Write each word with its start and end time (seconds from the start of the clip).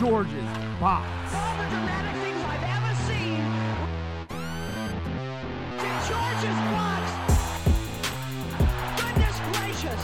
George's 0.00 0.32
Box. 0.80 1.06
all 1.34 1.56
the 1.58 1.68
dramatic 1.68 2.22
things 2.22 2.42
I've 2.42 2.62
ever 2.62 2.94
seen. 3.04 3.44
George's 6.08 6.58
box. 6.72 7.04
Goodness 8.96 9.36
gracious. 9.52 10.02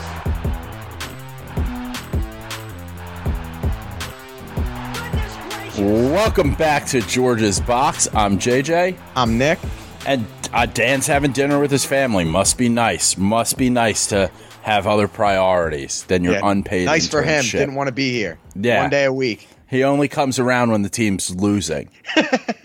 Goodness 4.93 5.33
gracious. 5.49 5.79
Welcome 6.11 6.53
back 6.53 6.85
to 6.87 7.01
George's 7.01 7.59
Box. 7.59 8.07
I'm 8.13 8.37
JJ, 8.37 8.95
I'm 9.15 9.37
Nick. 9.39 9.57
and 10.05 10.27
uh, 10.53 10.67
Dan's 10.67 11.07
having 11.07 11.31
dinner 11.31 11.59
with 11.59 11.71
his 11.71 11.85
family. 11.85 12.23
Must 12.23 12.55
be 12.57 12.69
nice. 12.69 13.17
Must 13.17 13.57
be 13.57 13.71
nice 13.71 14.05
to 14.07 14.29
have 14.61 14.85
other 14.85 15.07
priorities 15.07 16.03
than 16.03 16.23
your 16.23 16.33
Yeah, 16.33 16.41
unpaid. 16.51 16.85
Nice 16.85 17.07
for 17.09 17.23
him. 17.23 17.43
Didn't 17.43 17.73
want 17.75 17.87
to 17.87 17.93
be 17.93 18.11
here. 18.11 18.37
Yeah. 18.55 18.81
One 18.81 18.89
day 18.91 19.05
a 19.05 19.11
week. 19.13 19.47
He 19.69 19.83
only 19.83 20.07
comes 20.07 20.39
around 20.39 20.71
when 20.71 20.81
the 20.81 20.89
team's 20.89 21.35
losing. 21.35 21.89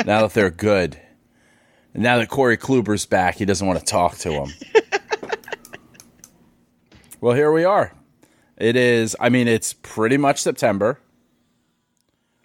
now 0.07 0.23
that 0.23 0.35
they're 0.35 0.51
good, 0.51 0.99
and 1.95 2.03
now 2.03 2.19
that 2.19 2.29
Corey 2.29 2.57
Kluber's 2.57 3.07
back, 3.07 3.37
he 3.37 3.45
doesn't 3.45 3.67
want 3.67 3.79
to 3.79 3.85
talk 3.85 4.17
to 4.19 4.33
him. 4.33 4.53
well, 7.21 7.35
here 7.35 7.51
we 7.51 7.65
are. 7.65 7.93
It 8.57 8.77
is. 8.77 9.17
I 9.19 9.29
mean, 9.29 9.49
it's 9.49 9.73
pretty 9.73 10.17
much 10.17 10.41
September. 10.41 11.01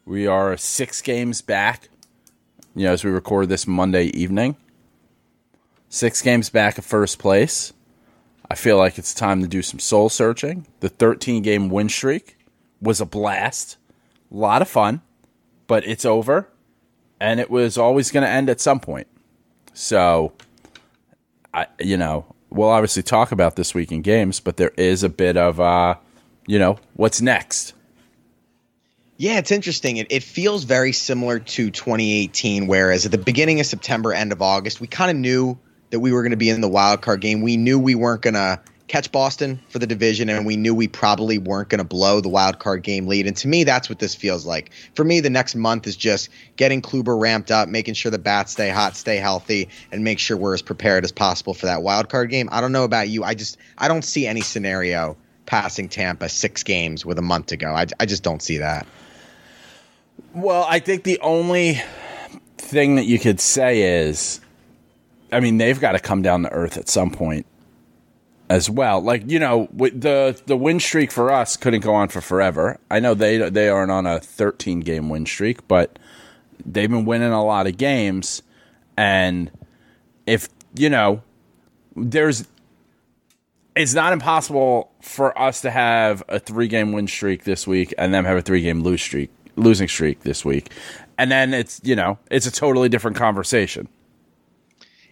We 0.05 0.25
are 0.25 0.57
six 0.57 1.01
games 1.01 1.41
back. 1.41 1.89
You 2.75 2.85
know, 2.85 2.93
as 2.93 3.03
we 3.03 3.11
record 3.11 3.49
this 3.49 3.67
Monday 3.67 4.05
evening, 4.05 4.55
six 5.89 6.21
games 6.21 6.49
back 6.49 6.77
of 6.77 6.85
first 6.85 7.19
place. 7.19 7.73
I 8.49 8.55
feel 8.55 8.77
like 8.77 8.97
it's 8.97 9.13
time 9.13 9.41
to 9.41 9.47
do 9.47 9.61
some 9.61 9.79
soul 9.79 10.09
searching. 10.09 10.65
The 10.79 10.89
13 10.89 11.43
game 11.43 11.69
win 11.69 11.89
streak 11.89 12.37
was 12.81 13.01
a 13.01 13.05
blast 13.05 13.77
a 14.31 14.35
lot 14.35 14.61
of 14.61 14.67
fun, 14.67 15.01
but 15.67 15.85
it's 15.87 16.05
over, 16.05 16.49
and 17.19 17.39
it 17.39 17.49
was 17.49 17.77
always 17.77 18.11
going 18.11 18.23
to 18.23 18.29
end 18.29 18.49
at 18.49 18.59
some 18.61 18.79
point. 18.79 19.07
So, 19.73 20.33
I 21.53 21.67
you 21.79 21.97
know 21.97 22.25
we'll 22.49 22.69
obviously 22.69 23.03
talk 23.03 23.31
about 23.31 23.55
this 23.55 23.73
week 23.73 23.91
in 23.91 24.01
games, 24.01 24.39
but 24.39 24.57
there 24.57 24.71
is 24.77 25.03
a 25.03 25.09
bit 25.09 25.37
of 25.37 25.59
uh, 25.59 25.95
you 26.45 26.59
know 26.59 26.77
what's 26.93 27.21
next. 27.21 27.73
Yeah, 29.17 29.39
it's 29.39 29.51
interesting. 29.51 29.97
It, 29.97 30.07
it 30.11 30.21
feels 30.21 30.63
very 30.63 30.91
similar 30.91 31.39
to 31.39 31.71
2018, 31.71 32.67
whereas 32.67 33.05
at 33.05 33.11
the 33.11 33.17
beginning 33.17 33.59
of 33.59 33.65
September, 33.65 34.13
end 34.13 34.31
of 34.31 34.43
August, 34.43 34.79
we 34.79 34.85
kind 34.85 35.09
of 35.09 35.17
knew 35.17 35.57
that 35.89 35.99
we 35.99 36.11
were 36.11 36.21
going 36.21 36.31
to 36.31 36.37
be 36.37 36.49
in 36.49 36.61
the 36.61 36.67
wild 36.67 37.01
card 37.01 37.21
game. 37.21 37.41
We 37.41 37.57
knew 37.57 37.79
we 37.79 37.95
weren't 37.95 38.21
going 38.21 38.35
to 38.35 38.61
catch 38.87 39.11
Boston 39.11 39.59
for 39.67 39.79
the 39.79 39.87
division, 39.87 40.29
and 40.29 40.45
we 40.45 40.55
knew 40.55 40.73
we 40.73 40.87
probably 40.87 41.37
weren't 41.37 41.69
going 41.69 41.79
to 41.79 41.85
blow 41.85 42.21
the 42.21 42.29
wild 42.29 42.59
card 42.59 42.83
game 42.83 43.07
lead. 43.07 43.27
And 43.27 43.35
to 43.37 43.47
me, 43.47 43.63
that's 43.63 43.89
what 43.89 43.99
this 43.99 44.15
feels 44.15 44.45
like. 44.45 44.71
For 44.95 45.03
me, 45.03 45.19
the 45.19 45.29
next 45.29 45.55
month 45.55 45.87
is 45.87 45.97
just 45.97 46.29
getting 46.55 46.81
Kluber 46.81 47.19
ramped 47.19 47.51
up, 47.51 47.67
making 47.67 47.95
sure 47.95 48.11
the 48.11 48.17
bats 48.17 48.53
stay 48.53 48.69
hot, 48.69 48.95
stay 48.95 49.17
healthy, 49.17 49.69
and 49.91 50.03
make 50.03 50.19
sure 50.19 50.37
we're 50.37 50.53
as 50.53 50.61
prepared 50.61 51.03
as 51.03 51.11
possible 51.11 51.53
for 51.53 51.65
that 51.65 51.81
wild 51.83 52.09
card 52.09 52.29
game. 52.29 52.47
I 52.51 52.61
don't 52.61 52.71
know 52.71 52.85
about 52.85 53.09
you. 53.09 53.23
I 53.23 53.33
just 53.33 53.57
I 53.77 53.87
don't 53.87 54.03
see 54.03 54.25
any 54.25 54.41
scenario 54.41 55.17
passing 55.45 55.89
Tampa 55.89 56.29
six 56.29 56.63
games 56.63 57.05
with 57.05 57.19
a 57.19 57.21
month 57.21 57.47
to 57.47 57.57
go. 57.57 57.71
I, 57.73 57.87
I 57.99 58.05
just 58.05 58.23
don't 58.23 58.41
see 58.41 58.57
that. 58.57 58.87
Well, 60.33 60.65
I 60.67 60.79
think 60.79 61.03
the 61.03 61.19
only 61.19 61.81
thing 62.57 62.95
that 62.95 63.05
you 63.05 63.19
could 63.19 63.39
say 63.39 64.01
is, 64.01 64.41
I 65.31 65.39
mean, 65.39 65.57
they've 65.57 65.79
got 65.79 65.93
to 65.93 65.99
come 65.99 66.21
down 66.21 66.43
to 66.43 66.51
earth 66.51 66.77
at 66.77 66.89
some 66.89 67.11
point 67.11 67.45
as 68.49 68.69
well. 68.69 69.01
Like 69.01 69.29
you 69.29 69.39
know, 69.39 69.67
the 69.73 70.39
the 70.45 70.57
win 70.57 70.79
streak 70.79 71.11
for 71.11 71.31
us 71.31 71.57
couldn't 71.57 71.81
go 71.81 71.93
on 71.93 72.09
for 72.09 72.21
forever. 72.21 72.79
I 72.89 72.99
know 72.99 73.13
they 73.13 73.49
they 73.49 73.69
aren't 73.69 73.91
on 73.91 74.05
a 74.05 74.19
13 74.19 74.81
game 74.81 75.09
win 75.09 75.25
streak, 75.25 75.67
but 75.67 75.99
they've 76.65 76.89
been 76.89 77.05
winning 77.05 77.31
a 77.31 77.43
lot 77.43 77.67
of 77.67 77.77
games, 77.77 78.41
and 78.95 79.51
if 80.25 80.49
you 80.75 80.89
know, 80.89 81.23
there's. 81.95 82.47
It's 83.75 83.93
not 83.93 84.11
impossible 84.11 84.91
for 85.03 85.37
us 85.39 85.61
to 85.61 85.69
have 85.69 86.23
a 86.29 86.39
three 86.39 86.67
game 86.67 86.93
win 86.93 87.05
streak 87.05 87.43
this 87.43 87.67
week 87.67 87.93
and 87.99 88.11
them 88.11 88.25
have 88.25 88.35
a 88.35 88.41
three 88.41 88.61
game 88.61 88.81
lose 88.81 89.03
streak 89.03 89.29
losing 89.55 89.87
streak 89.87 90.21
this 90.21 90.43
week. 90.43 90.71
And 91.19 91.29
then 91.29 91.53
it's 91.53 91.79
you 91.83 91.95
know, 91.95 92.17
it's 92.31 92.47
a 92.47 92.51
totally 92.51 92.89
different 92.89 93.17
conversation. 93.17 93.87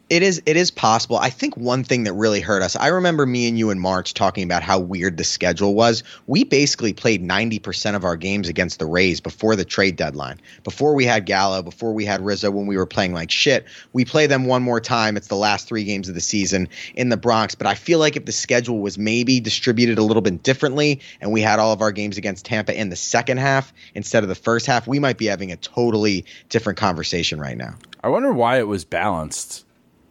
It 0.07 0.21
is 0.21 0.39
it 0.45 0.55
is 0.55 0.69
possible. 0.69 1.17
I 1.17 1.31
think 1.31 1.57
one 1.57 1.83
thing 1.83 2.03
that 2.03 2.13
really 2.13 2.39
hurt 2.39 2.61
us. 2.61 2.75
I 2.75 2.87
remember 2.89 3.25
me 3.25 3.47
and 3.47 3.57
you 3.57 3.71
in 3.71 3.79
March 3.79 4.13
talking 4.13 4.43
about 4.43 4.61
how 4.61 4.77
weird 4.77 5.17
the 5.17 5.23
schedule 5.23 5.73
was. 5.73 6.03
We 6.27 6.43
basically 6.43 6.93
played 6.93 7.23
90% 7.23 7.95
of 7.95 8.03
our 8.03 8.15
games 8.15 8.47
against 8.47 8.77
the 8.77 8.85
Rays 8.85 9.19
before 9.19 9.55
the 9.55 9.65
trade 9.65 9.95
deadline. 9.95 10.39
Before 10.63 10.93
we 10.93 11.05
had 11.05 11.25
Gallo, 11.25 11.63
before 11.63 11.91
we 11.91 12.05
had 12.05 12.21
Rizzo 12.21 12.51
when 12.51 12.67
we 12.67 12.77
were 12.77 12.85
playing 12.85 13.13
like 13.13 13.31
shit. 13.31 13.65
We 13.93 14.05
play 14.05 14.27
them 14.27 14.45
one 14.45 14.61
more 14.61 14.79
time. 14.79 15.17
It's 15.17 15.27
the 15.27 15.35
last 15.35 15.67
3 15.67 15.83
games 15.83 16.07
of 16.07 16.13
the 16.13 16.21
season 16.21 16.69
in 16.93 17.09
the 17.09 17.17
Bronx, 17.17 17.55
but 17.55 17.65
I 17.65 17.73
feel 17.73 17.97
like 17.97 18.15
if 18.15 18.25
the 18.25 18.31
schedule 18.31 18.79
was 18.79 18.99
maybe 18.99 19.39
distributed 19.39 19.97
a 19.97 20.03
little 20.03 20.21
bit 20.21 20.43
differently 20.43 21.01
and 21.19 21.31
we 21.31 21.41
had 21.41 21.57
all 21.57 21.73
of 21.73 21.81
our 21.81 21.91
games 21.91 22.19
against 22.19 22.45
Tampa 22.45 22.79
in 22.79 22.89
the 22.89 22.95
second 22.95 23.37
half 23.37 23.73
instead 23.95 24.21
of 24.21 24.29
the 24.29 24.35
first 24.35 24.67
half, 24.67 24.85
we 24.85 24.99
might 24.99 25.17
be 25.17 25.25
having 25.25 25.51
a 25.51 25.57
totally 25.57 26.25
different 26.49 26.77
conversation 26.77 27.39
right 27.39 27.57
now. 27.57 27.73
I 28.03 28.09
wonder 28.09 28.31
why 28.31 28.59
it 28.59 28.67
was 28.67 28.85
balanced 28.85 29.64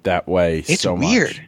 that 0.04 0.26
way 0.28 0.60
It's 0.60 0.81
so 0.82 0.94
weird. 0.94 1.28
much. 1.28 1.40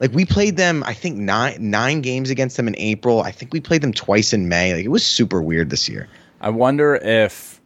Like 0.00 0.12
we 0.12 0.24
played 0.24 0.56
them, 0.56 0.82
I 0.84 0.94
think 0.94 1.16
nine 1.16 1.70
nine 1.70 2.00
games 2.00 2.30
against 2.30 2.56
them 2.56 2.66
in 2.66 2.74
April. 2.78 3.20
I 3.22 3.30
think 3.30 3.52
we 3.52 3.60
played 3.60 3.82
them 3.82 3.92
twice 3.92 4.32
in 4.32 4.48
May. 4.48 4.74
Like 4.74 4.84
it 4.84 4.88
was 4.88 5.04
super 5.06 5.40
weird 5.42 5.70
this 5.70 5.88
year. 5.88 6.08
I 6.40 6.50
wonder 6.50 6.96
if 6.96 7.60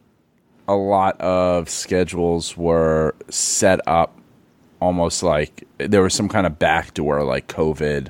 a 0.68 0.74
lot 0.74 1.18
of 1.20 1.70
schedules 1.70 2.56
were 2.56 3.14
set 3.30 3.80
up 3.86 4.18
almost 4.80 5.22
like 5.22 5.64
there 5.78 6.02
was 6.02 6.12
some 6.12 6.28
kind 6.28 6.46
of 6.46 6.58
backdoor 6.58 7.24
like 7.24 7.46
COVID 7.48 8.08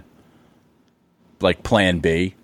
like 1.40 1.62
plan 1.62 2.00
B. 2.00 2.34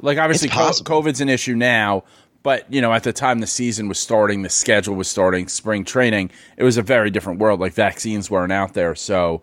Like 0.00 0.18
obviously 0.18 0.46
It's 0.48 0.54
co- 0.56 0.60
possible. 0.66 1.02
COVID's 1.02 1.20
an 1.20 1.28
issue 1.28 1.56
now, 1.56 2.04
but 2.44 2.72
you 2.72 2.80
know 2.80 2.92
at 2.92 3.02
the 3.02 3.12
time 3.12 3.40
the 3.40 3.48
season 3.48 3.88
was 3.88 3.98
starting, 3.98 4.42
the 4.42 4.48
schedule 4.48 4.94
was 4.94 5.08
starting, 5.08 5.48
spring 5.48 5.84
training, 5.84 6.30
it 6.56 6.62
was 6.62 6.76
a 6.76 6.82
very 6.82 7.10
different 7.10 7.40
world. 7.40 7.58
Like 7.58 7.72
vaccines 7.72 8.30
weren't 8.30 8.52
out 8.52 8.74
there, 8.74 8.94
so 8.94 9.42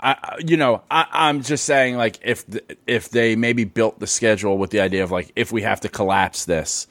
I, 0.00 0.38
you 0.46 0.56
know, 0.56 0.82
I, 0.90 1.06
I'm 1.10 1.42
just 1.42 1.64
saying, 1.64 1.96
like, 1.96 2.18
if 2.22 2.44
if 2.86 3.10
they 3.10 3.36
maybe 3.36 3.64
built 3.64 3.98
the 3.98 4.06
schedule 4.06 4.56
with 4.56 4.70
the 4.70 4.80
idea 4.80 5.02
of 5.02 5.10
like, 5.10 5.32
if 5.36 5.52
we 5.52 5.62
have 5.62 5.80
to 5.80 5.88
collapse 5.88 6.44
this, 6.44 6.86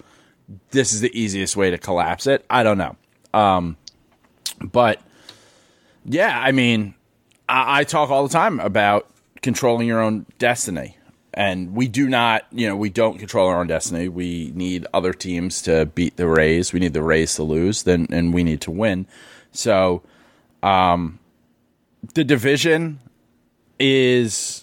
this 0.72 0.94
is 0.94 1.02
the 1.02 1.19
easiest 1.19 1.56
way 1.56 1.72
to 1.72 1.78
collapse 1.78 2.28
it. 2.28 2.46
I 2.50 2.63
don't 2.63 2.78
know, 2.78 2.96
um, 3.34 3.78
but 4.72 5.01
yeah, 6.04 6.40
I 6.40 6.51
mean, 6.51 6.96
I, 7.48 7.80
I 7.80 7.84
talk 7.84 8.10
all 8.10 8.28
the 8.28 8.34
time 8.34 8.60
about 8.60 9.10
controlling 9.42 9.88
your 9.88 10.01
own 10.01 10.25
destiny. 10.40 10.98
And 11.36 11.76
we 11.76 11.90
do 11.90 12.08
not, 12.08 12.46
you 12.52 12.66
know, 12.68 12.78
we 12.78 12.90
don't 12.90 13.20
control 13.20 13.50
our 13.50 13.60
own 13.60 13.68
destiny. 13.68 14.08
We 14.08 14.54
need 14.56 14.88
other 14.94 15.12
teams 15.12 15.62
to 15.64 15.86
beat 15.86 16.16
the 16.16 16.28
Rays. 16.28 16.72
We 16.72 16.80
need 16.80 16.94
the 16.94 17.04
Rays 17.04 17.36
to 17.36 17.44
lose, 17.44 17.84
then 17.84 18.08
and 18.10 18.34
we 18.34 18.42
need 18.42 18.62
to 18.62 18.72
win. 18.72 19.06
So, 19.52 20.02
um, 20.64 21.20
the 22.14 22.24
division 22.24 23.00
is. 23.80 24.62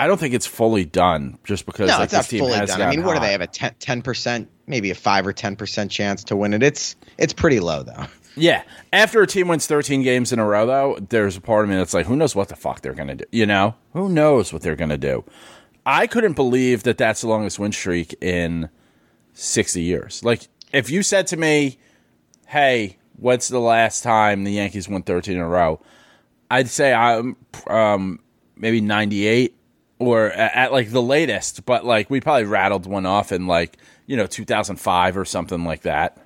I 0.00 0.06
don't 0.06 0.20
think 0.20 0.32
it's 0.32 0.46
fully 0.46 0.84
done 0.84 1.38
just 1.42 1.66
because 1.66 1.88
No, 1.88 1.96
like, 1.96 2.04
it's 2.04 2.12
not 2.12 2.26
fully 2.26 2.52
done. 2.64 2.80
I 2.80 2.90
mean, 2.90 3.02
what 3.02 3.14
do 3.14 3.20
they 3.20 3.32
have 3.32 3.40
a 3.40 3.48
10 3.48 4.02
percent, 4.02 4.48
maybe 4.68 4.92
a 4.92 4.94
five 4.94 5.26
or 5.26 5.32
ten 5.32 5.56
percent 5.56 5.90
chance 5.90 6.22
to 6.24 6.36
win 6.36 6.54
it? 6.54 6.62
It's 6.62 6.94
it's 7.18 7.32
pretty 7.32 7.58
low 7.58 7.82
though. 7.82 8.06
Yeah. 8.36 8.62
After 8.92 9.20
a 9.22 9.26
team 9.26 9.48
wins 9.48 9.66
13 9.66 10.02
games 10.02 10.32
in 10.32 10.38
a 10.38 10.46
row, 10.46 10.66
though, 10.66 10.98
there's 11.08 11.36
a 11.36 11.40
part 11.40 11.64
of 11.64 11.70
me 11.70 11.76
that's 11.76 11.92
like, 11.92 12.06
who 12.06 12.14
knows 12.16 12.36
what 12.36 12.48
the 12.48 12.56
fuck 12.56 12.82
they're 12.82 12.94
going 12.94 13.08
to 13.08 13.16
do? 13.16 13.24
You 13.32 13.46
know? 13.46 13.74
Who 13.92 14.08
knows 14.08 14.52
what 14.52 14.62
they're 14.62 14.76
going 14.76 14.90
to 14.90 14.98
do? 14.98 15.24
I 15.90 16.06
couldn't 16.06 16.34
believe 16.34 16.82
that 16.82 16.98
that's 16.98 17.22
the 17.22 17.28
longest 17.28 17.58
win 17.58 17.72
streak 17.72 18.14
in 18.22 18.68
60 19.32 19.80
years. 19.80 20.22
Like, 20.22 20.46
if 20.70 20.90
you 20.90 21.02
said 21.02 21.26
to 21.28 21.38
me, 21.38 21.78
hey, 22.46 22.98
what's 23.16 23.48
the 23.48 23.58
last 23.58 24.02
time 24.02 24.44
the 24.44 24.52
Yankees 24.52 24.86
won 24.86 25.02
13 25.02 25.36
in 25.36 25.40
a 25.40 25.48
row? 25.48 25.80
I'd 26.50 26.68
say 26.68 26.92
I'm 26.92 27.36
um, 27.68 28.20
maybe 28.54 28.82
98 28.82 29.56
or 29.98 30.26
at, 30.26 30.54
at 30.54 30.72
like 30.72 30.90
the 30.90 31.00
latest, 31.00 31.64
but 31.64 31.86
like 31.86 32.10
we 32.10 32.20
probably 32.20 32.44
rattled 32.44 32.84
one 32.84 33.06
off 33.06 33.32
in 33.32 33.46
like, 33.46 33.78
you 34.04 34.14
know, 34.14 34.26
2005 34.26 35.16
or 35.16 35.24
something 35.24 35.64
like 35.64 35.82
that. 35.82 36.18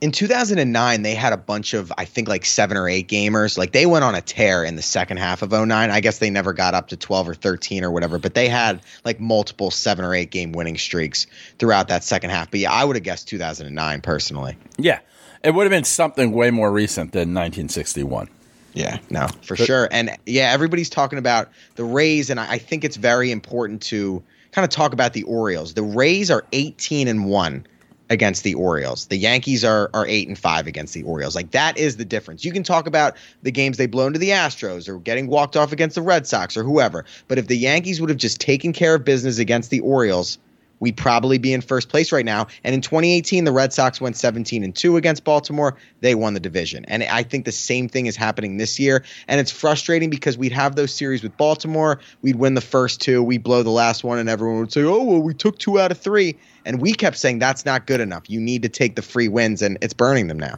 In 0.00 0.12
2009, 0.12 1.02
they 1.02 1.14
had 1.14 1.32
a 1.32 1.38
bunch 1.38 1.72
of, 1.72 1.90
I 1.96 2.04
think, 2.04 2.28
like 2.28 2.44
seven 2.44 2.76
or 2.76 2.86
eight 2.86 3.08
gamers. 3.08 3.56
Like 3.56 3.72
they 3.72 3.86
went 3.86 4.04
on 4.04 4.14
a 4.14 4.20
tear 4.20 4.62
in 4.62 4.76
the 4.76 4.82
second 4.82 5.16
half 5.16 5.40
of 5.40 5.52
09. 5.52 5.72
I 5.72 6.00
guess 6.00 6.18
they 6.18 6.28
never 6.28 6.52
got 6.52 6.74
up 6.74 6.88
to 6.88 6.96
12 6.96 7.30
or 7.30 7.34
13 7.34 7.82
or 7.82 7.90
whatever, 7.90 8.18
but 8.18 8.34
they 8.34 8.48
had 8.48 8.82
like 9.04 9.20
multiple 9.20 9.70
seven 9.70 10.04
or 10.04 10.14
eight 10.14 10.30
game 10.30 10.52
winning 10.52 10.76
streaks 10.76 11.26
throughout 11.58 11.88
that 11.88 12.04
second 12.04 12.30
half. 12.30 12.50
But 12.50 12.60
yeah, 12.60 12.72
I 12.72 12.84
would 12.84 12.96
have 12.96 13.04
guessed 13.04 13.28
2009 13.28 14.02
personally. 14.02 14.58
Yeah. 14.76 15.00
It 15.42 15.54
would 15.54 15.64
have 15.64 15.70
been 15.70 15.84
something 15.84 16.32
way 16.32 16.50
more 16.50 16.70
recent 16.70 17.12
than 17.12 17.32
1961. 17.32 18.28
Yeah, 18.76 18.98
no, 19.08 19.26
for 19.40 19.56
sure. 19.56 19.88
And 19.90 20.10
yeah, 20.26 20.52
everybody's 20.52 20.90
talking 20.90 21.18
about 21.18 21.48
the 21.76 21.84
Rays, 21.84 22.28
and 22.28 22.38
I, 22.38 22.52
I 22.52 22.58
think 22.58 22.84
it's 22.84 22.96
very 22.96 23.30
important 23.30 23.80
to 23.84 24.22
kind 24.52 24.64
of 24.64 24.70
talk 24.70 24.92
about 24.92 25.14
the 25.14 25.22
Orioles. 25.22 25.72
The 25.72 25.82
Rays 25.82 26.30
are 26.30 26.44
18 26.52 27.08
and 27.08 27.24
one 27.24 27.66
against 28.10 28.44
the 28.44 28.54
Orioles. 28.54 29.06
The 29.06 29.16
Yankees 29.16 29.64
are 29.64 29.90
are 29.94 30.06
eight 30.06 30.28
and 30.28 30.38
five 30.38 30.66
against 30.66 30.94
the 30.94 31.02
Orioles. 31.02 31.34
Like 31.34 31.50
that 31.52 31.76
is 31.76 31.96
the 31.96 32.04
difference. 32.04 32.44
You 32.44 32.52
can 32.52 32.62
talk 32.62 32.86
about 32.86 33.16
the 33.42 33.50
games 33.50 33.76
they 33.76 33.86
blown 33.86 34.12
to 34.12 34.18
the 34.18 34.30
Astros 34.30 34.88
or 34.88 34.98
getting 34.98 35.26
walked 35.26 35.56
off 35.56 35.72
against 35.72 35.94
the 35.94 36.02
Red 36.02 36.26
Sox 36.26 36.56
or 36.56 36.62
whoever, 36.62 37.04
but 37.28 37.38
if 37.38 37.46
the 37.46 37.56
Yankees 37.56 38.00
would 38.00 38.10
have 38.10 38.18
just 38.18 38.40
taken 38.40 38.72
care 38.72 38.94
of 38.94 39.04
business 39.04 39.38
against 39.38 39.70
the 39.70 39.80
Orioles, 39.80 40.38
we'd 40.80 40.96
probably 40.96 41.38
be 41.38 41.52
in 41.52 41.60
first 41.60 41.88
place 41.88 42.12
right 42.12 42.24
now. 42.24 42.46
And 42.64 42.74
in 42.74 42.80
2018, 42.80 43.44
the 43.44 43.52
Red 43.52 43.72
Sox 43.72 44.00
went 44.00 44.16
17 44.16 44.62
and 44.62 44.74
2 44.74 44.96
against 44.96 45.24
Baltimore. 45.24 45.76
They 46.00 46.14
won 46.14 46.34
the 46.34 46.40
division. 46.40 46.84
And 46.86 47.02
I 47.04 47.22
think 47.22 47.44
the 47.44 47.52
same 47.52 47.88
thing 47.88 48.06
is 48.06 48.16
happening 48.16 48.56
this 48.56 48.78
year. 48.78 49.04
And 49.28 49.40
it's 49.40 49.50
frustrating 49.50 50.10
because 50.10 50.36
we'd 50.36 50.52
have 50.52 50.76
those 50.76 50.92
series 50.92 51.22
with 51.22 51.36
Baltimore. 51.36 52.00
We'd 52.22 52.36
win 52.36 52.54
the 52.54 52.60
first 52.60 53.00
two, 53.00 53.22
we'd 53.22 53.42
blow 53.42 53.62
the 53.62 53.70
last 53.70 54.04
one, 54.04 54.18
and 54.18 54.28
everyone 54.28 54.60
would 54.60 54.72
say, 54.72 54.82
oh, 54.82 55.02
well, 55.02 55.22
we 55.22 55.34
took 55.34 55.58
two 55.58 55.80
out 55.80 55.90
of 55.90 55.98
three. 55.98 56.36
And 56.64 56.80
we 56.80 56.92
kept 56.92 57.16
saying 57.16 57.38
that's 57.38 57.64
not 57.64 57.86
good 57.86 58.00
enough. 58.00 58.28
You 58.28 58.40
need 58.40 58.62
to 58.62 58.68
take 58.68 58.96
the 58.96 59.02
free 59.02 59.28
wins, 59.28 59.62
and 59.62 59.78
it's 59.80 59.94
burning 59.94 60.26
them 60.26 60.38
now. 60.38 60.56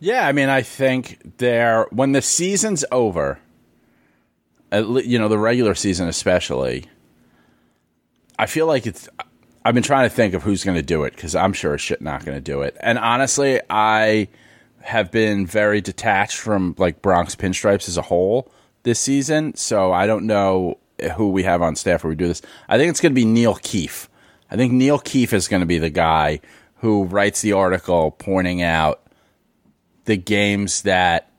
Yeah, 0.00 0.28
I 0.28 0.32
mean, 0.32 0.48
I 0.48 0.62
think 0.62 1.38
they're 1.38 1.86
when 1.90 2.12
the 2.12 2.22
season's 2.22 2.84
over, 2.92 3.40
you 4.70 5.18
know, 5.18 5.28
the 5.28 5.38
regular 5.38 5.74
season 5.74 6.06
especially. 6.06 6.84
I 8.38 8.46
feel 8.46 8.66
like 8.66 8.86
it's. 8.86 9.08
I've 9.68 9.74
been 9.74 9.82
trying 9.82 10.08
to 10.08 10.14
think 10.14 10.32
of 10.32 10.42
who's 10.42 10.64
going 10.64 10.78
to 10.78 10.82
do 10.82 11.04
it 11.04 11.14
because 11.14 11.34
I'm 11.34 11.52
sure 11.52 11.76
shit 11.76 12.00
not 12.00 12.24
going 12.24 12.38
to 12.38 12.40
do 12.40 12.62
it. 12.62 12.74
And 12.80 12.98
honestly, 12.98 13.60
I 13.68 14.28
have 14.80 15.10
been 15.10 15.44
very 15.44 15.82
detached 15.82 16.38
from 16.38 16.74
like 16.78 17.02
Bronx 17.02 17.36
Pinstripes 17.36 17.86
as 17.86 17.98
a 17.98 18.02
whole 18.02 18.50
this 18.84 18.98
season, 18.98 19.54
so 19.56 19.92
I 19.92 20.06
don't 20.06 20.26
know 20.26 20.78
who 21.16 21.28
we 21.28 21.42
have 21.42 21.60
on 21.60 21.76
staff 21.76 22.02
where 22.02 22.08
we 22.08 22.16
do 22.16 22.28
this. 22.28 22.40
I 22.66 22.78
think 22.78 22.88
it's 22.88 22.98
going 22.98 23.12
to 23.12 23.14
be 23.14 23.26
Neil 23.26 23.56
Keefe. 23.56 24.08
I 24.50 24.56
think 24.56 24.72
Neil 24.72 24.98
Keefe 24.98 25.34
is 25.34 25.48
going 25.48 25.60
to 25.60 25.66
be 25.66 25.78
the 25.78 25.90
guy 25.90 26.40
who 26.76 27.04
writes 27.04 27.42
the 27.42 27.52
article 27.52 28.12
pointing 28.12 28.62
out 28.62 29.02
the 30.06 30.16
games 30.16 30.80
that 30.80 31.30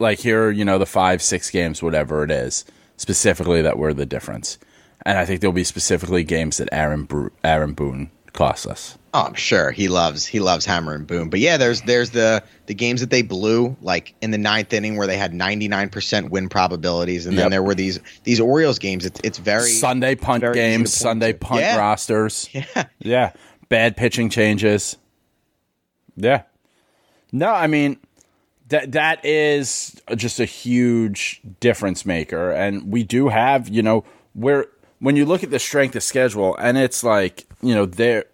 like 0.00 0.18
here 0.18 0.50
you 0.50 0.64
know 0.64 0.78
the 0.78 0.84
five 0.84 1.22
six 1.22 1.48
games 1.48 1.80
whatever 1.80 2.24
it 2.24 2.32
is 2.32 2.64
specifically 2.96 3.62
that 3.62 3.78
were 3.78 3.94
the 3.94 4.04
difference 4.04 4.58
and 5.08 5.18
i 5.18 5.24
think 5.24 5.40
there'll 5.40 5.52
be 5.52 5.64
specifically 5.64 6.22
games 6.22 6.58
that 6.58 6.68
aaron 6.72 7.08
aaron 7.42 7.72
boone 7.72 8.10
costs 8.32 8.66
us 8.66 8.94
Oh, 9.14 9.22
I'm 9.22 9.34
sure 9.34 9.70
he 9.70 9.88
loves 9.88 10.26
he 10.26 10.38
loves 10.38 10.66
hammer 10.66 10.92
and 10.94 11.06
boom. 11.06 11.30
But 11.30 11.40
yeah, 11.40 11.56
there's 11.56 11.80
there's 11.80 12.10
the 12.10 12.44
the 12.66 12.74
games 12.74 13.00
that 13.00 13.08
they 13.08 13.22
blew 13.22 13.74
like 13.80 14.14
in 14.20 14.32
the 14.32 14.38
ninth 14.38 14.70
inning 14.74 14.96
where 14.98 15.06
they 15.06 15.16
had 15.16 15.32
99% 15.32 16.28
win 16.28 16.50
probabilities, 16.50 17.24
and 17.24 17.34
Yep. 17.34 17.42
then 17.42 17.50
there 17.50 17.62
were 17.62 17.74
these 17.74 17.98
these 18.24 18.38
Orioles 18.38 18.78
games. 18.78 19.06
It's 19.06 19.18
it's 19.24 19.38
very 19.38 19.70
sunday 19.70 20.14
punt 20.14 20.42
very 20.42 20.52
games 20.54 20.92
sunday 20.92 21.32
to. 21.32 21.38
punt 21.38 21.62
Yeah. 21.62 21.78
rosters 21.78 22.50
yeah. 22.52 22.84
yeah 22.98 23.32
bad 23.70 23.96
pitching 23.96 24.28
changes 24.28 24.98
yeah 26.14 26.42
no 27.32 27.48
i 27.50 27.66
mean 27.66 27.96
that 28.68 28.92
that 28.92 29.24
is 29.24 30.00
just 30.16 30.38
a 30.38 30.44
huge 30.44 31.40
difference 31.60 32.04
maker 32.04 32.50
and 32.52 32.92
we 32.92 33.02
do 33.04 33.28
have 33.28 33.70
you 33.70 33.82
know 33.82 34.04
where 34.34 34.66
when 35.00 35.16
you 35.16 35.24
look 35.24 35.42
at 35.42 35.50
the 35.50 35.58
strength 35.58 35.96
of 35.96 36.02
schedule 36.02 36.56
and 36.56 36.76
it's 36.78 37.04
like 37.04 37.46
you 37.62 37.74
know 37.74 37.86
there 37.86 38.24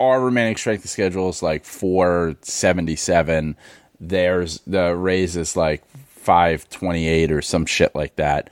our 0.00 0.20
remaining 0.20 0.56
strength 0.56 0.84
of 0.84 0.90
schedule 0.90 1.28
is 1.28 1.42
like 1.42 1.64
477 1.64 3.56
there's 4.00 4.60
the 4.66 4.94
Rays 4.94 5.36
is 5.36 5.56
like 5.56 5.84
528 6.24 7.32
or 7.32 7.42
some 7.42 7.66
shit 7.66 7.94
like 7.94 8.16
that. 8.16 8.50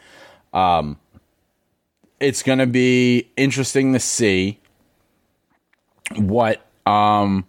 Um 0.53 0.99
it's 2.21 2.43
to 2.43 2.67
be 2.67 3.31
interesting 3.37 3.93
to 3.93 4.01
see 4.01 4.61
what 6.17 6.65
um 6.87 7.47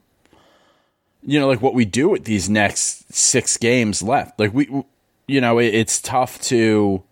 you 1.22 1.40
know 1.40 1.48
like 1.48 1.62
what 1.62 1.74
we 1.74 1.86
do 1.86 2.10
with 2.10 2.26
these 2.26 2.50
next 2.50 3.14
six 3.14 3.58
games 3.58 4.02
left. 4.02 4.40
Like 4.40 4.54
we 4.54 4.84
you 5.28 5.42
know 5.42 5.60
it, 5.60 5.74
it's 5.74 6.02
tough 6.02 6.42
to 6.44 7.04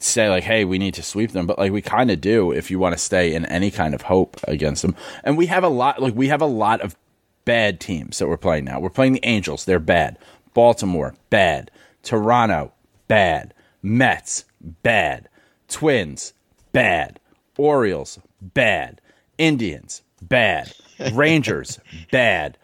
say 0.00 0.28
like 0.28 0.44
hey 0.44 0.64
we 0.64 0.78
need 0.78 0.92
to 0.94 1.02
sweep 1.02 1.30
them 1.30 1.46
but 1.46 1.58
like 1.58 1.72
we 1.72 1.80
kind 1.80 2.10
of 2.10 2.20
do 2.20 2.50
if 2.50 2.70
you 2.70 2.78
want 2.78 2.92
to 2.92 2.98
stay 2.98 3.32
in 3.32 3.46
any 3.46 3.70
kind 3.70 3.94
of 3.94 4.02
hope 4.02 4.38
against 4.48 4.82
them. 4.82 4.94
And 5.22 5.36
we 5.38 5.46
have 5.46 5.64
a 5.64 5.68
lot 5.68 6.00
like 6.00 6.14
we 6.14 6.28
have 6.28 6.42
a 6.42 6.46
lot 6.46 6.80
of 6.80 6.96
bad 7.44 7.80
teams 7.80 8.18
that 8.18 8.28
we're 8.28 8.36
playing 8.36 8.64
now. 8.64 8.80
We're 8.80 8.90
playing 8.90 9.14
the 9.14 9.24
angels. 9.24 9.64
They're 9.64 9.78
bad. 9.78 10.18
Baltimore 10.52 11.14
bad. 11.30 11.70
Toronto 12.02 12.72
bad. 13.08 13.54
Mets 13.82 14.44
bad. 14.60 15.28
Twins 15.68 16.32
bad. 16.72 17.20
Orioles 17.56 18.18
bad. 18.40 19.00
Indians 19.38 20.02
bad. 20.22 20.72
Rangers 21.12 21.78
bad. 22.10 22.58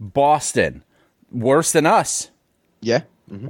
Boston 0.00 0.82
worse 1.30 1.72
than 1.72 1.86
us. 1.86 2.30
Yeah. 2.80 3.02
Mm-hmm. 3.30 3.48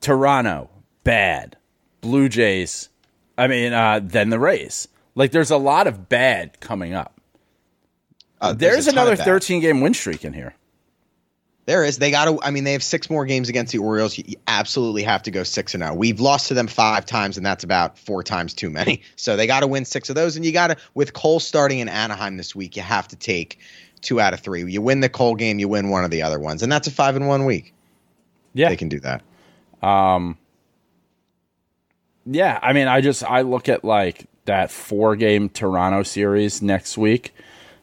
Toronto, 0.00 0.70
bad. 1.02 1.56
Blue 2.04 2.28
Jays, 2.28 2.90
I 3.38 3.46
mean, 3.46 3.72
uh, 3.72 3.98
then 4.02 4.28
the 4.28 4.38
Rays. 4.38 4.88
Like, 5.14 5.30
there's 5.30 5.50
a 5.50 5.56
lot 5.56 5.86
of 5.86 6.06
bad 6.10 6.60
coming 6.60 6.92
up. 6.92 7.18
Uh, 8.42 8.52
There's, 8.52 8.86
of 8.86 8.92
another 8.92 9.16
13 9.16 9.62
game 9.62 9.80
win 9.80 9.94
streak 9.94 10.22
in 10.22 10.34
here. 10.34 10.54
There 11.64 11.82
is. 11.82 11.96
They 11.96 12.10
got 12.10 12.26
to. 12.26 12.38
I 12.42 12.50
mean, 12.50 12.64
they 12.64 12.72
have 12.72 12.82
six 12.82 13.08
more 13.08 13.24
games 13.24 13.48
against 13.48 13.72
the 13.72 13.78
Orioles. 13.78 14.18
You, 14.18 14.36
absolutely 14.46 15.02
have 15.02 15.22
to 15.22 15.30
go 15.30 15.44
six 15.44 15.72
and 15.72 15.82
zero. 15.82 15.94
We've 15.94 16.20
lost 16.20 16.48
to 16.48 16.54
them 16.54 16.66
five 16.66 17.06
times, 17.06 17.38
and 17.38 17.46
that's 17.46 17.64
about 17.64 17.98
four 17.98 18.22
times 18.22 18.52
too 18.52 18.68
many. 18.68 19.00
So 19.16 19.36
they 19.36 19.46
got 19.46 19.60
to 19.60 19.66
win 19.66 19.86
six 19.86 20.10
of 20.10 20.14
those, 20.14 20.36
and 20.36 20.44
you 20.44 20.52
got 20.52 20.66
to. 20.66 20.76
With 20.92 21.14
Cole 21.14 21.40
starting 21.40 21.78
in 21.78 21.88
Anaheim 21.88 22.36
this 22.36 22.54
week, 22.54 22.76
you 22.76 22.82
have 22.82 23.08
to 23.08 23.16
take 23.16 23.58
two 24.02 24.20
out 24.20 24.34
of 24.34 24.40
three. 24.40 24.70
You 24.70 24.82
win 24.82 25.00
the 25.00 25.08
Cole 25.08 25.36
game, 25.36 25.58
you 25.58 25.68
win 25.68 25.88
one 25.88 26.04
of 26.04 26.10
the 26.10 26.20
other 26.20 26.38
ones, 26.38 26.62
and 26.62 26.70
that's 26.70 26.86
a 26.86 26.90
five 26.90 27.16
and 27.16 27.26
one 27.28 27.46
week. 27.46 27.72
Yeah. 28.52 28.68
They 28.68 28.76
can 28.76 28.90
do 28.90 29.00
that. 29.00 29.22
Yeah. 32.26 32.58
I 32.62 32.72
mean, 32.72 32.88
I 32.88 33.00
just, 33.00 33.22
I 33.24 33.42
look 33.42 33.68
at 33.68 33.84
like 33.84 34.26
that 34.44 34.70
four 34.70 35.16
game 35.16 35.48
Toronto 35.48 36.02
series 36.02 36.62
next 36.62 36.96
week. 36.98 37.34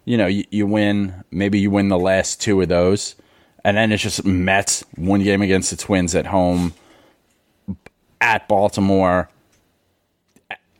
You 0.06 0.18
know, 0.18 0.28
you, 0.28 0.46
you 0.50 0.66
win, 0.68 1.24
maybe 1.32 1.60
you 1.60 1.70
win 1.70 1.90
the 1.90 2.00
last 2.00 2.42
two 2.42 2.62
of 2.62 2.70
those. 2.70 3.16
And 3.64 3.78
then 3.78 3.92
it's 3.92 4.02
just 4.02 4.26
Mets, 4.26 4.84
one 4.96 5.24
game 5.24 5.42
against 5.42 5.70
the 5.70 5.78
Twins 5.78 6.16
at 6.16 6.26
home, 6.26 6.74
at 8.20 8.48
Baltimore, 8.48 9.30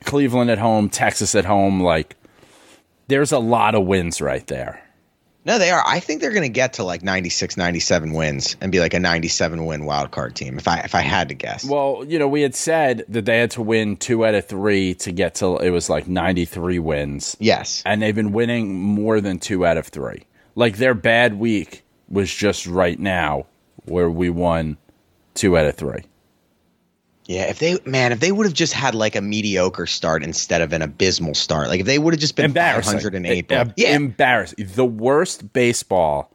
Cleveland 0.04 0.50
at 0.50 0.58
home, 0.58 0.90
Texas 0.90 1.36
at 1.36 1.46
home. 1.46 1.82
Like, 1.82 2.16
there's 3.08 3.32
a 3.32 3.40
lot 3.40 3.76
of 3.76 3.86
wins 3.86 4.22
right 4.22 4.46
there. 4.48 4.84
No, 5.44 5.58
they 5.58 5.72
are. 5.72 5.84
I 5.86 6.00
think 6.00 6.22
they're 6.22 6.32
going 6.32 6.44
to 6.44 6.50
get 6.50 6.74
to 6.74 6.84
like 6.84 7.02
96, 7.02 7.58
97 7.58 8.14
wins 8.14 8.56
and 8.62 8.72
be 8.72 8.80
like 8.80 8.94
a 8.94 9.00
97 9.00 9.66
win 9.66 9.86
wild 9.86 10.12
card 10.12 10.36
team 10.36 10.58
if 10.58 10.68
I 10.68 10.80
if 10.82 10.94
I 10.94 11.02
had 11.02 11.30
to 11.30 11.36
guess. 11.36 11.66
Well, 11.66 12.04
you 12.08 12.20
know, 12.20 12.28
we 12.28 12.42
had 12.44 12.54
said 12.54 13.06
that 13.10 13.26
they 13.26 13.40
had 13.40 13.52
to 13.52 13.62
win 13.62 13.98
two 13.98 14.26
out 14.26 14.36
of 14.36 14.46
three 14.46 14.94
to 14.96 15.12
get 15.12 15.36
to 15.36 15.58
it 15.58 15.72
was 15.72 15.90
like 15.90 16.08
93 16.08 16.80
wins. 16.80 17.36
yes. 17.40 17.82
And 17.86 18.02
they've 18.02 18.16
been 18.16 18.32
winning 18.34 18.74
more 18.76 19.20
than 19.20 19.40
two 19.40 19.66
out 19.66 19.78
of 19.78 19.88
three. 19.88 20.26
Like 20.54 20.78
their 20.78 20.94
bad 20.94 21.40
week 21.40 21.84
was 22.08 22.32
just 22.32 22.68
right 22.68 23.00
now 23.00 23.48
where 23.86 24.10
we 24.10 24.30
won 24.30 24.78
two 25.34 25.58
out 25.58 25.66
of 25.66 25.76
three. 25.76 26.04
Yeah, 27.26 27.44
if 27.50 27.60
they 27.60 27.78
man, 27.86 28.12
if 28.12 28.20
they 28.20 28.32
would 28.32 28.46
have 28.46 28.54
just 28.54 28.74
had 28.74 28.96
like 28.96 29.16
a 29.16 29.22
mediocre 29.22 29.86
start 29.86 30.24
instead 30.24 30.62
of 30.62 30.74
an 30.74 30.82
abysmal 30.82 31.34
start. 31.36 31.68
Like 31.70 31.80
if 31.82 31.86
they 31.86 32.00
would 32.00 32.14
have 32.14 32.20
just 32.22 32.36
been 32.36 32.46
Embarrassing. 32.46 32.94
508. 33.00 33.52
Uh, 33.52 33.66
yeah, 33.78 33.96
Embarrassing. 33.96 34.66
The 34.76 34.86
worst 34.86 35.54
baseball 35.54 36.32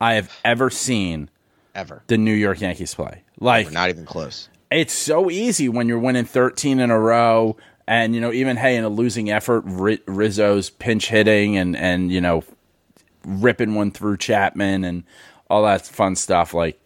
I 0.00 0.14
have 0.14 0.32
ever 0.44 0.70
seen 0.70 1.28
ever. 1.74 2.02
the 2.06 2.16
New 2.16 2.32
York 2.32 2.60
Yankees 2.60 2.94
play. 2.94 3.22
Like 3.40 3.66
We're 3.66 3.72
not 3.72 3.88
even 3.90 4.04
close. 4.06 4.48
it's 4.70 4.92
so 4.94 5.30
easy 5.30 5.68
when 5.68 5.88
you're 5.88 5.98
winning 5.98 6.24
13 6.24 6.78
in 6.80 6.90
a 6.90 6.98
row 6.98 7.56
and 7.86 8.14
you 8.14 8.20
know 8.20 8.32
even 8.32 8.56
hey 8.56 8.76
in 8.76 8.84
a 8.84 8.88
losing 8.88 9.30
effort 9.30 9.62
Ri- 9.66 10.02
rizzo's 10.06 10.70
pinch 10.70 11.08
hitting 11.08 11.56
and 11.56 11.76
and 11.76 12.12
you 12.12 12.20
know 12.20 12.44
ripping 13.24 13.74
one 13.74 13.90
through 13.90 14.16
chapman 14.16 14.84
and 14.84 15.04
all 15.50 15.64
that 15.64 15.86
fun 15.86 16.16
stuff 16.16 16.52
like 16.54 16.80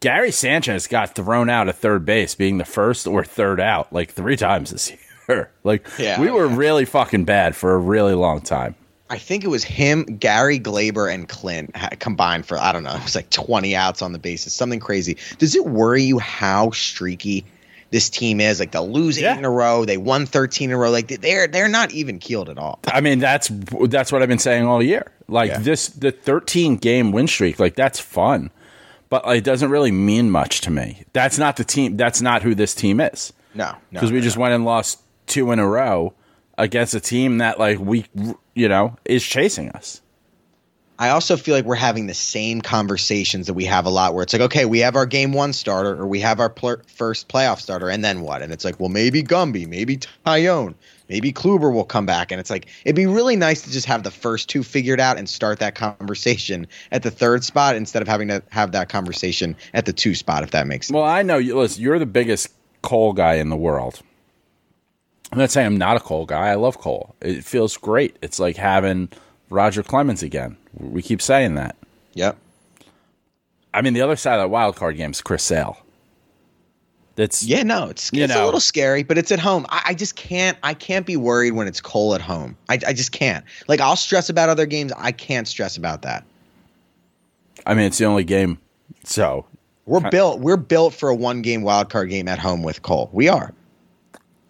gary 0.00 0.30
sanchez 0.30 0.86
got 0.86 1.14
thrown 1.14 1.48
out 1.50 1.68
at 1.68 1.76
third 1.76 2.04
base 2.04 2.34
being 2.34 2.58
the 2.58 2.64
first 2.64 3.06
or 3.06 3.24
third 3.24 3.60
out 3.60 3.92
like 3.92 4.10
three 4.12 4.36
times 4.46 4.70
this 4.70 4.92
year 5.28 5.50
like 5.64 5.86
Yeah, 5.98 6.20
we 6.20 6.30
were 6.30 6.46
yeah. 6.46 6.56
really 6.56 6.84
fucking 6.84 7.24
bad 7.24 7.56
for 7.56 7.74
a 7.74 7.78
really 7.78 8.14
long 8.14 8.40
time 8.40 8.74
I 9.08 9.18
think 9.18 9.44
it 9.44 9.46
was 9.46 9.62
him, 9.62 10.02
Gary 10.02 10.58
Gleyber, 10.58 11.14
and 11.14 11.28
Clint 11.28 11.72
combined 12.00 12.44
for 12.44 12.58
I 12.58 12.72
don't 12.72 12.82
know. 12.82 12.96
It 12.96 13.04
was 13.04 13.14
like 13.14 13.30
20 13.30 13.76
outs 13.76 14.02
on 14.02 14.10
the 14.12 14.18
bases, 14.18 14.52
something 14.52 14.80
crazy. 14.80 15.16
Does 15.38 15.54
it 15.54 15.64
worry 15.64 16.02
you 16.02 16.18
how 16.18 16.72
streaky 16.72 17.44
this 17.92 18.10
team 18.10 18.40
is? 18.40 18.58
Like 18.58 18.72
they'll 18.72 18.90
lose 18.90 19.16
Yeah. 19.16 19.34
eight 19.34 19.38
in 19.38 19.44
a 19.44 19.50
row, 19.50 19.84
they 19.84 19.96
won 19.96 20.26
13 20.26 20.70
in 20.70 20.74
a 20.74 20.76
row. 20.76 20.90
Like 20.90 21.06
they're 21.06 21.46
they're 21.46 21.68
not 21.68 21.92
even 21.92 22.18
keeled 22.18 22.48
at 22.48 22.58
all. 22.58 22.80
I 22.88 23.00
mean, 23.00 23.20
that's 23.20 23.48
that's 23.88 24.10
what 24.10 24.22
I've 24.22 24.28
been 24.28 24.40
saying 24.40 24.66
all 24.66 24.82
year. 24.82 25.12
Like 25.28 25.50
Yeah. 25.52 25.58
this, 25.60 25.86
the 25.86 26.10
13 26.10 26.74
game 26.74 27.12
win 27.12 27.28
streak, 27.28 27.60
like 27.60 27.76
that's 27.76 28.00
fun, 28.00 28.50
but 29.08 29.24
it 29.28 29.44
doesn't 29.44 29.70
really 29.70 29.92
mean 29.92 30.30
much 30.30 30.60
to 30.62 30.70
me. 30.70 31.04
That's 31.12 31.38
not 31.38 31.56
the 31.56 31.64
team. 31.64 31.96
That's 31.96 32.20
not 32.20 32.42
who 32.42 32.54
this 32.54 32.74
team 32.74 33.00
is. 33.00 33.32
No, 33.54 33.70
no, 33.70 33.76
because 33.92 34.12
we 34.12 34.18
no, 34.18 34.24
just 34.24 34.36
went 34.36 34.54
and 34.54 34.64
lost 34.64 35.00
two 35.26 35.50
in 35.52 35.58
a 35.58 35.66
row 35.66 36.14
against 36.58 36.94
a 36.94 37.00
team 37.00 37.38
that 37.38 37.58
like 37.58 37.78
we, 37.78 38.06
you 38.54 38.68
know, 38.68 38.96
is 39.04 39.24
chasing 39.24 39.70
us. 39.70 40.02
I 40.98 41.10
also 41.10 41.36
feel 41.36 41.54
like 41.54 41.66
we're 41.66 41.74
having 41.74 42.06
the 42.06 42.14
same 42.14 42.62
conversations 42.62 43.48
that 43.48 43.54
we 43.54 43.66
have 43.66 43.84
a 43.84 43.90
lot 43.90 44.14
where 44.14 44.22
it's 44.22 44.32
like, 44.32 44.42
okay, 44.42 44.64
we 44.64 44.78
have 44.78 44.96
our 44.96 45.04
game 45.04 45.32
one 45.32 45.52
starter 45.52 45.94
or 45.94 46.06
we 46.06 46.20
have 46.20 46.40
our 46.40 46.48
pl- 46.48 46.80
first 46.86 47.28
playoff 47.28 47.60
starter, 47.60 47.90
and 47.90 48.02
then 48.02 48.22
what? 48.22 48.40
And 48.40 48.50
it's 48.52 48.64
like, 48.64 48.80
well, 48.80 48.88
maybe 48.88 49.22
Gumby, 49.22 49.66
maybe 49.66 49.98
Taillon, 50.24 50.74
maybe 51.08 51.32
Kluber 51.32 51.72
will 51.72 51.84
come 51.84 52.06
back. 52.06 52.30
And 52.30 52.40
it's 52.40 52.50
like, 52.50 52.66
it'd 52.84 52.96
be 52.96 53.06
really 53.06 53.36
nice 53.36 53.62
to 53.62 53.70
just 53.70 53.86
have 53.86 54.02
the 54.02 54.10
first 54.10 54.48
two 54.48 54.62
figured 54.62 55.00
out 55.00 55.18
and 55.18 55.28
start 55.28 55.58
that 55.60 55.74
conversation 55.74 56.66
at 56.92 57.02
the 57.02 57.10
third 57.10 57.44
spot 57.44 57.76
instead 57.76 58.02
of 58.02 58.08
having 58.08 58.28
to 58.28 58.42
have 58.50 58.72
that 58.72 58.88
conversation 58.88 59.56
at 59.74 59.86
the 59.86 59.92
two 59.92 60.14
spot, 60.14 60.42
if 60.42 60.50
that 60.50 60.66
makes 60.66 60.88
sense. 60.88 60.94
Well, 60.94 61.04
I 61.04 61.22
know 61.22 61.38
you. 61.38 61.58
Listen, 61.58 61.82
you're 61.82 61.98
the 61.98 62.06
biggest 62.06 62.48
Cole 62.82 63.12
guy 63.12 63.34
in 63.34 63.48
the 63.48 63.56
world. 63.56 64.00
I'm 65.32 65.38
not 65.38 65.50
saying 65.50 65.66
I'm 65.66 65.76
not 65.76 65.96
a 65.96 66.00
Cole 66.00 66.26
guy. 66.26 66.48
I 66.48 66.54
love 66.54 66.78
Cole. 66.78 67.14
It 67.20 67.44
feels 67.44 67.76
great. 67.76 68.16
It's 68.22 68.38
like 68.38 68.56
having 68.56 69.08
Roger 69.50 69.82
Clemens 69.82 70.22
again. 70.22 70.56
We 70.74 71.02
keep 71.02 71.20
saying 71.20 71.54
that. 71.54 71.76
Yep. 72.14 72.36
I 73.74 73.82
mean, 73.82 73.92
the 73.92 74.02
other 74.02 74.16
side 74.16 74.34
of 74.34 74.40
that 74.42 74.48
wild 74.48 74.76
card 74.76 74.96
game 74.96 75.10
is 75.10 75.20
Chris 75.20 75.42
Sale. 75.42 75.78
That's 77.16 77.42
Yeah, 77.42 77.62
no, 77.62 77.88
it's, 77.88 78.10
it's 78.12 78.34
know. 78.34 78.44
a 78.44 78.46
little 78.46 78.60
scary, 78.60 79.02
but 79.02 79.16
it's 79.18 79.32
at 79.32 79.38
home. 79.38 79.66
I, 79.70 79.82
I 79.86 79.94
just 79.94 80.16
can't. 80.16 80.56
I 80.62 80.74
can't 80.74 81.06
be 81.06 81.16
worried 81.16 81.52
when 81.52 81.66
it's 81.66 81.80
Cole 81.80 82.14
at 82.14 82.20
home. 82.20 82.56
I, 82.68 82.74
I 82.86 82.92
just 82.92 83.10
can't. 83.10 83.44
Like 83.68 83.80
I'll 83.80 83.96
stress 83.96 84.28
about 84.28 84.48
other 84.50 84.66
games. 84.66 84.92
I 84.96 85.12
can't 85.12 85.48
stress 85.48 85.76
about 85.76 86.02
that. 86.02 86.24
I 87.64 87.74
mean, 87.74 87.86
it's 87.86 87.98
the 87.98 88.04
only 88.04 88.24
game. 88.24 88.58
So 89.04 89.46
We're 89.86 90.08
built. 90.10 90.40
We're 90.40 90.56
built 90.58 90.94
for 90.94 91.08
a 91.08 91.14
one 91.14 91.42
game 91.42 91.62
wild 91.62 91.88
card 91.88 92.10
game 92.10 92.28
at 92.28 92.38
home 92.38 92.62
with 92.62 92.82
Cole. 92.82 93.08
We 93.12 93.28
are. 93.28 93.52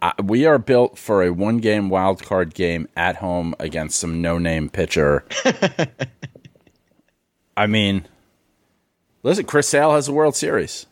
uh, 0.02 0.12
we 0.24 0.44
are 0.44 0.58
built 0.58 0.98
for 0.98 1.22
a 1.22 1.32
one 1.32 1.58
game 1.58 1.88
wild 1.88 2.22
card 2.22 2.52
game 2.52 2.88
at 2.96 3.16
home 3.16 3.54
against 3.60 3.98
some 3.98 4.20
no 4.20 4.38
name 4.38 4.68
pitcher. 4.68 5.24
I 7.56 7.68
mean, 7.68 8.06
listen, 9.22 9.44
Chris 9.44 9.68
Sale 9.68 9.94
has 9.94 10.08
a 10.08 10.12
World 10.12 10.34
Series 10.34 10.86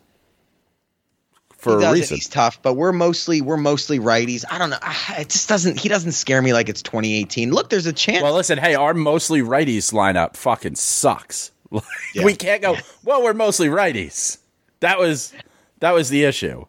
for 1.64 1.70
he 1.72 1.76
a 1.78 1.80
does 1.80 1.96
it. 1.96 2.00
reason. 2.00 2.14
He's 2.16 2.28
tough, 2.28 2.62
but 2.62 2.74
we're 2.74 2.92
mostly 2.92 3.40
we're 3.40 3.56
mostly 3.56 3.98
righties. 3.98 4.44
I 4.50 4.58
don't 4.58 4.70
know. 4.70 4.78
Ah, 4.82 5.16
It 5.18 5.30
just 5.30 5.48
doesn't. 5.48 5.80
He 5.80 5.88
doesn't 5.88 6.12
scare 6.12 6.40
me 6.40 6.52
like 6.52 6.68
it's 6.68 6.82
2018. 6.82 7.50
Look, 7.50 7.70
there's 7.70 7.86
a 7.86 7.92
chance. 7.92 8.22
Well, 8.22 8.34
listen, 8.34 8.58
hey, 8.58 8.74
our 8.76 8.94
mostly 8.94 9.40
righties 9.42 9.92
lineup 9.92 10.36
fucking 10.36 10.76
sucks. 10.76 11.50
Like, 11.70 11.82
Yeah. 12.14 12.24
We 12.24 12.34
can't 12.36 12.62
go. 12.62 12.76
Well, 13.04 13.22
we're 13.24 13.34
mostly 13.34 13.66
righties. 13.68 14.38
That 14.80 14.98
was 15.00 15.32
that 15.80 15.92
was 15.92 16.08
the 16.10 16.22
issue. 16.24 16.66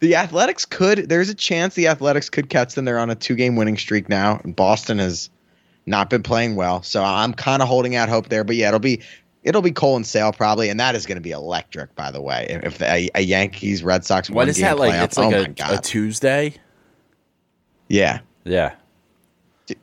the 0.00 0.16
Athletics 0.16 0.64
could. 0.64 1.08
There's 1.08 1.28
a 1.28 1.34
chance 1.34 1.74
the 1.74 1.88
Athletics 1.88 2.28
could 2.30 2.48
catch 2.50 2.74
them. 2.74 2.84
They're 2.84 2.98
on 2.98 3.10
a 3.10 3.14
two 3.14 3.34
game 3.34 3.56
winning 3.56 3.76
streak 3.78 4.08
now, 4.08 4.40
and 4.44 4.54
Boston 4.54 4.98
has 4.98 5.30
not 5.86 6.10
been 6.10 6.22
playing 6.22 6.54
well. 6.54 6.82
So 6.82 7.02
I'm 7.02 7.32
kind 7.32 7.62
of 7.62 7.68
holding 7.68 7.96
out 7.96 8.08
hope 8.08 8.28
there. 8.28 8.44
But 8.44 8.56
yeah, 8.56 8.68
it'll 8.68 8.78
be 8.80 9.00
it'll 9.44 9.62
be 9.62 9.72
Cole 9.72 9.96
and 9.96 10.06
Sale 10.06 10.32
probably, 10.32 10.68
and 10.68 10.78
that 10.80 10.94
is 10.94 11.06
going 11.06 11.16
to 11.16 11.22
be 11.22 11.30
electric. 11.30 11.94
By 11.94 12.10
the 12.10 12.20
way, 12.20 12.46
if, 12.50 12.64
if 12.64 12.82
a, 12.82 13.08
a 13.14 13.20
Yankees 13.22 13.82
Red 13.82 14.04
Sox 14.04 14.28
what 14.30 14.34
is 14.34 14.36
one 14.46 14.48
is 14.48 14.56
game 14.58 14.64
that 14.66 14.78
like? 14.78 14.92
playoff- 14.94 15.04
It's 15.04 15.18
like 15.18 15.68
oh 15.68 15.74
a, 15.74 15.78
a 15.78 15.80
Tuesday. 15.80 16.54
yeah. 17.88 18.20
Yeah. 18.44 18.74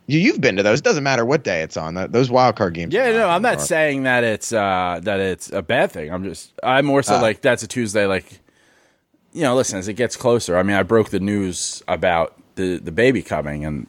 You, 0.08 0.18
you've 0.20 0.42
been 0.42 0.56
to 0.56 0.64
those. 0.64 0.80
It 0.80 0.84
doesn't 0.84 1.04
matter 1.04 1.24
what 1.26 1.44
day 1.44 1.62
it's 1.62 1.78
on. 1.78 1.94
Those 2.12 2.32
wild 2.32 2.56
card 2.56 2.74
games. 2.74 2.92
Yeah, 2.94 3.12
no, 3.12 3.30
I'm 3.30 3.44
not 3.44 3.62
saying 3.62 4.02
that 4.04 4.24
it's 4.24 4.52
uh 4.52 5.00
that 5.04 5.20
it's 5.20 5.52
a 5.52 5.62
bad 5.62 5.92
thing. 5.92 6.12
I'm 6.12 6.24
just 6.24 6.54
I'm 6.64 6.86
more 6.88 7.04
so 7.04 7.16
Ah. 7.16 7.22
like 7.22 7.42
that's 7.42 7.62
a 7.62 7.68
Tuesday 7.68 8.08
like 8.08 8.40
you 9.32 9.44
know, 9.44 9.54
listen, 9.56 9.78
as 9.78 9.88
it 9.88 9.94
gets 9.94 10.16
closer. 10.16 10.58
I 10.58 10.64
mean, 10.64 10.76
I 10.76 10.82
broke 10.82 11.10
the 11.12 11.20
news 11.20 11.84
about 11.88 12.36
the 12.56 12.78
the 12.78 12.92
baby 12.92 13.22
coming 13.22 13.64
and 13.64 13.86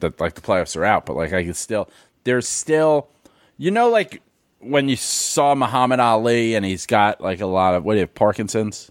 that 0.00 0.20
like 0.20 0.34
the 0.34 0.42
playoffs 0.42 0.76
are 0.76 0.84
out, 0.84 1.06
but 1.06 1.16
like 1.16 1.32
I 1.32 1.42
can 1.44 1.54
still 1.54 1.88
there's 2.24 2.46
still 2.46 3.08
you 3.56 3.70
know 3.70 3.88
like 3.88 4.20
when 4.60 4.88
you 4.88 4.96
saw 4.96 5.54
Muhammad 5.54 6.00
Ali 6.00 6.54
and 6.54 6.64
he's 6.64 6.86
got 6.86 7.20
like 7.20 7.40
a 7.40 7.46
lot 7.46 7.74
of 7.74 7.84
what 7.84 7.94
do 7.94 7.98
you 7.98 8.02
have, 8.02 8.14
Parkinson's? 8.14 8.90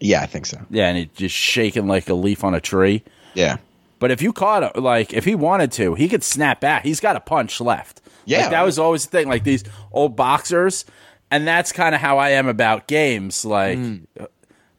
Yeah, 0.00 0.22
I 0.22 0.26
think 0.26 0.46
so. 0.46 0.60
Yeah, 0.70 0.88
and 0.88 0.98
he's 0.98 1.08
just 1.14 1.34
shaking 1.34 1.86
like 1.86 2.08
a 2.08 2.14
leaf 2.14 2.44
on 2.44 2.54
a 2.54 2.60
tree. 2.60 3.02
Yeah. 3.34 3.58
But 3.98 4.10
if 4.10 4.20
you 4.20 4.32
caught 4.32 4.62
it, 4.62 4.80
like 4.80 5.12
if 5.12 5.24
he 5.24 5.34
wanted 5.34 5.72
to, 5.72 5.94
he 5.94 6.08
could 6.08 6.22
snap 6.22 6.60
back. 6.60 6.84
He's 6.84 7.00
got 7.00 7.16
a 7.16 7.20
punch 7.20 7.60
left. 7.60 8.02
Yeah. 8.24 8.42
like, 8.42 8.50
that 8.50 8.62
was 8.62 8.78
always 8.78 9.06
the 9.06 9.10
thing. 9.10 9.28
Like 9.28 9.44
these 9.44 9.64
old 9.92 10.16
boxers, 10.16 10.84
and 11.30 11.46
that's 11.46 11.72
kind 11.72 11.94
of 11.94 12.00
how 12.00 12.18
I 12.18 12.30
am 12.30 12.46
about 12.46 12.86
games. 12.86 13.44
Like 13.44 13.78
mm. 13.78 14.06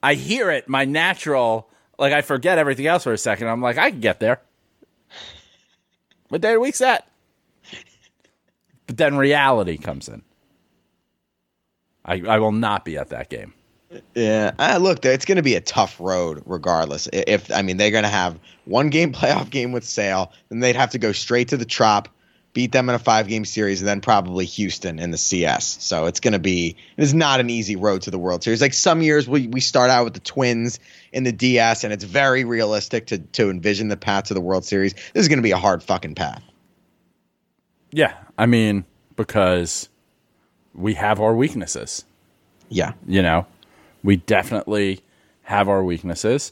I 0.04 0.14
hear 0.14 0.52
it, 0.52 0.70
my 0.70 0.86
natural. 0.86 1.70
Like 1.98 2.14
I 2.14 2.22
forget 2.22 2.60
everything 2.60 2.86
else 2.86 3.04
for 3.04 3.14
a 3.14 3.18
second. 3.18 3.48
I'm 3.48 3.62
like, 3.62 3.78
I 3.78 3.90
can 3.90 4.02
get 4.02 4.20
there. 4.20 4.42
What 6.30 6.42
day 6.42 6.50
of 6.50 6.56
the 6.56 6.60
week's 6.60 6.80
that? 6.80 7.08
But 8.88 8.98
then 8.98 9.18
reality 9.18 9.78
comes 9.78 10.08
in. 10.08 10.24
I 12.04 12.22
I 12.28 12.40
will 12.40 12.54
not 12.54 12.86
be 12.86 12.98
at 12.98 13.10
that 13.10 13.30
game. 13.30 13.54
Yeah, 14.16 14.52
uh, 14.60 14.80
look, 14.82 15.06
it's 15.06 15.26
going 15.26 15.38
to 15.38 15.44
be 15.44 15.56
a 15.56 15.62
tough 15.62 15.98
road, 16.00 16.44
regardless. 16.46 17.08
If 17.14 17.52
I 17.52 17.62
mean, 17.62 17.78
they're 17.78 17.92
going 17.92 18.04
to 18.04 18.10
have 18.10 18.40
one 18.66 18.90
game 18.90 19.14
playoff 19.14 19.50
game 19.50 19.72
with 19.72 19.84
Sale, 19.84 20.32
then 20.50 20.60
they'd 20.60 20.76
have 20.76 20.92
to 20.92 21.00
go 21.00 21.12
straight 21.12 21.50
to 21.50 21.58
the 21.58 21.66
Trop, 21.66 22.10
beat 22.54 22.72
them 22.72 22.90
in 22.90 22.96
a 22.96 23.00
five 23.00 23.28
game 23.28 23.46
series, 23.46 23.82
and 23.82 23.88
then 23.88 24.02
probably 24.02 24.46
Houston 24.46 25.00
in 25.00 25.12
the 25.12 25.18
CS. 25.18 25.84
So 25.84 26.06
it's 26.06 26.20
going 26.20 26.34
to 26.34 26.40
be 26.40 26.76
it 26.98 27.04
is 27.04 27.14
not 27.14 27.40
an 27.40 27.50
easy 27.50 27.76
road 27.76 28.02
to 28.04 28.12
the 28.12 28.20
World 28.20 28.44
Series. 28.44 28.62
Like 28.62 28.74
some 28.74 29.02
years, 29.02 29.28
we 29.28 29.48
we 29.48 29.62
start 29.62 29.90
out 29.90 30.04
with 30.04 30.14
the 30.14 30.20
Twins 30.20 30.80
in 31.14 31.24
the 31.24 31.32
DS, 31.32 31.84
and 31.84 31.94
it's 31.94 32.04
very 32.04 32.44
realistic 32.44 33.08
to 33.08 33.20
to 33.20 33.50
envision 33.50 33.88
the 33.88 33.98
path 33.98 34.26
to 34.26 34.34
the 34.34 34.42
World 34.42 34.66
Series. 34.66 34.94
This 34.94 35.22
is 35.22 35.28
going 35.30 35.40
to 35.40 35.44
be 35.44 35.52
a 35.52 35.58
hard 35.58 35.82
fucking 35.82 36.16
path. 36.16 36.44
Yeah, 37.98 38.14
I 38.38 38.46
mean 38.46 38.86
because 39.16 39.90
we 40.76 40.94
have 40.94 41.20
our 41.20 41.34
weaknesses. 41.34 42.06
Yeah, 42.70 42.94
you 43.08 43.24
know 43.24 43.48
we 44.04 44.18
definitely 44.18 45.02
have 45.42 45.68
our 45.68 45.84
weaknesses. 45.84 46.52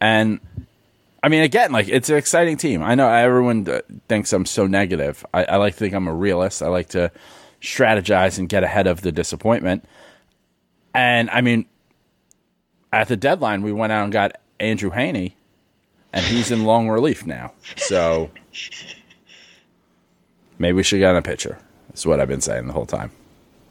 And 0.00 0.40
i 1.22 1.28
mean 1.28 1.42
again 1.42 1.70
like 1.70 1.86
it's 1.86 2.10
an 2.10 2.16
exciting 2.16 2.56
team. 2.56 2.82
I 2.82 2.96
know 2.96 3.08
everyone 3.08 3.68
thinks 4.08 4.32
i'm 4.32 4.44
so 4.44 4.66
negative. 4.66 5.24
I, 5.32 5.44
I 5.44 5.56
like 5.58 5.74
to 5.74 5.78
think 5.78 5.94
i'm 5.94 6.08
a 6.08 6.12
realist. 6.12 6.60
I 6.60 6.66
like 6.66 6.88
to 6.88 7.12
strategize 7.62 8.40
and 8.40 8.48
get 8.48 8.64
ahead 8.64 8.88
of 8.88 9.02
the 9.02 9.12
disappointment. 9.12 9.84
And 10.92 11.30
i 11.30 11.40
mean 11.40 11.66
at 12.92 13.06
the 13.06 13.16
deadline 13.16 13.62
we 13.62 13.70
went 13.72 13.92
out 13.92 14.02
and 14.02 14.12
got 14.12 14.38
andrew 14.58 14.90
heaney 14.90 15.34
and 16.12 16.26
he's 16.26 16.50
in 16.50 16.64
long 16.64 16.88
relief 16.88 17.24
now. 17.24 17.52
So 17.76 18.32
Maybe 20.60 20.74
we 20.76 20.82
should 20.82 20.98
get 20.98 21.10
on 21.10 21.16
a 21.16 21.22
pitcher. 21.22 21.58
That's 21.88 22.04
what 22.06 22.20
I've 22.20 22.28
been 22.28 22.42
saying 22.42 22.66
the 22.66 22.72
whole 22.74 22.84
time. 22.86 23.10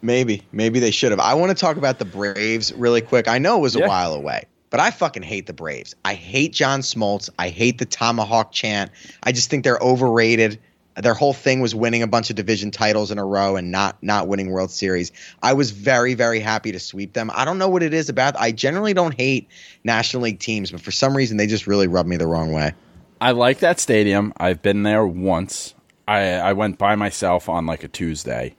Maybe, 0.02 0.42
maybe 0.52 0.80
they 0.80 0.92
should 0.92 1.12
have. 1.12 1.20
I 1.20 1.36
want 1.36 1.52
to 1.52 1.56
talk 1.56 1.78
about 1.78 2.00
the 2.00 2.06
Braves 2.06 2.74
really 2.74 3.02
quick. 3.02 3.28
I 3.28 3.38
know 3.38 3.58
it 3.58 3.62
was 3.62 3.76
a 3.76 3.80
Yeah. 3.80 3.88
while 3.88 4.14
away, 4.14 4.46
but 4.72 4.80
I 4.80 4.90
fucking 4.90 5.24
hate 5.24 5.46
the 5.46 5.54
Braves. 5.54 5.96
I 6.04 6.16
hate 6.16 6.52
John 6.52 6.82
Smoltz. 6.82 7.30
I 7.38 7.50
hate 7.50 7.78
the 7.78 7.86
tomahawk 7.86 8.52
chant. 8.52 8.90
I 9.22 9.32
just 9.32 9.50
think 9.52 9.64
they're 9.64 9.78
overrated. 9.80 10.58
Their 10.96 11.14
whole 11.14 11.34
thing 11.34 11.62
was 11.62 11.76
winning 11.76 12.02
a 12.02 12.08
bunch 12.08 12.30
of 12.32 12.36
division 12.36 12.72
titles 12.72 13.12
in 13.12 13.20
a 13.20 13.26
row 13.26 13.56
and 13.56 13.72
not 13.72 13.98
not 14.02 14.28
winning 14.28 14.50
World 14.50 14.72
Series. 14.72 15.12
I 15.44 15.54
was 15.54 15.70
very 15.72 16.16
very 16.16 16.40
happy 16.40 16.72
to 16.72 16.80
sweep 16.80 17.14
them. 17.14 17.30
I 17.34 17.46
don't 17.46 17.58
know 17.60 17.70
what 17.70 17.84
it 17.84 17.94
is 17.94 18.10
about. 18.10 18.36
I 18.38 18.52
generally 18.52 18.94
don't 18.96 19.14
hate 19.16 19.48
National 19.84 20.24
League 20.24 20.40
teams, 20.40 20.72
but 20.72 20.82
for 20.82 20.92
some 20.92 21.16
reason 21.16 21.38
they 21.38 21.46
just 21.48 21.68
really 21.68 21.88
rub 21.88 22.06
me 22.08 22.18
the 22.18 22.28
wrong 22.28 22.52
way. 22.52 22.74
I 23.22 23.32
like 23.32 23.60
that 23.60 23.80
stadium. 23.80 24.34
I've 24.38 24.62
been 24.62 24.84
there 24.84 25.06
once. 25.06 25.74
I 26.10 26.20
I 26.50 26.54
went 26.54 26.78
by 26.78 26.96
myself 26.96 27.48
on 27.50 27.66
like 27.66 27.84
a 27.84 27.88
Tuesday. 27.88 28.56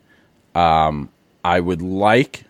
Um, 0.54 1.10
I 1.44 1.60
would 1.60 1.82
like 1.82 2.44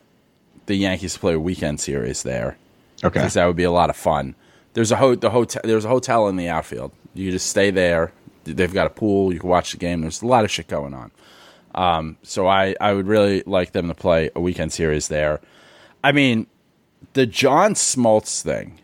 the 0.67 0.75
Yankees 0.77 1.15
to 1.15 1.21
play 1.21 1.35
a 1.35 1.41
weekend 1.41 1.81
series 1.81 2.23
there. 2.23 2.57
Okay. 3.03 3.19
because 3.21 3.35
that 3.35 3.47
would 3.47 3.57
be 3.57 3.65
a 3.65 3.71
lot 3.71 3.89
of 3.89 3.97
fun. 3.97 4.35
There's 4.75 4.93
a 4.93 4.97
ho- 4.97 5.15
the 5.15 5.31
hotel. 5.31 5.63
There's 5.65 5.87
a 5.87 5.89
hotel 5.89 6.29
in 6.29 6.37
the 6.37 6.49
outfield. 6.49 6.93
You 7.15 7.31
just 7.31 7.49
stay 7.49 7.71
there. 7.71 8.13
They've 8.45 8.73
got 8.73 8.87
a 8.87 8.91
pool. 8.91 9.33
You 9.33 9.41
can 9.41 9.49
watch 9.49 9.73
the 9.73 9.79
game. 9.79 10.03
There's 10.03 10.23
a 10.23 10.27
lot 10.27 10.45
of 10.45 10.51
shit 10.51 10.69
going 10.69 10.93
on. 10.95 11.11
Um, 11.75 12.19
so 12.23 12.47
I 12.47 12.75
I 12.81 12.93
would 12.93 13.07
really 13.07 13.43
like 13.47 13.73
them 13.73 13.89
to 13.89 13.95
play 13.95 14.31
a 14.37 14.41
weekend 14.41 14.73
series 14.73 15.09
there. 15.09 15.41
I 16.05 16.13
mean, 16.13 16.47
the 17.15 17.27
John 17.27 17.75
Smoltz 17.75 18.43
thing 18.43 18.79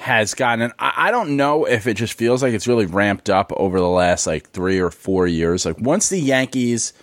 has 0.00 0.32
gotten. 0.32 0.62
And 0.62 0.72
I, 0.78 0.92
I 0.96 1.10
don't 1.10 1.36
know 1.36 1.66
if 1.66 1.86
it 1.86 1.94
just 1.94 2.14
feels 2.14 2.42
like 2.42 2.54
it's 2.54 2.66
really 2.66 2.86
ramped 2.86 3.28
up 3.28 3.52
over 3.56 3.78
the 3.78 3.88
last 3.88 4.26
like 4.26 4.48
three 4.48 4.78
or 4.80 4.90
four 4.90 5.26
years. 5.26 5.66
Like 5.66 5.78
once 5.78 6.08
the 6.08 6.18
Yankees 6.18 6.94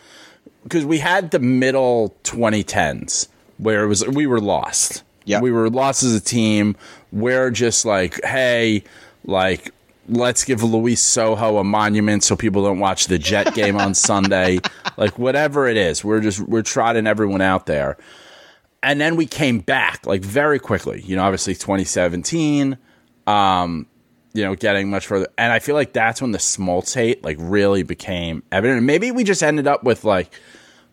because 0.64 0.84
we 0.84 0.98
had 0.98 1.30
the 1.30 1.38
middle 1.38 2.16
2010s 2.24 3.28
where 3.60 3.84
it 3.84 3.88
was 3.88 4.06
we 4.08 4.26
were 4.26 4.42
lost. 4.42 5.04
Yep. 5.26 5.44
we 5.44 5.52
were 5.52 5.70
lost 5.70 6.04
as 6.04 6.16
a 6.16 6.22
team. 6.22 6.76
We're 7.12 7.52
just 7.52 7.86
like, 7.86 8.20
hey, 8.24 8.84
like 9.26 9.72
let's 10.10 10.44
give 10.44 10.64
Luis 10.64 11.04
Sojo 11.04 11.62
a 11.62 11.64
monument 11.64 12.24
so 12.24 12.36
people 12.36 12.64
don't 12.64 12.80
watch 12.80 13.08
the 13.08 13.20
Jet 13.20 13.54
game 13.54 13.78
on 13.78 13.94
Sunday. 13.94 14.60
Like 15.00 15.20
whatever 15.20 15.68
it 15.68 15.78
is, 15.78 16.04
we're 16.04 16.22
just 16.22 16.40
we're 16.40 16.64
trotting 16.64 17.06
everyone 17.06 17.42
out 17.42 17.68
there. 17.68 17.98
And 18.82 19.00
then 19.00 19.16
we 19.16 19.28
came 19.28 19.60
back 19.60 20.08
like 20.08 20.22
very 20.24 20.58
quickly. 20.58 21.04
You 21.04 21.18
know, 21.18 21.24
obviously 21.24 21.54
2017 21.54 22.80
um, 23.28 23.86
you 24.34 24.44
know, 24.44 24.56
getting 24.56 24.90
much 24.90 25.06
further. 25.06 25.28
And 25.38 25.52
I 25.52 25.60
feel 25.60 25.76
like 25.76 25.94
that's 25.94 26.22
when 26.22 26.32
the 26.32 26.38
Smoltz 26.38 26.94
hate 26.94 27.24
like 27.24 27.38
really 27.40 27.84
became 27.84 28.44
evident. 28.52 28.78
And 28.78 28.88
maybe 28.88 29.12
we 29.12 29.24
just 29.24 29.44
ended 29.44 29.68
up 29.68 29.84
with 29.84 30.04
like 30.04 30.34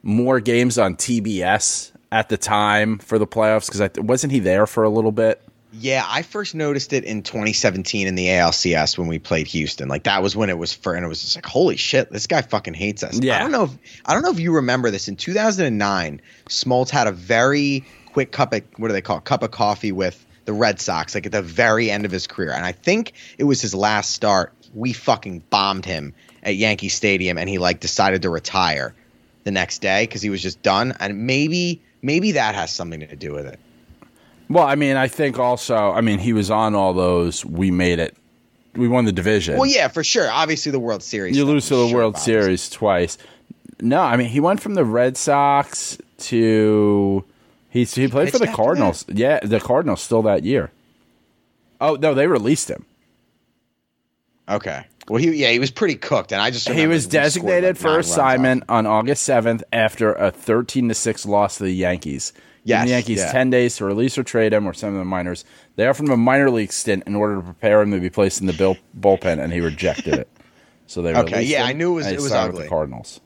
more 0.03 0.41
games 0.41 0.79
on 0.79 0.97
TBS 0.97 1.93
at 2.13 2.29
the 2.29 2.37
time 2.37 2.99
for 2.99 3.19
the 3.19 3.27
playoffs 3.27 3.67
because 3.67 4.03
wasn't 4.03 4.33
he 4.33 4.41
there 4.41 4.67
for 4.67 4.85
a 4.85 4.91
little 4.91 5.13
bit? 5.13 5.41
Yeah, 5.77 6.05
I 6.07 6.23
first 6.23 6.55
noticed 6.55 6.93
it 6.93 7.03
in 7.03 7.23
2017 7.23 8.07
in 8.07 8.15
the 8.15 8.27
ALCS 8.29 8.97
when 8.97 9.09
we 9.09 9.19
played 9.19 9.49
Houston. 9.49 9.89
Like 9.89 10.05
that 10.05 10.23
was 10.23 10.37
when 10.37 10.49
it 10.49 10.57
was 10.57 10.73
for, 10.73 10.95
and 10.95 11.05
it 11.05 11.09
was 11.09 11.21
just 11.21 11.37
like, 11.37 11.47
holy 11.47 11.77
shit, 11.77 12.13
this 12.13 12.29
guy 12.29 12.43
fucking 12.43 12.75
hates 12.75 13.03
us. 13.03 13.19
Yeah. 13.21 13.37
I 13.37 13.41
don't 13.41 13.51
know 13.51 13.65
if 13.65 13.73
I 14.07 14.15
don't 14.15 14.23
know 14.23 14.31
if 14.31 14.39
you 14.39 14.55
remember 14.55 14.93
this. 14.93 15.09
In 15.09 15.17
2009, 15.17 16.23
Smoltz 16.49 16.91
had 16.91 17.09
a 17.09 17.13
very 17.13 17.85
quick 18.07 18.31
cup 18.31 18.53
of 18.53 18.63
what 18.77 18.87
do 18.89 18.93
they 18.95 19.01
call 19.01 19.19
it? 19.19 19.25
cup 19.25 19.43
of 19.43 19.51
coffee 19.51 19.91
with 19.91 20.24
the 20.45 20.53
Red 20.53 20.81
Sox, 20.81 21.15
like 21.15 21.27
at 21.27 21.33
the 21.33 21.43
very 21.43 21.91
end 21.91 22.05
of 22.05 22.11
his 22.11 22.27
career, 22.27 22.53
and 22.53 22.65
I 22.65 22.73
think 22.73 23.13
it 23.39 23.45
was 23.45 23.61
his 23.61 23.75
last 23.75 24.13
start. 24.13 24.53
We 24.75 24.93
fucking 24.93 25.45
bombed 25.51 25.85
him 25.85 26.15
at 26.43 26.57
Yankee 26.57 26.89
Stadium, 26.89 27.39
and 27.39 27.49
he 27.49 27.59
like 27.59 27.81
decided 27.81 28.23
to 28.23 28.31
retire 28.31 28.95
the 29.45 29.51
next 29.51 29.81
day 29.81 30.05
because 30.05 30.23
he 30.23 30.31
was 30.31 30.43
just 30.43 30.63
done. 30.63 30.95
And 31.01 31.27
maybe 31.27 31.81
maybe 32.03 32.33
that 32.33 32.55
has 32.55 32.73
something 32.73 33.01
to 33.01 33.17
do 33.17 33.33
with 33.33 33.47
it. 33.47 33.59
Well, 34.49 34.65
I 34.65 34.75
mean, 34.75 34.97
I 34.97 35.09
think 35.09 35.39
also, 35.39 35.75
I 35.75 36.01
mean, 36.01 36.19
he 36.19 36.33
was 36.33 36.51
on 36.51 36.75
all 36.75 36.93
those. 36.93 37.45
We 37.45 37.71
made 37.71 37.99
it. 37.99 38.17
We 38.75 38.89
won 38.89 39.05
the 39.05 39.13
division. 39.13 39.57
Well, 39.57 39.67
yeah, 39.67 39.89
for 39.89 40.05
sure. 40.05 40.31
Obviously, 40.31 40.73
the 40.73 40.81
World 40.81 41.03
Series. 41.03 41.37
you 41.37 41.45
lose 41.45 41.69
to 41.69 41.77
the 41.77 41.89
sure 41.89 41.97
World 41.97 42.19
Series 42.19 42.69
twice. 42.69 43.17
No, 43.81 44.01
I 44.01 44.17
mean, 44.17 44.29
he 44.29 44.41
went 44.41 44.61
from 44.61 44.75
the 44.75 44.85
Red 44.85 45.17
Sox 45.17 45.97
to 46.19 47.25
he 47.75 47.83
he 47.83 48.07
played 48.07 48.31
for 48.31 48.39
the 48.39 48.47
Cardinals. 48.47 49.05
Yeah, 49.09 49.41
the 49.41 49.59
Cardinals 49.59 50.01
still 50.01 50.23
that 50.23 50.45
year. 50.45 50.71
Oh 51.81 51.97
no, 51.97 52.15
they 52.15 52.29
released 52.29 52.71
him. 52.71 52.87
Okay. 54.49 54.87
Well, 55.09 55.21
he 55.21 55.33
yeah, 55.33 55.51
he 55.51 55.59
was 55.59 55.73
pretty 55.73 55.97
cooked, 55.97 56.31
and 56.31 56.41
I 56.41 56.53
just 56.53 56.69
He 56.69 56.87
was 56.87 57.07
we 57.07 57.11
scored, 57.11 57.13
designated 57.25 57.75
like, 57.75 57.77
for 57.83 57.99
assignment 57.99 58.63
on 58.69 58.87
August 58.87 59.25
seventh 59.25 59.65
after 59.73 60.13
a 60.13 60.31
thirteen 60.31 60.89
to 60.89 60.95
six 60.95 61.27
loss 61.27 61.59
to 61.59 61.65
the 61.65 61.73
Yankees. 61.73 62.33
Yes, 62.63 62.85
the 62.85 62.91
Yankees 62.91 63.19
yeah. 63.19 63.33
ten 63.33 63.51
days 63.51 63.75
to 63.79 63.85
release 63.87 64.17
or 64.17 64.23
trade 64.23 64.53
him 64.53 64.69
or 64.69 64.73
send 64.73 64.91
him 64.91 64.95
to 64.95 64.99
the 65.01 65.05
minors. 65.05 65.45
They 65.75 65.89
offered 65.89 66.05
him 66.07 66.13
a 66.13 66.17
minor 66.17 66.51
league 66.53 66.71
stint 66.73 67.03
in 67.09 67.17
order 67.17 67.35
to 67.35 67.43
prepare 67.43 67.83
him 67.83 67.91
to 67.91 67.99
be 67.99 68.09
placed 68.09 68.41
in 68.41 68.47
the 68.47 68.53
bill, 68.53 68.77
bullpen, 68.99 69.43
and 69.43 69.53
he 69.53 69.59
rejected 69.61 70.15
it. 70.15 70.29
So 70.87 71.03
they 71.03 71.13
Okay, 71.17 71.43
yeah, 71.43 71.63
him, 71.65 71.69
I 71.71 71.73
knew 71.73 71.91
it 71.91 71.95
was- 71.97 72.07
it 72.07 72.21
was 72.21 72.29
signed 72.29 72.53
with 72.53 72.55
ugly. 72.55 72.63
the 72.63 72.69
Cardinals. 72.71 73.21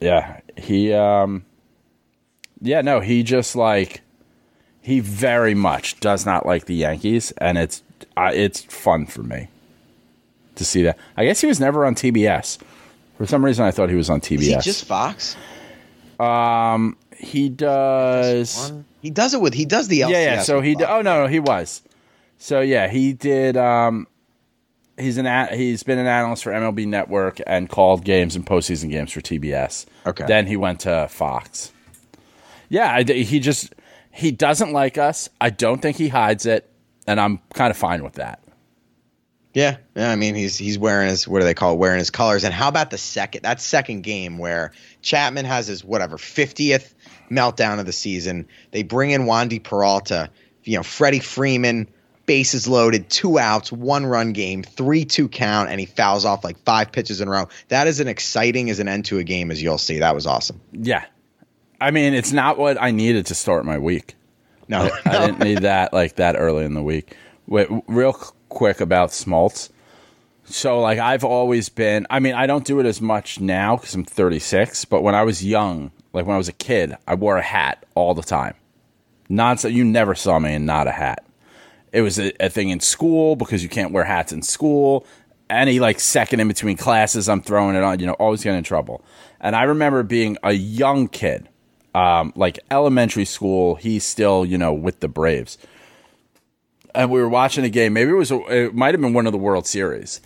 Yeah, 0.00 0.40
he 0.56 0.92
um, 0.92 1.44
yeah, 2.62 2.80
no, 2.80 3.00
he 3.00 3.22
just 3.22 3.54
like 3.56 4.00
he 4.80 5.00
very 5.00 5.54
much 5.54 6.00
does 6.00 6.24
not 6.24 6.46
like 6.46 6.64
the 6.66 6.74
Yankees, 6.74 7.32
and 7.38 7.58
it's 7.58 7.82
uh, 8.16 8.30
it's 8.32 8.62
fun 8.64 9.06
for 9.06 9.22
me 9.22 9.48
to 10.56 10.64
see 10.64 10.82
that. 10.82 10.98
I 11.16 11.24
guess 11.24 11.40
he 11.40 11.46
was 11.46 11.60
never 11.60 11.84
on 11.84 11.94
TBS. 11.94 12.58
For 13.18 13.26
some 13.26 13.44
reason, 13.44 13.64
I 13.64 13.70
thought 13.70 13.90
he 13.90 13.94
was 13.96 14.10
on 14.10 14.20
TBS. 14.20 14.38
Is 14.40 14.46
he 14.48 14.54
just 14.60 14.84
Fox? 14.86 15.36
Um, 16.18 16.96
He 17.16 17.48
does. 17.48 18.72
He 19.00 19.10
does 19.10 19.34
it 19.34 19.40
with 19.40 19.54
he 19.54 19.64
does 19.64 19.88
the 19.88 20.00
LCS. 20.00 20.10
Yeah, 20.10 20.18
yeah. 20.34 20.42
So 20.42 20.60
he. 20.60 20.74
Fox. 20.74 20.86
Oh 20.88 21.02
no, 21.02 21.22
no, 21.22 21.26
he 21.28 21.38
was. 21.40 21.82
So 22.38 22.60
yeah, 22.60 22.88
he 22.88 23.12
did. 23.12 23.56
Um, 23.56 24.06
he's 24.98 25.18
an 25.18 25.26
a- 25.26 25.54
he's 25.54 25.82
been 25.82 25.98
an 25.98 26.06
analyst 26.06 26.44
for 26.44 26.52
MLB 26.52 26.86
Network 26.86 27.40
and 27.46 27.68
called 27.68 28.04
games 28.04 28.34
and 28.36 28.44
postseason 28.46 28.90
games 28.90 29.12
for 29.12 29.20
TBS. 29.20 29.86
Okay. 30.06 30.24
Then 30.26 30.46
he 30.46 30.56
went 30.56 30.80
to 30.80 31.06
Fox. 31.08 31.72
Yeah, 32.72 33.02
he 33.02 33.38
just 33.38 33.74
he 34.10 34.32
doesn't 34.32 34.72
like 34.72 34.96
us. 34.96 35.28
I 35.38 35.50
don't 35.50 35.82
think 35.82 35.98
he 35.98 36.08
hides 36.08 36.46
it, 36.46 36.70
and 37.06 37.20
I'm 37.20 37.38
kind 37.52 37.70
of 37.70 37.76
fine 37.76 38.02
with 38.02 38.14
that. 38.14 38.42
Yeah, 39.52 39.76
yeah. 39.94 40.10
I 40.10 40.16
mean, 40.16 40.34
he's 40.34 40.56
he's 40.56 40.78
wearing 40.78 41.10
his 41.10 41.28
what 41.28 41.40
do 41.40 41.44
they 41.44 41.52
call 41.52 41.74
it? 41.74 41.78
Wearing 41.78 41.98
his 41.98 42.08
colors. 42.08 42.44
And 42.44 42.54
how 42.54 42.68
about 42.68 42.90
the 42.90 42.96
second 42.96 43.42
that 43.42 43.60
second 43.60 44.04
game 44.04 44.38
where 44.38 44.72
Chapman 45.02 45.44
has 45.44 45.66
his 45.66 45.84
whatever 45.84 46.16
fiftieth 46.16 46.94
meltdown 47.30 47.78
of 47.78 47.84
the 47.84 47.92
season? 47.92 48.48
They 48.70 48.82
bring 48.82 49.10
in 49.10 49.24
Wandy 49.24 49.62
Peralta. 49.62 50.30
You 50.64 50.78
know, 50.78 50.82
Freddie 50.82 51.20
Freeman, 51.20 51.88
bases 52.24 52.66
loaded, 52.66 53.10
two 53.10 53.38
outs, 53.38 53.70
one 53.70 54.06
run 54.06 54.32
game, 54.32 54.62
three 54.62 55.04
two 55.04 55.28
count, 55.28 55.68
and 55.68 55.78
he 55.78 55.84
fouls 55.84 56.24
off 56.24 56.42
like 56.42 56.56
five 56.64 56.90
pitches 56.90 57.20
in 57.20 57.28
a 57.28 57.30
row. 57.30 57.48
That 57.68 57.86
is 57.86 58.00
an 58.00 58.08
exciting 58.08 58.70
as 58.70 58.78
an 58.78 58.88
end 58.88 59.04
to 59.06 59.18
a 59.18 59.24
game 59.24 59.50
as 59.50 59.62
you'll 59.62 59.76
see. 59.76 59.98
That 59.98 60.14
was 60.14 60.26
awesome. 60.26 60.58
Yeah, 60.72 61.04
I 61.82 61.90
mean, 61.90 62.14
it's 62.14 62.32
not 62.32 62.58
what 62.58 62.80
I 62.80 62.92
needed 62.92 63.26
to 63.26 63.34
start 63.34 63.64
my 63.64 63.78
week. 63.78 64.14
No, 64.68 64.88
I 65.04 65.26
didn't 65.26 65.40
need 65.40 65.58
that 65.62 65.92
like 65.92 66.16
that 66.16 66.36
early 66.36 66.64
in 66.64 66.74
the 66.74 66.82
week. 66.82 67.16
Wait, 67.46 67.68
real 67.88 68.12
quick 68.48 68.80
about 68.80 69.10
Smoltz. 69.10 69.70
So 70.44 70.80
like 70.80 70.98
I've 70.98 71.24
always 71.24 71.68
been. 71.68 72.06
I 72.08 72.20
mean, 72.20 72.34
I 72.34 72.46
don't 72.46 72.64
do 72.64 72.78
it 72.80 72.86
as 72.86 73.00
much 73.00 73.40
now 73.40 73.76
because 73.76 73.94
I'm 73.94 74.04
36. 74.04 74.84
But 74.84 75.02
when 75.02 75.14
I 75.14 75.22
was 75.22 75.44
young, 75.44 75.90
like 76.12 76.26
when 76.26 76.34
I 76.34 76.38
was 76.38 76.48
a 76.48 76.52
kid, 76.52 76.96
I 77.06 77.14
wore 77.14 77.36
a 77.36 77.42
hat 77.42 77.84
all 77.94 78.14
the 78.14 78.22
time. 78.22 78.54
Not 79.28 79.60
so 79.60 79.68
you 79.68 79.84
never 79.84 80.14
saw 80.14 80.38
me 80.38 80.54
in 80.54 80.66
not 80.66 80.86
a 80.86 80.92
hat. 80.92 81.24
It 81.92 82.02
was 82.02 82.18
a, 82.18 82.32
a 82.44 82.48
thing 82.48 82.70
in 82.70 82.80
school 82.80 83.36
because 83.36 83.62
you 83.62 83.68
can't 83.68 83.92
wear 83.92 84.04
hats 84.04 84.32
in 84.32 84.42
school. 84.42 85.06
Any 85.50 85.80
like 85.80 86.00
second 86.00 86.40
in 86.40 86.48
between 86.48 86.76
classes, 86.76 87.28
I'm 87.28 87.42
throwing 87.42 87.76
it 87.76 87.82
on. 87.82 87.98
You 87.98 88.06
know, 88.06 88.14
always 88.14 88.42
getting 88.42 88.58
in 88.58 88.64
trouble. 88.64 89.04
And 89.40 89.56
I 89.56 89.64
remember 89.64 90.02
being 90.02 90.38
a 90.42 90.52
young 90.52 91.08
kid, 91.08 91.48
um, 91.94 92.32
like 92.36 92.58
elementary 92.70 93.24
school. 93.24 93.76
He's 93.76 94.04
still, 94.04 94.44
you 94.44 94.58
know, 94.58 94.72
with 94.72 95.00
the 95.00 95.08
Braves 95.08 95.58
and 96.94 97.10
we 97.10 97.20
were 97.20 97.28
watching 97.28 97.64
a 97.64 97.68
game. 97.68 97.92
Maybe 97.92 98.10
it 98.10 98.14
was, 98.14 98.30
a, 98.30 98.66
it 98.66 98.74
might 98.74 98.94
have 98.94 99.00
been 99.00 99.14
one 99.14 99.26
of 99.26 99.32
the 99.32 99.38
World 99.38 99.66
Series, 99.66 100.20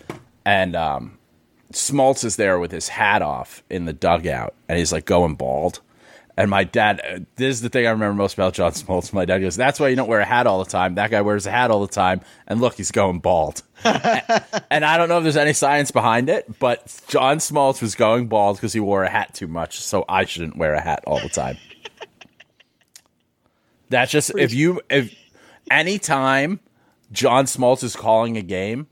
and 0.45 0.75
um, 0.75 1.19
Smoltz 1.73 2.25
is 2.25 2.37
there 2.37 2.59
with 2.59 2.73
his 2.73 2.89
hat 2.89 3.23
off 3.23 3.63
in 3.71 3.85
the 3.85 3.93
dugout, 3.93 4.55
and 4.69 4.79
he's 4.79 4.93
like 4.93 5.05
going 5.05 5.35
bald. 5.35 5.81
And 6.39 6.51
my 6.51 6.65
dad, 6.65 7.01
uh, 7.01 7.19
this 7.37 7.57
is 7.57 7.61
the 7.63 7.71
thing 7.71 7.87
I 7.87 7.91
remember 7.91 8.15
most 8.15 8.35
about 8.35 8.53
John 8.53 8.73
Smoltz. 8.73 9.13
My 9.13 9.25
dad 9.25 9.39
goes, 9.39 9.57
"That's 9.57 9.81
why 9.81 9.89
you 9.89 9.97
don't 9.97 10.09
wear 10.09 10.21
a 10.21 10.27
hat 10.27 10.47
all 10.47 10.63
the 10.63 10.71
time. 10.71 10.97
That 10.97 11.11
guy 11.11 11.23
wears 11.23 11.47
a 11.47 11.51
hat 11.51 11.71
all 11.71 11.81
the 11.81 11.93
time, 11.93 12.21
and 12.47 12.61
look, 12.61 12.75
he's 12.75 12.91
going 12.91 13.21
bald." 13.21 13.63
and 13.85 14.85
I 14.85 14.99
don't 14.99 15.09
know 15.09 15.17
if 15.17 15.23
there's 15.23 15.37
any 15.37 15.55
science 15.55 15.91
behind 15.91 16.29
it, 16.29 16.59
but 16.59 17.01
John 17.09 17.39
Smoltz 17.39 17.81
was 17.81 17.95
going 17.95 18.29
bald 18.29 18.57
because 18.57 18.75
he 18.75 18.81
wore 18.81 19.03
a 19.03 19.09
hat 19.09 19.33
too 19.33 19.47
much, 19.47 19.81
so 19.81 20.05
I 20.09 20.27
shouldn't 20.27 20.59
wear 20.59 20.75
a 20.75 20.81
hat 20.81 21.05
all 21.07 21.21
the 21.21 21.31
time. 21.31 21.57
That's 23.89 24.13
just 24.13 24.33
if 24.37 24.53
you 24.53 24.83
if 24.91 25.15
any 25.71 25.99
time 25.99 26.61
John 27.13 27.47
Smoltz 27.47 27.83
is 27.83 27.97
calling 27.97 28.37
a 28.37 28.43
game, 28.43 28.89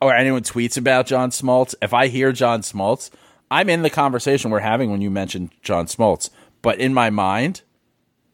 or 0.00 0.14
anyone 0.14 0.42
tweets 0.42 0.76
about 0.76 1.06
John 1.06 1.30
Smoltz, 1.30 1.74
if 1.82 1.92
I 1.92 2.06
hear 2.06 2.30
John 2.30 2.60
Smoltz, 2.60 3.10
I'm 3.50 3.68
in 3.68 3.82
the 3.82 3.90
conversation 3.90 4.50
we're 4.50 4.60
having 4.60 4.90
when 4.90 5.00
you 5.00 5.10
mentioned 5.10 5.50
John 5.62 5.86
Smoltz. 5.86 6.30
But 6.66 6.80
in 6.80 6.92
my 6.92 7.10
mind, 7.10 7.62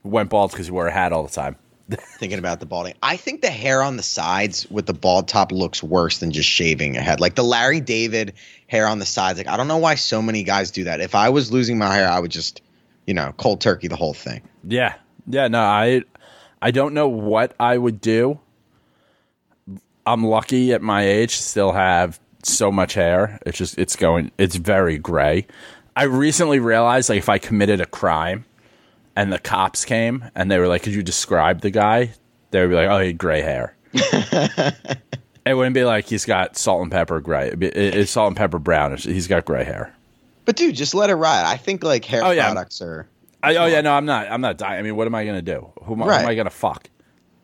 went 0.04 0.30
bald 0.30 0.52
because 0.52 0.64
he 0.64 0.72
wore 0.72 0.86
a 0.86 0.90
hat 0.90 1.12
all 1.12 1.22
the 1.22 1.30
time. 1.30 1.56
thinking 2.18 2.38
about 2.38 2.60
the 2.60 2.64
balding. 2.64 2.94
I 3.02 3.18
think 3.18 3.42
the 3.42 3.50
hair 3.50 3.82
on 3.82 3.98
the 3.98 4.02
sides 4.02 4.66
with 4.70 4.86
the 4.86 4.94
bald 4.94 5.28
top 5.28 5.52
looks 5.52 5.82
worse 5.82 6.16
than 6.16 6.30
just 6.30 6.48
shaving 6.48 6.96
a 6.96 7.02
head. 7.02 7.20
Like 7.20 7.34
the 7.34 7.44
Larry 7.44 7.80
David 7.80 8.32
hair 8.68 8.86
on 8.86 9.00
the 9.00 9.04
sides. 9.04 9.36
Like 9.36 9.48
I 9.48 9.58
don't 9.58 9.68
know 9.68 9.76
why 9.76 9.96
so 9.96 10.22
many 10.22 10.44
guys 10.44 10.70
do 10.70 10.84
that. 10.84 11.02
If 11.02 11.14
I 11.14 11.28
was 11.28 11.52
losing 11.52 11.76
my 11.76 11.94
hair, 11.94 12.08
I 12.08 12.20
would 12.20 12.30
just, 12.30 12.62
you 13.06 13.12
know, 13.12 13.34
cold 13.36 13.60
turkey 13.60 13.88
the 13.88 13.96
whole 13.96 14.14
thing. 14.14 14.40
Yeah, 14.64 14.94
yeah. 15.26 15.48
No, 15.48 15.60
I, 15.60 16.00
I 16.62 16.70
don't 16.70 16.94
know 16.94 17.08
what 17.08 17.54
I 17.60 17.76
would 17.76 18.00
do. 18.00 18.40
I'm 20.06 20.24
lucky 20.24 20.72
at 20.72 20.80
my 20.80 21.06
age 21.06 21.36
to 21.36 21.42
still 21.42 21.72
have 21.72 22.18
so 22.44 22.72
much 22.72 22.94
hair. 22.94 23.38
It's 23.44 23.58
just 23.58 23.76
it's 23.76 23.94
going. 23.94 24.30
It's 24.38 24.56
very 24.56 24.96
gray. 24.96 25.46
I 25.96 26.04
recently 26.04 26.58
realized 26.58 27.08
like 27.08 27.18
if 27.18 27.28
I 27.28 27.38
committed 27.38 27.80
a 27.80 27.86
crime, 27.86 28.44
and 29.14 29.32
the 29.32 29.38
cops 29.38 29.84
came 29.84 30.24
and 30.34 30.50
they 30.50 30.58
were 30.58 30.68
like, 30.68 30.82
"Could 30.82 30.94
you 30.94 31.02
describe 31.02 31.60
the 31.60 31.70
guy?" 31.70 32.12
They 32.50 32.60
would 32.60 32.70
be 32.70 32.76
like, 32.76 32.88
"Oh, 32.88 32.98
he 32.98 33.08
had 33.08 33.18
gray 33.18 33.42
hair." 33.42 33.76
it 33.94 35.54
wouldn't 35.54 35.74
be 35.74 35.84
like 35.84 36.06
he's 36.06 36.24
got 36.24 36.56
salt 36.56 36.82
and 36.82 36.90
pepper 36.90 37.20
gray. 37.20 37.48
It'd 37.48 37.58
be, 37.58 37.66
it- 37.66 37.94
it's 37.94 38.10
salt 38.12 38.28
and 38.28 38.36
pepper 38.36 38.58
brown. 38.58 38.96
He's 38.96 39.26
got 39.28 39.44
gray 39.44 39.64
hair. 39.64 39.94
But 40.44 40.56
dude, 40.56 40.74
just 40.74 40.94
let 40.94 41.10
it 41.10 41.14
ride. 41.14 41.44
I 41.44 41.56
think 41.56 41.84
like 41.84 42.04
hair 42.04 42.22
Oh, 42.24 42.30
yeah. 42.30 42.46
products 42.52 42.80
are 42.82 43.06
I, 43.44 43.56
oh 43.56 43.66
yeah, 43.66 43.80
no, 43.80 43.92
I'm 43.92 44.04
not. 44.06 44.30
I'm 44.30 44.40
not 44.40 44.56
dying. 44.56 44.78
I 44.78 44.82
mean, 44.82 44.96
what 44.96 45.06
am 45.06 45.14
I 45.14 45.24
gonna 45.24 45.42
do? 45.42 45.70
Who, 45.84 45.94
am 45.94 46.02
I- 46.02 46.06
who 46.06 46.12
am 46.12 46.26
I 46.28 46.34
gonna 46.34 46.50
fuck? 46.50 46.88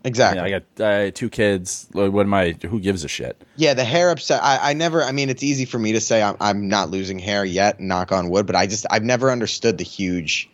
Exactly. 0.05 0.41
I 0.41 0.61
got 0.61 0.81
uh, 0.81 1.11
two 1.11 1.29
kids. 1.29 1.89
What 1.93 2.21
am 2.21 2.33
I? 2.33 2.55
Who 2.67 2.81
gives 2.81 3.05
a 3.05 3.09
shit? 3.09 3.43
Yeah, 3.57 3.75
the 3.75 3.85
hair 3.85 4.11
upset. 4.11 4.43
I, 4.43 4.71
I 4.71 4.73
never. 4.73 5.03
I 5.03 5.13
mean, 5.13 5.29
it's 5.29 5.43
easy 5.43 5.65
for 5.65 5.79
me 5.79 5.93
to 5.93 6.01
say 6.01 6.23
I'm, 6.23 6.37
I'm 6.41 6.69
not 6.69 6.91
losing 6.91 7.19
hair 7.19 7.45
yet. 7.45 7.81
Knock 7.81 8.13
on 8.13 8.31
wood. 8.31 8.47
But 8.47 8.57
I 8.57 8.67
just 8.67 8.87
I've 8.91 9.05
never 9.05 9.31
understood 9.31 9.77
the 9.79 9.85
huge 9.85 10.49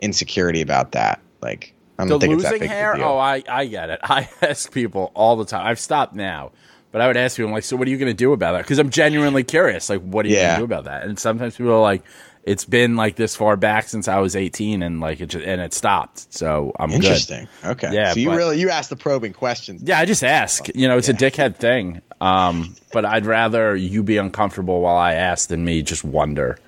insecurity 0.00 0.60
about 0.60 0.92
that. 0.92 1.20
Like 1.40 1.74
I 1.98 2.04
The 2.04 2.18
think 2.18 2.34
it's 2.34 2.42
that 2.42 2.52
losing 2.52 2.68
hair? 2.68 2.96
Oh, 3.02 3.18
I, 3.18 3.42
I 3.48 3.66
get 3.66 3.90
it. 3.90 4.00
I 4.04 4.28
ask 4.42 4.72
people 4.72 5.10
all 5.14 5.36
the 5.36 5.44
time. 5.44 5.66
I've 5.66 5.80
stopped 5.80 6.14
now, 6.14 6.52
but 6.90 7.00
I 7.00 7.06
would 7.06 7.16
ask 7.16 7.36
people, 7.36 7.48
I'm 7.48 7.54
like, 7.54 7.64
so 7.64 7.76
what 7.76 7.88
are 7.88 7.90
you 7.90 7.98
going 7.98 8.10
to 8.10 8.14
do 8.14 8.32
about 8.32 8.52
that? 8.52 8.62
Because 8.62 8.78
I'm 8.78 8.90
genuinely 8.90 9.44
curious. 9.44 9.88
Like, 9.88 10.00
what 10.02 10.26
are 10.26 10.28
you 10.28 10.36
Yeah. 10.36 10.42
going 10.48 10.54
to 10.56 10.60
do 10.60 10.64
about 10.64 10.84
that? 10.84 11.04
And 11.04 11.18
sometimes 11.18 11.56
people 11.56 11.72
are 11.72 11.80
like, 11.80 12.02
it's 12.44 12.64
been 12.64 12.96
like 12.96 13.16
this 13.16 13.36
far 13.36 13.56
back 13.56 13.88
since 13.88 14.08
I 14.08 14.18
was 14.18 14.34
18, 14.34 14.82
and 14.82 15.00
like 15.00 15.20
it 15.20 15.26
just, 15.26 15.44
and 15.46 15.60
it 15.60 15.72
stopped. 15.72 16.32
So 16.34 16.72
I'm 16.78 16.88
good. 16.90 16.96
Interesting. 16.96 17.48
Okay. 17.64 17.92
Yeah, 17.92 18.12
So 18.12 18.20
you 18.20 18.28
but- 18.30 18.36
really 18.36 18.60
you 18.60 18.70
asked 18.70 18.90
the 18.90 18.96
probing 18.96 19.32
questions. 19.32 19.82
Yeah, 19.84 19.98
I 19.98 20.04
just 20.04 20.24
ask. 20.24 20.68
You 20.74 20.88
know, 20.88 20.98
it's 20.98 21.08
a 21.08 21.14
dickhead 21.14 21.56
thing. 21.56 22.00
Um, 22.20 22.74
but 22.92 23.04
I'd 23.04 23.26
rather 23.26 23.74
you 23.76 24.02
be 24.02 24.16
uncomfortable 24.16 24.80
while 24.80 24.96
I 24.96 25.14
ask 25.14 25.48
than 25.48 25.64
me 25.64 25.82
just 25.82 26.04
wonder. 26.04 26.58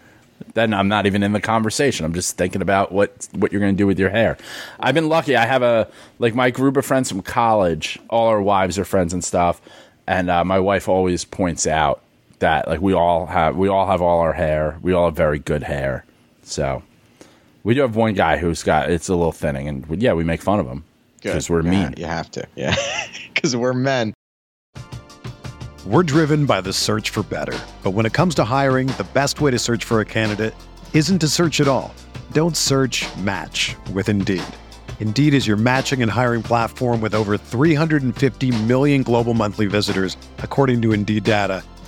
Then 0.54 0.74
I'm 0.74 0.88
not 0.88 1.06
even 1.06 1.22
in 1.22 1.32
the 1.32 1.40
conversation. 1.40 2.04
I'm 2.04 2.14
just 2.14 2.37
thinking 2.37 2.60
about 2.62 2.92
what 2.92 3.28
what 3.32 3.50
you're 3.52 3.60
going 3.60 3.74
to 3.74 3.78
do 3.78 3.87
with 3.87 3.98
your 3.98 4.10
hair. 4.10 4.37
I've 4.78 4.94
been 4.94 5.08
lucky. 5.08 5.34
I 5.37 5.46
have 5.46 5.62
a 5.62 5.88
like 6.18 6.34
my 6.34 6.50
group 6.50 6.76
of 6.76 6.84
friends 6.87 7.08
from 7.08 7.22
college. 7.22 7.98
All 8.10 8.28
our 8.28 8.42
wives 8.42 8.78
are 8.78 8.84
friends 8.84 9.12
and 9.12 9.24
stuff. 9.24 9.60
And 10.06 10.30
uh, 10.30 10.44
my 10.44 10.58
wife 10.60 10.88
always 10.88 11.24
points 11.24 11.66
out 11.66 12.02
that 12.44 12.68
like 12.68 12.83
we 12.83 12.92
all 12.92 13.24
have 13.24 13.57
we 13.57 13.68
all 13.68 13.87
have 13.87 14.02
all 14.02 14.20
our 14.20 14.35
hair. 14.35 14.78
We 14.83 14.92
all 14.92 15.07
have 15.07 15.16
very 15.16 15.38
good 15.38 15.62
hair. 15.62 16.04
So 16.42 16.83
we 17.62 17.72
do 17.72 17.80
have 17.80 17.96
one 17.96 18.12
guy 18.12 18.37
who's 18.37 18.62
got 18.62 18.90
it's 18.90 19.09
a 19.09 19.16
little 19.16 19.33
thinning, 19.33 19.66
and 19.66 20.02
yeah, 20.02 20.12
we 20.12 20.24
make 20.24 20.42
fun 20.42 20.61
of 20.61 20.66
him 20.66 20.85
because 21.22 21.48
we're 21.48 21.62
Yeah, 21.62 21.70
mean. 21.70 21.94
You 21.96 22.04
have 22.04 22.30
to. 22.33 22.46
Yeah. 22.54 22.76
Because 23.35 23.57
we're 23.57 23.74
men. 23.74 24.14
We're 25.85 26.04
driven 26.04 26.46
by 26.46 26.61
the 26.61 26.72
search 26.72 27.11
for 27.11 27.24
better. 27.24 27.59
But 27.83 27.90
when 27.90 28.07
it 28.07 28.12
comes 28.12 28.35
to 28.37 28.44
hiring, 28.44 28.87
the 28.87 29.07
best 29.12 29.40
way 29.40 29.50
to 29.50 29.59
search 29.59 29.85
for 29.85 30.00
a 30.00 30.04
candidate 30.04 30.54
isn't 30.92 31.18
to 31.18 31.28
search 31.28 31.61
at 31.61 31.66
all. 31.66 31.92
Don't 32.33 32.57
search 32.57 33.04
match 33.18 33.76
with 33.92 34.09
Indeed. 34.09 34.44
Indeed 35.00 35.35
is 35.35 35.48
your 35.48 35.59
matching 35.59 36.00
and 36.00 36.11
hiring 36.11 36.42
platform 36.42 37.00
with 37.00 37.14
over 37.14 37.37
350 37.37 38.62
million 38.62 39.02
global 39.02 39.35
monthly 39.35 39.66
visitors, 39.66 40.16
according 40.38 40.80
to 40.83 40.92
Indeed 40.92 41.24
data, 41.24 41.62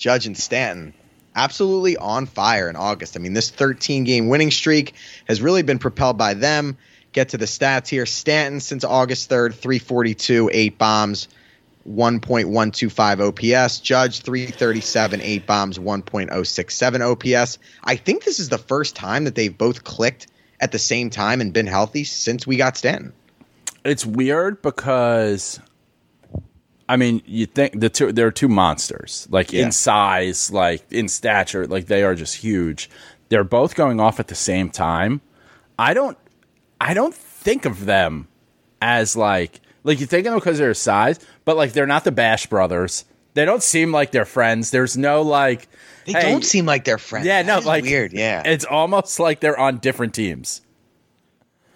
Judge 0.00 0.26
and 0.26 0.36
Stanton, 0.36 0.94
absolutely 1.36 1.96
on 1.98 2.24
fire 2.24 2.70
in 2.70 2.74
August. 2.74 3.16
I 3.16 3.20
mean, 3.20 3.34
this 3.34 3.50
13 3.50 4.04
game 4.04 4.28
winning 4.28 4.50
streak 4.50 4.94
has 5.28 5.42
really 5.42 5.62
been 5.62 5.78
propelled 5.78 6.16
by 6.16 6.34
them. 6.34 6.78
Get 7.12 7.28
to 7.28 7.38
the 7.38 7.44
stats 7.44 7.86
here. 7.86 8.06
Stanton, 8.06 8.60
since 8.60 8.82
August 8.82 9.28
3rd, 9.28 9.52
342, 9.54 10.50
eight 10.52 10.78
bombs, 10.78 11.28
1.125 11.86 13.64
OPS. 13.64 13.80
Judge, 13.80 14.22
337, 14.22 15.20
eight 15.20 15.46
bombs, 15.46 15.78
1.067 15.78 17.36
OPS. 17.36 17.58
I 17.84 17.96
think 17.96 18.24
this 18.24 18.40
is 18.40 18.48
the 18.48 18.58
first 18.58 18.96
time 18.96 19.24
that 19.24 19.34
they've 19.34 19.56
both 19.56 19.84
clicked 19.84 20.28
at 20.60 20.72
the 20.72 20.78
same 20.78 21.10
time 21.10 21.42
and 21.42 21.52
been 21.52 21.66
healthy 21.66 22.04
since 22.04 22.46
we 22.46 22.56
got 22.56 22.78
Stanton. 22.78 23.12
it's 23.84 24.06
weird 24.06 24.62
because 24.62 25.60
I 26.90 26.96
mean, 26.96 27.22
you 27.24 27.46
think 27.46 27.78
the 27.78 27.88
two 27.88 28.10
they're 28.12 28.32
two 28.32 28.48
monsters, 28.48 29.28
like 29.30 29.52
Yeah. 29.52 29.64
in 29.66 29.72
size, 29.72 30.50
like 30.50 30.82
in 30.90 31.08
stature, 31.08 31.66
like 31.66 31.86
they 31.86 32.02
are 32.02 32.14
just 32.16 32.36
huge. 32.36 32.90
They're 33.28 33.44
both 33.44 33.76
going 33.76 34.00
off 34.00 34.18
at 34.18 34.26
the 34.28 34.34
same 34.34 34.70
time. 34.70 35.20
I 35.78 35.94
don't 35.94 36.18
I 36.80 36.94
don't 36.94 37.14
think 37.14 37.64
of 37.64 37.86
them 37.86 38.26
as 38.82 39.14
like 39.16 39.60
like 39.84 40.00
you 40.00 40.06
think 40.06 40.26
of 40.26 40.32
them 40.32 40.40
because 40.40 40.58
of 40.58 40.64
their 40.64 40.74
size, 40.74 41.20
but 41.44 41.56
like 41.56 41.72
they're 41.72 41.86
not 41.86 42.04
the 42.04 42.12
Bash 42.12 42.46
brothers. 42.46 43.04
They 43.34 43.44
don't 43.44 43.62
seem 43.62 43.92
like 43.92 44.10
they're 44.10 44.24
friends. 44.24 44.72
There's 44.72 44.96
no 44.96 45.22
like 45.22 45.68
They 46.06 46.12
hey, 46.12 46.22
don't 46.32 46.44
seem 46.44 46.66
like 46.66 46.84
they're 46.84 46.98
friends. 46.98 47.24
Yeah, 47.26 47.42
no, 47.42 47.60
like 47.60 47.84
weird. 47.84 48.12
Yeah, 48.12 48.42
It's 48.44 48.64
almost 48.64 49.20
like 49.20 49.38
they're 49.38 49.58
on 49.58 49.78
different 49.78 50.12
teams. 50.14 50.60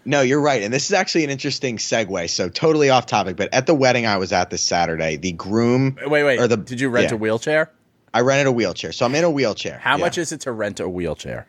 No, 0.04 0.20
you're 0.20 0.40
right. 0.40 0.62
And 0.62 0.72
this 0.72 0.84
is 0.86 0.92
actually 0.92 1.24
an 1.24 1.30
interesting 1.30 1.78
segue. 1.78 2.28
So 2.30 2.48
totally 2.48 2.90
off 2.90 3.06
topic, 3.06 3.36
but 3.36 3.52
at 3.54 3.66
the 3.66 3.74
wedding 3.74 4.06
I 4.06 4.18
was 4.18 4.32
at 4.32 4.50
this 4.50 4.62
Saturday, 4.62 5.16
the 5.16 5.32
groom 5.32 5.96
Wait, 6.06 6.22
wait. 6.24 6.38
or 6.40 6.46
the 6.48 6.56
did 6.58 6.80
you 6.80 6.90
rent 6.90 7.10
yeah, 7.10 7.14
a 7.14 7.18
wheelchair? 7.18 7.70
I 8.12 8.20
rented 8.20 8.46
a 8.46 8.52
wheelchair. 8.52 8.92
So 8.92 9.06
I'm 9.06 9.14
in 9.14 9.24
a 9.24 9.30
wheelchair. 9.30 9.78
How 9.78 9.96
Yeah. 9.96 10.04
much 10.04 10.18
is 10.18 10.30
it 10.32 10.40
to 10.42 10.52
rent 10.52 10.80
a 10.80 10.88
wheelchair? 10.88 11.46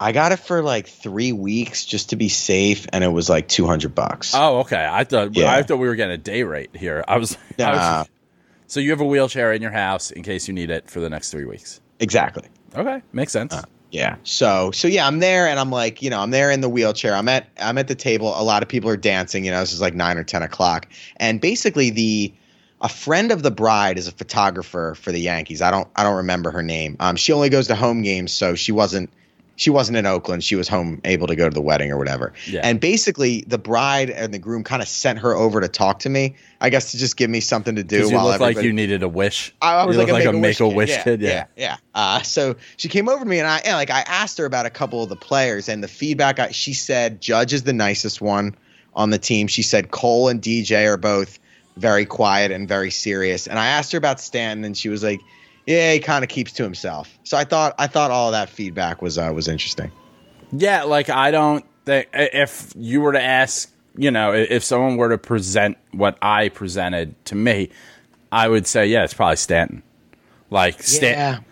I 0.00 0.12
got 0.12 0.32
it 0.32 0.38
for 0.40 0.62
like 0.62 0.88
three 0.88 1.32
weeks 1.32 1.84
just 1.84 2.10
to 2.10 2.16
be 2.16 2.28
safe, 2.28 2.86
and 2.92 3.04
it 3.04 3.08
was 3.08 3.28
like 3.30 3.46
two 3.46 3.66
hundred 3.66 3.94
bucks. 3.94 4.34
Oh, 4.34 4.60
okay. 4.60 4.86
I 4.90 5.04
thought 5.04 5.36
Yeah. 5.36 5.52
I 5.52 5.62
thought 5.62 5.76
we 5.78 5.86
were 5.86 5.94
getting 5.94 6.14
a 6.14 6.18
day 6.18 6.42
rate 6.42 6.70
here. 6.74 7.04
I 7.06 7.18
was, 7.18 7.38
I 7.58 7.70
was- 7.70 7.78
Nah. 7.78 8.04
so 8.66 8.80
you 8.80 8.90
have 8.90 9.00
a 9.00 9.04
wheelchair 9.04 9.52
in 9.52 9.62
your 9.62 9.70
house 9.70 10.10
in 10.10 10.22
case 10.22 10.48
you 10.48 10.54
need 10.54 10.70
it 10.70 10.90
for 10.90 11.00
the 11.00 11.08
next 11.10 11.30
three 11.30 11.44
weeks. 11.44 11.80
exactly. 12.00 12.48
Okay, 12.76 13.02
makes 13.12 13.30
sense. 13.32 13.52
Uh-huh. 13.54 13.62
Yeah. 13.94 14.16
So 14.24 14.72
so 14.72 14.88
yeah, 14.88 15.06
I'm 15.06 15.20
there 15.20 15.46
and 15.46 15.60
I'm 15.60 15.70
like, 15.70 16.02
you 16.02 16.10
know, 16.10 16.18
I'm 16.18 16.30
there 16.30 16.50
in 16.50 16.60
the 16.60 16.68
wheelchair. 16.68 17.14
I'm 17.14 17.28
at 17.28 17.48
I'm 17.60 17.78
at 17.78 17.86
the 17.86 17.94
table. 17.94 18.34
A 18.36 18.42
lot 18.42 18.64
of 18.64 18.68
people 18.68 18.90
are 18.90 18.96
dancing. 18.96 19.44
You 19.44 19.52
know, 19.52 19.60
this 19.60 19.72
is 19.72 19.80
like 19.80 19.94
nine 19.94 20.18
or 20.18 20.24
ten 20.24 20.42
o'clock, 20.42 20.88
and 21.18 21.40
basically 21.40 21.90
the 21.90 22.34
a 22.80 22.88
friend 22.88 23.30
of 23.30 23.44
the 23.44 23.52
bride 23.52 23.96
is 23.96 24.08
a 24.08 24.12
photographer 24.12 24.96
for 24.96 25.12
the 25.12 25.20
Yankees. 25.20 25.62
I 25.62 25.70
don't 25.70 25.88
I 25.94 26.02
don't 26.02 26.16
remember 26.16 26.50
her 26.50 26.62
name. 26.62 26.96
Um, 26.98 27.14
she 27.14 27.32
only 27.32 27.50
goes 27.50 27.68
to 27.68 27.76
home 27.76 28.02
games, 28.02 28.32
so 28.32 28.56
she 28.56 28.72
wasn't 28.72 29.10
she 29.56 29.70
wasn't 29.70 29.96
in 29.96 30.06
Oakland. 30.06 30.42
She 30.42 30.56
was 30.56 30.68
home, 30.68 31.00
able 31.04 31.26
to 31.26 31.36
go 31.36 31.48
to 31.48 31.54
the 31.54 31.60
wedding 31.60 31.90
or 31.90 31.98
whatever. 31.98 32.32
Yeah. 32.46 32.60
And 32.64 32.80
basically, 32.80 33.42
the 33.46 33.58
bride 33.58 34.10
and 34.10 34.34
the 34.34 34.38
groom 34.38 34.64
kind 34.64 34.82
of 34.82 34.88
sent 34.88 35.20
her 35.20 35.34
over 35.34 35.60
to 35.60 35.68
talk 35.68 36.00
to 36.00 36.08
me. 36.08 36.34
I 36.60 36.70
guess 36.70 36.92
to 36.92 36.98
just 36.98 37.16
give 37.16 37.30
me 37.30 37.40
something 37.40 37.76
to 37.76 37.84
do. 37.84 38.08
You 38.08 38.14
while 38.14 38.26
look 38.26 38.40
like 38.40 38.56
you 38.62 38.72
needed 38.72 39.02
a 39.02 39.08
wish. 39.08 39.54
I, 39.62 39.74
I 39.74 39.84
was 39.86 39.96
you 39.96 40.02
like, 40.02 40.12
like 40.12 40.24
a 40.24 40.32
make 40.32 40.60
a 40.60 40.68
wish 40.68 40.96
kid. 41.02 41.20
Yeah. 41.20 41.30
yeah, 41.30 41.46
yeah. 41.56 41.76
Uh, 41.94 42.22
so 42.22 42.56
she 42.76 42.88
came 42.88 43.08
over 43.08 43.22
to 43.22 43.28
me 43.28 43.38
and 43.38 43.46
I 43.46 43.58
and 43.58 43.76
like 43.76 43.90
I 43.90 44.00
asked 44.00 44.38
her 44.38 44.46
about 44.46 44.66
a 44.66 44.70
couple 44.70 45.02
of 45.02 45.08
the 45.08 45.16
players 45.16 45.68
and 45.68 45.82
the 45.82 45.88
feedback. 45.88 46.38
I, 46.38 46.50
she 46.50 46.74
said 46.74 47.20
Judge 47.20 47.52
is 47.52 47.62
the 47.62 47.72
nicest 47.72 48.20
one 48.20 48.56
on 48.94 49.10
the 49.10 49.18
team. 49.18 49.46
She 49.46 49.62
said 49.62 49.90
Cole 49.90 50.28
and 50.28 50.40
DJ 50.40 50.86
are 50.86 50.96
both 50.96 51.38
very 51.76 52.06
quiet 52.06 52.50
and 52.50 52.68
very 52.68 52.90
serious. 52.90 53.46
And 53.46 53.58
I 53.58 53.66
asked 53.66 53.92
her 53.92 53.98
about 53.98 54.20
Stanton 54.20 54.64
and 54.64 54.76
she 54.76 54.88
was 54.88 55.02
like, 55.02 55.20
"Yeah, 55.66 55.92
he 55.92 56.00
kind 56.00 56.24
of 56.24 56.30
keeps 56.30 56.52
to 56.52 56.62
himself." 56.62 57.18
So 57.24 57.36
I 57.36 57.44
thought 57.44 57.74
I 57.78 57.86
thought 57.86 58.10
all 58.10 58.30
that 58.32 58.48
feedback 58.48 59.02
was 59.02 59.18
uh, 59.18 59.30
was 59.34 59.48
interesting. 59.48 59.90
Yeah, 60.52 60.84
like 60.84 61.10
I 61.10 61.30
don't 61.30 61.64
think 61.84 62.08
if 62.12 62.72
you 62.76 63.00
were 63.00 63.12
to 63.12 63.22
ask, 63.22 63.72
you 63.96 64.10
know, 64.10 64.32
if 64.32 64.62
someone 64.64 64.96
were 64.96 65.08
to 65.10 65.18
present 65.18 65.76
what 65.92 66.16
I 66.22 66.48
presented 66.48 67.22
to 67.26 67.34
me, 67.34 67.70
I 68.30 68.48
would 68.48 68.66
say, 68.66 68.86
yeah, 68.86 69.04
it's 69.04 69.14
probably 69.14 69.36
Stanton. 69.36 69.82
Like 70.50 70.82
Stanton, 70.82 71.44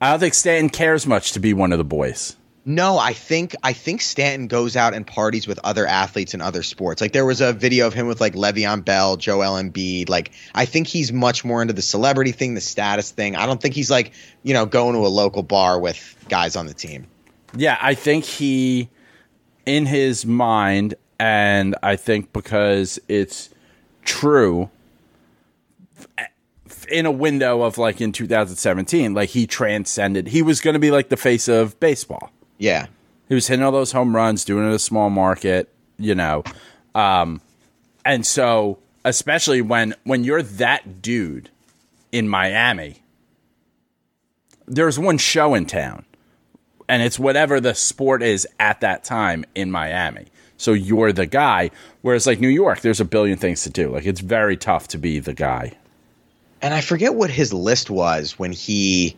I 0.00 0.10
don't 0.10 0.20
think 0.20 0.34
Stanton 0.34 0.70
cares 0.70 1.06
much 1.06 1.32
to 1.32 1.40
be 1.40 1.54
one 1.54 1.72
of 1.72 1.78
the 1.78 1.84
boys. 1.84 2.36
No, 2.64 2.98
I 2.98 3.14
think 3.14 3.56
I 3.62 3.72
think 3.72 4.02
Stanton 4.02 4.46
goes 4.46 4.76
out 4.76 4.92
and 4.92 5.06
parties 5.06 5.46
with 5.46 5.58
other 5.64 5.86
athletes 5.86 6.34
in 6.34 6.42
other 6.42 6.62
sports. 6.62 7.00
Like 7.00 7.12
there 7.12 7.24
was 7.24 7.40
a 7.40 7.54
video 7.54 7.86
of 7.86 7.94
him 7.94 8.06
with 8.06 8.20
like 8.20 8.34
Le'Veon 8.34 8.84
Bell, 8.84 9.16
Joel 9.16 9.60
Embiid. 9.60 10.10
Like 10.10 10.32
I 10.54 10.66
think 10.66 10.86
he's 10.86 11.10
much 11.10 11.42
more 11.42 11.62
into 11.62 11.72
the 11.72 11.82
celebrity 11.82 12.32
thing, 12.32 12.54
the 12.54 12.60
status 12.60 13.10
thing. 13.10 13.34
I 13.34 13.46
don't 13.46 13.62
think 13.62 13.74
he's 13.74 13.90
like 13.90 14.12
you 14.42 14.52
know 14.52 14.66
going 14.66 14.94
to 14.94 15.06
a 15.06 15.08
local 15.08 15.42
bar 15.42 15.80
with 15.80 16.16
guys 16.28 16.54
on 16.54 16.66
the 16.66 16.74
team. 16.74 17.06
Yeah, 17.56 17.78
I 17.80 17.94
think 17.94 18.24
he, 18.24 18.90
in 19.66 19.86
his 19.86 20.24
mind, 20.24 20.94
and 21.18 21.74
I 21.82 21.96
think 21.96 22.32
because 22.32 23.00
it's 23.08 23.50
true, 24.04 24.70
in 26.88 27.06
a 27.06 27.10
window 27.10 27.62
of 27.62 27.78
like 27.78 28.00
in 28.00 28.12
2017, 28.12 29.14
like 29.14 29.30
he 29.30 29.46
transcended. 29.46 30.28
He 30.28 30.42
was 30.42 30.60
going 30.60 30.74
to 30.74 30.80
be 30.80 30.90
like 30.90 31.08
the 31.08 31.16
face 31.16 31.48
of 31.48 31.78
baseball. 31.80 32.30
Yeah, 32.60 32.86
He 33.28 33.34
was 33.34 33.48
hitting 33.48 33.64
all 33.64 33.72
those 33.72 33.92
home 33.92 34.14
runs, 34.14 34.44
doing 34.44 34.64
it 34.64 34.68
in 34.68 34.74
a 34.74 34.78
small 34.78 35.08
market, 35.10 35.68
you 35.98 36.14
know. 36.14 36.44
Um, 36.94 37.40
and 38.04 38.24
so, 38.26 38.78
especially 39.04 39.62
when 39.62 39.94
when 40.04 40.24
you're 40.24 40.42
that 40.42 41.00
dude 41.00 41.48
in 42.12 42.28
Miami, 42.28 43.02
there's 44.66 44.98
one 44.98 45.16
show 45.18 45.54
in 45.54 45.64
town, 45.64 46.04
and 46.88 47.02
it's 47.02 47.18
whatever 47.18 47.60
the 47.60 47.74
sport 47.74 48.22
is 48.22 48.46
at 48.58 48.80
that 48.82 49.04
time 49.04 49.44
in 49.54 49.70
Miami. 49.70 50.26
So 50.58 50.74
you're 50.74 51.12
the 51.12 51.24
guy. 51.26 51.70
Whereas 52.02 52.26
like 52.26 52.40
New 52.40 52.48
York, 52.48 52.82
there's 52.82 53.00
a 53.00 53.06
billion 53.06 53.38
things 53.38 53.62
to 53.62 53.70
do. 53.70 53.88
Like 53.90 54.04
it's 54.04 54.20
very 54.20 54.58
tough 54.58 54.88
to 54.88 54.98
be 54.98 55.18
the 55.18 55.32
guy. 55.32 55.72
and 56.60 56.74
I 56.74 56.82
forget 56.82 57.14
what 57.14 57.30
his 57.30 57.54
list 57.54 57.88
was 57.88 58.38
when 58.38 58.52
he 58.52 59.16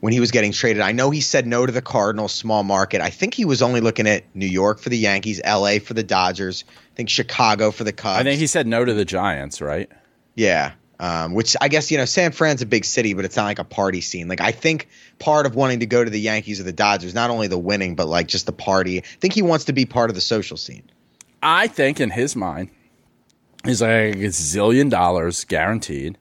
when 0.00 0.12
he 0.12 0.20
was 0.20 0.30
getting 0.30 0.52
traded. 0.52 0.82
I 0.82 0.92
know 0.92 1.10
he 1.10 1.20
said 1.20 1.46
no 1.46 1.66
to 1.66 1.72
the 1.72 1.82
Cardinals, 1.82 2.32
small 2.32 2.62
market. 2.62 3.00
I 3.00 3.10
think 3.10 3.34
he 3.34 3.44
was 3.44 3.62
only 3.62 3.80
looking 3.80 4.06
at 4.06 4.24
New 4.34 4.46
York 4.46 4.78
for 4.78 4.88
the 4.88 4.98
Yankees, 4.98 5.40
L.A. 5.42 5.78
for 5.78 5.94
the 5.94 6.02
Dodgers. 6.02 6.64
I 6.68 6.94
think 6.96 7.08
Chicago 7.08 7.70
for 7.70 7.84
the 7.84 7.92
Cubs. 7.92 8.20
I 8.20 8.22
think 8.22 8.38
he 8.38 8.46
said 8.46 8.66
no 8.66 8.84
to 8.84 8.94
the 8.94 9.04
Giants, 9.04 9.60
right? 9.60 9.90
Yeah. 10.34 10.72
Um, 10.98 11.34
which 11.34 11.56
I 11.60 11.68
guess, 11.68 11.90
you 11.90 11.98
know, 11.98 12.06
San 12.06 12.32
Fran's 12.32 12.62
a 12.62 12.66
big 12.66 12.84
city, 12.84 13.12
but 13.12 13.26
it's 13.26 13.36
not 13.36 13.44
like 13.44 13.58
a 13.58 13.64
party 13.64 14.00
scene. 14.00 14.28
Like, 14.28 14.40
I 14.40 14.50
think 14.50 14.88
part 15.18 15.44
of 15.44 15.54
wanting 15.54 15.80
to 15.80 15.86
go 15.86 16.02
to 16.02 16.08
the 16.08 16.20
Yankees 16.20 16.58
or 16.58 16.62
the 16.62 16.72
Dodgers, 16.72 17.14
not 17.14 17.28
only 17.28 17.48
the 17.48 17.58
winning, 17.58 17.96
but 17.96 18.06
like 18.06 18.28
just 18.28 18.46
the 18.46 18.52
party. 18.52 18.98
I 18.98 19.02
think 19.20 19.34
he 19.34 19.42
wants 19.42 19.66
to 19.66 19.74
be 19.74 19.84
part 19.84 20.08
of 20.10 20.14
the 20.14 20.22
social 20.22 20.56
scene. 20.56 20.84
I 21.42 21.66
think 21.66 22.00
in 22.00 22.10
his 22.10 22.34
mind, 22.34 22.70
he's 23.64 23.82
like 23.82 24.16
a 24.16 24.28
zillion 24.28 24.88
dollars 24.88 25.44
guaranteed. 25.44 26.16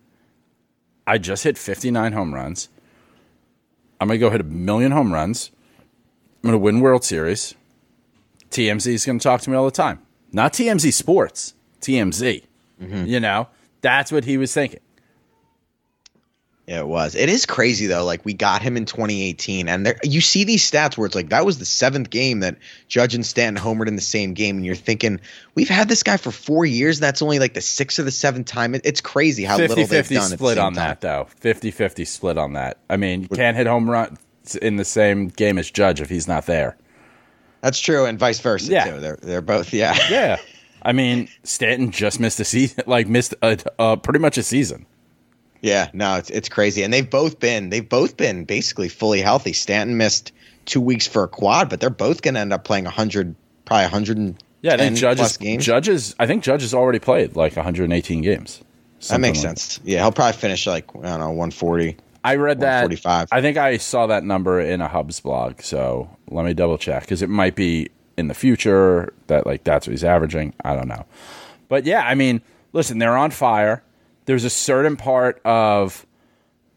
I 1.07 1.19
just 1.19 1.43
hit 1.43 1.57
59 1.57 2.11
home 2.11 2.33
runs. 2.33 2.67
I'm 3.99 4.07
going 4.07 4.19
to 4.19 4.25
go 4.25 4.29
hit 4.29 4.41
a 4.41 4.45
million 4.45 4.91
home 4.91 5.13
runs. 5.13 5.51
I'm 6.43 6.49
going 6.49 6.53
to 6.53 6.59
win 6.59 6.79
World 6.79 7.03
Series. 7.03 7.55
TMZ 8.51 8.87
is 8.87 9.05
going 9.05 9.19
to 9.19 9.23
talk 9.23 9.41
to 9.41 9.49
me 9.49 9.55
all 9.55 9.65
the 9.65 9.71
time. 9.71 10.01
Not 10.31 10.53
TMZ 10.53 10.93
Sports, 10.93 11.53
TMZ. 11.81 12.43
Mm-hmm. 12.81 13.05
You 13.05 13.19
know, 13.19 13.47
that's 13.81 14.11
what 14.11 14.25
he 14.25 14.37
was 14.37 14.53
thinking. 14.53 14.79
It 16.67 16.87
was. 16.87 17.13
It 17.13 17.29
is 17.29 17.45
crazy 17.45 17.85
though. 17.85 18.03
Like 18.05 18.25
we 18.25 18.33
got 18.33 18.63
him 18.63 18.75
in 18.75 18.85
2018, 18.85 19.67
and 19.69 19.85
there 19.85 19.97
you 20.03 20.19
see 20.19 20.45
these 20.45 20.69
stats 20.69 20.97
where 20.97 21.05
it's 21.05 21.13
like 21.13 21.29
that 21.29 21.45
was 21.45 21.59
the 21.59 21.65
seventh 21.65 22.09
game 22.09 22.39
that 22.39 22.57
Judge 22.87 23.13
and 23.13 23.23
Stanton 23.23 23.63
homered 23.63 23.87
in 23.87 23.95
the 23.95 24.01
same 24.01 24.33
game, 24.33 24.57
and 24.57 24.65
you're 24.65 24.73
thinking 24.73 25.19
we've 25.53 25.69
had 25.69 25.87
this 25.89 26.01
guy 26.01 26.17
for 26.17 26.31
four 26.31 26.65
years. 26.65 26.99
That's 26.99 27.21
only 27.21 27.37
like 27.37 27.53
the 27.53 27.61
sixth 27.61 27.99
or 27.99 28.03
the 28.03 28.09
seventh 28.09 28.47
time. 28.47 28.73
It, 28.73 28.81
it's 28.83 28.99
crazy 28.99 29.43
how 29.43 29.57
50 29.57 29.67
little 29.67 29.83
they've 29.87 30.05
50 30.07 30.15
done. 30.15 30.29
the 30.31 30.37
split 30.37 30.55
same 30.57 30.65
on 30.65 30.73
time. 30.73 30.83
that, 30.87 31.01
though. 31.01 31.27
50 31.39 31.69
50 31.69 32.03
split 32.05 32.37
on 32.39 32.53
that. 32.53 32.79
I 32.89 32.97
mean, 32.97 33.21
you 33.21 33.27
can't 33.27 33.55
hit 33.55 33.67
home 33.67 33.87
run 33.87 34.17
in 34.59 34.77
the 34.77 34.85
same 34.85 35.27
game 35.27 35.59
as 35.59 35.69
Judge 35.69 36.01
if 36.01 36.09
he's 36.09 36.27
not 36.27 36.47
there. 36.47 36.77
That's 37.61 37.79
true, 37.79 38.05
and 38.05 38.17
vice 38.17 38.39
versa 38.39 38.71
Yeah. 38.71 38.85
too. 38.85 38.99
They're 39.01 39.19
they're 39.21 39.41
both 39.41 39.71
yeah. 39.71 39.95
Yeah. 40.09 40.37
I 40.81 40.93
mean, 40.93 41.29
Stanton 41.43 41.91
just 41.91 42.19
missed 42.19 42.39
a 42.39 42.45
season, 42.45 42.83
like 42.87 43.07
missed 43.07 43.35
a, 43.43 43.57
uh, 43.79 43.95
pretty 43.97 44.19
much 44.19 44.37
a 44.39 44.43
season. 44.43 44.85
Yeah, 45.65 45.89
no, 45.93 46.17
it's 46.17 46.29
it's 46.29 46.47
crazy, 46.47 46.83
and 46.83 46.93
they've 46.93 47.09
both 47.09 47.39
been 47.39 47.71
they've 47.71 47.89
both 47.89 48.17
been 48.17 48.45
basically 48.45 48.87
fully 48.87 49.19
healthy. 49.19 49.51
Stanton 49.51 49.97
missed 49.97 50.31
two 50.65 50.79
weeks 50.79 51.07
for 51.07 51.23
a 51.23 51.27
quad, 51.27 51.71
but 51.71 51.79
they're 51.79 51.89
both 51.89 52.21
going 52.21 52.35
to 52.35 52.39
end 52.39 52.53
up 52.53 52.63
playing 52.63 52.85
hundred, 52.85 53.33
probably 53.65 53.87
hundred 53.89 54.17
and 54.17 54.43
Yeah, 54.61 54.75
I 54.75 54.77
think 54.77 54.99
plus 54.99 55.17
Judge's 55.17 55.37
games. 55.37 55.65
Judge's. 55.65 56.15
I 56.19 56.27
think 56.27 56.43
Judge 56.43 56.61
has 56.61 56.75
already 56.75 56.99
played 56.99 57.35
like 57.35 57.55
118 57.55 58.21
games. 58.21 58.61
that 59.09 59.19
makes 59.19 59.39
like- 59.39 59.57
sense. 59.57 59.79
Yeah, 59.83 60.01
he'll 60.03 60.11
probably 60.11 60.37
finish 60.37 60.67
like 60.67 60.85
I 60.97 61.01
don't 61.01 61.19
know 61.19 61.31
one 61.31 61.49
forty. 61.49 61.97
I 62.23 62.35
read 62.35 62.59
that. 62.59 62.83
145. 62.83 63.29
I 63.31 63.41
think 63.41 63.57
I 63.57 63.77
saw 63.77 64.05
that 64.05 64.23
number 64.23 64.59
in 64.59 64.81
a 64.81 64.87
Hubs 64.87 65.19
blog. 65.19 65.61
So 65.61 66.09
let 66.29 66.45
me 66.45 66.53
double 66.53 66.77
check 66.77 67.01
because 67.01 67.23
it 67.23 67.29
might 67.29 67.55
be 67.55 67.89
in 68.17 68.27
the 68.27 68.35
future 68.35 69.13
that 69.27 69.47
like 69.47 69.63
that's 69.63 69.87
what 69.87 69.93
he's 69.93 70.03
averaging. 70.03 70.53
I 70.63 70.75
don't 70.75 70.87
know, 70.87 71.05
but 71.69 71.85
yeah, 71.85 72.01
I 72.05 72.13
mean, 72.13 72.43
listen, 72.71 72.99
they're 72.99 73.17
on 73.17 73.31
fire. 73.31 73.81
There's 74.25 74.43
a 74.43 74.49
certain 74.49 74.95
part 74.97 75.39
of 75.45 76.05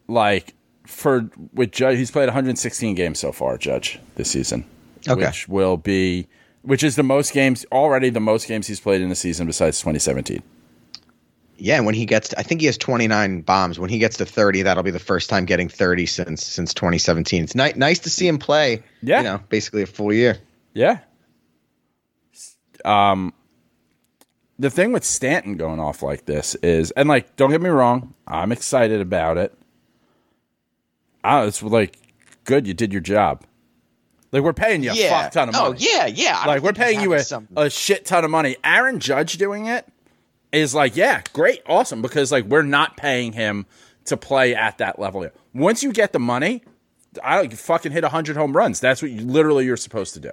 like 0.06 0.54
for 0.86 1.28
with 1.52 1.72
Judge, 1.72 1.98
he's 1.98 2.10
played 2.10 2.26
116 2.26 2.94
games 2.94 3.18
so 3.18 3.32
far, 3.32 3.58
Judge, 3.58 3.98
this 4.14 4.30
season, 4.30 4.64
Okay. 5.08 5.26
which 5.26 5.48
will 5.48 5.76
be 5.76 6.26
which 6.62 6.82
is 6.82 6.96
the 6.96 7.02
most 7.02 7.32
games 7.32 7.64
already 7.72 8.10
the 8.10 8.20
most 8.20 8.48
games 8.48 8.66
he's 8.66 8.80
played 8.80 9.00
in 9.00 9.10
a 9.10 9.14
season 9.14 9.46
besides 9.46 9.78
2017. 9.80 10.42
Yeah, 11.60 11.76
and 11.76 11.86
when 11.86 11.94
he 11.96 12.06
gets, 12.06 12.28
to, 12.28 12.38
I 12.38 12.44
think 12.44 12.60
he 12.60 12.66
has 12.68 12.78
twenty 12.78 13.08
nine 13.08 13.40
bombs. 13.40 13.80
When 13.80 13.90
he 13.90 13.98
gets 13.98 14.16
to 14.18 14.24
thirty, 14.24 14.62
that'll 14.62 14.84
be 14.84 14.92
the 14.92 15.00
first 15.00 15.28
time 15.28 15.44
getting 15.44 15.68
thirty 15.68 16.06
since 16.06 16.44
since 16.46 16.72
twenty 16.72 16.98
seventeen. 16.98 17.42
It's 17.42 17.56
ni- 17.56 17.72
nice 17.74 17.98
to 18.00 18.10
see 18.10 18.28
him 18.28 18.38
play. 18.38 18.80
Yeah. 19.02 19.18
you 19.18 19.24
know, 19.24 19.40
basically 19.48 19.82
a 19.82 19.86
full 19.86 20.12
year. 20.12 20.38
Yeah. 20.74 21.00
Um, 22.84 23.34
the 24.58 24.70
thing 24.70 24.92
with 24.92 25.04
Stanton 25.04 25.56
going 25.56 25.80
off 25.80 26.02
like 26.02 26.24
this 26.24 26.54
is, 26.56 26.90
and 26.92 27.08
like, 27.08 27.36
don't 27.36 27.50
get 27.50 27.62
me 27.62 27.70
wrong, 27.70 28.14
I'm 28.26 28.52
excited 28.52 29.00
about 29.00 29.38
it. 29.38 29.54
Oh, 31.24 31.46
it's 31.46 31.62
like 31.62 31.98
good, 32.44 32.66
you 32.66 32.74
did 32.74 32.92
your 32.92 33.02
job. 33.02 33.44
Like 34.32 34.42
we're 34.42 34.52
paying 34.52 34.82
you 34.82 34.90
a 34.90 34.94
fuck 34.94 35.32
ton 35.32 35.48
of 35.48 35.54
money. 35.54 35.66
Oh 35.68 35.74
yeah, 35.78 36.06
yeah. 36.06 36.44
Like 36.46 36.62
we're 36.62 36.72
paying 36.72 37.00
you 37.00 37.14
a, 37.14 37.22
a 37.56 37.70
shit 37.70 38.04
ton 38.04 38.24
of 38.24 38.30
money. 38.30 38.56
Aaron 38.62 39.00
Judge 39.00 39.38
doing 39.38 39.66
it 39.66 39.86
is 40.52 40.74
like, 40.74 40.96
yeah, 40.96 41.22
great, 41.32 41.62
awesome, 41.66 42.02
because 42.02 42.30
like 42.32 42.44
we're 42.44 42.62
not 42.62 42.96
paying 42.96 43.32
him 43.32 43.66
to 44.06 44.16
play 44.16 44.54
at 44.54 44.78
that 44.78 44.98
level 44.98 45.22
yet. 45.22 45.34
Once 45.54 45.82
you 45.82 45.92
get 45.92 46.12
the 46.12 46.18
money, 46.18 46.62
I 47.22 47.46
fucking 47.48 47.92
hit 47.92 48.04
hundred 48.04 48.36
home 48.36 48.56
runs. 48.56 48.80
That's 48.80 49.00
what 49.02 49.10
you 49.10 49.22
literally 49.22 49.64
you're 49.64 49.76
supposed 49.76 50.14
to 50.14 50.20
do. 50.20 50.32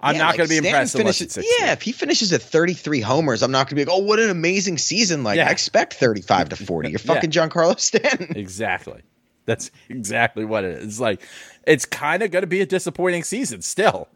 I'm 0.00 0.14
Yeah, 0.16 0.22
not 0.22 0.28
like, 0.28 0.36
going 0.38 0.48
to 0.48 0.50
be 0.50 0.56
Stanton 0.56 0.68
impressed 0.74 0.96
finishes- 0.96 1.20
it's 1.22 1.34
60. 1.34 1.52
Yeah, 1.60 1.72
if 1.72 1.82
he 1.82 1.92
finishes 1.92 2.32
at 2.32 2.42
33 2.42 3.00
homers, 3.00 3.42
I'm 3.42 3.52
not 3.52 3.66
going 3.68 3.68
to 3.68 3.74
be 3.76 3.84
like, 3.84 3.94
oh, 3.94 4.02
what 4.02 4.18
an 4.18 4.30
amazing 4.30 4.78
season. 4.78 5.22
Like, 5.22 5.36
Yeah. 5.36 5.48
I 5.48 5.50
expect 5.52 5.94
35 5.94 6.48
to 6.50 6.56
40. 6.56 6.90
You're 6.90 7.00
Yeah. 7.04 7.14
fucking 7.14 7.30
Giancarlo 7.30 7.78
Stanton. 7.78 8.32
Exactly. 8.36 9.02
That's 9.44 9.70
exactly 9.88 10.44
what 10.44 10.64
it 10.64 10.78
is. 10.78 10.84
It's 10.84 11.00
like 11.00 11.20
it's 11.66 11.84
kind 11.84 12.22
of 12.22 12.30
going 12.30 12.42
to 12.42 12.46
be 12.48 12.60
a 12.60 12.66
disappointing 12.66 13.24
season 13.24 13.60
still. 13.62 14.08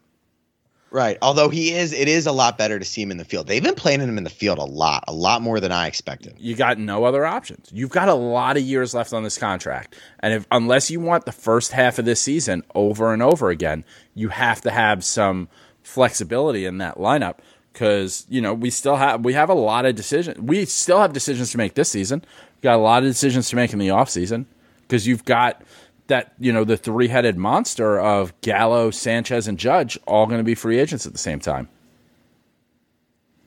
right. 0.91 1.19
Although 1.21 1.49
he 1.49 1.73
is, 1.73 1.93
it 1.93 2.07
is 2.09 2.27
a 2.27 2.33
lot 2.33 2.57
better 2.57 2.79
to 2.79 2.85
see 2.85 3.03
him 3.03 3.11
in 3.11 3.17
the 3.17 3.25
field. 3.25 3.47
They've 3.49 3.63
been 3.63 3.75
playing 3.75 4.01
him 4.01 4.19
in 4.19 4.25
the 4.25 4.31
field 4.31 4.59
a 4.59 4.65
lot, 4.65 5.05
a 5.09 5.13
lot 5.13 5.43
more 5.43 5.59
than 5.61 5.73
I 5.73 5.89
expected. 5.89 6.35
You 6.39 6.55
got 6.55 6.79
no 6.79 7.05
other 7.05 7.27
options. 7.27 7.69
You've 7.73 7.91
got 7.91 8.09
a 8.09 8.15
lot 8.15 8.57
of 8.57 8.63
years 8.63 8.95
left 8.95 9.13
on 9.13 9.25
this 9.25 9.37
contract. 9.37 9.97
And 10.21 10.33
if 10.33 10.47
unless 10.51 10.91
you 10.91 11.01
want 11.01 11.25
the 11.27 11.33
first 11.33 11.73
half 11.73 11.99
of 11.99 12.05
this 12.05 12.21
season 12.21 12.63
over 12.75 13.13
and 13.13 13.23
over 13.23 13.51
again, 13.51 13.85
you 14.15 14.29
have 14.29 14.61
to 14.63 14.71
have 14.71 15.03
some 15.05 15.49
flexibility 15.87 16.65
in 16.67 16.79
that 16.79 16.99
lineup 16.99 17.37
cuz 17.75 18.27
you 18.29 18.41
know, 18.41 18.53
we 18.55 18.71
still 18.71 18.97
have 18.97 19.25
we 19.25 19.33
have 19.35 19.49
a 19.49 19.55
lot 19.55 19.87
of 19.87 19.95
decisions. 19.95 20.39
We 20.41 20.65
still 20.65 20.99
have 21.01 21.13
decisions 21.13 21.51
to 21.53 21.59
make 21.59 21.75
this 21.75 21.91
season. 21.91 22.25
We've 22.57 22.63
got 22.63 22.75
a 22.77 22.83
lot 22.83 23.03
of 23.03 23.09
decisions 23.09 23.49
to 23.51 23.57
make 23.57 23.73
in 23.73 23.79
the 23.79 23.89
offseason 23.89 24.47
because 24.83 25.07
you've 25.07 25.25
got 25.25 25.63
that 26.09 26.33
you 26.39 26.53
know 26.53 26.65
the 26.65 26.77
three 26.77 27.09
headed 27.09 27.37
monster 27.37 27.99
of 28.01 28.33
Gallo, 28.41 28.91
Sanchez, 28.91 29.47
and 29.49 29.59
Judge 29.59 29.99
all 30.07 30.27
going 30.27 30.39
to 30.39 30.45
be 30.45 30.55
free 30.55 30.79
agents 30.79 31.07
at 31.07 31.13
the 31.13 31.19
same 31.19 31.39
time. 31.41 31.69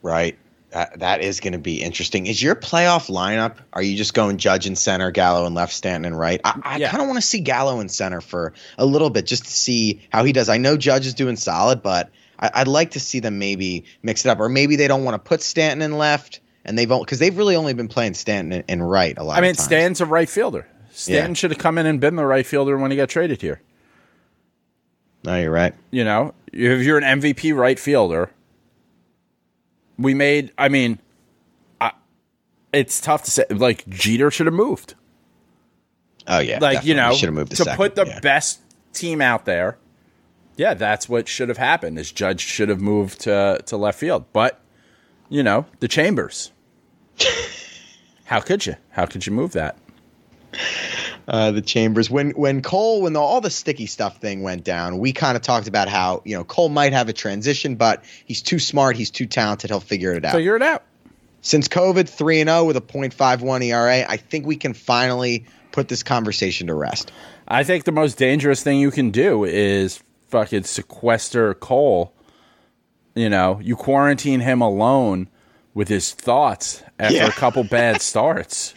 Right. 0.01 0.37
That, 0.71 0.99
that 0.99 1.21
is 1.23 1.39
going 1.39 1.53
to 1.53 1.59
be 1.59 1.81
interesting. 1.81 2.27
Is 2.27 2.41
your 2.43 2.53
playoff 2.55 3.09
lineup? 3.09 3.55
Are 3.73 3.81
you 3.81 3.97
just 3.97 4.13
going 4.13 4.37
Judge 4.37 4.67
in 4.67 4.75
center, 4.75 5.09
Gallo 5.09 5.47
and 5.47 5.55
left, 5.55 5.73
Stanton 5.73 6.05
and 6.05 6.17
right? 6.17 6.39
I, 6.43 6.59
I 6.63 6.77
Yeah. 6.77 6.91
kind 6.91 7.01
of 7.01 7.07
want 7.07 7.19
to 7.19 7.25
see 7.25 7.39
Gallo 7.39 7.79
in 7.79 7.89
center 7.89 8.21
for 8.21 8.53
a 8.77 8.85
little 8.85 9.09
bit, 9.09 9.25
just 9.25 9.45
to 9.45 9.51
see 9.51 10.01
how 10.11 10.23
he 10.23 10.31
does. 10.31 10.47
I 10.47 10.57
know 10.57 10.77
Judge 10.77 11.07
is 11.07 11.15
doing 11.15 11.37
solid, 11.37 11.81
but 11.81 12.11
I, 12.39 12.51
I'd 12.55 12.67
like 12.67 12.91
to 12.91 12.99
see 12.99 13.19
them 13.19 13.37
maybe 13.39 13.85
mix 14.01 14.25
it 14.25 14.29
up, 14.29 14.39
or 14.39 14.49
maybe 14.49 14.75
they 14.75 14.87
don't 14.87 15.03
want 15.03 15.15
to 15.15 15.19
put 15.19 15.41
Stanton 15.41 15.81
in 15.81 15.97
left, 15.97 16.39
and 16.65 16.77
they've 16.77 16.89
because 16.89 17.19
they've 17.19 17.37
really 17.37 17.55
only 17.55 17.73
been 17.73 17.87
playing 17.87 18.13
Stanton 18.13 18.51
in, 18.53 18.63
in 18.67 18.81
right 18.81 19.17
a 19.17 19.23
lot. 19.23 19.37
I 19.37 19.41
mean. 19.41 19.55
Stan's 19.55 20.01
a 20.01 20.05
right 20.05 20.29
fielder. 20.29 20.67
Stanton 20.91 21.31
Yeah. 21.31 21.35
should 21.35 21.51
have 21.51 21.59
come 21.59 21.77
in 21.77 21.85
and 21.85 21.99
been 21.99 22.15
the 22.15 22.25
right 22.25 22.45
fielder 22.45 22.77
when 22.77 22.91
he 22.91 22.97
got 22.97 23.09
traded 23.09 23.41
here. 23.41 23.61
No, 25.23 25.39
you're 25.39 25.51
right. 25.51 25.73
You 25.91 26.03
know, 26.03 26.33
if 26.51 26.83
you're 26.83 26.97
an 26.97 27.21
MVP 27.21 27.55
right 27.55 27.77
fielder, 27.77 28.31
we 29.97 30.13
made. 30.13 30.51
I 30.57 30.69
mean, 30.69 30.99
I, 31.81 31.91
it's 32.71 33.01
tough 33.01 33.23
to 33.23 33.31
say. 33.31 33.45
Like 33.49 33.87
Jeter 33.89 34.31
should 34.31 34.47
have 34.47 34.53
moved. 34.53 34.95
Oh 36.27 36.39
yeah, 36.39 36.59
like 36.59 36.85
you 36.85 36.93
know, 36.93 37.13
should 37.13 37.27
have 37.27 37.33
moved 37.35 37.51
to 37.51 37.57
to 37.57 37.63
second, 37.63 37.77
put 37.77 37.95
the 37.95 38.05
yeah. 38.05 38.19
best 38.21 38.61
team 38.93 39.21
out 39.21 39.45
there. 39.45 39.77
Yeah, 40.59 40.73
that's 40.73 41.07
what 41.07 41.29
should 41.29 41.47
have 41.47 41.57
happened. 41.57 41.97
Is 41.97 42.11
Judge 42.11 42.41
should 42.41 42.67
have 42.67 42.81
moved 42.81 43.21
to 43.21 43.61
to 43.65 43.77
left 43.77 43.97
field, 43.97 44.25
but 44.33 44.59
you 45.29 45.41
know 45.41 45.65
the 45.79 45.87
Chambers. 45.87 46.51
How 48.25 48.41
could 48.41 48.65
you? 48.65 48.75
How 48.89 49.05
could 49.05 49.25
you 49.25 49.31
move 49.31 49.53
that? 49.53 49.77
uh, 51.29 51.51
the 51.51 51.61
Chambers. 51.61 52.09
When 52.09 52.31
when 52.31 52.61
Cole, 52.61 53.03
when 53.03 53.13
the, 53.13 53.21
all 53.21 53.39
the 53.39 53.49
sticky 53.49 53.85
stuff 53.85 54.17
thing 54.17 54.43
went 54.43 54.65
down, 54.65 54.97
we 54.97 55.13
kind 55.13 55.37
of 55.37 55.43
talked 55.43 55.69
about 55.69 55.87
how 55.87 56.23
you 56.25 56.35
know 56.35 56.43
Cole 56.43 56.67
might 56.67 56.91
have 56.91 57.07
a 57.07 57.13
transition, 57.13 57.75
but 57.75 58.03
he's 58.25 58.41
too 58.41 58.59
smart, 58.59 58.97
he's 58.97 59.11
too 59.11 59.27
talented, 59.27 59.69
he'll 59.69 59.79
figure 59.79 60.11
it 60.11 60.25
out. 60.25 60.33
Figure 60.33 60.57
it 60.57 60.61
out. 60.61 60.83
Since 61.39 61.69
COVID, 61.69 62.09
three 62.09 62.41
and 62.41 62.49
zero 62.49 62.65
with 62.65 62.75
a 62.75 62.81
.51 62.81 63.63
ERA, 63.63 64.05
I 64.09 64.17
think 64.17 64.45
we 64.45 64.57
can 64.57 64.73
finally 64.73 65.45
put 65.71 65.87
this 65.87 66.03
conversation 66.03 66.67
to 66.67 66.73
rest. 66.73 67.13
I 67.47 67.63
think 67.63 67.85
the 67.85 67.93
most 67.93 68.17
dangerous 68.17 68.61
thing 68.61 68.77
you 68.77 68.91
can 68.91 69.11
do 69.11 69.45
is 69.45 70.03
fucking 70.29 70.63
sequester 70.63 71.53
Cole. 71.53 72.13
You 73.15 73.29
know, 73.29 73.59
you 73.61 73.75
quarantine 73.75 74.39
him 74.39 74.61
alone 74.61 75.27
with 75.73 75.87
his 75.87 76.13
thoughts 76.13 76.83
after 76.97 77.15
Yeah. 77.15 77.27
a 77.27 77.31
couple 77.31 77.63
bad 77.63 78.01
starts. 78.01 78.73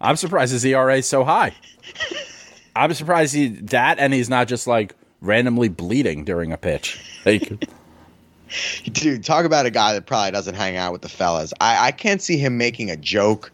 I'm 0.00 0.16
surprised 0.16 0.52
his 0.52 0.64
ERA 0.64 0.96
is 0.98 1.06
so 1.06 1.24
high. 1.24 1.52
I'm 2.76 2.92
surprised 2.94 3.34
he 3.34 3.48
that 3.48 3.98
and 3.98 4.12
he's 4.12 4.28
not 4.28 4.48
just 4.48 4.66
like 4.66 4.94
randomly 5.20 5.68
bleeding 5.68 6.24
during 6.24 6.52
a 6.52 6.56
pitch. 6.56 7.00
Like 7.24 7.64
Dude, 8.92 9.24
talk 9.24 9.44
about 9.46 9.66
a 9.66 9.70
guy 9.70 9.94
that 9.94 10.06
probably 10.06 10.30
doesn't 10.32 10.54
hang 10.54 10.76
out 10.76 10.92
with 10.92 11.02
the 11.02 11.08
fellas. 11.08 11.52
I, 11.60 11.88
I 11.88 11.92
can't 11.92 12.22
see 12.22 12.36
him 12.36 12.56
making 12.58 12.90
a 12.90 12.96
joke, 12.96 13.50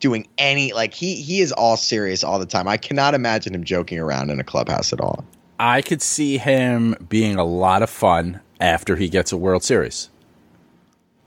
doing 0.00 0.26
any 0.36 0.72
like 0.72 0.92
he 0.94 1.14
he 1.16 1.40
is 1.40 1.52
all 1.52 1.76
serious 1.76 2.22
all 2.24 2.38
the 2.38 2.46
time. 2.46 2.66
I 2.68 2.76
cannot 2.76 3.14
imagine 3.14 3.54
him 3.54 3.64
joking 3.64 3.98
around 3.98 4.30
in 4.30 4.40
a 4.40 4.44
clubhouse 4.44 4.92
at 4.92 5.00
all. 5.00 5.24
I 5.62 5.80
could 5.80 6.02
see 6.02 6.38
him 6.38 6.96
being 7.08 7.36
a 7.36 7.44
lot 7.44 7.84
of 7.84 7.88
fun 7.88 8.40
after 8.60 8.96
he 8.96 9.08
gets 9.08 9.30
a 9.30 9.36
World 9.36 9.62
Series. 9.62 10.10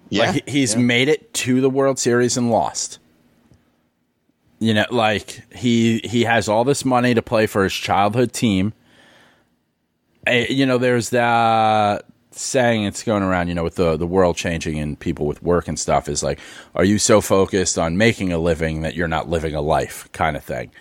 Yeah, 0.10 0.32
Like 0.32 0.50
he's 0.50 0.74
yeah. 0.74 0.82
made 0.82 1.08
it 1.08 1.34
to 1.36 1.62
the 1.62 1.70
World 1.70 1.98
Series 2.00 2.36
and 2.36 2.52
lost. 2.52 3.00
You 4.60 4.74
know, 4.74 4.86
like 4.92 5.42
he 5.56 6.00
he 6.04 6.26
has 6.26 6.50
all 6.50 6.66
this 6.66 6.84
money 6.84 7.14
to 7.14 7.22
play 7.22 7.48
for 7.48 7.64
his 7.64 7.72
childhood 7.72 8.34
team. 8.34 8.74
Eh, 10.28 10.48
you 10.50 10.66
know, 10.66 10.80
there's 10.80 11.12
that 11.12 12.04
saying 12.32 12.84
it's 12.84 13.04
going 13.04 13.24
around. 13.24 13.48
You 13.48 13.54
know, 13.54 13.64
with 13.64 13.76
the 13.76 13.96
the 13.96 14.06
world 14.06 14.36
changing 14.36 14.78
and 14.80 15.00
people 15.00 15.28
with 15.28 15.42
work 15.44 15.70
and 15.70 15.80
stuff 15.80 16.10
is 16.10 16.22
like, 16.22 16.40
are 16.74 16.84
you 16.84 17.00
so 17.00 17.22
focused 17.22 17.78
on 17.78 17.98
making 17.98 18.34
a 18.34 18.38
living 18.38 18.82
that 18.82 18.96
you're 18.96 19.08
not 19.08 19.30
living 19.30 19.56
a 19.56 19.62
life, 19.62 20.12
kind 20.12 20.36
of 20.36 20.44
thing. 20.44 20.72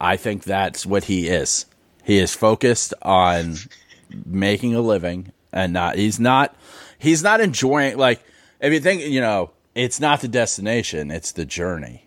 I 0.00 0.16
think 0.16 0.42
that's 0.42 0.84
what 0.84 1.04
he 1.04 1.28
is. 1.28 1.66
He 2.04 2.18
is 2.18 2.34
focused 2.34 2.92
on 3.02 3.56
making 4.24 4.74
a 4.74 4.80
living 4.80 5.32
and 5.52 5.72
not 5.72 5.96
he's 5.96 6.20
not 6.20 6.54
he's 6.98 7.22
not 7.22 7.40
enjoying 7.40 7.96
like 7.96 8.22
if 8.60 8.72
you 8.72 8.80
think 8.80 9.02
you 9.02 9.20
know 9.20 9.50
it's 9.74 9.98
not 9.98 10.20
the 10.20 10.28
destination 10.28 11.10
it's 11.10 11.32
the 11.32 11.44
journey. 11.44 12.06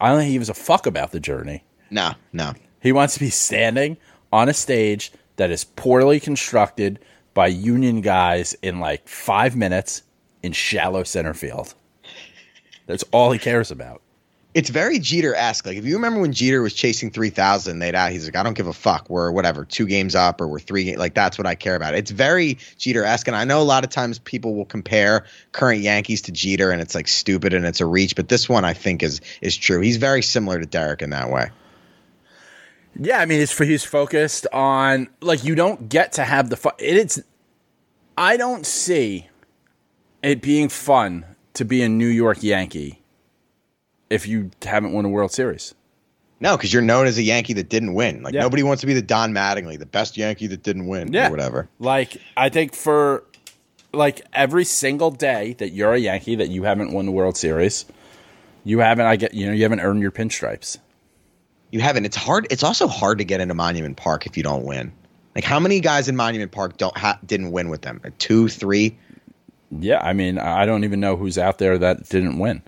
I 0.00 0.08
don't 0.08 0.18
think 0.18 0.28
he 0.28 0.34
gives 0.34 0.48
a 0.48 0.54
fuck 0.54 0.86
about 0.86 1.12
the 1.12 1.20
journey. 1.20 1.64
No, 1.90 2.12
no. 2.32 2.54
he 2.80 2.90
wants 2.92 3.14
to 3.14 3.20
be 3.20 3.30
standing 3.30 3.98
on 4.32 4.48
a 4.48 4.54
stage 4.54 5.12
that 5.36 5.50
is 5.50 5.64
poorly 5.64 6.18
constructed 6.18 6.98
by 7.34 7.48
union 7.48 8.00
guys 8.00 8.54
in 8.62 8.80
like 8.80 9.08
five 9.08 9.54
minutes 9.54 10.02
in 10.42 10.52
shallow 10.52 11.02
center 11.02 11.34
field. 11.34 11.74
That's 12.86 13.04
all 13.12 13.32
he 13.32 13.38
cares 13.38 13.70
about 13.70 14.02
It's 14.54 14.68
very 14.68 14.98
Jeter 14.98 15.34
esque. 15.34 15.64
Like 15.64 15.78
if 15.78 15.86
you 15.86 15.94
remember 15.94 16.20
when 16.20 16.32
Jeter 16.32 16.60
was 16.60 16.74
chasing 16.74 17.10
three 17.10 17.30
thousand, 17.30 17.78
they'd 17.78 17.94
out. 17.94 18.12
He's 18.12 18.26
like, 18.26 18.36
I 18.36 18.42
don't 18.42 18.52
give 18.52 18.66
a 18.66 18.72
fuck. 18.72 19.08
We're 19.08 19.30
whatever, 19.30 19.64
two 19.64 19.86
games 19.86 20.14
up 20.14 20.40
or 20.40 20.48
we're 20.48 20.60
three. 20.60 20.94
Like 20.96 21.14
that's 21.14 21.38
what 21.38 21.46
I 21.46 21.54
care 21.54 21.74
about. 21.74 21.94
It's 21.94 22.10
very 22.10 22.58
Jeter 22.76 23.04
esque, 23.04 23.28
and 23.28 23.36
I 23.36 23.44
know 23.44 23.62
a 23.62 23.64
lot 23.64 23.82
of 23.82 23.90
times 23.90 24.18
people 24.18 24.54
will 24.54 24.66
compare 24.66 25.24
current 25.52 25.80
Yankees 25.80 26.22
to 26.22 26.32
Jeter, 26.32 26.70
and 26.70 26.82
it's 26.82 26.94
like 26.94 27.08
stupid 27.08 27.54
and 27.54 27.64
it's 27.64 27.80
a 27.80 27.86
reach. 27.86 28.14
But 28.14 28.28
this 28.28 28.48
one 28.48 28.64
I 28.64 28.74
think 28.74 29.02
is 29.02 29.20
is 29.40 29.56
true. 29.56 29.80
He's 29.80 29.96
very 29.96 30.22
similar 30.22 30.58
to 30.60 30.66
Derek 30.66 31.00
in 31.00 31.10
that 31.10 31.30
way. 31.30 31.50
Yeah, 32.98 33.20
I 33.20 33.26
mean, 33.26 33.40
he's 33.40 33.56
he's 33.56 33.84
focused 33.84 34.46
on 34.52 35.08
like 35.22 35.44
you 35.44 35.54
don't 35.54 35.88
get 35.88 36.12
to 36.14 36.24
have 36.24 36.50
the 36.50 36.56
fun. 36.56 36.74
It's 36.78 37.20
I 38.18 38.36
don't 38.36 38.66
see 38.66 39.30
it 40.22 40.42
being 40.42 40.68
fun 40.68 41.24
to 41.54 41.64
be 41.64 41.82
a 41.82 41.88
New 41.88 42.06
York 42.06 42.42
Yankee 42.42 43.01
if 44.12 44.26
you 44.28 44.50
haven't 44.62 44.92
won 44.92 45.04
a 45.04 45.08
World 45.08 45.32
Series. 45.32 45.74
No, 46.40 46.56
because 46.56 46.72
you're 46.72 46.82
known 46.82 47.06
as 47.06 47.18
a 47.18 47.22
Yankee 47.22 47.52
that 47.54 47.68
didn't 47.68 47.94
win. 47.94 48.22
Like 48.22 48.34
Yeah. 48.34 48.40
nobody 48.40 48.62
wants 48.62 48.80
to 48.80 48.86
be 48.86 48.94
the 48.94 49.02
Don 49.02 49.32
Mattingly, 49.32 49.78
the 49.78 49.86
best 49.86 50.16
Yankee 50.16 50.48
that 50.48 50.62
didn't 50.62 50.86
win, 50.88 51.12
Yeah. 51.12 51.28
or 51.28 51.30
whatever. 51.30 51.68
Like 51.78 52.16
I 52.36 52.48
think 52.48 52.74
for 52.74 53.24
like 53.92 54.22
every 54.32 54.64
single 54.64 55.10
day 55.10 55.54
that 55.58 55.70
you're 55.70 55.92
a 55.94 55.98
Yankee 55.98 56.34
that 56.36 56.48
you 56.48 56.64
haven't 56.64 56.92
won 56.92 57.06
the 57.06 57.12
World 57.12 57.36
Series, 57.36 57.84
you 58.64 58.80
haven't. 58.80 59.06
I 59.06 59.16
get 59.16 59.34
you 59.34 59.46
know 59.46 59.52
you 59.52 59.62
haven't 59.62 59.80
earned 59.80 60.02
your 60.02 60.10
pinstripes. 60.10 60.78
You 61.70 61.80
haven't. 61.80 62.04
It's 62.04 62.16
hard. 62.16 62.46
It's 62.50 62.62
also 62.62 62.86
hard 62.88 63.18
to 63.18 63.24
get 63.24 63.40
into 63.40 63.54
Monument 63.54 63.96
Park 63.96 64.26
if 64.26 64.36
you 64.36 64.42
don't 64.42 64.64
win. 64.64 64.92
Like 65.34 65.44
how 65.44 65.58
many 65.60 65.80
guys 65.80 66.08
in 66.08 66.16
Monument 66.16 66.50
Park 66.52 66.76
don't 66.76 66.96
ha- 66.96 67.18
didn't 67.24 67.52
win 67.52 67.68
with 67.70 67.82
them? 67.82 68.00
Like, 68.04 68.18
two, 68.18 68.48
three. 68.48 68.96
Yeah, 69.70 70.00
I 70.02 70.12
mean, 70.12 70.38
I 70.38 70.66
don't 70.66 70.84
even 70.84 71.00
know 71.00 71.16
who's 71.16 71.38
out 71.38 71.56
there 71.58 71.78
that 71.78 72.08
didn't 72.10 72.38
win. 72.38 72.60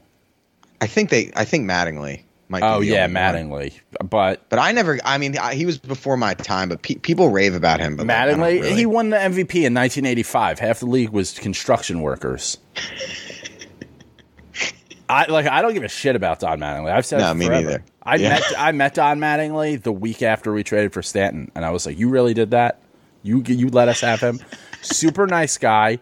I 0.84 0.86
think 0.86 1.08
they. 1.10 1.32
I 1.34 1.44
think 1.46 1.68
Mattingly 1.68 2.22
might. 2.48 2.62
Oh 2.62 2.80
yeah, 2.80 3.04
only 3.04 3.14
one. 3.14 3.22
Mattingly, 3.22 3.80
but 4.10 4.48
But 4.50 4.58
I 4.58 4.72
never. 4.72 4.98
I 5.04 5.16
mean, 5.18 5.38
I, 5.38 5.54
he 5.54 5.64
was 5.64 5.78
before 5.78 6.16
my 6.18 6.34
time. 6.34 6.68
But 6.68 6.82
pe- 6.82 6.96
people 6.96 7.30
rave 7.30 7.54
about 7.54 7.80
him. 7.80 7.96
But 7.96 8.06
like, 8.06 8.16
Mattingly, 8.16 8.60
really- 8.60 8.74
he 8.74 8.86
won 8.86 9.10
the 9.10 9.16
MVP 9.16 9.64
in 9.64 9.72
1985. 9.74 10.58
Half 10.58 10.80
the 10.80 10.86
league 10.86 11.10
was 11.10 11.38
construction 11.38 12.00
workers. 12.02 12.58
I 15.08 15.26
like. 15.30 15.46
I 15.46 15.60
don't 15.62 15.74
give 15.74 15.82
a 15.84 15.88
shit 15.88 16.16
about 16.16 16.40
Don 16.40 16.58
Mattingly. 16.60 16.90
I've 16.90 17.04
said 17.04 17.20
No, 17.20 17.34
me 17.34 17.46
forever. 17.46 17.64
neither. 17.66 17.84
I 18.02 18.16
Yeah. 18.16 18.28
met 18.30 18.42
I 18.58 18.72
met 18.72 18.94
Don 18.94 19.18
Mattingly 19.18 19.82
the 19.82 19.92
week 19.92 20.22
after 20.22 20.52
we 20.52 20.62
traded 20.62 20.92
for 20.92 21.02
Stanton, 21.02 21.50
and 21.54 21.64
I 21.64 21.70
was 21.70 21.84
like, 21.86 21.98
"You 21.98 22.08
really 22.08 22.32
did 22.34 22.52
that? 22.52 22.80
You 23.22 23.42
you 23.46 23.68
let 23.68 23.88
us 23.88 24.00
have 24.00 24.20
him? 24.20 24.40
Super 24.82 25.26
nice 25.26 25.58
guy, 25.58 25.98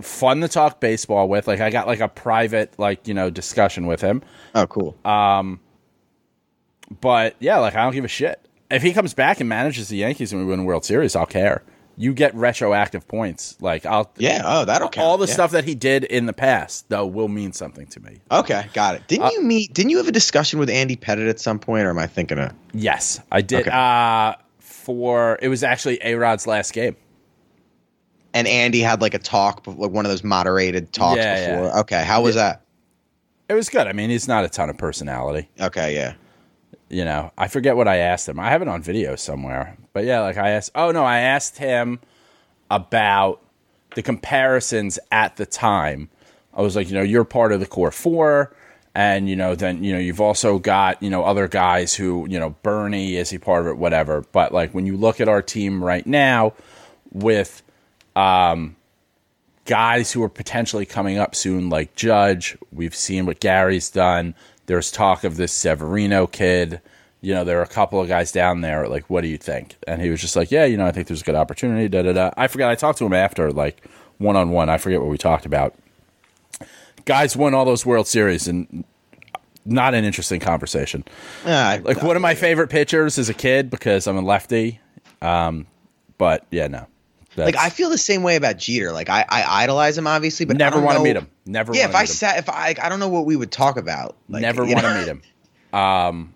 fun 0.00 0.40
to 0.40 0.48
talk 0.48 0.80
baseball 0.80 1.28
with. 1.28 1.46
Like 1.46 1.60
I 1.60 1.70
got 1.70 1.86
like 1.86 2.00
a 2.00 2.08
private 2.08 2.78
like 2.78 3.06
you 3.06 3.14
know 3.14 3.30
discussion 3.30 3.86
with 3.86 4.00
him. 4.00 4.22
Oh, 4.54 4.66
cool. 4.66 4.96
Um, 5.04 5.60
but 7.00 7.36
yeah, 7.40 7.58
like 7.58 7.74
I 7.74 7.84
don't 7.84 7.92
give 7.92 8.04
a 8.04 8.08
shit. 8.08 8.38
If 8.70 8.82
he 8.82 8.92
comes 8.92 9.12
back 9.12 9.40
and 9.40 9.48
manages 9.48 9.88
the 9.88 9.96
Yankees 9.96 10.32
and 10.32 10.40
we 10.40 10.46
win 10.46 10.64
World 10.64 10.84
Series, 10.84 11.14
I'll 11.14 11.26
care. 11.26 11.62
You 11.96 12.14
get 12.14 12.34
retroactive 12.34 13.06
points. 13.06 13.56
Like 13.60 13.84
I'll 13.84 14.10
yeah. 14.16 14.42
Oh, 14.44 14.64
that'll 14.64 14.88
count. 14.88 15.06
all 15.06 15.18
the 15.18 15.26
yeah. 15.26 15.34
stuff 15.34 15.50
that 15.50 15.64
he 15.64 15.74
did 15.74 16.04
in 16.04 16.24
the 16.26 16.32
past 16.32 16.88
though 16.88 17.06
will 17.06 17.28
mean 17.28 17.52
something 17.52 17.86
to 17.88 18.00
me. 18.00 18.20
Okay, 18.30 18.66
got 18.72 18.94
it. 18.94 19.02
Uh, 19.02 19.04
Didn't 19.08 19.32
you 19.32 19.42
meet? 19.42 19.74
Didn't 19.74 19.90
you 19.90 19.98
have 19.98 20.08
a 20.08 20.12
discussion 20.12 20.58
with 20.58 20.70
Andy 20.70 20.96
Pettitte 20.96 21.28
at 21.28 21.38
some 21.38 21.58
point, 21.58 21.84
or 21.84 21.90
am 21.90 21.98
I 21.98 22.06
thinking 22.06 22.38
of? 22.38 22.52
Yes, 22.72 23.20
I 23.30 23.42
did. 23.42 23.68
Okay. 23.68 23.70
Uh 23.70 24.34
for 24.58 25.38
it 25.40 25.48
was 25.48 25.62
actually 25.62 25.98
A 26.02 26.14
Rod's 26.14 26.46
last 26.46 26.72
game. 26.72 26.96
And 28.34 28.48
Andy 28.48 28.80
had 28.80 29.00
like 29.02 29.14
a 29.14 29.18
talk, 29.18 29.66
like 29.66 29.90
one 29.90 30.06
of 30.06 30.10
those 30.10 30.24
moderated 30.24 30.92
talks 30.92 31.18
Yeah, 31.18 31.50
before. 31.52 31.66
yeah. 31.66 31.80
Okay, 31.80 32.02
how 32.04 32.22
was 32.22 32.34
that? 32.36 32.62
It 33.48 33.54
was 33.54 33.68
good. 33.68 33.86
I 33.86 33.92
mean, 33.92 34.08
he's 34.08 34.26
not 34.28 34.44
a 34.44 34.48
ton 34.48 34.70
of 34.70 34.78
personality. 34.78 35.48
Okay, 35.60 35.94
yeah. 35.94 36.14
You 36.88 37.04
know, 37.04 37.32
I 37.36 37.48
forget 37.48 37.76
what 37.76 37.88
I 37.88 37.96
asked 37.98 38.28
him. 38.28 38.40
I 38.40 38.50
have 38.50 38.62
it 38.62 38.68
on 38.68 38.82
video 38.82 39.16
somewhere. 39.16 39.76
But 39.92 40.04
yeah, 40.04 40.20
like 40.20 40.36
I 40.38 40.50
asked. 40.50 40.70
Oh 40.74 40.90
no, 40.92 41.04
I 41.04 41.18
asked 41.18 41.58
him 41.58 42.00
about 42.70 43.40
the 43.94 44.02
comparisons 44.02 44.98
at 45.10 45.36
the 45.36 45.44
time. 45.46 46.08
I 46.54 46.62
was 46.62 46.76
like, 46.76 46.88
you 46.88 46.94
know, 46.94 47.02
you're 47.02 47.24
part 47.24 47.52
of 47.52 47.60
the 47.60 47.66
core 47.66 47.90
four, 47.90 48.54
And 48.94 49.28
you 49.28 49.36
know, 49.36 49.54
then 49.54 49.82
you 49.84 49.92
know 49.92 49.98
you've 49.98 50.20
also 50.20 50.58
got 50.58 51.02
you 51.02 51.08
know 51.10 51.24
other 51.24 51.48
guys 51.48 51.94
who 51.94 52.26
you 52.28 52.38
know 52.38 52.50
Bernie 52.62 53.16
is 53.16 53.30
he 53.30 53.38
part 53.38 53.62
of 53.62 53.68
it, 53.68 53.78
whatever. 53.78 54.22
But 54.32 54.52
like 54.52 54.72
when 54.72 54.86
you 54.86 54.96
look 54.96 55.20
at 55.20 55.28
our 55.28 55.42
team 55.42 55.82
right 55.82 56.06
now, 56.06 56.52
with 57.10 57.61
um, 58.16 58.76
guys 59.64 60.12
who 60.12 60.22
are 60.22 60.28
potentially 60.28 60.86
coming 60.86 61.18
up 61.18 61.34
soon, 61.34 61.68
like 61.70 61.94
Judge, 61.94 62.56
we've 62.72 62.94
seen 62.94 63.26
what 63.26 63.40
Gary's 63.40 63.90
done. 63.90 64.34
There's 64.66 64.90
talk 64.90 65.24
of 65.24 65.36
this 65.36 65.52
Severino 65.52 66.26
kid. 66.26 66.80
You 67.20 67.34
know, 67.34 67.44
there 67.44 67.58
are 67.60 67.62
a 67.62 67.68
couple 67.68 68.00
of 68.00 68.08
guys 68.08 68.32
down 68.32 68.62
there. 68.62 68.88
Like, 68.88 69.08
what 69.08 69.20
do 69.20 69.28
you 69.28 69.38
think? 69.38 69.76
And 69.86 70.02
he 70.02 70.10
was 70.10 70.20
just 70.20 70.34
like, 70.36 70.50
Yeah, 70.50 70.64
you 70.64 70.76
know, 70.76 70.86
I 70.86 70.92
think 70.92 71.06
there's 71.06 71.22
a 71.22 71.24
good 71.24 71.34
opportunity. 71.36 71.88
Da 71.88 72.02
da 72.02 72.12
da. 72.12 72.30
I 72.36 72.48
forgot. 72.48 72.70
I 72.70 72.74
talked 72.74 72.98
to 72.98 73.06
him 73.06 73.12
after, 73.12 73.52
like 73.52 73.84
one 74.18 74.36
on 74.36 74.50
one. 74.50 74.68
I 74.68 74.78
forget 74.78 75.00
what 75.00 75.10
we 75.10 75.18
talked 75.18 75.46
about 75.46 75.74
guys 77.04 77.36
won 77.36 77.54
all 77.54 77.64
those 77.64 77.84
World 77.84 78.06
Series 78.06 78.46
and 78.48 78.84
not 79.64 79.94
an 79.94 80.04
interesting 80.04 80.40
conversation. 80.40 81.04
Ah, 81.46 81.78
Like 81.82 82.02
one 82.02 82.16
of 82.16 82.22
my 82.22 82.34
favorite 82.34 82.68
pitchers 82.68 83.18
as 83.18 83.28
a 83.28 83.34
kid 83.34 83.70
because 83.70 84.06
I'm 84.06 84.16
a 84.16 84.20
lefty. 84.20 84.80
Um, 85.20 85.66
but 86.18 86.46
yeah, 86.50 86.66
no. 86.68 86.86
Like 87.36 87.56
I 87.56 87.70
feel 87.70 87.90
the 87.90 87.98
same 87.98 88.22
way 88.22 88.36
about 88.36 88.58
Jeter. 88.58 88.92
Like 88.92 89.08
I, 89.08 89.24
I 89.28 89.62
idolize 89.62 89.96
him 89.96 90.06
obviously, 90.06 90.46
but 90.46 90.56
never 90.56 90.80
want 90.80 90.98
to 90.98 91.04
meet 91.04 91.16
him. 91.16 91.28
Never. 91.46 91.74
Yeah, 91.74 91.88
if 91.88 91.94
I 91.94 92.04
sat, 92.04 92.38
if 92.38 92.48
I, 92.48 92.74
I 92.80 92.88
don't 92.88 93.00
know 93.00 93.08
what 93.08 93.26
we 93.26 93.36
would 93.36 93.50
talk 93.50 93.76
about. 93.76 94.16
Like, 94.28 94.42
never 94.42 94.64
want 94.64 94.80
to 94.80 94.94
meet 94.94 95.08
him. 95.08 95.22
Um, 95.72 96.34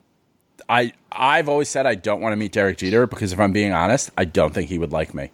I 0.69 0.93
I've 1.13 1.49
always 1.49 1.69
said 1.69 1.87
I 1.87 1.95
don't 1.95 2.21
want 2.21 2.33
to 2.33 2.37
meet 2.37 2.53
Derek 2.53 2.79
Jeter 2.79 3.07
because 3.07 3.33
if 3.33 3.41
I'm 3.41 3.53
being 3.53 3.73
honest, 3.73 4.11
I 4.17 4.25
don't 4.25 4.53
think 4.55 4.69
he 4.69 4.79
would 4.79 4.93
like 4.93 5.15
me. 5.15 5.31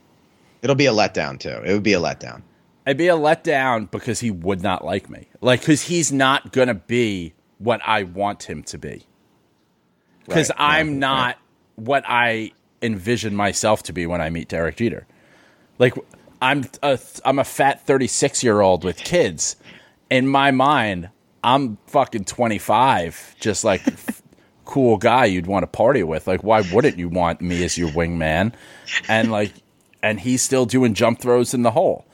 It'll 0.63 0.77
be 0.77 0.87
a 0.87 0.93
letdown 0.93 1.39
too. 1.39 1.61
It 1.65 1.73
would 1.73 1.83
be 1.83 1.95
a 1.95 2.01
letdown. 2.01 2.43
I'd 2.87 2.97
be 2.97 3.09
a 3.09 3.17
letdown 3.17 3.91
because 3.91 4.21
he 4.21 4.31
would 4.31 4.63
not 4.63 4.85
like 4.85 5.09
me. 5.09 5.29
Like 5.41 5.61
because 5.61 5.83
he's 5.83 6.13
not 6.13 6.53
gonna 6.53 6.75
be 6.75 7.33
what 7.59 7.81
I 7.85 8.03
want 8.03 8.45
him 8.45 8.63
to 8.65 8.79
be. 8.79 9.07
Because 10.27 10.51
Right, 10.51 10.79
I'm 10.79 10.89
right, 10.89 10.97
not 10.97 11.39
what 11.77 12.05
I 12.07 12.53
envision 12.81 13.35
myself 13.35 13.85
to 13.85 13.93
be 13.93 14.07
when 14.07 14.21
I 14.21 14.31
meet 14.31 14.49
Derek 14.49 14.77
Jeter. 14.77 15.07
Like 15.83 15.95
I'm 16.41 16.65
a 16.83 16.99
I'm 17.25 17.39
a 17.39 17.45
fat 17.45 17.85
36 17.87 18.43
year 18.43 18.61
old 18.61 18.85
with 18.85 18.97
kids. 18.99 19.57
In 20.11 20.29
my 20.29 20.51
mind, 20.51 21.11
I'm 21.43 21.79
fucking 21.89 22.25
25, 22.25 23.37
just 23.41 23.65
like 23.65 23.83
cool 24.65 24.97
guy 24.97 25.25
you'd 25.25 25.47
want 25.47 25.65
to 25.65 25.67
party 25.67 26.05
with. 26.05 26.27
Like 26.27 26.45
why 26.45 26.63
wouldn't 26.73 26.99
you 26.99 27.09
want 27.09 27.41
me 27.41 27.65
as 27.65 27.77
your 27.77 27.91
wingman? 27.91 28.55
And 29.09 29.31
like 29.31 29.53
and 30.03 30.21
he's 30.21 30.41
still 30.43 30.67
doing 30.67 30.95
jump 30.95 31.21
throws 31.21 31.53
in 31.53 31.63
the 31.63 31.73
hole 31.73 32.07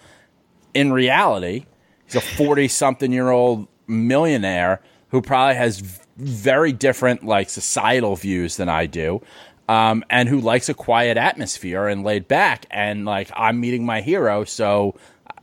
in 0.74 0.92
reality, 0.92 1.66
he's 2.04 2.14
a 2.14 2.20
40 2.20 2.68
something 2.68 3.12
year 3.12 3.30
old 3.30 3.68
millionaire 3.86 4.80
who 5.08 5.22
probably 5.22 5.56
has 5.56 5.80
very 6.16 6.72
different 6.72 7.24
like 7.24 7.48
societal 7.48 8.16
views 8.16 8.56
than 8.56 8.68
I 8.68 8.86
do. 8.86 9.22
Um, 9.68 10.02
and 10.08 10.30
who 10.30 10.40
likes 10.40 10.70
a 10.70 10.74
quiet 10.74 11.18
atmosphere 11.18 11.86
and 11.88 12.02
laid 12.02 12.26
back 12.26 12.64
and 12.70 13.04
like 13.04 13.30
I'm 13.36 13.60
meeting 13.60 13.84
my 13.84 14.00
hero, 14.00 14.44
so 14.44 14.94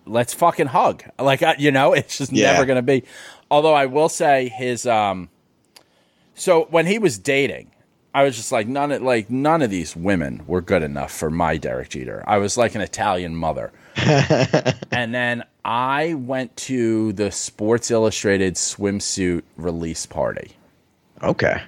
let's 0.07 0.33
fucking 0.33 0.67
hug. 0.67 1.03
Like 1.19 1.43
I, 1.43 1.55
you 1.59 1.71
know, 1.71 1.93
it's 1.99 2.17
just 2.17 2.31
Yeah. 2.31 2.53
never 2.53 2.65
gonna 2.65 2.81
be. 2.81 3.03
Although 3.51 3.75
I 3.75 3.85
will 3.85 4.09
say 4.09 4.49
his 4.49 4.87
um, 4.87 5.29
so 6.33 6.65
when 6.71 6.87
he 6.87 6.97
was 6.97 7.19
dating, 7.19 7.69
I 8.15 8.23
was 8.23 8.35
just 8.35 8.51
like 8.51 8.67
none 8.67 8.91
of 8.91 9.03
like 9.03 9.29
none 9.29 9.61
of 9.61 9.69
these 9.69 9.95
women 9.95 10.41
were 10.47 10.61
good 10.61 10.81
enough 10.81 11.11
for 11.11 11.29
my 11.29 11.57
Derek 11.57 11.89
Jeter. 11.89 12.23
I 12.25 12.37
was 12.39 12.57
like 12.57 12.73
an 12.73 12.81
Italian 12.81 13.35
mother. 13.35 13.71
and 13.97 15.13
then 15.13 15.43
I 15.63 16.15
went 16.15 16.55
to 16.57 17.13
the 17.13 17.31
Sports 17.31 17.91
Illustrated 17.91 18.55
swimsuit 18.55 19.43
release 19.55 20.05
party. 20.05 20.53
Okay. 21.21 21.61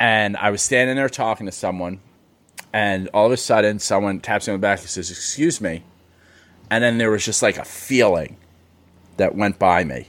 And 0.00 0.36
I 0.36 0.50
was 0.50 0.62
standing 0.62 0.96
there 0.96 1.08
talking 1.08 1.46
to 1.46 1.52
someone, 1.52 2.00
and 2.72 3.08
all 3.14 3.26
of 3.26 3.32
a 3.32 3.36
sudden, 3.36 3.78
someone 3.78 4.20
taps 4.20 4.46
me 4.46 4.54
on 4.54 4.60
the 4.60 4.62
back 4.62 4.80
and 4.80 4.88
says, 4.88 5.10
Excuse 5.10 5.60
me. 5.60 5.84
And 6.70 6.82
then 6.82 6.98
there 6.98 7.10
was 7.10 7.24
just 7.24 7.42
like 7.42 7.56
a 7.56 7.64
feeling 7.64 8.36
that 9.16 9.34
went 9.34 9.58
by 9.58 9.84
me. 9.84 10.08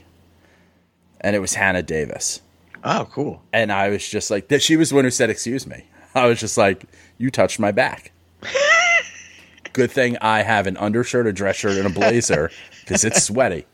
And 1.20 1.36
it 1.36 1.38
was 1.38 1.54
Hannah 1.54 1.82
Davis. 1.82 2.40
Oh, 2.82 3.08
cool. 3.10 3.42
And 3.52 3.72
I 3.72 3.88
was 3.90 4.06
just 4.06 4.30
like, 4.30 4.48
that 4.48 4.62
she 4.62 4.76
was 4.76 4.90
the 4.90 4.96
one 4.96 5.04
who 5.04 5.10
said, 5.10 5.30
Excuse 5.30 5.66
me. 5.66 5.84
I 6.14 6.26
was 6.26 6.40
just 6.40 6.58
like, 6.58 6.84
You 7.18 7.30
touched 7.30 7.58
my 7.60 7.72
back. 7.72 8.12
Good 9.72 9.90
thing 9.90 10.16
I 10.20 10.42
have 10.42 10.66
an 10.66 10.76
undershirt, 10.76 11.26
a 11.26 11.32
dress 11.32 11.56
shirt, 11.56 11.76
and 11.76 11.86
a 11.86 11.90
blazer 11.90 12.50
because 12.80 13.04
it's 13.04 13.22
sweaty. 13.22 13.66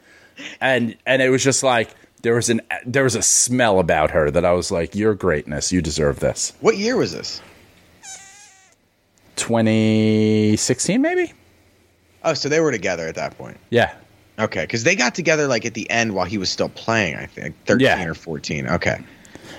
And 0.60 0.96
and 1.06 1.22
it 1.22 1.28
was 1.28 1.44
just 1.44 1.62
like 1.62 1.94
there 2.22 2.34
was 2.34 2.48
an 2.48 2.60
there 2.86 3.04
was 3.04 3.14
a 3.14 3.22
smell 3.22 3.78
about 3.78 4.10
her 4.12 4.30
that 4.30 4.44
I 4.44 4.52
was 4.52 4.70
like, 4.70 4.94
Your 4.94 5.14
greatness, 5.14 5.72
you 5.72 5.82
deserve 5.82 6.20
this. 6.20 6.52
What 6.60 6.76
year 6.76 6.96
was 6.96 7.12
this? 7.12 7.40
2016, 9.36 11.00
maybe? 11.02 11.32
Oh, 12.24 12.34
so 12.34 12.48
they 12.48 12.60
were 12.60 12.70
together 12.70 13.08
at 13.08 13.16
that 13.16 13.36
point. 13.36 13.58
Yeah. 13.70 13.94
Okay, 14.38 14.62
because 14.62 14.84
they 14.84 14.94
got 14.96 15.14
together 15.14 15.46
like 15.46 15.66
at 15.66 15.74
the 15.74 15.88
end 15.90 16.14
while 16.14 16.24
he 16.24 16.38
was 16.38 16.48
still 16.50 16.68
playing. 16.70 17.16
I 17.16 17.26
think 17.26 17.54
thirteen 17.66 17.86
Yeah. 17.86 18.04
or 18.06 18.14
fourteen. 18.14 18.66
Okay. 18.68 19.00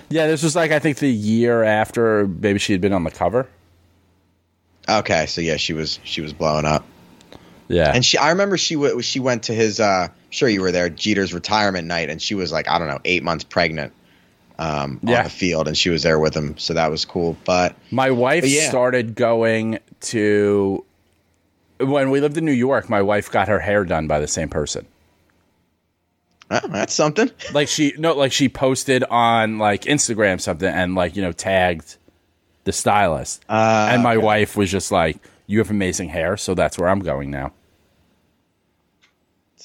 Yeah, 0.09 0.27
this 0.27 0.41
was 0.43 0.55
like 0.55 0.71
I 0.71 0.79
think 0.79 0.97
the 0.97 1.11
year 1.11 1.63
after 1.63 2.27
maybe 2.27 2.59
she 2.59 2.71
had 2.71 2.81
been 2.81 2.93
on 2.93 3.03
the 3.03 3.11
cover. 3.11 3.47
Okay, 4.89 5.25
so 5.27 5.41
yeah, 5.41 5.57
she 5.57 5.73
was 5.73 5.99
she 6.03 6.21
was 6.21 6.33
blowing 6.33 6.65
up, 6.65 6.83
Yeah. 7.67 7.91
and 7.93 8.03
she 8.05 8.17
I 8.17 8.29
remember 8.29 8.57
she 8.57 8.75
w- 8.75 9.01
she 9.01 9.19
went 9.19 9.43
to 9.43 9.53
his 9.53 9.79
uh 9.79 10.09
sure 10.29 10.49
you 10.49 10.61
were 10.61 10.71
there 10.71 10.89
Jeter's 10.89 11.33
retirement 11.33 11.87
night, 11.87 12.09
and 12.09 12.21
she 12.21 12.35
was 12.35 12.51
like 12.51 12.67
I 12.69 12.77
don't 12.79 12.87
know 12.87 12.99
eight 13.05 13.23
months 13.23 13.43
pregnant, 13.43 13.93
um 14.59 14.99
Yeah. 15.03 15.19
on 15.19 15.23
the 15.25 15.29
field, 15.29 15.67
and 15.67 15.77
she 15.77 15.89
was 15.89 16.03
there 16.03 16.19
with 16.19 16.35
him, 16.35 16.57
so 16.57 16.73
that 16.73 16.91
was 16.91 17.05
cool. 17.05 17.37
But 17.45 17.75
My 17.91 18.11
wife 18.11 18.43
But 18.43 18.49
yeah. 18.49 18.69
started 18.69 19.15
going 19.15 19.79
to 20.01 20.83
when 21.79 22.11
we 22.11 22.19
lived 22.21 22.37
in 22.37 22.45
New 22.45 22.51
York. 22.51 22.89
My 22.89 23.01
wife 23.01 23.31
got 23.31 23.47
her 23.47 23.59
hair 23.59 23.83
done 23.85 24.07
by 24.07 24.19
the 24.19 24.27
same 24.27 24.49
person. 24.49 24.85
oh, 26.51 26.67
that's 26.69 26.93
something. 26.93 27.31
Like 27.53 27.67
she 27.67 27.93
no, 27.97 28.13
like 28.13 28.31
she 28.31 28.49
posted 28.49 29.03
on 29.05 29.57
like 29.57 29.83
Instagram 29.83 30.39
something 30.41 30.67
and 30.67 30.95
like 30.95 31.15
you 31.15 31.21
know 31.21 31.31
tagged 31.31 31.97
the 32.65 32.71
stylist. 32.71 33.43
Uh, 33.49 33.89
and 33.91 34.01
my 34.03 34.17
wife 34.17 34.55
was 34.55 34.71
just 34.71 34.91
like, 34.91 35.17
"You 35.47 35.59
have 35.59 35.69
amazing 35.69 36.09
hair, 36.09 36.37
so 36.37 36.53
that's 36.53 36.77
where 36.77 36.89
I'm 36.89 36.99
going 36.99 37.31
now." 37.31 37.53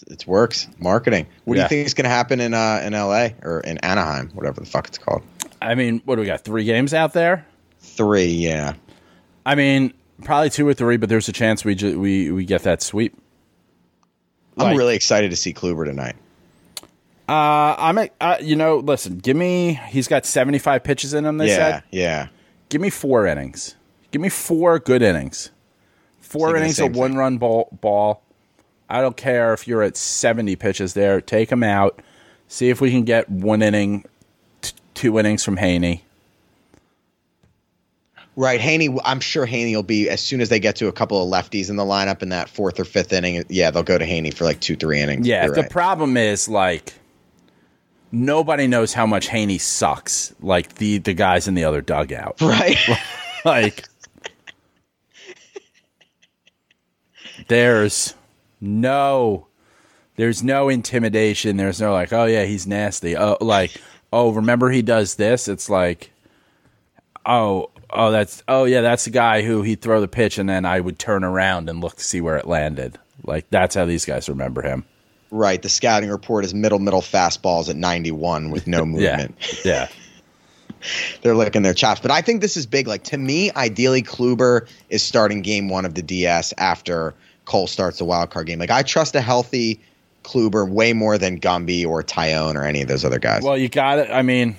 It 0.07 0.27
works 0.27 0.69
marketing. 0.79 1.27
What 1.45 1.55
do 1.55 1.61
you 1.61 1.69
think 1.69 1.87
is 1.87 1.95
going 1.95 2.05
to 2.05 2.11
happen 2.11 2.41
in 2.41 2.55
uh 2.55 2.83
in 2.85 2.95
L.A. 2.95 3.35
or 3.43 3.61
in 3.61 3.79
Anaheim, 3.79 4.31
whatever 4.31 4.61
the 4.61 4.67
fuck 4.67 4.87
it's 4.87 4.99
called? 4.99 5.23
I 5.61 5.75
mean, 5.75 6.03
what 6.05 6.17
do 6.17 6.21
we 6.21 6.27
got? 6.27 6.43
Three 6.43 6.65
games 6.65 6.95
out 6.95 7.13
there. 7.13 7.47
Three, 7.81 8.27
yeah. 8.27 8.75
I 9.45 9.55
mean, 9.55 9.93
probably 10.23 10.51
two 10.51 10.67
or 10.69 10.75
three, 10.75 10.97
but 10.97 11.09
there's 11.09 11.29
a 11.29 11.33
chance 11.33 11.65
we 11.65 11.75
ju- 11.75 11.99
we 11.99 12.31
we 12.31 12.45
get 12.45 12.63
that 12.63 12.83
sweep. 12.83 13.17
I'm 14.57 14.77
really 14.77 14.97
excited 14.97 15.31
to 15.31 15.37
see 15.37 15.55
Kluber 15.55 15.85
tonight. 15.85 16.17
Uh, 17.29 17.77
I'm 17.79 17.99
a, 17.99 18.11
uh, 18.21 18.37
you 18.41 18.57
know, 18.57 18.79
listen, 18.79 19.19
give 19.19 19.37
me. 19.37 19.75
He's 19.89 20.09
got 20.09 20.25
75 20.25 20.83
pitches 20.83 21.15
in 21.15 21.25
him. 21.27 21.37
They 21.39 21.49
yeah, 21.49 21.57
said. 21.57 21.83
yeah. 21.91 22.29
Give 22.71 22.81
me 22.81 22.91
four 22.91 23.27
innings. 23.27 23.77
Give 24.11 24.23
me 24.23 24.31
four 24.31 24.79
good 24.79 25.03
innings. 25.03 25.51
Four 26.29 26.49
Thinking 26.49 26.63
innings 26.63 26.79
of 26.79 26.95
one 26.95 27.15
run 27.17 27.39
ball, 27.39 27.69
ball. 27.81 28.23
I 28.91 29.01
don't 29.01 29.17
care 29.17 29.55
if 29.55 29.67
you're 29.67 29.83
at 29.83 29.97
70 29.97 30.57
pitches 30.57 30.93
there. 30.93 31.23
Take 31.23 31.51
him 31.51 31.63
out. 31.63 32.03
See 32.49 32.69
if 32.69 32.83
we 32.83 32.91
can 32.91 33.05
get 33.05 33.29
one 33.31 33.63
inning, 33.63 34.05
t- 34.61 34.75
two 34.93 35.19
innings 35.19 35.43
from 35.43 35.57
Heaney. 35.57 36.03
Right, 38.37 38.61
Heaney. 38.61 39.01
I'm 39.05 39.21
sure 39.21 39.47
Heaney 39.47 39.75
will 39.75 39.83
be 39.83 40.09
as 40.09 40.21
soon 40.21 40.41
as 40.41 40.49
they 40.49 40.61
get 40.61 40.77
to 40.77 40.87
a 40.87 40.93
couple 40.93 41.21
of 41.23 41.29
lefties 41.33 41.71
in 41.71 41.77
the 41.77 41.83
lineup 41.83 42.23
in 42.23 42.29
that 42.29 42.49
fourth 42.49 42.79
or 42.79 42.85
fifth 42.85 43.13
inning. 43.13 43.43
Yeah, 43.49 43.71
they'll 43.71 43.83
go 43.83 43.99
to 43.99 44.07
Heaney 44.07 44.33
for 44.33 44.45
like 44.45 44.61
two, 44.61 44.77
three 44.77 45.01
innings. 45.01 45.27
Yeah, 45.27 45.47
You're 45.47 45.55
the 45.55 45.63
right. 45.63 45.71
problem 45.71 46.17
is 46.17 46.49
like 46.49 46.95
nobody 48.13 48.67
knows 48.67 48.93
how 48.93 49.07
much 49.07 49.29
Heaney 49.29 49.61
sucks. 49.61 50.35
Like 50.41 50.75
the 50.75 50.99
the 50.99 51.15
guys 51.15 51.49
in 51.49 51.55
the 51.55 51.65
other 51.65 51.81
dugout. 51.81 52.41
right. 52.41 52.77
like 53.45 53.85
there's 57.49 58.15
no 58.61 59.47
there's 60.17 60.43
no 60.43 60.69
intimidation 60.69 61.57
there's 61.57 61.81
no 61.81 61.93
like 61.93 62.13
oh 62.13 62.25
yeah 62.25 62.45
he's 62.45 62.67
nasty 62.67 63.17
oh 63.17 63.37
like 63.41 63.81
oh 64.13 64.31
remember 64.33 64.71
he 64.71 64.83
does 64.83 65.15
this 65.17 65.49
it's 65.49 65.69
like 65.71 66.11
oh 67.27 67.71
oh 67.91 68.11
that's 68.11 68.43
oh 68.49 68.65
yeah 68.65 68.81
that's 68.81 69.05
the 69.05 69.11
guy 69.11 69.43
who 69.43 69.63
he'd 69.63 69.81
throw 69.81 70.01
the 70.01 70.09
pitch 70.09 70.39
and 70.39 70.49
then 70.49 70.65
i 70.65 70.79
would 70.79 70.99
turn 70.99 71.25
around 71.25 71.69
and 71.69 71.81
look 71.81 71.97
to 71.97 72.05
see 72.05 72.21
where 72.21 72.37
it 72.37 72.47
landed 72.47 72.99
like 73.25 73.49
that's 73.51 73.75
how 73.75 73.85
these 73.85 74.05
guys 74.05 74.29
remember 74.29 74.63
him 74.63 74.85
right. 75.31 75.61
The 75.61 75.69
scouting 75.69 76.09
report 76.09 76.47
is 76.47 76.55
middle, 76.55 76.79
middle 76.79 77.03
fastballs 77.03 77.69
at 77.69 77.77
91 77.77 78.51
with 78.51 78.67
no 78.67 78.85
movement. 78.87 79.35
yeah 79.65 79.89
yeah 79.89 79.89
They're 81.23 81.35
licking 81.35 81.63
their 81.63 81.75
chops. 81.75 82.01
But 82.01 82.11
I 82.11 82.23
think 82.23 82.41
this 82.41 82.57
is 82.57 82.67
big. 82.67 82.87
Like 82.87 83.05
to 83.05 83.19
me, 83.19 83.51
ideally, 83.53 84.03
Kluber 84.03 84.69
is 84.89 85.03
starting 85.03 85.43
game 85.43 85.69
one 85.69 85.85
of 85.85 85.95
the 85.95 86.03
DS 86.03 86.55
after 86.57 87.15
Cole 87.49 87.67
starts 87.67 87.99
a 88.01 88.05
wild 88.05 88.29
card 88.31 88.47
game. 88.47 88.59
Like 88.59 88.71
I 88.71 88.83
trust 88.83 89.15
a 89.15 89.23
healthy 89.23 89.81
Kluber 90.23 90.69
way 90.69 90.93
more 90.93 91.17
than 91.17 91.41
Gumby 91.41 91.87
or 91.87 92.03
Taillon 92.03 92.55
or 92.57 92.63
any 92.65 92.83
of 92.83 92.89
those 92.89 93.05
other 93.07 93.19
guys. 93.19 93.43
Well, 93.43 93.57
you 93.57 93.71
got 93.71 93.99
it. 93.99 94.11
I 94.11 94.21
mean, 94.21 94.55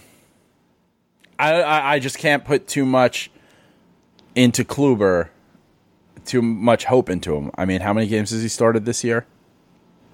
I, 1.37 1.61
I 1.61 1.93
I 1.93 1.99
just 1.99 2.17
can't 2.17 2.43
put 2.43 2.67
too 2.67 2.85
much 2.85 3.29
into 4.33 4.63
Kluber, 4.63 5.29
too 6.25 6.41
much 6.41 6.85
hope 6.85 7.09
into 7.11 7.35
him. 7.35 7.51
I 7.55 7.65
mean, 7.65 7.81
how 7.81 7.93
many 7.93 8.07
games 8.07 8.31
has 8.31 8.41
he 8.41 8.47
started 8.47 8.85
this 8.85 9.03
year? 9.03 9.27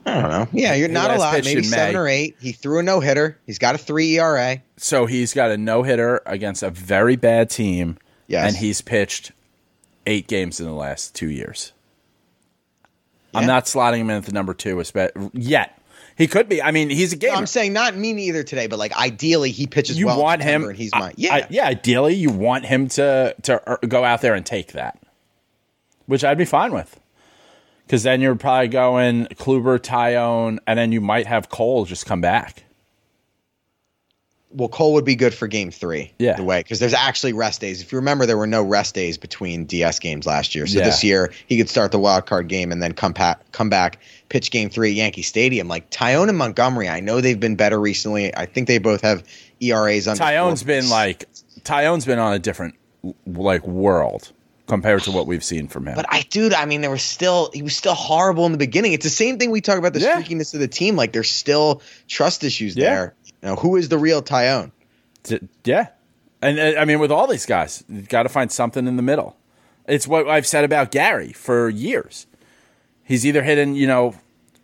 I 0.06 0.22
don't 0.22 0.30
know. 0.30 0.48
Yeah, 0.52 0.76
you're 0.76 0.90
not 0.90 1.12
a 1.12 1.18
lot. 1.18 1.34
Maybe 1.46 1.64
seven 1.64 1.94
May. 1.94 2.00
or 2.00 2.08
eight. 2.08 2.36
He 2.42 2.52
threw 2.52 2.80
a 2.80 2.84
no 2.84 3.00
hitter. 3.00 3.40
He's 3.46 3.58
got 3.58 3.74
a 3.76 3.78
three 3.78 4.20
ERA. 4.20 4.62
So 4.78 5.06
he's 5.06 5.34
got 5.34 5.50
a 5.50 5.58
no 5.58 5.82
hitter 5.84 6.22
against 6.26 6.62
a 6.62 6.70
very 6.70 7.16
bad 7.16 7.50
team, 7.50 7.98
Yes. 8.28 8.48
and 8.50 8.58
he's 8.58 8.82
pitched 8.82 9.32
eight 10.06 10.28
games 10.28 10.60
in 10.60 10.66
the 10.68 10.74
last 10.74 11.16
two 11.16 11.30
years. 11.30 11.72
I'm 13.36 13.48
not 13.48 13.66
slotting 13.66 14.00
him 14.00 14.10
in 14.10 14.18
at 14.18 14.26
the 14.26 14.32
number 14.32 14.54
two 14.54 14.82
yet. 15.34 15.80
He 16.18 16.28
could 16.28 16.48
be. 16.48 16.62
I 16.62 16.72
mean, 16.72 16.90
he's 16.90 17.12
a 17.12 17.18
No. 17.18 17.34
I'm 17.34 17.46
saying 17.46 17.74
not 17.74 17.96
me 17.96 18.14
neither 18.14 18.42
today, 18.44 18.68
but 18.68 18.80
like 18.80 18.96
ideally 18.96 19.52
he 19.52 19.68
pitches 19.68 20.00
you 20.00 20.06
well. 20.06 20.22
want 20.22 20.42
him, 20.42 20.64
and 20.64 20.76
he's 20.76 20.92
my 20.94 21.14
yeah. 21.18 21.34
I- 21.34 21.48
yeah. 21.50 21.68
Ideally, 21.68 22.16
you 22.16 22.30
want 22.30 22.66
him 22.66 22.88
to 22.90 23.36
to 23.44 23.62
er- 23.70 23.86
go 23.86 24.04
out 24.06 24.22
there 24.22 24.34
and 24.34 24.46
take 24.46 24.72
that, 24.72 24.98
which 26.06 26.24
I'd 26.24 26.38
be 26.38 26.46
fine 26.46 26.72
with. 26.74 27.00
Because 27.86 28.04
then 28.04 28.22
you're 28.22 28.36
probably 28.36 28.70
going 28.70 29.26
Kluber, 29.36 29.78
Taillon, 29.78 30.58
and 30.66 30.80
then 30.80 30.92
you 30.92 31.02
might 31.02 31.28
have 31.28 31.50
Cole 31.50 31.86
just 31.86 32.06
come 32.06 32.22
back. 32.22 32.64
Well, 34.56 34.70
Cole 34.70 34.94
would 34.94 35.04
be 35.06 35.16
good 35.16 35.34
for 35.34 35.48
game 35.48 35.70
three. 35.70 36.14
Yeah. 36.18 36.38
The 36.38 36.44
way 36.44 36.60
because 36.62 36.80
there's 36.80 36.94
actually 36.94 37.34
rest 37.34 37.60
days. 37.62 37.82
If 37.82 37.92
you 37.92 37.98
remember, 37.98 38.26
there 38.26 38.38
were 38.38 38.48
no 38.48 38.64
rest 38.64 38.96
days 38.96 39.18
between 39.18 39.66
DS 39.66 40.00
games 40.00 40.26
last 40.26 40.56
year. 40.56 40.66
So 40.66 40.80
Yeah. 40.80 40.86
this 40.86 41.04
year 41.04 41.34
he 41.48 41.58
could 41.58 41.70
start 41.70 41.92
the 41.92 42.00
wild 42.00 42.26
card 42.26 42.48
game 42.48 42.72
and 42.72 42.82
then 42.82 42.94
come 42.94 43.12
back, 43.12 43.52
come 43.52 43.70
back, 43.70 44.00
pitch 44.30 44.52
game 44.52 44.70
three 44.70 44.92
at 44.92 44.96
Yankee 44.96 45.24
Stadium. 45.24 45.68
Like 45.68 45.90
Taillon 45.90 46.30
and 46.30 46.38
Montgomery, 46.38 46.88
I 46.88 47.02
know 47.02 47.20
they've 47.22 47.40
been 47.40 47.56
better 47.58 47.80
recently. 47.80 48.36
I 48.36 48.46
think 48.46 48.68
they 48.68 48.78
both 48.78 49.02
have 49.02 49.24
ERAs 49.60 50.08
under. 50.08 50.24
Taillon's 50.24 50.62
four. 50.62 50.68
been 50.68 50.90
like 50.90 51.26
Taillon's 51.64 52.06
been 52.06 52.20
on 52.20 52.34
a 52.34 52.40
different 52.40 52.76
like 53.28 53.66
world 53.68 54.32
compared 54.68 55.04
to 55.04 55.12
what 55.12 55.28
we've 55.28 55.44
seen 55.44 55.68
from 55.68 55.88
him. 55.88 55.94
But 55.96 56.08
I, 56.10 56.22
dude, 56.22 56.52
I 56.54 56.66
mean, 56.66 56.82
there 56.82 56.90
was 56.90 57.04
still 57.04 57.52
he 57.54 57.62
was 57.62 57.76
still 57.76 57.94
horrible 57.94 58.46
in 58.48 58.52
the 58.52 58.58
beginning. 58.58 58.94
It's 58.94 59.04
the 59.04 59.10
same 59.12 59.38
thing 59.38 59.52
we 59.52 59.62
talk 59.62 59.78
about 59.78 59.94
the 59.94 60.00
Yeah. 60.00 60.20
streakiness 60.22 60.54
of 60.56 60.60
the 60.60 60.68
team. 60.68 60.96
Like 60.96 61.12
there's 61.14 61.30
still 61.30 61.82
trust 62.08 62.44
issues 62.44 62.76
Yeah. 62.76 62.86
there. 62.90 63.14
Know, 63.46 63.56
who 63.56 63.76
is 63.76 63.90
the 63.90 63.98
real 64.00 64.24
Taillon? 64.24 64.72
Yeah, 65.64 65.90
and 66.42 66.60
uh, 66.60 66.80
I 66.80 66.86
mean 66.86 67.00
with 67.00 67.12
all 67.12 67.28
these 67.28 67.46
guys, 67.46 67.84
you've 67.88 68.10
got 68.10 68.24
to 68.24 68.30
find 68.30 68.52
something 68.52 68.88
in 68.88 68.96
the 68.96 69.04
middle. 69.04 69.38
It's 69.88 70.08
what 70.08 70.28
I've 70.28 70.48
said 70.48 70.64
about 70.64 70.92
Gary 70.92 71.32
for 71.32 71.70
years. 71.70 72.26
He's 73.04 73.26
either 73.26 73.44
hitting 73.44 73.76
you 73.76 73.88
know 73.88 74.16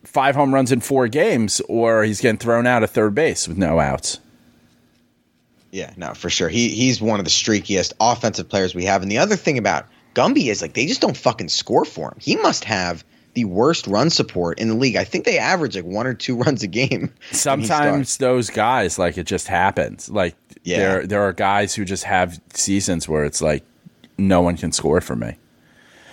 five 0.04 0.36
home 0.36 0.54
runs 0.54 0.72
in 0.72 0.82
four 0.82 1.08
games, 1.08 1.62
or 1.70 2.04
he's 2.04 2.22
getting 2.22 2.40
thrown 2.40 2.66
out 2.66 2.84
at 2.84 2.90
third 2.90 3.14
base 3.14 3.48
with 3.48 3.58
no 3.58 3.80
outs. 3.80 4.20
Yeah, 5.72 5.94
no, 5.96 6.14
for 6.14 6.30
sure. 6.30 6.50
He 6.50 6.70
he's 6.70 7.02
one 7.02 7.20
of 7.20 7.26
the 7.26 7.32
streakiest 7.32 7.94
offensive 8.00 8.50
players 8.50 8.74
we 8.74 8.86
have. 8.86 9.04
And 9.04 9.12
the 9.12 9.20
other 9.20 9.36
thing 9.36 9.58
about 9.58 9.88
Gumby 10.16 10.48
is 10.48 10.62
like 10.62 10.74
they 10.74 10.88
just 10.88 11.02
don't 11.02 11.16
fucking 11.16 11.50
score 11.50 11.86
for 11.86 12.10
him. 12.10 12.18
He 12.20 12.36
must 12.36 12.64
have 12.66 13.04
the 13.34 13.46
worst 13.46 13.88
run 13.88 14.10
support 14.10 14.60
in 14.60 14.68
the 14.68 14.76
league. 14.76 14.96
I 14.96 15.04
think 15.04 15.26
they 15.26 15.38
average 15.38 15.76
like 15.76 15.86
one 15.86 16.06
or 16.08 16.14
two 16.14 16.36
runs 16.44 16.64
a 16.64 16.68
game. 16.68 17.14
Sometimes 17.32 18.18
those 18.18 18.50
guys 18.50 19.00
like 19.00 19.18
it 19.18 19.26
just 19.26 19.48
happens. 19.48 20.10
Like 20.10 20.36
Yeah. 20.64 20.78
there 20.78 21.08
there 21.08 21.22
are 21.24 21.34
guys 21.34 21.74
who 21.76 21.86
just 21.86 22.04
have 22.04 22.40
seasons 22.54 23.08
where 23.08 23.24
it's 23.24 23.42
like 23.42 23.64
no 24.18 24.42
one 24.42 24.58
can 24.58 24.72
score 24.72 25.02
for 25.02 25.16
me. 25.16 25.38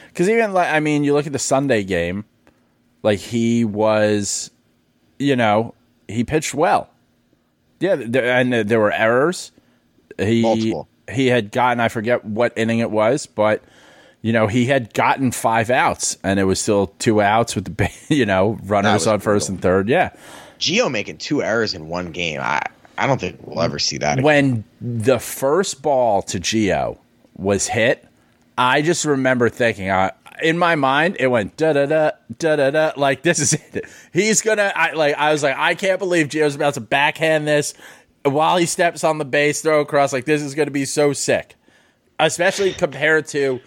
Because 0.09 0.29
even 0.29 0.53
like 0.53 0.69
I 0.73 0.81
mean, 0.81 1.05
you 1.05 1.13
look 1.15 1.27
at 1.27 1.33
the 1.33 1.39
Sunday 1.39 1.85
game, 1.85 2.25
like 3.03 3.19
he 3.19 3.65
was, 3.65 4.51
you 5.19 5.37
know, 5.37 5.75
he 6.09 6.25
pitched 6.25 6.55
well. 6.55 6.91
Yeah, 7.81 7.95
there, 7.97 8.25
and 8.25 8.53
there 8.53 8.81
were 8.81 8.93
errors. 8.93 9.53
He 10.19 10.43
Multiple. 10.43 10.89
he 11.11 11.29
had 11.29 11.53
gotten 11.53 11.79
I 11.81 11.89
forget 11.89 12.25
what 12.25 12.53
inning 12.57 12.79
it 12.81 12.91
was, 12.91 13.27
but 13.27 13.63
you 14.23 14.33
know 14.33 14.47
he 14.47 14.67
had 14.67 14.93
gotten 14.95 15.31
five 15.33 15.71
outs, 15.71 16.19
and 16.25 16.39
it 16.41 16.45
was 16.45 16.61
still 16.61 16.89
two 16.99 17.21
outs 17.21 17.55
with 17.55 17.77
the 17.77 17.91
you 18.15 18.27
know 18.27 18.59
runners 18.65 19.07
on 19.07 19.21
first 19.21 19.49
brutal. 19.49 19.55
and 19.55 19.63
third. 19.63 19.89
Yeah, 19.89 20.11
Gio 20.59 20.91
making 20.91 21.19
two 21.19 21.43
errors 21.43 21.75
in 21.75 21.89
one 21.89 22.13
game. 22.13 22.41
I 22.41 22.63
I 22.97 23.07
don't 23.07 23.21
think 23.21 23.39
we'll 23.45 23.63
ever 23.63 23.79
see 23.79 23.99
that. 23.99 24.15
again. 24.15 24.25
when 24.25 24.65
the 24.81 25.19
first 25.19 25.83
ball 25.83 26.23
to 26.23 26.39
Gio 26.41 26.99
was 27.37 27.69
hit, 27.69 28.05
I 28.57 28.83
just 28.83 29.05
remember 29.05 29.49
thinking, 29.49 29.89
uh, 29.89 30.11
in 30.43 30.59
my 30.59 30.75
mind, 30.75 31.17
it 31.21 31.29
went 31.29 31.57
da 31.57 31.73
da 31.73 31.87
da 31.87 32.11
da 32.39 32.57
da 32.57 32.71
da. 32.71 32.93
Like 32.97 33.23
this 33.23 33.39
is 33.39 33.53
it. 33.55 33.85
He's 34.13 34.43
gonna. 34.43 34.73
I 34.75 34.93
like. 34.93 35.15
I 35.17 35.31
was 35.33 35.43
like, 35.45 35.57
I 35.57 35.75
can't 35.77 35.99
believe 36.01 36.29
Gio's 36.29 36.57
about 36.57 36.75
to 36.75 36.81
backhand 36.81 37.47
this 37.47 37.75
while 38.25 38.57
he 38.57 38.67
steps 38.67 39.05
on 39.05 39.19
the 39.19 39.25
base, 39.25 39.63
throw 39.63 39.81
across. 39.81 40.13
Like 40.13 40.25
this 40.25 40.43
is 40.43 40.57
gonna 40.57 40.73
be 40.73 40.85
so 40.85 41.13
sick, 41.13 41.55
especially 42.19 42.73
compared 42.73 43.27
to 43.29 43.61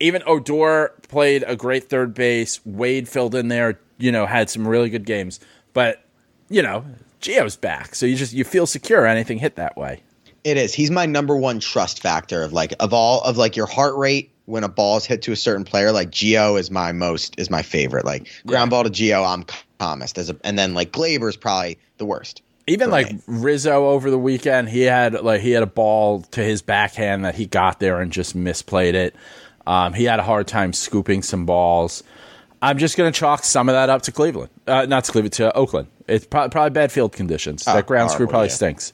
even 0.00 0.22
Odor 0.26 0.92
played 1.08 1.44
a 1.46 1.56
great 1.56 1.88
third 1.88 2.14
base. 2.14 2.60
Wade 2.64 3.08
filled 3.08 3.34
in 3.34 3.48
there. 3.48 3.80
You 3.98 4.12
know, 4.12 4.26
had 4.26 4.50
some 4.50 4.68
really 4.68 4.90
good 4.90 5.06
games, 5.06 5.40
but 5.72 6.04
you 6.48 6.62
know. 6.62 6.84
Gio's 7.22 7.56
back, 7.56 7.94
so 7.94 8.06
you 8.06 8.14
just 8.14 8.32
you 8.32 8.44
feel 8.44 8.66
secure. 8.66 9.06
Anything 9.06 9.38
hit 9.38 9.56
that 9.56 9.76
way. 9.76 10.02
It 10.44 10.56
is. 10.56 10.74
He's 10.74 10.90
my 10.90 11.06
number 11.06 11.36
one 11.36 11.58
trust 11.58 12.00
factor 12.00 12.42
of 12.42 12.52
like 12.52 12.74
of 12.78 12.92
all 12.92 13.20
of 13.22 13.36
like 13.36 13.56
your 13.56 13.66
heart 13.66 13.96
rate 13.96 14.30
when 14.44 14.62
a 14.62 14.68
ball 14.68 14.96
is 14.96 15.04
hit 15.04 15.22
to 15.22 15.32
a 15.32 15.36
certain 15.36 15.64
player. 15.64 15.92
Like 15.92 16.10
Gio 16.10 16.58
is 16.58 16.70
my 16.70 16.92
most 16.92 17.34
is 17.38 17.50
my 17.50 17.62
favorite. 17.62 18.04
Like 18.04 18.28
ground 18.46 18.70
ball 18.70 18.84
to 18.84 18.90
Gio, 18.90 19.26
I'm 19.26 19.44
calmest 19.78 20.18
as 20.18 20.30
a, 20.30 20.36
and 20.44 20.58
then 20.58 20.74
like 20.74 20.92
Gleyber 20.92 21.28
is 21.28 21.36
probably 21.36 21.78
the 21.98 22.06
worst. 22.06 22.42
Even 22.68 22.90
like 22.90 23.12
me. 23.12 23.20
Rizzo 23.26 23.88
over 23.88 24.10
the 24.10 24.18
weekend, 24.18 24.68
he 24.68 24.82
had 24.82 25.14
like 25.14 25.40
he 25.40 25.50
had 25.50 25.62
a 25.62 25.66
ball 25.66 26.22
to 26.22 26.42
his 26.42 26.62
backhand 26.62 27.24
that 27.24 27.34
he 27.34 27.46
got 27.46 27.80
there 27.80 28.00
and 28.00 28.12
just 28.12 28.36
misplayed 28.36 28.94
it. 28.94 29.16
Um, 29.66 29.92
he 29.92 30.04
had 30.04 30.18
a 30.18 30.22
hard 30.22 30.46
time 30.46 30.72
scooping 30.72 31.22
some 31.22 31.46
balls. 31.46 32.02
I'm 32.62 32.78
just 32.78 32.96
going 32.96 33.12
to 33.12 33.18
chalk 33.18 33.44
some 33.44 33.68
of 33.68 33.74
that 33.74 33.90
up 33.90 34.02
to 34.02 34.12
Cleveland, 34.12 34.50
uh, 34.66 34.86
not 34.86 35.04
to 35.04 35.12
Cleveland, 35.12 35.34
to 35.34 35.54
Oakland. 35.54 35.88
It's 36.08 36.26
pro- 36.26 36.48
probably 36.48 36.70
bad 36.70 36.90
field 36.90 37.12
conditions. 37.12 37.64
Oh, 37.66 37.74
that 37.74 37.86
ground 37.86 38.10
screw 38.10 38.26
probably 38.26 38.48
yeah. 38.48 38.54
stinks. 38.54 38.92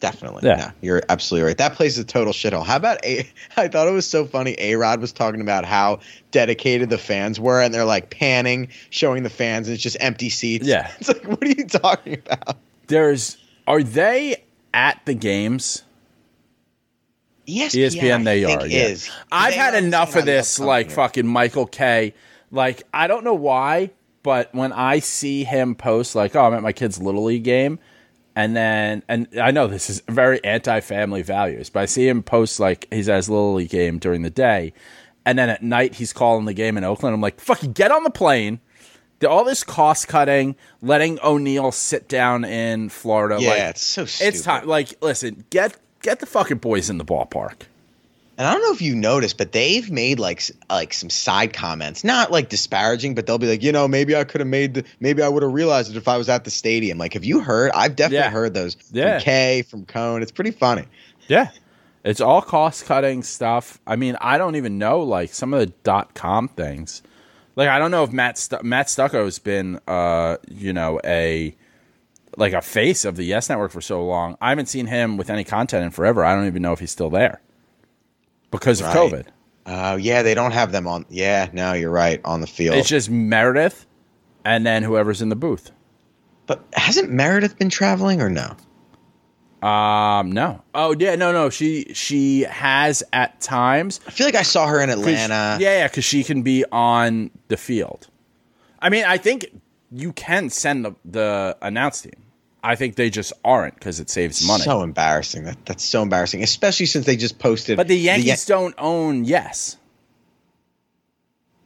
Definitely. 0.00 0.40
Yeah. 0.48 0.58
Yeah. 0.58 0.70
you're 0.80 1.02
absolutely 1.08 1.46
right. 1.46 1.58
That 1.58 1.74
place 1.74 1.92
is 1.92 2.00
a 2.00 2.04
total 2.04 2.32
shithole. 2.32 2.64
How 2.66 2.74
about 2.74 3.04
A 3.04 3.20
I 3.56 3.68
thought 3.68 3.86
it 3.86 3.92
was 3.92 4.06
so 4.08 4.26
funny. 4.26 4.56
A 4.58 4.74
Rod 4.74 5.00
was 5.00 5.12
talking 5.12 5.40
about 5.40 5.64
how 5.64 6.00
dedicated 6.32 6.90
the 6.90 6.98
fans 6.98 7.38
were, 7.38 7.62
and 7.62 7.72
they're 7.72 7.84
like 7.84 8.10
panning, 8.10 8.68
showing 8.90 9.22
the 9.22 9.30
fans, 9.30 9.68
and 9.68 9.74
it's 9.74 9.82
just 9.82 9.96
empty 10.00 10.28
seats. 10.28 10.66
Yeah. 10.66 10.90
It's 10.98 11.08
like, 11.08 11.24
what 11.24 11.42
are 11.42 11.48
you 11.48 11.66
talking 11.66 12.14
about? 12.14 12.56
There's 12.88 13.36
are 13.68 13.82
they 13.82 14.42
at 14.74 15.00
the 15.04 15.14
games? 15.14 15.84
ESPN, 17.46 17.90
ESPN, 17.90 18.24
they 18.24 18.44
are. 18.44 18.66
Yeah. 18.66 18.84
Is. 18.84 19.10
I've 19.30 19.52
They 19.52 19.58
had 19.58 19.74
enough 19.74 20.16
of 20.16 20.24
this, 20.24 20.58
like 20.58 20.86
here. 20.86 20.96
fucking 20.96 21.26
Michael 21.26 21.66
Kay. 21.66 22.14
Like 22.50 22.82
I 22.92 23.06
don't 23.06 23.24
know 23.24 23.34
why, 23.34 23.90
but 24.22 24.54
when 24.54 24.72
I 24.72 24.98
see 25.00 25.44
him 25.44 25.74
post, 25.74 26.14
like, 26.14 26.36
"Oh, 26.36 26.44
I'm 26.44 26.54
at 26.54 26.62
my 26.62 26.72
kid's 26.72 27.00
little 27.00 27.24
league 27.24 27.44
game," 27.44 27.78
and 28.36 28.54
then, 28.54 29.02
and 29.08 29.26
I 29.40 29.50
know 29.50 29.66
this 29.66 29.88
is 29.90 30.02
very 30.08 30.42
anti-family 30.44 31.22
values, 31.22 31.70
but 31.70 31.80
I 31.80 31.86
see 31.86 32.06
him 32.06 32.22
post 32.22 32.60
like 32.60 32.86
he's 32.90 33.08
at 33.08 33.16
his 33.16 33.30
little 33.30 33.54
league 33.54 33.70
game 33.70 33.98
during 33.98 34.22
the 34.22 34.30
day, 34.30 34.72
and 35.24 35.38
then 35.38 35.48
at 35.48 35.62
night 35.62 35.94
he's 35.96 36.12
calling 36.12 36.44
the 36.44 36.52
game 36.54 36.76
in 36.76 36.84
Oakland. 36.84 37.14
I'm 37.14 37.20
like, 37.20 37.40
"Fucking 37.40 37.72
get 37.72 37.90
on 37.90 38.04
the 38.04 38.10
plane." 38.10 38.60
All 39.26 39.44
this 39.44 39.62
cost 39.62 40.08
cutting, 40.08 40.56
letting 40.80 41.20
O'Neill 41.22 41.70
sit 41.70 42.08
down 42.08 42.44
in 42.44 42.88
Florida, 42.88 43.36
Yeah, 43.40 43.50
like, 43.50 43.60
it's 43.60 43.86
so 43.86 44.04
stupid. 44.04 44.34
It's 44.34 44.42
time. 44.42 44.66
Like, 44.66 44.94
listen, 45.00 45.44
get 45.48 45.76
get 46.02 46.20
the 46.20 46.26
fucking 46.26 46.58
boys 46.58 46.90
in 46.90 46.98
the 46.98 47.04
ballpark. 47.04 47.62
And 48.38 48.46
I 48.46 48.52
don't 48.54 48.62
know 48.62 48.72
if 48.72 48.80
you 48.80 48.94
noticed, 48.96 49.36
but 49.36 49.52
they've 49.52 49.90
made 49.90 50.18
like 50.18 50.42
like 50.70 50.94
some 50.94 51.10
side 51.10 51.52
comments, 51.52 52.02
not 52.02 52.32
like 52.32 52.48
disparaging, 52.48 53.14
but 53.14 53.26
they'll 53.26 53.38
be 53.38 53.46
like, 53.48 53.62
you 53.62 53.72
know, 53.72 53.86
maybe 53.86 54.16
I 54.16 54.24
could 54.24 54.40
have 54.40 54.48
made 54.48 54.74
the, 54.74 54.84
maybe 55.00 55.22
I 55.22 55.28
would 55.28 55.42
have 55.42 55.52
realized 55.52 55.90
it 55.90 55.96
if 55.96 56.08
I 56.08 56.16
was 56.16 56.28
at 56.30 56.44
the 56.44 56.50
stadium. 56.50 56.96
Like, 56.98 57.12
have 57.12 57.24
you 57.24 57.40
heard? 57.40 57.70
I've 57.72 57.94
definitely 57.94 58.24
Yeah. 58.24 58.30
heard 58.30 58.54
those 58.54 58.76
Yeah. 58.90 59.18
from 59.18 59.24
Kay, 59.24 59.62
from 59.62 59.84
Cone. 59.84 60.22
It's 60.22 60.32
pretty 60.32 60.50
funny. 60.50 60.84
Yeah. 61.28 61.50
It's 62.04 62.20
all 62.20 62.40
cost 62.42 62.86
cutting 62.86 63.22
stuff. 63.22 63.78
I 63.86 63.96
mean, 63.96 64.16
I 64.20 64.38
don't 64.38 64.56
even 64.56 64.78
know 64.78 65.00
like 65.00 65.32
some 65.34 65.52
of 65.54 65.60
the 65.60 65.66
dot 65.84 66.14
com 66.14 66.48
things. 66.48 67.02
Like 67.54 67.68
I 67.68 67.78
don't 67.78 67.90
know 67.90 68.02
if 68.02 68.12
Matt 68.12 68.38
Stu- 68.38 68.62
Matt 68.62 68.88
Stucco's 68.88 69.38
been 69.38 69.78
uh, 69.86 70.38
you 70.50 70.72
know, 70.72 71.00
a 71.04 71.54
like 72.36 72.52
a 72.52 72.62
face 72.62 73.04
of 73.04 73.16
the 73.16 73.24
Yes 73.24 73.48
Network 73.48 73.72
for 73.72 73.80
so 73.80 74.04
long. 74.04 74.36
I 74.40 74.48
haven't 74.50 74.66
seen 74.66 74.86
him 74.86 75.16
with 75.16 75.28
any 75.30 75.44
content 75.44 75.84
in 75.84 75.90
forever. 75.90 76.24
I 76.24 76.34
don't 76.34 76.46
even 76.46 76.62
know 76.62 76.72
if 76.72 76.78
he's 76.80 76.90
still 76.90 77.10
there. 77.10 77.40
Because 78.50 78.80
of 78.80 78.86
Right. 78.88 78.96
COVID. 78.96 79.26
Oh 79.66 79.96
yeah, 79.96 80.22
they 80.22 80.34
don't 80.34 80.50
have 80.52 80.72
them 80.72 80.86
on. 80.86 81.06
Yeah, 81.08 81.48
no, 81.52 81.72
you're 81.72 81.90
right 81.90 82.20
on 82.24 82.40
the 82.40 82.46
field. 82.46 82.76
It's 82.76 82.88
just 82.88 83.08
Meredith 83.10 83.86
and 84.44 84.66
then 84.66 84.82
whoever's 84.82 85.22
in 85.22 85.28
the 85.28 85.36
booth. 85.36 85.70
but 86.46 86.64
hasn't 86.74 87.10
Meredith 87.10 87.56
been 87.58 87.70
traveling 87.70 88.20
or 88.20 88.28
no? 88.28 88.56
Um 89.66 90.32
no. 90.32 90.60
Oh 90.74 90.94
yeah, 90.98 91.14
no 91.14 91.32
no. 91.32 91.48
She 91.50 91.92
she 91.94 92.40
has 92.42 93.04
at 93.12 93.40
times 93.40 94.00
I 94.08 94.10
feel 94.10 94.26
like 94.26 94.34
I 94.34 94.42
saw 94.42 94.66
her 94.66 94.80
in 94.80 94.90
Atlanta. 94.90 95.56
Yeah, 95.60 95.78
yeah, 95.78 95.86
because 95.86 96.04
she 96.04 96.24
can 96.24 96.42
be 96.42 96.64
on 96.72 97.30
the 97.48 97.56
field. 97.56 98.08
I 98.80 98.88
mean, 98.88 99.04
I 99.04 99.18
think 99.18 99.46
you 99.92 100.12
can 100.14 100.50
send 100.50 100.84
the 100.84 100.94
the 101.04 101.56
announce 101.62 102.00
team. 102.02 102.21
I 102.64 102.76
think 102.76 102.94
they 102.94 103.10
just 103.10 103.32
aren't 103.44 103.74
because 103.74 103.98
it 104.00 104.08
saves 104.08 104.46
money. 104.46 104.62
So 104.62 104.82
embarrassing. 104.82 105.44
That 105.44 105.64
that's 105.66 105.84
so 105.84 106.02
embarrassing, 106.02 106.42
especially 106.42 106.86
since 106.86 107.06
they 107.06 107.16
just 107.16 107.38
posted. 107.38 107.76
but 107.76 107.88
the 107.88 107.96
Yankees 107.98 108.26
Yan- 108.48 108.58
don't 108.60 108.74
own 108.78 109.24
Yes. 109.24 109.76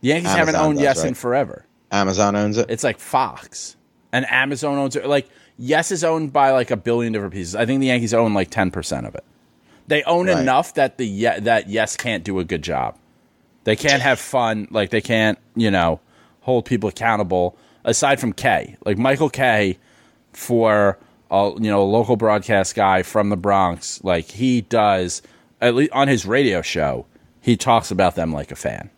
The 0.00 0.08
Yankees 0.08 0.30
haven't 0.32 0.56
owned 0.56 0.76
does, 0.78 0.82
Yes 0.82 1.04
in 1.04 1.14
forever. 1.14 1.64
Amazon 1.90 2.36
owns 2.36 2.58
it. 2.58 2.66
It's 2.70 2.84
like 2.84 2.98
Fox 2.98 3.76
and 4.12 4.26
Amazon 4.30 4.76
owns 4.78 4.96
it. 4.96 5.06
Like 5.06 5.28
Yes 5.58 5.90
is 5.90 6.04
owned 6.04 6.32
by 6.32 6.50
like 6.50 6.70
a 6.70 6.76
billion 6.76 7.12
different 7.12 7.32
pieces. 7.34 7.54
I 7.54 7.66
think 7.66 7.80
the 7.80 7.86
Yankees 7.86 8.14
own 8.14 8.34
like 8.34 8.50
ten 8.50 8.70
percent 8.70 9.06
of 9.06 9.14
it. 9.14 9.24
They 9.88 10.02
own 10.04 10.26
Right. 10.26 10.38
enough 10.38 10.74
that 10.74 10.98
the 10.98 11.06
Ye- 11.06 11.40
that 11.40 11.68
Yes 11.68 11.96
can't 11.96 12.24
do 12.24 12.38
a 12.38 12.44
good 12.44 12.62
job. 12.62 12.96
They 13.64 13.76
can't 13.76 14.02
have 14.02 14.20
fun. 14.20 14.68
Like 14.70 14.90
they 14.90 15.00
can't, 15.00 15.38
you 15.56 15.70
know, 15.70 16.00
hold 16.40 16.64
people 16.66 16.88
accountable. 16.88 17.56
Aside 17.84 18.18
from 18.20 18.32
Kay, 18.32 18.76
like 18.84 18.98
Michael 18.98 19.30
Kay, 19.30 19.78
for 20.36 20.98
a 21.30 21.50
you 21.56 21.70
know 21.70 21.82
a 21.82 21.84
local 21.90 22.16
broadcast 22.16 22.74
guy 22.74 23.02
from 23.02 23.30
the 23.30 23.36
Bronx, 23.36 24.02
like 24.04 24.26
he 24.30 24.60
does 24.60 25.22
at 25.60 25.74
least 25.74 25.92
on 25.92 26.06
his 26.08 26.26
radio 26.26 26.62
show, 26.62 27.06
he 27.40 27.56
talks 27.56 27.90
about 27.90 28.14
them 28.14 28.32
like 28.32 28.52
a 28.52 28.56
fan. 28.56 28.90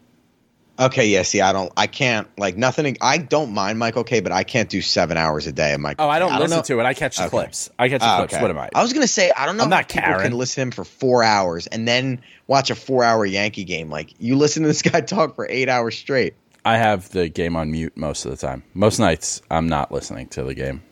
Okay, 0.80 1.08
yeah. 1.08 1.22
See, 1.22 1.40
I 1.40 1.52
don't. 1.52 1.72
I 1.76 1.86
can't 1.88 2.28
like 2.38 2.56
nothing. 2.56 2.96
I 3.00 3.18
don't 3.18 3.52
mind 3.52 3.78
Michael 3.80 4.04
Kay, 4.04 4.20
but 4.20 4.30
I 4.30 4.44
can't 4.44 4.68
do 4.68 4.80
seven 4.80 5.16
hours 5.16 5.46
a 5.48 5.52
day 5.52 5.72
of 5.74 5.80
Michael. 5.80 6.06
Oh, 6.06 6.08
I 6.08 6.18
don't 6.20 6.30
Kay. 6.32 6.38
listen 6.38 6.56
know- 6.58 6.62
to 6.62 6.80
it. 6.80 6.84
I 6.84 6.94
catch 6.94 7.16
the 7.16 7.24
Okay. 7.24 7.30
clips. 7.30 7.70
I 7.78 7.88
catch 7.88 8.00
the 8.00 8.06
Ah, 8.06 8.18
clips. 8.18 8.34
okay. 8.34 8.42
What 8.42 8.50
am 8.52 8.58
I? 8.58 8.68
I 8.74 8.82
was 8.82 8.92
gonna 8.92 9.08
say 9.08 9.32
I 9.36 9.46
don't 9.46 9.56
know. 9.56 9.64
I'm 9.64 9.70
not 9.70 9.88
people 9.88 10.02
Karen. 10.02 10.22
can 10.22 10.32
listen 10.38 10.54
to 10.56 10.62
him 10.62 10.70
for 10.72 10.84
four 10.84 11.24
hours 11.24 11.66
and 11.68 11.86
then 11.88 12.20
watch 12.46 12.70
a 12.70 12.74
four-hour 12.76 13.26
Yankee 13.26 13.64
game. 13.64 13.90
Like 13.90 14.14
you 14.20 14.36
listen 14.36 14.62
to 14.62 14.68
this 14.68 14.82
guy 14.82 15.00
talk 15.02 15.34
for 15.34 15.46
eight 15.50 15.68
hours 15.68 15.96
straight. 15.98 16.34
I 16.64 16.76
have 16.76 17.08
the 17.10 17.28
game 17.28 17.56
on 17.56 17.72
mute 17.72 17.96
most 17.96 18.24
of 18.24 18.30
the 18.30 18.36
time. 18.36 18.62
Most 18.74 18.98
nights, 19.00 19.40
I'm 19.50 19.68
not 19.68 19.90
listening 19.90 20.28
to 20.28 20.44
the 20.44 20.54
game 20.54 20.82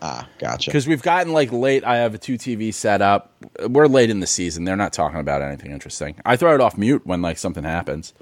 Ah, 0.00 0.28
gotcha. 0.38 0.70
because 0.70 0.86
we've 0.86 1.02
gotten 1.02 1.32
like 1.32 1.50
late. 1.52 1.84
I 1.84 1.96
have 1.96 2.14
a 2.14 2.18
two 2.18 2.34
TV 2.34 2.72
set 2.72 3.02
up. 3.02 3.32
We're 3.68 3.86
late 3.88 4.10
in 4.10 4.20
the 4.20 4.26
season. 4.26 4.64
They're 4.64 4.76
not 4.76 4.92
talking 4.92 5.18
about 5.18 5.42
anything 5.42 5.72
interesting. 5.72 6.14
I 6.24 6.36
throw 6.36 6.54
it 6.54 6.60
off 6.60 6.78
mute 6.78 7.04
when 7.06 7.20
like 7.22 7.38
something 7.38 7.64
happens. 7.64 8.12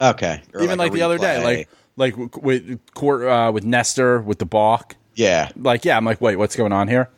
Okay. 0.00 0.40
Or 0.54 0.62
Even 0.62 0.78
like, 0.78 0.92
a 0.92 0.94
the 0.94 1.02
other 1.02 1.18
day, 1.18 1.44
like 1.44 1.68
like 1.96 2.36
with 2.42 2.78
court 2.94 3.24
uh, 3.28 3.50
with 3.52 3.64
Nestor 3.64 4.20
with 4.20 4.38
the 4.38 4.46
balk. 4.46 4.96
yeah, 5.16 5.50
Like 5.56 5.84
yeah, 5.84 5.96
I'm 5.96 6.04
like, 6.04 6.20
wait, 6.20 6.36
what's 6.36 6.56
going 6.56 6.72
on 6.72 6.88
here? 6.88 7.10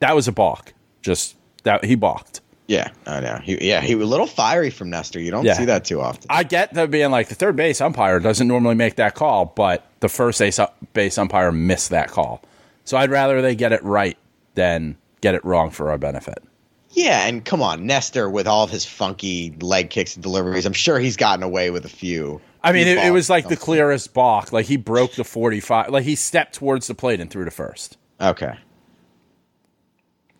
That 0.00 0.14
was 0.14 0.26
a 0.28 0.32
balk. 0.32 0.74
Just 1.00 1.36
that 1.62 1.84
he 1.84 1.94
balked. 1.94 2.40
yeah. 2.66 2.90
I 3.06 3.20
know. 3.20 3.36
He, 3.42 3.66
yeah, 3.68 3.80
he 3.80 3.94
was 3.94 4.06
a 4.06 4.10
little 4.10 4.26
fiery 4.26 4.70
from 4.70 4.90
Nestor. 4.90 5.20
You 5.20 5.30
don't 5.30 5.44
Yeah. 5.44 5.54
see 5.54 5.64
that 5.66 5.84
too 5.84 6.00
often. 6.00 6.26
I 6.28 6.42
get 6.42 6.74
them 6.74 6.90
being 6.90 7.10
like 7.10 7.28
the 7.28 7.34
third 7.34 7.54
base 7.56 7.80
umpire 7.80 8.18
doesn't 8.20 8.46
normally 8.48 8.74
make 8.74 8.96
that 8.96 9.14
call, 9.14 9.46
but 9.46 9.86
the 10.00 10.08
first 10.08 10.38
base, 10.40 10.58
base 10.92 11.16
umpire 11.18 11.52
missed 11.52 11.90
that 11.90 12.08
call. 12.10 12.42
So 12.84 12.96
I'd 12.96 13.10
rather 13.10 13.40
they 13.42 13.54
get 13.54 13.72
it 13.72 13.82
right 13.82 14.18
than 14.54 14.96
get 15.20 15.34
it 15.34 15.44
wrong 15.44 15.70
for 15.70 15.90
our 15.90 15.98
benefit. 15.98 16.42
Yeah, 16.90 17.26
and 17.26 17.42
come 17.42 17.62
on, 17.62 17.86
Nestor 17.86 18.28
with 18.28 18.46
all 18.46 18.64
of 18.64 18.70
his 18.70 18.84
funky 18.84 19.56
leg 19.60 19.88
kicks 19.88 20.14
and 20.14 20.22
deliveries. 20.22 20.66
I'm 20.66 20.74
sure 20.74 20.98
he's 20.98 21.16
gotten 21.16 21.42
away 21.42 21.70
with 21.70 21.86
a 21.86 21.88
few. 21.88 22.40
I 22.62 22.72
mean, 22.72 22.86
it, 22.86 22.98
it 22.98 23.10
was 23.10 23.30
like 23.30 23.48
the 23.48 23.56
clearest 23.56 24.12
balk. 24.12 24.52
Like 24.52 24.66
he 24.66 24.76
broke 24.76 25.14
the 25.14 25.24
45. 25.24 25.88
Like 25.88 26.04
he 26.04 26.14
stepped 26.14 26.54
towards 26.54 26.86
the 26.86 26.94
plate 26.94 27.18
and 27.18 27.30
threw 27.30 27.44
to 27.44 27.50
first. 27.50 27.96
Okay. 28.20 28.56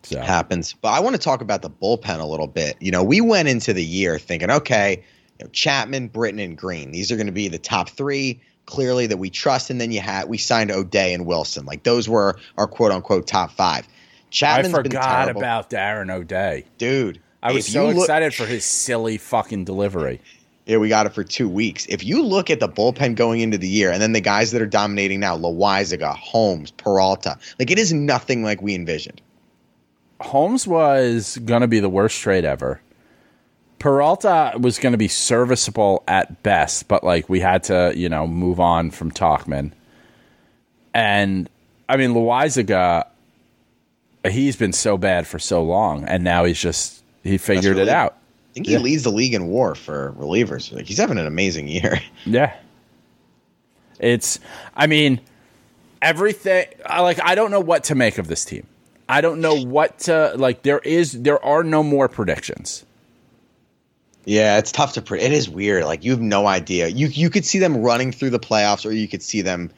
So 0.03 0.19
happens. 0.19 0.73
But 0.73 0.89
I 0.89 0.99
want 0.99 1.15
to 1.15 1.21
talk 1.21 1.41
about 1.41 1.61
the 1.61 1.69
bullpen 1.69 2.19
a 2.19 2.25
little 2.25 2.47
bit. 2.47 2.77
You 2.79 2.91
know, 2.91 3.03
we 3.03 3.19
went 3.19 3.47
into 3.47 3.73
the 3.73 3.83
year 3.83 4.19
thinking, 4.19 4.51
okay, 4.51 5.03
you 5.39 5.45
know, 5.45 5.49
Chapman, 5.51 6.09
Britton, 6.09 6.39
and 6.39 6.57
Green. 6.57 6.91
These 6.91 7.11
are 7.11 7.15
going 7.15 7.27
to 7.27 7.33
be 7.33 7.47
the 7.47 7.57
top 7.57 7.89
three 7.89 8.41
clearly 8.65 9.07
that 9.07 9.17
we 9.17 9.29
trust. 9.29 9.69
And 9.69 9.79
then 9.79 9.91
you 9.91 10.01
had 10.01 10.27
we 10.29 10.37
signed 10.37 10.71
O'Day 10.71 11.13
and 11.13 11.25
Wilson. 11.25 11.65
Like 11.65 11.83
those 11.83 12.07
were 12.09 12.37
our 12.57 12.67
quote 12.67 12.91
unquote 12.91 13.27
top 13.27 13.51
five. 13.51 13.85
I 13.85 13.91
Chapman's 14.29 14.73
been 14.73 14.83
forgot 14.85 15.29
about 15.29 15.69
Darren 15.69 16.11
O'Day. 16.11 16.65
dude. 16.77 17.21
I 17.43 17.51
was 17.51 17.67
so 17.67 17.87
look- 17.87 17.97
excited 17.97 18.33
for 18.33 18.45
his 18.45 18.63
silly 18.63 19.17
fucking 19.17 19.65
delivery. 19.65 20.21
Yeah, 20.65 20.77
we 20.77 20.87
got 20.87 21.05
it 21.05 21.13
for 21.13 21.25
two 21.25 21.49
weeks. 21.49 21.85
If 21.89 22.05
you 22.05 22.23
look 22.23 22.49
at 22.49 22.61
the 22.61 22.69
bullpen 22.69 23.15
going 23.15 23.41
into 23.41 23.57
the 23.57 23.67
year, 23.67 23.91
and 23.91 24.01
then 24.01 24.13
the 24.13 24.21
guys 24.21 24.51
that 24.51 24.61
are 24.61 24.65
dominating 24.65 25.19
now, 25.19 25.37
Loaisiga, 25.37 26.15
Holmes, 26.15 26.71
Peralta, 26.71 27.37
like 27.59 27.69
it 27.69 27.77
is 27.77 27.91
nothing 27.91 28.43
like 28.43 28.61
we 28.61 28.73
envisioned. 28.73 29.21
Holmes 30.21 30.65
was 30.65 31.37
to 31.61 31.67
be 31.67 31.81
the 31.81 31.89
worst 31.89 32.21
trade 32.21 32.45
ever. 32.45 32.79
Peralta 33.83 34.53
was 34.57 34.79
going 34.79 34.93
to 34.93 34.97
be 34.97 35.09
serviceable 35.09 36.05
at 36.07 36.41
best, 36.41 36.87
but 36.87 37.03
like 37.03 37.27
we 37.27 37.41
had 37.41 37.65
to, 37.65 37.91
you 37.93 38.07
know, 38.07 38.25
move 38.25 38.61
on 38.61 38.91
from 38.91 39.11
Tauchman. 39.11 39.73
And 40.93 41.49
I 41.89 41.97
mean, 41.97 42.11
Loaisiga, 42.13 43.05
he's 44.29 44.55
been 44.55 44.71
so 44.71 44.97
bad 44.97 45.27
for 45.27 45.37
so 45.37 45.61
long, 45.61 46.05
and 46.05 46.23
now 46.23 46.45
he's 46.45 46.61
just 46.61 47.03
he 47.23 47.37
figured 47.37 47.75
really- 47.75 47.81
it 47.81 47.89
out. 47.89 48.13
I 48.13 48.53
think 48.53 48.67
he 48.67 48.71
Yeah. 48.71 48.79
leads 48.79 49.03
the 49.03 49.11
league 49.11 49.33
in 49.33 49.47
WAR 49.47 49.75
for 49.75 50.13
relievers. 50.17 50.71
Like 50.71 50.85
he's 50.85 50.97
having 50.97 51.17
an 51.17 51.27
amazing 51.27 51.67
year. 51.67 51.99
Yeah. 52.25 52.53
It's 53.99 54.39
I 54.77 54.87
mean 54.87 55.19
everything 56.01 56.67
I 56.85 57.01
like 57.01 57.19
I 57.21 57.35
don't 57.35 57.51
know 57.51 57.59
what 57.59 57.83
to 57.85 57.95
make 57.95 58.17
of 58.17 58.27
this 58.27 58.45
team. 58.45 58.65
I 59.09 59.19
don't 59.19 59.41
know 59.41 59.55
what 59.61 59.99
to 59.99 60.35
like 60.37 60.61
there 60.63 60.79
is 60.79 61.11
there 61.11 61.43
are 61.43 61.63
no 61.65 61.83
more 61.83 62.07
predictions. 62.07 62.85
Yeah, 64.25 64.57
it's 64.57 64.71
tough 64.71 64.93
to 64.93 65.01
predict. 65.01 65.31
It 65.31 65.35
is 65.35 65.49
weird. 65.49 65.83
Like 65.85 66.03
you 66.03 66.11
have 66.11 66.21
no 66.21 66.47
idea. 66.47 66.87
You 66.87 67.07
you 67.07 67.29
could 67.29 67.45
see 67.45 67.59
them 67.59 67.77
running 67.77 68.11
through 68.11 68.29
the 68.29 68.39
playoffs, 68.39 68.85
or 68.85 68.91
you 68.91 69.07
could 69.07 69.21
see 69.21 69.41
them 69.41 69.69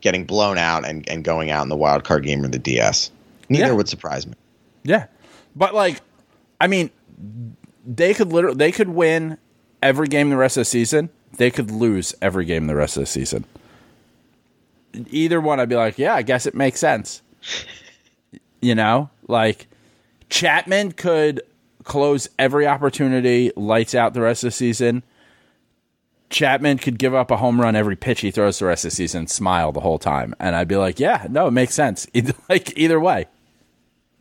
getting 0.00 0.24
blown 0.24 0.58
out 0.58 0.86
and, 0.86 1.08
and 1.08 1.24
going 1.24 1.50
out 1.50 1.62
in 1.62 1.68
the 1.68 1.76
wild 1.76 2.04
card 2.04 2.22
game 2.24 2.44
or 2.44 2.48
the 2.48 2.58
DS. 2.58 3.10
Neither 3.48 3.66
Yeah. 3.66 3.72
would 3.72 3.88
surprise 3.88 4.26
me. 4.26 4.34
Yeah. 4.84 5.06
But 5.56 5.74
like 5.74 6.00
I 6.60 6.66
mean 6.66 6.90
they 7.86 8.12
could 8.14 8.32
literally 8.32 8.56
they 8.56 8.72
could 8.72 8.90
win 8.90 9.38
every 9.82 10.06
game 10.08 10.28
the 10.30 10.36
rest 10.36 10.56
of 10.56 10.60
the 10.62 10.64
season. 10.66 11.08
They 11.36 11.50
could 11.50 11.70
lose 11.70 12.14
every 12.20 12.44
game 12.44 12.66
the 12.66 12.76
rest 12.76 12.96
of 12.96 13.02
the 13.02 13.06
season. 13.06 13.44
Either 15.10 15.40
one 15.40 15.60
I'd 15.60 15.68
be 15.68 15.76
like, 15.76 15.98
yeah, 15.98 16.14
I 16.14 16.22
guess 16.22 16.46
it 16.46 16.54
makes 16.54 16.80
sense. 16.80 17.22
you 18.60 18.74
know? 18.74 19.10
Like 19.26 19.66
Chapman 20.30 20.92
could 20.92 21.40
close 21.88 22.28
every 22.38 22.66
opportunity, 22.66 23.50
lights 23.56 23.94
out 23.94 24.14
the 24.14 24.20
rest 24.20 24.44
of 24.44 24.48
the 24.48 24.52
season. 24.52 25.02
Chapman 26.30 26.78
could 26.78 26.98
give 26.98 27.14
up 27.14 27.30
a 27.30 27.38
home 27.38 27.60
run 27.60 27.74
every 27.74 27.96
pitch 27.96 28.20
he 28.20 28.30
throws 28.30 28.58
the 28.58 28.66
rest 28.66 28.84
of 28.84 28.90
the 28.90 28.96
season, 28.96 29.26
smile 29.26 29.72
the 29.72 29.80
whole 29.80 29.98
time, 29.98 30.34
and 30.38 30.54
I'd 30.54 30.68
be 30.68 30.76
like, 30.76 31.00
"Yeah, 31.00 31.26
no, 31.28 31.48
it 31.48 31.52
makes 31.52 31.74
sense." 31.74 32.06
Either, 32.14 32.34
like 32.48 32.76
either 32.76 33.00
way, 33.00 33.26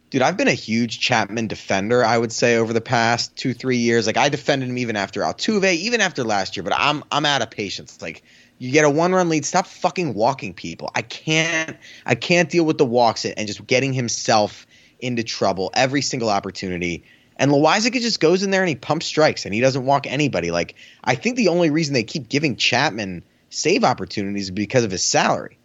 Dude, 0.09 0.21
I've 0.21 0.37
been 0.37 0.47
a 0.47 0.53
huge 0.53 1.01
Chapman 1.01 1.47
defender, 1.47 2.03
I 2.03 2.17
would 2.17 2.31
say, 2.31 2.55
over 2.55 2.71
the 2.71 2.79
past 2.79 3.35
two, 3.35 3.53
three 3.53 3.77
years. 3.77 4.07
Like 4.07 4.15
I 4.15 4.29
defended 4.29 4.69
him 4.69 4.77
even 4.77 4.95
after 4.95 5.21
Altuve, 5.21 5.73
even 5.73 5.99
after 5.99 6.23
last 6.23 6.55
year, 6.55 6.63
but 6.63 6.73
I'm 6.77 7.03
I'm 7.11 7.25
out 7.25 7.41
of 7.41 7.51
patience. 7.51 8.01
Like 8.01 8.23
you 8.57 8.71
get 8.71 8.85
a 8.85 8.89
one 8.89 9.11
run 9.11 9.27
lead, 9.27 9.43
stop 9.43 9.67
fucking 9.67 10.13
walking 10.13 10.53
people. 10.53 10.91
I 10.95 11.01
can't 11.01 11.75
I 12.05 12.15
can't 12.15 12.49
deal 12.49 12.63
with 12.63 12.77
the 12.77 12.85
walks 12.85 13.25
and 13.25 13.47
just 13.47 13.67
getting 13.67 13.91
himself 13.91 14.65
into 14.99 15.23
trouble 15.23 15.71
every 15.73 16.01
single 16.01 16.29
opportunity. 16.29 17.03
And 17.39 17.51
Loaisiga 17.51 18.01
just 18.01 18.19
goes 18.19 18.41
in 18.43 18.49
there 18.51 18.61
and 18.61 18.69
he 18.69 18.75
pumps 18.75 19.05
strikes 19.05 19.45
and 19.45 19.53
he 19.53 19.61
doesn't 19.61 19.85
walk 19.85 20.07
anybody. 20.07 20.51
Like 20.51 20.75
I 21.03 21.15
think 21.15 21.35
the 21.37 21.49
only 21.49 21.69
reason 21.69 21.93
they 21.93 22.03
keep 22.03 22.29
giving 22.29 22.55
Chapman 22.55 23.23
save 23.49 23.83
opportunities 23.83 24.45
is 24.45 24.51
because 24.51 24.83
of 24.83 24.91
his 24.91 25.03
salary. 25.03 25.57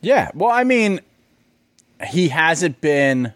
Yeah, 0.00 0.30
well, 0.34 0.50
I 0.50 0.64
mean, 0.64 1.00
he 2.04 2.28
hasn't 2.28 2.80
been. 2.80 3.32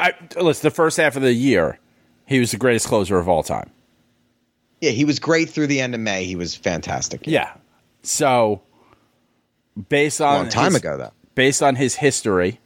I 0.00 0.14
listen. 0.40 0.62
The 0.66 0.70
first 0.74 0.96
half 0.96 1.16
of 1.16 1.22
the 1.22 1.34
year, 1.34 1.78
he 2.26 2.40
was 2.40 2.50
the 2.50 2.56
greatest 2.56 2.86
closer 2.86 3.18
of 3.18 3.28
all 3.28 3.42
time. 3.42 3.70
Yeah, 4.80 4.90
he 4.90 5.04
was 5.04 5.18
great 5.18 5.50
through 5.50 5.66
the 5.68 5.80
end 5.80 5.94
of 5.94 6.00
May. 6.00 6.24
He 6.24 6.34
was 6.34 6.56
fantastic. 6.56 7.26
Yeah. 7.26 7.52
So, 8.02 8.62
based 9.90 10.20
on 10.20 10.34
long 10.36 10.48
time 10.48 10.64
his- 10.72 10.76
ago 10.76 10.96
though. 10.96 11.12
based 11.34 11.62
on 11.62 11.76
his 11.76 11.96
history 11.96 12.58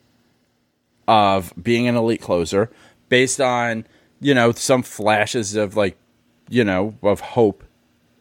of 1.08 1.52
being 1.60 1.88
an 1.88 1.96
elite 1.96 2.20
closer, 2.22 2.70
based 3.08 3.40
on 3.40 3.86
you 4.20 4.34
know 4.34 4.52
some 4.52 4.82
flashes 4.82 5.54
of 5.54 5.76
like 5.76 5.96
you 6.48 6.64
know 6.64 6.94
of 7.02 7.20
hope 7.20 7.64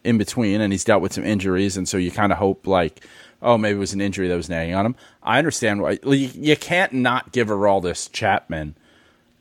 in 0.04 0.18
between, 0.18 0.60
and 0.60 0.72
he's 0.72 0.84
dealt 0.84 1.02
with 1.02 1.12
some 1.12 1.24
injuries, 1.24 1.76
and 1.76 1.88
so 1.88 1.96
you 1.96 2.10
kind 2.10 2.32
of 2.32 2.38
hope 2.38 2.66
like, 2.66 3.04
oh, 3.42 3.58
maybe 3.58 3.76
it 3.76 3.80
was 3.80 3.92
an 3.92 4.00
injury 4.00 4.28
that 4.28 4.36
was 4.36 4.48
nagging 4.48 4.74
on 4.74 4.86
him. 4.86 4.96
I 5.22 5.38
understand 5.38 5.82
why 5.82 5.98
you, 6.04 6.30
you 6.34 6.56
can't 6.56 6.92
not 6.92 7.32
give 7.32 7.48
Aroldis 7.48 8.10
Chapman 8.12 8.76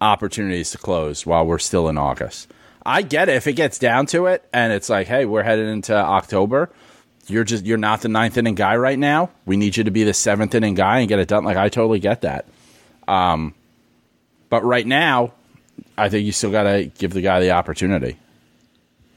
opportunities 0.02 0.72
to 0.72 0.78
close 0.78 1.26
while 1.26 1.46
we're 1.46 1.60
still 1.60 1.88
in 1.88 1.98
August. 1.98 2.52
I 2.86 3.02
get 3.02 3.30
it 3.30 3.36
if 3.36 3.48
it 3.48 3.54
gets 3.54 3.80
down 3.80 4.06
to 4.08 4.28
it, 4.28 4.48
and 4.54 4.74
it's 4.74 4.89
like, 4.89 5.08
hey, 5.08 5.26
we're 5.26 5.43
headed 5.43 5.68
into 5.68 5.96
October. 5.96 6.72
You're 7.28 7.43
just 7.43 7.66
you're 7.66 7.78
not 7.78 8.02
the 8.02 8.10
ninth 8.10 8.38
inning 8.38 8.56
guy 8.56 8.76
right 8.76 9.00
now. 9.00 9.32
We 9.46 9.58
need 9.58 9.78
you 9.78 9.84
to 9.86 9.91
be 9.91 10.04
the 10.04 10.14
seventh 10.14 10.54
inning 10.54 10.76
guy 10.76 11.00
and 11.00 11.10
get 11.10 11.20
it 11.20 11.28
done. 11.28 11.43
Like 11.43 11.58
I 11.58 11.70
totally 11.70 12.00
get 12.00 12.22
that. 12.22 12.48
Um, 13.08 13.56
but 14.50 14.64
right 14.64 14.86
now, 14.86 15.34
I 15.98 16.10
think 16.10 16.26
you 16.26 16.32
still 16.32 16.52
got 16.52 16.64
to 16.64 16.86
give 16.86 17.14
the 17.14 17.22
guy 17.22 17.39
the 17.39 17.52
opportunity. 17.52 18.18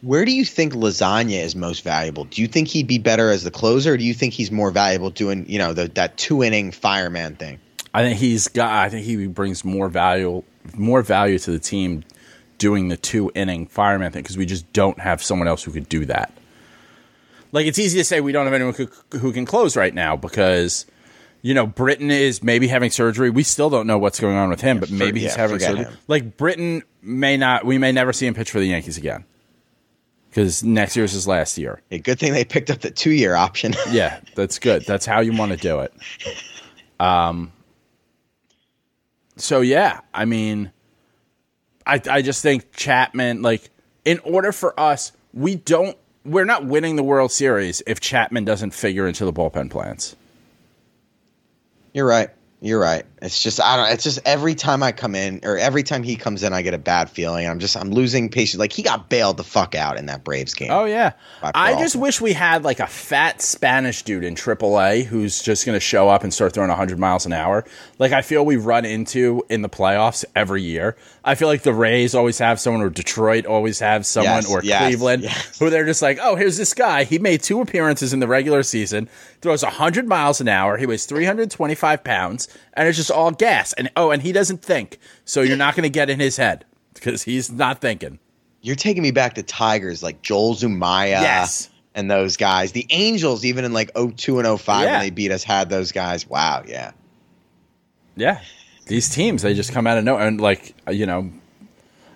Where 0.00 0.24
do 0.24 0.32
you 0.32 0.44
think 0.44 0.74
Lasagna 0.74 1.42
is 1.42 1.56
most 1.56 1.82
valuable? 1.82 2.24
Do 2.24 2.40
you 2.40 2.46
think 2.46 2.68
he'd 2.68 2.86
be 2.86 2.98
better 2.98 3.30
as 3.30 3.42
the 3.42 3.50
closer, 3.50 3.94
or 3.94 3.96
do 3.96 4.04
you 4.04 4.14
think 4.14 4.32
he's 4.32 4.52
more 4.52 4.70
valuable 4.70 5.10
doing, 5.10 5.48
you 5.48 5.58
know, 5.58 5.72
the, 5.72 5.88
that 5.88 6.16
two 6.16 6.44
inning 6.44 6.70
fireman 6.70 7.34
thing? 7.34 7.58
I 7.92 8.02
think 8.02 8.18
he's 8.18 8.46
got. 8.48 8.70
I 8.70 8.90
think 8.90 9.04
he 9.04 9.26
brings 9.26 9.64
more 9.64 9.88
value, 9.88 10.44
more 10.76 11.02
value 11.02 11.38
to 11.40 11.50
the 11.50 11.58
team 11.58 12.04
doing 12.58 12.88
the 12.88 12.96
two 12.96 13.32
inning 13.34 13.66
fireman 13.66 14.12
thing 14.12 14.22
because 14.22 14.36
we 14.36 14.46
just 14.46 14.72
don't 14.72 14.98
have 15.00 15.22
someone 15.22 15.48
else 15.48 15.64
who 15.64 15.72
could 15.72 15.88
do 15.88 16.04
that. 16.06 16.32
Like 17.50 17.66
it's 17.66 17.78
easy 17.78 17.98
to 17.98 18.04
say 18.04 18.20
we 18.20 18.32
don't 18.32 18.44
have 18.44 18.54
anyone 18.54 18.74
who, 18.74 19.18
who 19.18 19.32
can 19.32 19.46
close 19.46 19.76
right 19.76 19.94
now 19.94 20.16
because 20.16 20.86
you 21.42 21.54
know 21.54 21.66
Britton 21.66 22.10
is 22.10 22.42
maybe 22.42 22.68
having 22.68 22.90
surgery. 22.90 23.30
We 23.30 23.42
still 23.42 23.70
don't 23.70 23.86
know 23.86 23.98
what's 23.98 24.20
going 24.20 24.36
on 24.36 24.50
with 24.50 24.60
him, 24.60 24.80
but 24.80 24.90
maybe 24.90 25.20
he's 25.20 25.32
yeah, 25.32 25.40
having 25.40 25.58
surgery. 25.58 25.84
him. 25.84 25.96
Like 26.06 26.36
Britton 26.36 26.82
may 27.02 27.36
not. 27.36 27.64
We 27.64 27.78
may 27.78 27.92
never 27.92 28.12
see 28.12 28.26
him 28.26 28.34
pitch 28.34 28.50
for 28.50 28.58
the 28.60 28.66
Yankees 28.66 28.96
again 28.98 29.24
because 30.30 30.62
next 30.62 30.96
year's 30.96 31.12
his 31.12 31.26
last 31.26 31.58
year. 31.58 31.80
A 31.90 31.98
good 31.98 32.18
thing 32.18 32.32
they 32.32 32.44
picked 32.44 32.70
up 32.70 32.80
the 32.80 32.90
two 32.90 33.10
year 33.10 33.34
option. 33.34 33.74
Yeah, 33.90 34.20
that's 34.34 34.58
good. 34.58 34.84
That's 34.84 35.06
how 35.06 35.20
you 35.20 35.36
want 35.36 35.52
to 35.52 35.56
do 35.56 35.80
it. 35.80 35.94
Um. 37.00 37.52
So 39.36 39.60
yeah, 39.60 40.00
I 40.12 40.24
mean, 40.24 40.72
I 41.86 42.00
I 42.10 42.22
just 42.22 42.42
think 42.42 42.72
Chapman 42.72 43.42
like 43.42 43.70
in 44.04 44.18
order 44.20 44.52
for 44.52 44.78
us, 44.78 45.12
we 45.32 45.54
don't 45.54 45.96
we're 46.24 46.44
not 46.44 46.66
winning 46.66 46.96
the 46.96 47.02
World 47.02 47.32
Series 47.32 47.82
if 47.86 48.00
Chapman 48.00 48.44
doesn't 48.44 48.72
figure 48.72 49.06
into 49.06 49.24
the 49.24 49.32
bullpen 49.32 49.70
plans. 49.70 50.16
You're 51.98 52.06
right. 52.06 52.30
You're 52.60 52.78
right. 52.78 53.04
It's 53.20 53.42
just 53.42 53.60
I 53.60 53.76
don't. 53.76 53.92
It's 53.92 54.04
just 54.04 54.20
every 54.24 54.54
time 54.54 54.82
I 54.82 54.92
come 54.92 55.14
in, 55.14 55.40
or 55.42 55.58
every 55.58 55.82
time 55.82 56.02
he 56.02 56.16
comes 56.16 56.42
in, 56.42 56.52
I 56.52 56.62
get 56.62 56.74
a 56.74 56.78
bad 56.78 57.10
feeling. 57.10 57.48
I'm 57.48 57.58
just 57.58 57.76
I'm 57.76 57.90
losing 57.90 58.28
patience. 58.28 58.58
Like 58.58 58.72
he 58.72 58.82
got 58.82 59.08
bailed 59.08 59.36
the 59.36 59.44
fuck 59.44 59.74
out 59.74 59.96
in 59.96 60.06
that 60.06 60.24
Braves 60.24 60.54
game. 60.54 60.70
Oh 60.70 60.84
yeah, 60.84 61.12
I 61.42 61.78
just 61.78 61.96
wish 61.96 62.20
we 62.20 62.32
had 62.32 62.64
like 62.64 62.80
a 62.80 62.86
fat 62.86 63.42
Spanish 63.42 64.02
dude 64.02 64.24
in 64.24 64.34
AAA 64.34 65.04
who's 65.04 65.42
just 65.42 65.66
going 65.66 65.74
to 65.76 65.80
show 65.80 66.08
up 66.08 66.22
and 66.22 66.32
start 66.32 66.52
throwing 66.54 66.68
100 66.68 66.98
miles 66.98 67.26
an 67.26 67.32
hour. 67.32 67.64
Like 67.98 68.12
I 68.12 68.22
feel 68.22 68.44
we 68.44 68.56
run 68.56 68.84
into 68.84 69.42
in 69.48 69.62
the 69.62 69.68
playoffs 69.68 70.24
every 70.36 70.62
year. 70.62 70.96
I 71.24 71.34
feel 71.34 71.48
like 71.48 71.62
the 71.62 71.74
Rays 71.74 72.14
always 72.14 72.38
have 72.38 72.58
someone, 72.58 72.82
or 72.82 72.88
Detroit 72.88 73.44
always 73.44 73.80
have 73.80 74.06
someone, 74.06 74.42
Yes, 74.42 74.50
or 74.50 74.62
yes, 74.62 74.82
Cleveland, 74.82 75.22
yes. 75.24 75.58
who 75.58 75.68
they're 75.68 75.84
just 75.84 76.00
like, 76.00 76.18
oh, 76.22 76.36
here's 76.36 76.56
this 76.56 76.72
guy. 76.72 77.04
He 77.04 77.18
made 77.18 77.42
two 77.42 77.60
appearances 77.60 78.14
in 78.14 78.20
the 78.20 78.26
regular 78.26 78.62
season, 78.62 79.10
throws 79.42 79.62
100 79.62 80.06
miles 80.08 80.40
an 80.40 80.48
hour. 80.48 80.78
He 80.78 80.86
weighs 80.86 81.04
325 81.04 82.02
pounds, 82.02 82.48
and 82.78 82.88
it's 82.88 82.96
just 82.96 83.10
all 83.10 83.30
gas. 83.30 83.74
And 83.74 83.90
oh, 83.96 84.10
and 84.10 84.22
he 84.22 84.32
doesn't 84.32 84.62
think, 84.62 84.98
so 85.26 85.42
you're 85.42 85.56
not 85.56 85.74
going 85.74 85.82
to 85.82 85.90
get 85.90 86.08
in 86.08 86.18
his 86.20 86.36
head 86.38 86.64
because 86.94 87.22
he's 87.24 87.50
not 87.50 87.80
thinking. 87.80 88.18
You're 88.62 88.76
taking 88.76 89.02
me 89.02 89.10
back 89.10 89.34
to 89.34 89.42
Tigers 89.42 90.02
like 90.02 90.22
Joel 90.22 90.54
Zumaya. 90.54 91.20
Yes. 91.20 91.68
And 91.94 92.10
those 92.10 92.36
guys. 92.36 92.72
The 92.72 92.86
Angels, 92.90 93.44
even 93.44 93.64
in 93.64 93.72
like 93.72 93.90
02 93.94 94.38
and 94.38 94.60
05 94.60 94.84
Yeah. 94.84 94.92
when 94.92 95.00
they 95.00 95.10
beat 95.10 95.32
us, 95.32 95.42
had 95.44 95.68
those 95.68 95.92
guys. 95.92 96.26
Wow. 96.26 96.62
Yeah. 96.66 96.92
Yeah, 98.16 98.40
these 98.86 99.08
teams 99.08 99.42
they 99.42 99.54
just 99.54 99.72
come 99.72 99.86
out 99.86 99.96
of 99.96 100.02
nowhere 100.02 100.26
and 100.26 100.40
like 100.40 100.74
you 100.90 101.06
know, 101.06 101.30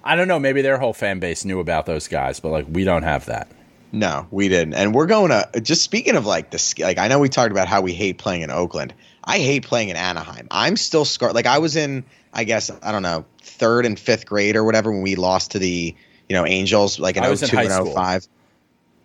I 0.03 0.17
don't 0.17 0.27
know. 0.27 0.41
Maybe 0.41 0.61
their 0.63 0.79
whole 0.79 0.93
fan 0.93 1.21
base 1.21 1.45
knew 1.45 1.61
about 1.61 1.87
those 1.87 2.09
guys, 2.09 2.41
but 2.41 2.49
like 2.51 2.67
we 2.69 2.83
don't 2.83 3.05
have 3.05 3.27
that. 3.27 3.49
No, 3.93 4.27
we 4.33 4.49
didn't. 4.49 4.75
And 4.75 4.95
we're 4.95 5.07
going 5.07 5.31
to 5.31 5.61
just 5.61 5.83
speaking 5.83 6.17
of 6.17 6.27
like 6.27 6.51
this. 6.51 6.77
Like 6.79 6.99
I 6.99 7.07
know 7.07 7.21
we 7.21 7.29
talked 7.29 7.53
about 7.53 7.69
how 7.69 7.83
we 7.83 7.93
hate 7.93 8.19
playing 8.19 8.43
in 8.43 8.51
Oakland. 8.51 8.95
I 9.25 9.39
hate 9.39 9.65
playing 9.65 9.89
in 9.89 9.97
Anaheim. 9.97 10.49
I'm 10.51 10.77
still 10.77 11.05
scarred. 11.05 11.35
Like 11.35 11.47
I 11.47 11.59
was 11.59 11.77
in, 11.77 12.05
I 12.33 12.45
guess 12.45 12.71
I 12.83 12.93
don't 12.93 13.03
know, 13.03 13.25
third 13.41 13.87
and 13.87 13.99
fifth 13.99 14.27
grade 14.27 14.57
or 14.57 14.65
whatever 14.65 14.91
when 14.91 15.03
we 15.03 15.17
lost 15.17 15.53
to 15.53 15.59
the 15.59 15.95
you 16.29 16.37
know 16.37 16.47
Angels 16.47 16.99
like 16.99 17.17
in 17.17 17.25
I 17.25 17.31
was 17.31 17.43
in 17.43 17.49
02 17.49 17.57
high 17.57 17.63
and 17.65 17.73
school. 17.73 17.95
05. 17.95 18.27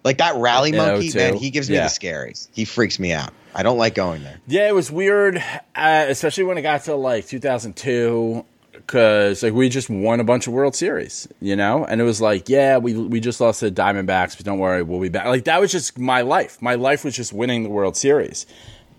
Like 0.04 0.20
that 0.20 0.36
rally 0.36 0.70
In 0.70 0.78
monkey, 0.78 1.10
02, 1.10 1.18
man, 1.18 1.34
he 1.36 1.50
gives 1.50 1.70
me 1.70 1.76
yeah. 1.76 1.84
the 1.84 1.90
scaries. 1.90 2.48
He 2.54 2.64
freaks 2.64 2.98
me 2.98 3.12
out. 3.12 3.34
I 3.54 3.64
don't 3.64 3.78
like 3.78 3.96
going 3.96 4.24
there. 4.24 4.40
Yeah, 4.48 4.68
it 4.70 4.76
was 4.76 4.90
weird, 4.92 5.38
uh, 5.76 6.06
especially 6.08 6.46
when 6.46 6.58
it 6.58 6.62
got 6.62 6.84
to 6.84 6.96
like 6.96 7.28
2002, 7.28 8.46
because 8.72 9.44
like 9.44 9.54
we 9.54 9.68
just 9.68 9.90
won 9.90 10.20
a 10.20 10.24
bunch 10.24 10.48
of 10.48 10.54
World 10.54 10.76
Series, 10.76 11.28
you 11.42 11.56
know, 11.56 11.84
and 11.84 12.00
it 12.00 12.04
was 12.06 12.22
like, 12.22 12.48
yeah, 12.48 12.78
we 12.78 12.94
we 12.94 13.20
just 13.20 13.42
lost 13.42 13.60
to 13.60 13.70
the 13.70 13.82
Diamondbacks, 13.82 14.38
but 14.38 14.46
don't 14.46 14.60
worry, 14.60 14.82
we'll 14.82 15.02
be 15.02 15.10
back. 15.10 15.26
Like 15.26 15.44
that 15.46 15.60
was 15.60 15.72
just 15.72 16.00
my 16.00 16.22
life. 16.22 16.62
My 16.62 16.76
life 16.76 17.04
was 17.04 17.16
just 17.16 17.34
winning 17.34 17.64
the 17.64 17.70
World 17.70 17.98
Series, 17.98 18.46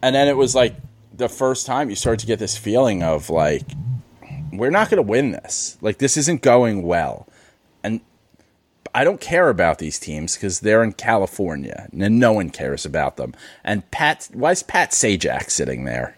and 0.03 0.15
then 0.15 0.29
it 0.29 0.37
was 0.37 0.55
like 0.55 0.75
the 1.19 1.29
first 1.29 1.67
time 1.67 1.91
you 1.91 1.97
start 1.97 2.21
to 2.21 2.27
get 2.27 2.39
this 2.39 2.57
feeling 2.57 3.03
of 3.03 3.29
like 3.29 3.63
we're 4.53 4.71
not 4.71 4.89
going 4.89 4.97
to 5.05 5.09
win 5.09 5.33
this. 5.33 5.77
Like 5.81 5.99
this 5.99 6.17
isn't 6.17 6.43
going 6.43 6.83
well, 6.83 7.29
and 7.83 8.01
I 8.95 9.05
don't 9.05 9.21
care 9.21 9.51
about 9.51 9.79
these 9.79 9.99
teams 9.99 10.35
because 10.37 10.61
they're 10.61 10.83
in 10.83 10.93
California 10.93 11.89
and 11.93 12.19
no 12.19 12.33
one 12.33 12.51
cares 12.51 12.87
about 12.87 13.17
them. 13.17 13.35
And 13.63 13.89
Pat, 13.91 14.29
why 14.33 14.53
is 14.53 14.63
Pat 14.63 14.93
Sajak 14.93 15.51
sitting 15.51 15.85
there? 15.85 16.17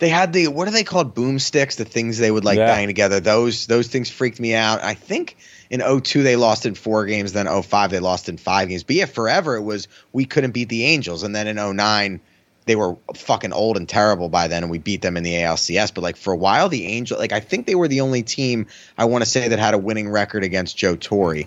They 0.00 0.08
had 0.08 0.32
the 0.32 0.48
what 0.48 0.66
are 0.66 0.72
they 0.72 0.82
called? 0.84 1.14
Boomsticks, 1.14 1.76
the 1.76 1.84
things 1.84 2.18
they 2.18 2.30
would 2.30 2.44
like 2.44 2.58
Yeah. 2.58 2.66
bang 2.66 2.88
together. 2.88 3.20
Those 3.20 3.66
those 3.66 3.86
things 3.86 4.10
freaked 4.10 4.40
me 4.40 4.54
out. 4.54 4.82
I 4.82 4.94
think 4.94 5.36
in 5.70 5.80
02 5.80 6.22
they 6.22 6.36
lost 6.36 6.66
in 6.66 6.74
four 6.74 7.06
games, 7.06 7.32
then 7.32 7.46
05 7.46 7.90
they 7.90 8.00
lost 8.00 8.28
in 8.28 8.36
five 8.36 8.68
games. 8.68 8.82
But 8.82 8.96
yeah, 8.96 9.04
forever 9.06 9.54
it 9.54 9.62
was 9.62 9.86
we 10.12 10.24
couldn't 10.24 10.50
beat 10.50 10.68
the 10.68 10.84
Angels, 10.84 11.22
and 11.22 11.34
then 11.34 11.46
in 11.46 11.56
09 11.56 12.20
they 12.66 12.76
were 12.76 12.96
fucking 13.14 13.52
old 13.52 13.76
and 13.76 13.88
terrible 13.88 14.28
by 14.28 14.48
then, 14.48 14.62
and 14.62 14.70
we 14.70 14.78
beat 14.78 15.02
them 15.02 15.16
in 15.16 15.22
the 15.22 15.34
ALCS. 15.34 15.92
But 15.94 16.00
like 16.02 16.16
for 16.16 16.32
a 16.32 16.36
while, 16.36 16.68
the 16.68 16.86
Angel, 16.86 17.18
like 17.18 17.32
I 17.32 17.40
think 17.40 17.66
they 17.66 17.74
were 17.74 17.88
the 17.88 18.00
only 18.00 18.22
team 18.22 18.66
I 18.96 19.04
want 19.04 19.22
to 19.24 19.30
say 19.30 19.48
that 19.48 19.58
had 19.58 19.74
a 19.74 19.78
winning 19.78 20.08
record 20.08 20.44
against 20.44 20.76
Joe 20.76 20.96
Torre. 20.96 21.42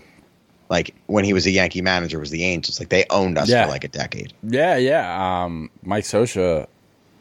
Like 0.69 0.93
when 1.07 1.23
he 1.23 1.33
was 1.33 1.45
a 1.45 1.51
Yankee 1.51 1.81
manager, 1.81 2.19
was 2.19 2.29
the 2.29 2.43
Angels. 2.43 2.79
Like 2.79 2.89
they 2.89 3.05
owned 3.09 3.37
us 3.37 3.49
Yeah. 3.49 3.65
for 3.65 3.71
like 3.71 3.83
a 3.83 3.87
decade. 3.87 4.33
Yeah, 4.43 4.75
yeah. 4.77 5.43
Um, 5.45 5.69
Mike 5.81 6.03
Scioscia 6.03 6.67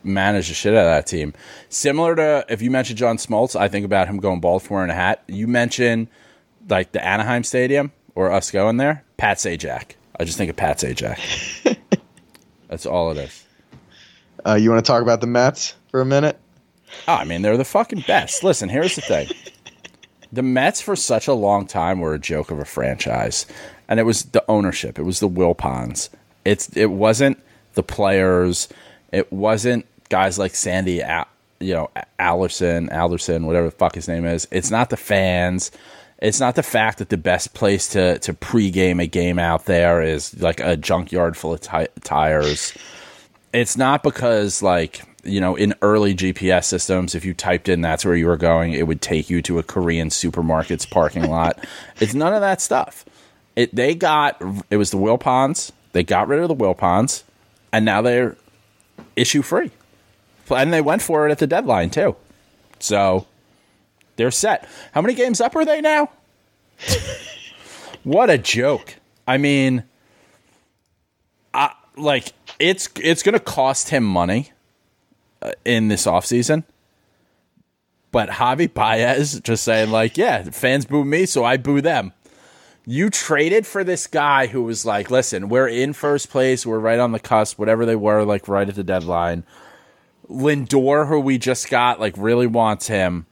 managed 0.03 0.51
the 0.51 0.55
shit 0.55 0.74
out 0.74 0.80
of 0.80 0.86
that 0.86 1.07
team. 1.07 1.32
Similar 1.68 2.16
to 2.16 2.44
if 2.49 2.61
you 2.61 2.70
mentioned 2.70 2.99
John 2.99 3.16
Smoltz, 3.18 3.55
I 3.59 3.68
think 3.68 3.86
about 3.86 4.09
him 4.09 4.18
going 4.18 4.40
bald 4.40 4.62
for 4.62 4.82
in 4.84 4.90
a 4.90 4.94
hat. 4.94 5.22
You 5.28 5.47
mentioned 5.47 6.09
like 6.68 6.92
the 6.92 7.03
Anaheim 7.05 7.44
Stadium 7.44 7.92
or 8.14 8.32
us 8.32 8.51
going 8.51 8.76
there. 8.78 9.05
Pat 9.16 9.38
Sajak. 9.38 9.92
I 10.18 10.24
just 10.24 10.36
think 10.36 10.51
of 10.51 10.57
Pat 10.57 10.78
Sajak. 10.78 11.76
That's 12.68 12.84
all 12.84 13.12
it 13.12 13.18
is. 13.18 13.45
Uh, 14.47 14.55
you 14.55 14.70
want 14.70 14.84
to 14.84 14.88
talk 14.88 15.03
about 15.03 15.20
the 15.20 15.26
Mets 15.26 15.74
for 15.90 16.01
a 16.01 16.07
minute? 16.07 16.38
Oh, 17.09 17.14
I 17.14 17.24
mean, 17.24 17.42
they're 17.42 17.57
the 17.57 17.64
fucking 17.64 18.05
best. 18.07 18.44
Listen, 18.44 18.68
here's 18.68 18.94
the 18.94 19.01
thing. 19.01 19.28
The 20.32 20.42
Mets 20.42 20.80
for 20.80 20.97
such 20.97 21.26
a 21.28 21.32
long 21.32 21.66
time 21.66 22.01
were 22.01 22.14
a 22.14 22.18
joke 22.18 22.51
of 22.51 22.59
a 22.59 22.64
franchise. 22.64 23.47
And 23.88 23.99
it 23.99 24.05
was 24.05 24.24
the 24.24 24.44
ownership. 24.49 24.99
It 24.99 25.03
was 25.03 25.20
the 25.20 25.28
Wilpons. 25.28 26.09
It's 26.44 26.76
it 26.76 26.90
wasn't 26.90 27.38
the 27.74 27.82
players. 27.82 28.68
It 29.12 29.32
wasn't 29.32 29.86
guys 30.09 30.38
like 30.38 30.55
Sandy 30.55 31.03
you 31.59 31.72
know, 31.72 31.90
Alderson, 32.18 32.90
Alderson, 32.90 33.47
whatever 33.47 33.66
the 33.66 33.76
fuck 33.76 33.94
his 33.94 34.09
name 34.09 34.26
is. 34.26 34.47
It's 34.51 34.70
not 34.70 34.90
the 34.90 34.97
fans. 34.97 35.70
It's 36.18 36.40
not 36.40 36.55
the 36.55 36.62
fact 36.62 36.99
that 36.99 37.09
the 37.09 37.16
best 37.16 37.55
place 37.55 37.88
to 37.90 38.18
to 38.20 38.32
pregame 38.32 39.03
a 39.03 39.07
game 39.07 39.38
out 39.38 39.66
there 39.66 40.03
is 40.03 40.38
like 40.40 40.61
a 40.61 40.76
junkyard 40.76 41.36
full 41.36 41.55
of 41.55 41.61
ti- 41.61 41.88
tires 42.03 42.76
it's 43.57 43.76
not 43.76 44.02
because 44.02 44.61
like 44.62 45.02
you 45.24 45.40
know 45.40 45.57
in 45.57 45.74
early 45.80 46.14
gps 46.14 46.64
systems 46.64 47.14
if 47.14 47.24
you 47.24 47.32
typed 47.32 47.68
in 47.68 47.80
that's 47.80 48.04
where 48.04 48.14
you 48.14 48.26
were 48.26 48.36
going 48.36 48.74
it 48.74 48.86
would 48.86 49.00
take 49.00 49.30
you 49.30 49.40
to 49.40 49.59
a 49.59 49.62
korean 49.62 50.09
supermarket's 50.11 50.86
parking 50.86 51.28
lot. 51.30 51.59
It's 51.98 52.14
none 52.14 52.34
of 52.34 52.42
that 52.42 52.61
stuff. 52.61 53.04
It 53.57 53.74
they 53.74 53.94
got 53.94 54.40
it 54.70 54.76
was 54.76 54.90
the 54.90 54.98
wilpons 54.98 55.72
they 55.92 56.04
got 56.04 56.28
rid 56.28 56.40
of 56.40 56.48
the 56.48 56.54
wilpons 56.54 57.22
and 57.72 57.84
now 57.84 58.02
they're 58.02 58.36
issue 59.16 59.42
free. 59.42 59.70
And 60.50 60.72
they 60.72 60.82
went 60.82 61.02
for 61.02 61.26
it 61.26 61.32
at 61.32 61.38
the 61.38 61.46
deadline 61.46 61.90
too. 61.90 62.14
So 62.78 63.26
they're 64.16 64.30
set. 64.30 64.68
How 64.92 65.00
many 65.00 65.14
games 65.14 65.40
up 65.40 65.57
are 65.57 65.64
they 65.64 65.80
now? 65.80 66.11
What 68.04 68.30
a 68.30 68.38
joke. 68.38 68.94
I 69.26 69.36
mean 69.36 69.82
I, 71.52 71.72
like 71.96 72.32
it's 72.59 72.88
it's 73.02 73.22
going 73.22 73.34
to 73.34 73.40
cost 73.40 73.90
him 73.90 74.04
money 74.04 74.52
uh, 75.42 75.52
in 75.64 75.88
this 75.88 76.07
offseason. 76.07 76.64
But 78.11 78.30
Javi 78.30 78.72
Baez 78.72 79.40
just 79.40 79.64
saying 79.64 79.90
like, 79.90 80.16
yeah, 80.16 80.44
fans 80.44 80.86
boo 80.86 81.04
me, 81.04 81.26
so 81.26 81.44
I 81.44 81.57
boo 81.57 81.80
them. 81.80 82.12
You 82.86 83.11
traded 83.11 83.66
for 83.66 83.82
this 83.82 84.07
guy 84.07 84.46
who 84.46 84.62
was 84.62 84.86
like, 84.86 85.11
listen, 85.11 85.48
we're 85.48 85.68
in 85.68 85.92
first 85.92 86.30
place, 86.30 86.64
we're 86.64 86.78
right 86.78 87.00
on 87.00 87.12
the 87.12 87.18
cusp, 87.18 87.59
whatever 87.59 87.84
they 87.84 87.96
were, 87.96 88.24
like 88.24 88.46
right 88.48 88.68
at 88.68 88.76
the 88.76 88.84
deadline. 88.84 89.44
Lindor, 90.30 91.09
who 91.09 91.20
we 91.20 91.36
just 91.36 91.68
got, 91.68 92.00
like 92.00 92.14
really 92.16 92.46
wants 92.46 92.86
him. 92.86 93.26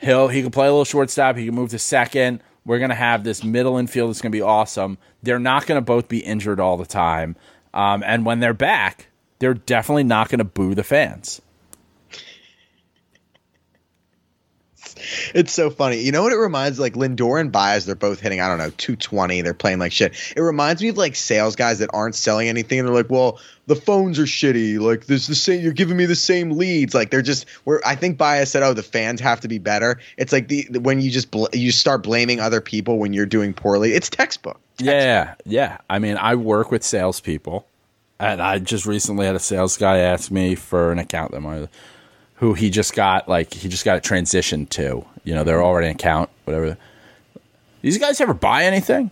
He'll 0.00 0.28
he 0.28 0.42
can 0.42 0.50
play 0.50 0.66
a 0.66 0.70
little 0.70 0.84
shortstop. 0.84 1.36
He 1.36 1.46
can 1.46 1.54
move 1.54 1.70
to 1.70 1.78
second. 1.78 2.42
We're 2.64 2.78
gonna 2.80 2.94
have 2.94 3.24
this 3.24 3.42
middle 3.44 3.78
infield 3.78 4.10
that's 4.10 4.20
gonna 4.20 4.30
be 4.30 4.42
awesome. 4.42 4.98
They're 5.22 5.38
not 5.38 5.66
gonna 5.66 5.80
both 5.80 6.08
be 6.08 6.18
injured 6.18 6.60
all 6.60 6.76
the 6.76 6.86
time, 6.86 7.36
um, 7.76 8.02
and 8.04 8.24
when 8.24 8.40
they're 8.40 8.54
back, 8.54 9.08
they're 9.38 9.54
definitely 9.54 10.04
not 10.04 10.28
gonna 10.28 10.44
boo 10.44 10.74
the 10.74 10.82
fans. 10.82 11.40
It's 15.34 15.52
so 15.52 15.70
funny. 15.70 16.00
You 16.00 16.12
know 16.12 16.22
what 16.22 16.32
it 16.32 16.36
reminds 16.36 16.78
like 16.78 16.94
Lindor 16.94 17.40
and 17.40 17.52
Baez, 17.52 17.84
they're 17.84 17.94
both 17.94 18.20
hitting, 18.20 18.40
I 18.40 18.48
don't 18.48 18.58
know, 18.58 18.70
220. 18.70 19.42
They're 19.42 19.54
playing 19.54 19.78
like 19.78 19.92
shit. 19.92 20.14
It 20.36 20.40
reminds 20.40 20.82
me 20.82 20.88
of 20.88 20.96
like 20.96 21.14
sales 21.14 21.56
guys 21.56 21.80
that 21.80 21.90
aren't 21.92 22.14
selling 22.14 22.48
anything 22.48 22.78
and 22.78 22.88
they're 22.88 22.94
like, 22.94 23.10
well, 23.10 23.38
the 23.66 23.76
phones 23.76 24.18
are 24.18 24.24
shitty. 24.24 24.80
Like 24.80 25.06
this 25.06 25.26
the 25.26 25.34
same 25.34 25.60
you're 25.62 25.72
giving 25.72 25.96
me 25.96 26.06
the 26.06 26.14
same 26.14 26.52
leads. 26.52 26.94
Like 26.94 27.10
they're 27.10 27.22
just 27.22 27.48
where 27.64 27.80
I 27.84 27.96
think 27.96 28.16
Baez 28.16 28.50
said, 28.50 28.62
"Oh, 28.62 28.72
the 28.72 28.82
fans 28.82 29.20
have 29.20 29.40
to 29.40 29.48
be 29.48 29.58
better." 29.58 29.98
It's 30.16 30.32
like 30.32 30.48
the 30.48 30.66
when 30.80 31.00
you 31.00 31.10
just 31.10 31.30
bl- 31.30 31.46
you 31.52 31.72
start 31.72 32.02
blaming 32.02 32.40
other 32.40 32.60
people 32.60 32.98
when 32.98 33.12
you're 33.12 33.26
doing 33.26 33.52
poorly. 33.52 33.92
It's 33.92 34.08
textbook. 34.08 34.60
Yeah, 34.78 35.34
yeah. 35.44 35.78
I 35.90 35.98
mean, 35.98 36.16
I 36.16 36.36
work 36.36 36.70
with 36.70 36.84
salespeople, 36.84 37.66
and 38.20 38.40
I 38.40 38.58
just 38.58 38.86
recently 38.86 39.26
had 39.26 39.34
a 39.34 39.40
sales 39.40 39.76
guy 39.76 39.98
ask 39.98 40.30
me 40.30 40.54
for 40.54 40.92
an 40.92 40.98
account 40.98 41.32
that 41.32 41.40
my 41.40 41.68
who 42.36 42.54
he 42.54 42.70
just 42.70 42.94
got 42.94 43.28
like 43.28 43.52
he 43.52 43.68
just 43.68 43.84
got 43.84 43.96
it 43.96 44.04
transitioned 44.04 44.68
to. 44.70 45.04
You 45.24 45.34
know, 45.34 45.44
they're 45.44 45.62
already 45.62 45.88
an 45.88 45.94
account, 45.94 46.30
whatever. 46.44 46.76
These 47.82 47.98
guys 47.98 48.20
ever 48.20 48.34
buy 48.34 48.64
anything? 48.64 49.10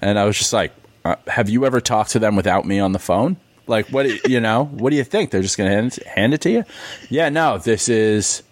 And 0.00 0.18
I 0.18 0.24
was 0.24 0.38
just 0.38 0.52
like, 0.52 0.72
uh, 1.04 1.16
"Have 1.26 1.48
you 1.48 1.66
ever 1.66 1.80
talked 1.80 2.10
to 2.12 2.18
them 2.18 2.36
without 2.36 2.64
me 2.64 2.80
on 2.80 2.92
the 2.92 2.98
phone?" 2.98 3.36
Like, 3.66 3.86
what 3.88 4.28
you 4.28 4.40
know? 4.40 4.64
What 4.72 4.90
do 4.90 4.96
you 4.96 5.04
think? 5.04 5.30
They're 5.30 5.42
just 5.42 5.56
going 5.56 5.70
to 5.70 5.74
hand, 5.74 5.94
hand 6.06 6.34
it 6.34 6.40
to 6.42 6.50
you? 6.50 6.64
Yeah, 7.08 7.28
no. 7.28 7.58
This 7.58 7.88
is, 7.88 8.42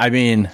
I 0.00 0.10
mean, 0.10 0.50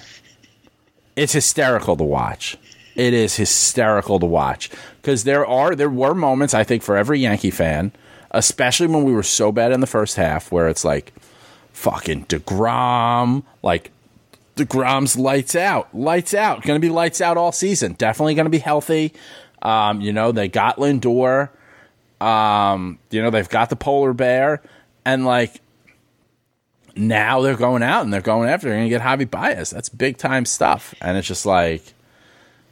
it's 1.16 1.32
hysterical 1.32 1.96
to 1.96 2.04
watch. 2.04 2.56
It 2.94 3.14
is 3.14 3.36
hysterical 3.36 4.20
to 4.20 4.26
watch 4.26 4.70
because 5.00 5.24
there 5.24 5.44
are 5.46 5.74
there 5.74 5.90
were 5.90 6.14
moments 6.14 6.54
I 6.54 6.62
think 6.62 6.82
for 6.82 6.96
every 6.96 7.18
Yankee 7.18 7.50
fan, 7.50 7.92
especially 8.30 8.86
when 8.86 9.04
we 9.04 9.12
were 9.12 9.24
so 9.24 9.50
bad 9.50 9.72
in 9.72 9.80
the 9.80 9.86
first 9.86 10.16
half, 10.16 10.52
where 10.52 10.68
it's 10.68 10.84
like 10.84 11.12
fucking 11.74 12.24
Degrom, 12.26 13.42
like 13.62 13.90
Degrom's 14.56 15.18
lights 15.18 15.54
out, 15.54 15.94
lights 15.94 16.32
out, 16.32 16.62
going 16.62 16.80
to 16.80 16.86
be 16.86 16.92
lights 16.92 17.20
out 17.20 17.36
all 17.36 17.52
season. 17.52 17.92
Definitely 17.92 18.34
going 18.34 18.46
to 18.46 18.50
be 18.50 18.58
healthy. 18.58 19.12
Um, 19.60 20.00
you 20.00 20.12
know 20.12 20.32
they 20.32 20.48
got 20.48 20.78
Lindor. 20.78 21.50
Um, 22.20 22.98
you 23.10 23.20
know 23.20 23.30
they've 23.30 23.48
got 23.48 23.68
the 23.68 23.76
polar 23.76 24.14
bear, 24.14 24.62
and 25.04 25.26
like 25.26 25.60
now 26.96 27.40
they're 27.40 27.56
going 27.56 27.82
out 27.82 28.02
and 28.02 28.12
they're 28.12 28.20
going 28.20 28.48
after. 28.48 28.68
They're 28.68 28.78
going 28.78 28.88
to 28.88 28.90
get 28.90 29.02
Javi 29.02 29.30
Baez. 29.30 29.70
That's 29.70 29.88
big 29.88 30.16
time 30.16 30.44
stuff. 30.44 30.94
And 31.00 31.16
it's 31.16 31.26
just 31.26 31.46
like, 31.46 31.94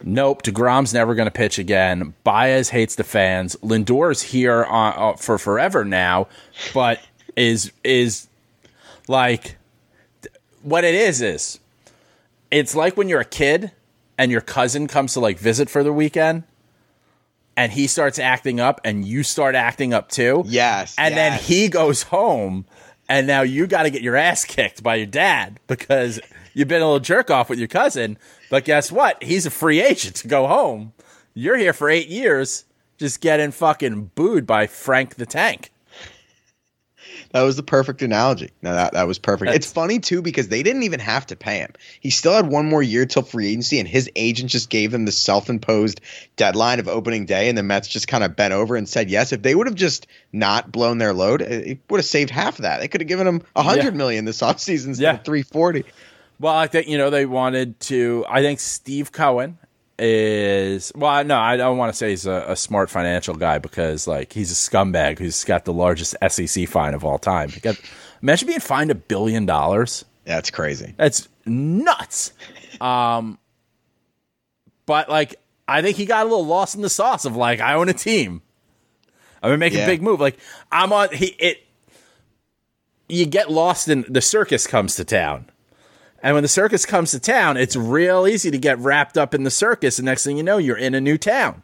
nope. 0.02 0.42
Degrom's 0.42 0.94
never 0.94 1.14
going 1.14 1.26
to 1.26 1.32
pitch 1.32 1.58
again. 1.58 2.14
Baez 2.24 2.70
hates 2.70 2.94
the 2.94 3.04
fans. 3.04 3.56
Lindor's 3.56 4.22
here 4.22 4.64
on, 4.64 4.94
uh, 4.96 5.16
for 5.16 5.38
forever 5.38 5.84
now, 5.84 6.28
but 6.72 7.00
is 7.36 7.72
is 7.82 8.28
like 9.08 9.56
what 10.62 10.84
it 10.84 10.94
is 10.94 11.20
is 11.20 11.58
it's 12.50 12.74
like 12.74 12.96
when 12.96 13.08
you're 13.08 13.20
a 13.20 13.24
kid 13.24 13.72
and 14.18 14.30
your 14.30 14.40
cousin 14.40 14.86
comes 14.86 15.14
to 15.14 15.20
like 15.20 15.38
visit 15.38 15.68
for 15.68 15.82
the 15.82 15.92
weekend. 15.92 16.44
And 17.54 17.70
he 17.70 17.86
starts 17.86 18.18
acting 18.18 18.60
up, 18.60 18.80
and 18.82 19.04
you 19.04 19.22
start 19.22 19.54
acting 19.54 19.92
up 19.92 20.08
too. 20.08 20.42
Yes, 20.46 20.94
And 20.96 21.14
then 21.14 21.38
he 21.38 21.68
goes 21.68 22.04
home, 22.04 22.64
and 23.10 23.26
now 23.26 23.42
you 23.42 23.66
got 23.66 23.82
to 23.82 23.90
get 23.90 24.00
your 24.00 24.16
ass 24.16 24.46
kicked 24.46 24.82
by 24.82 24.94
your 24.94 25.06
dad 25.06 25.60
because 25.66 26.18
you've 26.54 26.68
been 26.68 26.80
a 26.80 26.86
little 26.86 26.98
jerk 26.98 27.30
off 27.30 27.50
with 27.50 27.58
your 27.58 27.68
cousin. 27.68 28.16
But 28.48 28.64
guess 28.64 28.90
what? 28.90 29.22
He's 29.22 29.44
a 29.44 29.50
free 29.50 29.82
agent 29.82 30.16
to 30.16 30.28
go 30.28 30.46
home. 30.46 30.94
You're 31.34 31.58
here 31.58 31.74
for 31.74 31.90
eight 31.90 32.08
years, 32.08 32.64
just 32.96 33.20
getting 33.20 33.50
fucking 33.50 34.12
booed 34.14 34.46
by 34.46 34.66
Frank 34.66 35.16
the 35.16 35.26
Tank. 35.26 35.71
That 37.32 37.42
was 37.42 37.56
the 37.56 37.62
perfect 37.62 38.02
analogy. 38.02 38.50
No, 38.60 38.74
that, 38.74 38.92
that 38.92 39.06
was 39.06 39.18
perfect. 39.18 39.46
That's- 39.46 39.64
it's 39.64 39.72
funny 39.72 39.98
too 39.98 40.20
because 40.22 40.48
they 40.48 40.62
didn't 40.62 40.82
even 40.82 41.00
have 41.00 41.26
to 41.26 41.36
pay 41.36 41.58
him. 41.58 41.72
He 42.00 42.10
still 42.10 42.32
had 42.34 42.46
one 42.46 42.66
more 42.68 42.82
year 42.82 43.06
till 43.06 43.22
free 43.22 43.48
agency, 43.48 43.78
and 43.78 43.88
his 43.88 44.10
agent 44.16 44.50
just 44.50 44.68
gave 44.70 44.92
him 44.92 45.04
the 45.06 45.12
self-imposed 45.12 46.00
deadline 46.36 46.78
of 46.78 46.88
opening 46.88 47.24
day, 47.26 47.48
and 47.48 47.56
the 47.56 47.62
Mets 47.62 47.88
just 47.88 48.06
kind 48.08 48.22
of 48.22 48.36
bent 48.36 48.52
over 48.52 48.76
and 48.76 48.88
said 48.88 49.10
yes. 49.10 49.32
If 49.32 49.42
they 49.42 49.54
would 49.54 49.66
have 49.66 49.74
just 49.76 50.06
not 50.32 50.70
blown 50.70 50.98
their 50.98 51.12
load, 51.12 51.40
it 51.42 51.66
it 51.66 51.78
would 51.88 51.98
have 51.98 52.04
saved 52.06 52.30
half 52.30 52.58
of 52.58 52.62
that. 52.62 52.80
They 52.80 52.88
could 52.88 53.00
have 53.00 53.08
given 53.08 53.26
him 53.26 53.42
a 53.56 53.62
hundred 53.62 53.84
Yeah. 53.94 53.98
million 53.98 54.24
this 54.24 54.40
offseason 54.40 54.88
instead 54.88 55.02
Yeah. 55.02 55.14
of 55.14 55.24
three 55.24 55.42
forty. 55.42 55.84
Well, 56.38 56.54
I 56.54 56.66
think 56.66 56.88
you 56.88 56.98
know 56.98 57.08
they 57.10 57.24
wanted 57.26 57.78
to. 57.80 58.24
I 58.28 58.42
think 58.42 58.60
Steve 58.60 59.10
Cohen 59.12 59.58
is 60.02 60.92
well. 60.94 61.24
No, 61.24 61.38
I 61.38 61.56
don't 61.56 61.78
want 61.78 61.92
to 61.92 61.96
say 61.96 62.10
he's 62.10 62.26
a, 62.26 62.44
a 62.48 62.56
smart 62.56 62.90
financial 62.90 63.34
guy 63.34 63.58
because 63.58 64.06
like 64.06 64.32
he's 64.32 64.50
a 64.50 64.54
scumbag 64.54 65.18
who's 65.18 65.44
got 65.44 65.64
the 65.64 65.72
largest 65.72 66.16
SEC 66.28 66.68
fine 66.68 66.94
of 66.94 67.04
all 67.04 67.18
time. 67.18 67.50
Got, 67.62 67.80
imagine 68.22 68.48
being 68.48 68.60
fined 68.60 68.90
a 68.90 68.94
billion 68.94 69.46
dollars. 69.46 70.04
That's 70.24 70.50
crazy. 70.50 70.94
That's 70.96 71.28
nuts. 71.46 72.32
Um, 72.80 73.38
but 74.86 75.08
like, 75.08 75.36
I 75.68 75.82
think 75.82 75.96
he 75.96 76.04
got 76.06 76.22
a 76.26 76.28
little 76.28 76.46
lost 76.46 76.74
in 76.74 76.82
the 76.82 76.90
sauce 76.90 77.24
of 77.24 77.36
like, 77.36 77.60
I 77.60 77.74
own 77.74 77.88
a 77.88 77.92
team. 77.94 78.42
I'm 79.42 79.48
gonna 79.48 79.58
make 79.58 79.72
Yeah. 79.72 79.84
a 79.84 79.86
big 79.86 80.02
move. 80.02 80.20
Like, 80.20 80.38
I'm 80.70 80.92
on. 80.92 81.08
He 81.12 81.26
it. 81.26 81.58
You 83.08 83.26
get 83.26 83.50
lost 83.50 83.88
in 83.88 84.04
the 84.08 84.20
circus 84.22 84.66
comes 84.66 84.96
to 84.96 85.04
town, 85.04 85.50
and 86.22 86.34
when 86.34 86.42
the 86.42 86.48
circus 86.48 86.86
comes 86.86 87.10
to 87.10 87.18
town, 87.18 87.56
it's 87.56 87.74
real 87.74 88.26
easy 88.26 88.50
to 88.50 88.58
get 88.58 88.78
wrapped 88.78 89.18
up 89.18 89.34
in 89.34 89.42
the 89.42 89.50
circus. 89.50 89.98
And 89.98 90.06
next 90.06 90.24
thing 90.24 90.36
you 90.36 90.42
know, 90.44 90.58
you're 90.58 90.78
in 90.78 90.94
a 90.94 91.00
new 91.00 91.18
town, 91.18 91.62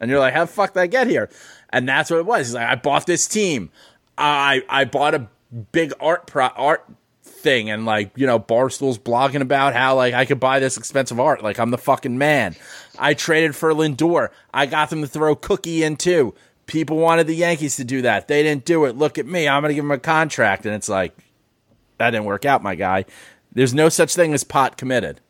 and 0.00 0.10
you're 0.10 0.20
like, 0.20 0.34
"How 0.34 0.44
the 0.44 0.52
fuck 0.52 0.74
did 0.74 0.80
I 0.80 0.86
get 0.88 1.06
here?" 1.06 1.30
And 1.70 1.88
that's 1.88 2.10
what 2.10 2.18
it 2.18 2.26
was. 2.26 2.48
He's 2.48 2.54
like, 2.54 2.68
"I 2.68 2.74
bought 2.74 3.06
this 3.06 3.28
team. 3.28 3.70
I 4.18 4.62
I 4.68 4.84
bought 4.84 5.14
a 5.14 5.28
big 5.72 5.92
art 6.00 6.26
pro 6.26 6.46
art 6.46 6.84
thing 7.22 7.70
and 7.70 7.84
like 7.84 8.10
you 8.16 8.26
know 8.26 8.38
barstool's 8.38 8.98
blogging 8.98 9.40
about 9.40 9.74
how 9.74 9.94
like 9.94 10.14
i 10.14 10.24
could 10.24 10.40
buy 10.40 10.58
this 10.58 10.76
expensive 10.76 11.20
art. 11.20 11.42
Like 11.42 11.58
i'm 11.58 11.70
the 11.70 11.78
fucking 11.78 12.18
man. 12.18 12.56
I 12.98 13.14
traded 13.14 13.54
for 13.54 13.72
lindor. 13.72 14.30
I 14.52 14.66
got 14.66 14.90
them 14.90 15.02
to 15.02 15.08
throw 15.08 15.36
cookie 15.36 15.84
in 15.84 15.96
too. 15.96 16.34
People 16.66 16.96
wanted 16.96 17.26
the 17.26 17.36
yankees 17.36 17.76
to 17.76 17.84
do 17.84 18.02
that. 18.02 18.28
They 18.28 18.42
didn't 18.42 18.64
do 18.64 18.86
it. 18.86 18.96
Look 18.96 19.18
at 19.18 19.26
me. 19.26 19.46
I'm 19.46 19.62
gonna 19.62 19.74
give 19.74 19.84
them 19.84 19.90
a 19.90 19.98
contract. 19.98 20.64
And 20.66 20.74
it's 20.74 20.88
like 20.88 21.16
that 21.98 22.10
didn't 22.10 22.24
work 22.24 22.44
out 22.44 22.62
my 22.62 22.74
guy 22.74 23.04
there's 23.54 23.74
no 23.74 23.88
such 23.88 24.14
thing 24.14 24.34
as 24.34 24.44
pot 24.44 24.76
committed 24.76 25.20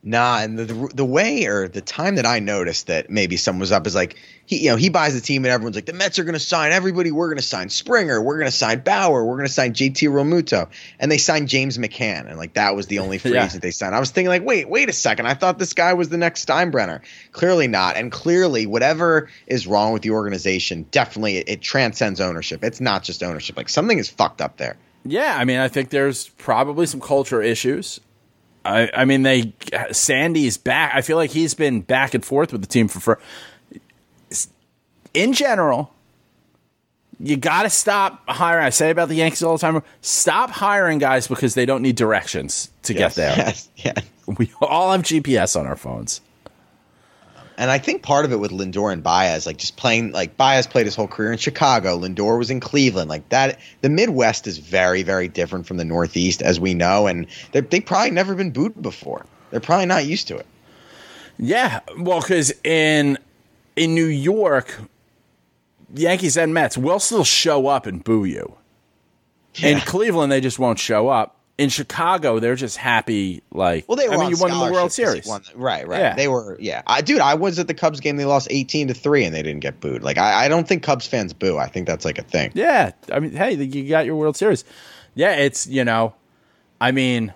Nah, 0.00 0.38
and 0.42 0.56
the, 0.56 0.64
the 0.64 0.90
the 0.94 1.04
way 1.04 1.44
or 1.46 1.66
the 1.66 1.80
time 1.80 2.14
that 2.14 2.24
I 2.24 2.38
noticed 2.38 2.86
that 2.86 3.10
maybe 3.10 3.36
someone 3.36 3.58
was 3.60 3.72
up 3.72 3.84
is 3.84 3.96
like 3.96 4.14
he 4.46 4.60
you 4.62 4.70
know 4.70 4.76
he 4.76 4.90
buys 4.90 5.14
the 5.14 5.20
team 5.20 5.44
and 5.44 5.50
everyone's 5.50 5.74
like 5.74 5.86
the 5.86 5.92
Mets 5.92 6.20
are 6.20 6.24
going 6.24 6.34
to 6.34 6.40
sign 6.40 6.70
everybody. 6.70 7.10
We're 7.10 7.26
going 7.26 7.38
to 7.38 7.42
sign 7.42 7.68
Springer. 7.68 8.22
We're 8.22 8.38
going 8.38 8.50
to 8.50 8.56
sign 8.56 8.78
Bauer. 8.80 9.24
We're 9.24 9.34
going 9.34 9.48
to 9.48 9.52
sign 9.52 9.72
JT 9.74 10.08
Realmuto, 10.08 10.68
and 11.00 11.10
they 11.10 11.18
signed 11.18 11.48
James 11.48 11.78
McCann, 11.78 12.28
and 12.28 12.38
like 12.38 12.54
that 12.54 12.76
was 12.76 12.86
the 12.86 13.00
only 13.00 13.18
free 13.18 13.32
Yeah. 13.34 13.46
agent 13.46 13.60
they 13.60 13.72
signed. 13.72 13.92
I 13.92 13.98
was 13.98 14.12
thinking 14.12 14.28
like 14.28 14.44
wait 14.44 14.68
wait 14.70 14.88
a 14.88 14.92
second, 14.92 15.26
I 15.26 15.34
thought 15.34 15.58
this 15.58 15.72
guy 15.74 15.92
was 15.94 16.10
the 16.10 16.16
next 16.16 16.46
Steinbrenner. 16.46 17.00
Clearly 17.32 17.66
not, 17.66 17.96
and 17.96 18.12
clearly 18.12 18.66
whatever 18.66 19.28
is 19.48 19.66
wrong 19.66 19.92
with 19.92 20.02
the 20.02 20.12
organization, 20.12 20.86
definitely 20.92 21.38
it, 21.38 21.48
it 21.48 21.60
transcends 21.60 22.20
ownership. 22.20 22.62
It's 22.62 22.80
not 22.80 23.02
just 23.02 23.24
ownership. 23.24 23.56
Like 23.56 23.68
something 23.68 23.98
is 23.98 24.08
fucked 24.08 24.40
up 24.40 24.58
there. 24.58 24.76
Yeah, 25.10 25.36
I 25.36 25.44
mean, 25.44 25.58
I 25.58 25.68
think 25.68 25.90
there's 25.90 26.28
probably 26.28 26.86
some 26.86 27.00
culture 27.00 27.42
issues. 27.42 28.00
I, 28.64 28.90
I 28.92 29.04
mean, 29.04 29.22
they 29.22 29.52
Sandy's 29.92 30.58
back. 30.58 30.92
I 30.94 31.00
feel 31.00 31.16
like 31.16 31.30
he's 31.30 31.54
been 31.54 31.80
back 31.80 32.14
and 32.14 32.24
forth 32.24 32.52
with 32.52 32.60
the 32.60 32.66
team 32.66 32.88
for. 32.88 33.00
for 33.00 33.18
in 35.14 35.32
general, 35.32 35.92
you 37.18 37.36
got 37.36 37.62
to 37.62 37.70
stop 37.70 38.22
hiring. 38.28 38.64
I 38.66 38.70
say 38.70 38.90
about 38.90 39.08
the 39.08 39.14
Yankees 39.14 39.42
all 39.42 39.56
the 39.56 39.60
time. 39.60 39.82
Stop 40.02 40.50
hiring 40.50 40.98
guys 40.98 41.26
because 41.26 41.54
they 41.54 41.64
don't 41.66 41.82
need 41.82 41.96
directions 41.96 42.70
to 42.82 42.94
Yes, 42.94 43.16
get 43.16 43.20
there. 43.20 43.36
Yes, 43.46 43.68
yes. 43.76 44.04
We 44.38 44.52
all 44.60 44.92
have 44.92 45.02
GPS 45.02 45.58
on 45.58 45.66
our 45.66 45.76
phones. 45.76 46.20
And 47.58 47.72
I 47.72 47.78
think 47.78 48.02
part 48.02 48.24
of 48.24 48.30
it 48.30 48.36
with 48.36 48.52
Lindor 48.52 48.92
and 48.92 49.02
Baez, 49.02 49.44
like 49.44 49.56
just 49.56 49.76
playing, 49.76 50.12
like 50.12 50.36
Baez 50.36 50.64
played 50.68 50.86
his 50.86 50.94
whole 50.94 51.08
career 51.08 51.32
in 51.32 51.38
Chicago. 51.38 51.98
Lindor 51.98 52.38
was 52.38 52.50
in 52.50 52.60
Cleveland. 52.60 53.10
Like 53.10 53.28
that, 53.30 53.58
the 53.80 53.88
Midwest 53.88 54.46
is 54.46 54.58
very, 54.58 55.02
very 55.02 55.26
different 55.26 55.66
from 55.66 55.76
the 55.76 55.84
Northeast, 55.84 56.40
as 56.40 56.60
we 56.60 56.72
know. 56.72 57.08
And 57.08 57.26
they 57.50 57.60
they 57.60 57.80
probably 57.80 58.12
never 58.12 58.36
been 58.36 58.52
booed 58.52 58.80
before. 58.80 59.26
They're 59.50 59.58
probably 59.58 59.86
not 59.86 60.06
used 60.06 60.28
to 60.28 60.36
it. 60.36 60.46
Yeah, 61.36 61.80
well, 61.98 62.20
because 62.20 62.52
in 62.62 63.18
in 63.74 63.92
New 63.92 64.06
York, 64.06 64.80
Yankees 65.92 66.36
and 66.36 66.54
Mets 66.54 66.78
will 66.78 67.00
still 67.00 67.24
show 67.24 67.66
up 67.66 67.86
and 67.86 68.04
boo 68.04 68.24
you. 68.24 68.54
In 69.60 69.80
Cleveland, 69.80 70.30
they 70.30 70.40
just 70.40 70.60
won't 70.60 70.78
show 70.78 71.08
up. 71.08 71.37
In 71.58 71.70
Chicago, 71.70 72.38
they're 72.38 72.54
just 72.54 72.76
happy. 72.76 73.42
Like, 73.52 73.84
Well, 73.88 73.96
they 73.96 74.08
were 74.08 74.14
I 74.14 74.18
mean, 74.18 74.30
you 74.30 74.36
won 74.38 74.52
the 74.52 74.56
World 74.72 74.92
scholarship 74.92 74.94
'cause 74.94 74.96
they 74.96 75.02
Series. 75.22 75.26
won 75.26 75.42
right, 75.56 75.88
right. 75.88 75.98
Yeah. 75.98 76.14
They 76.14 76.28
were, 76.28 76.56
yeah. 76.60 76.82
I, 76.86 77.00
dude, 77.00 77.20
I 77.20 77.34
was 77.34 77.58
at 77.58 77.66
the 77.66 77.74
Cubs 77.74 77.98
game. 77.98 78.16
They 78.16 78.24
lost 78.24 78.46
eighteen 78.50 78.86
to 78.86 78.94
three, 78.94 79.24
and 79.24 79.34
they 79.34 79.42
didn't 79.42 79.60
get 79.60 79.80
booed. 79.80 80.04
Like, 80.04 80.18
I, 80.18 80.44
I 80.44 80.48
don't 80.48 80.68
think 80.68 80.84
Cubs 80.84 81.08
fans 81.08 81.32
boo. 81.32 81.58
I 81.58 81.66
think 81.66 81.88
that's 81.88 82.04
like 82.04 82.16
a 82.18 82.22
thing. 82.22 82.52
Yeah, 82.54 82.92
I 83.12 83.18
mean, 83.18 83.32
hey, 83.32 83.54
you 83.54 83.88
got 83.88 84.06
your 84.06 84.14
World 84.14 84.36
Series. 84.36 84.64
Yeah, 85.16 85.32
it's 85.34 85.66
you 85.66 85.84
know, 85.84 86.14
I 86.80 86.92
mean, 86.92 87.34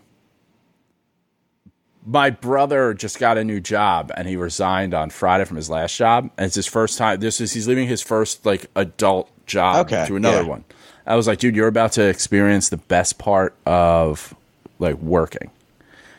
my 2.06 2.30
brother 2.30 2.94
just 2.94 3.18
got 3.18 3.38
a 3.38 3.44
new 3.44 3.60
job 3.60 4.10
and 4.16 4.26
he 4.28 4.36
resigned 4.36 4.92
on 4.94 5.10
Friday 5.10 5.44
from 5.44 5.56
his 5.56 5.68
last 5.70 5.96
job, 5.96 6.30
and 6.36 6.46
it's 6.46 6.54
his 6.54 6.66
first 6.66 6.96
time. 6.98 7.18
This 7.20 7.40
is 7.40 7.52
he's 7.52 7.66
leaving 7.66 7.88
his 7.88 8.02
first 8.02 8.46
like 8.46 8.66
adult 8.76 9.28
job 9.46 9.86
Okay, 9.86 10.06
to 10.06 10.14
another 10.16 10.42
yeah. 10.42 10.48
one. 10.48 10.64
I 11.06 11.16
was 11.16 11.26
like, 11.26 11.38
dude, 11.38 11.56
you're 11.56 11.68
about 11.68 11.92
to 11.92 12.08
experience 12.08 12.68
the 12.68 12.76
best 12.76 13.18
part 13.18 13.54
of 13.66 14.34
like 14.78 14.96
working. 14.96 15.50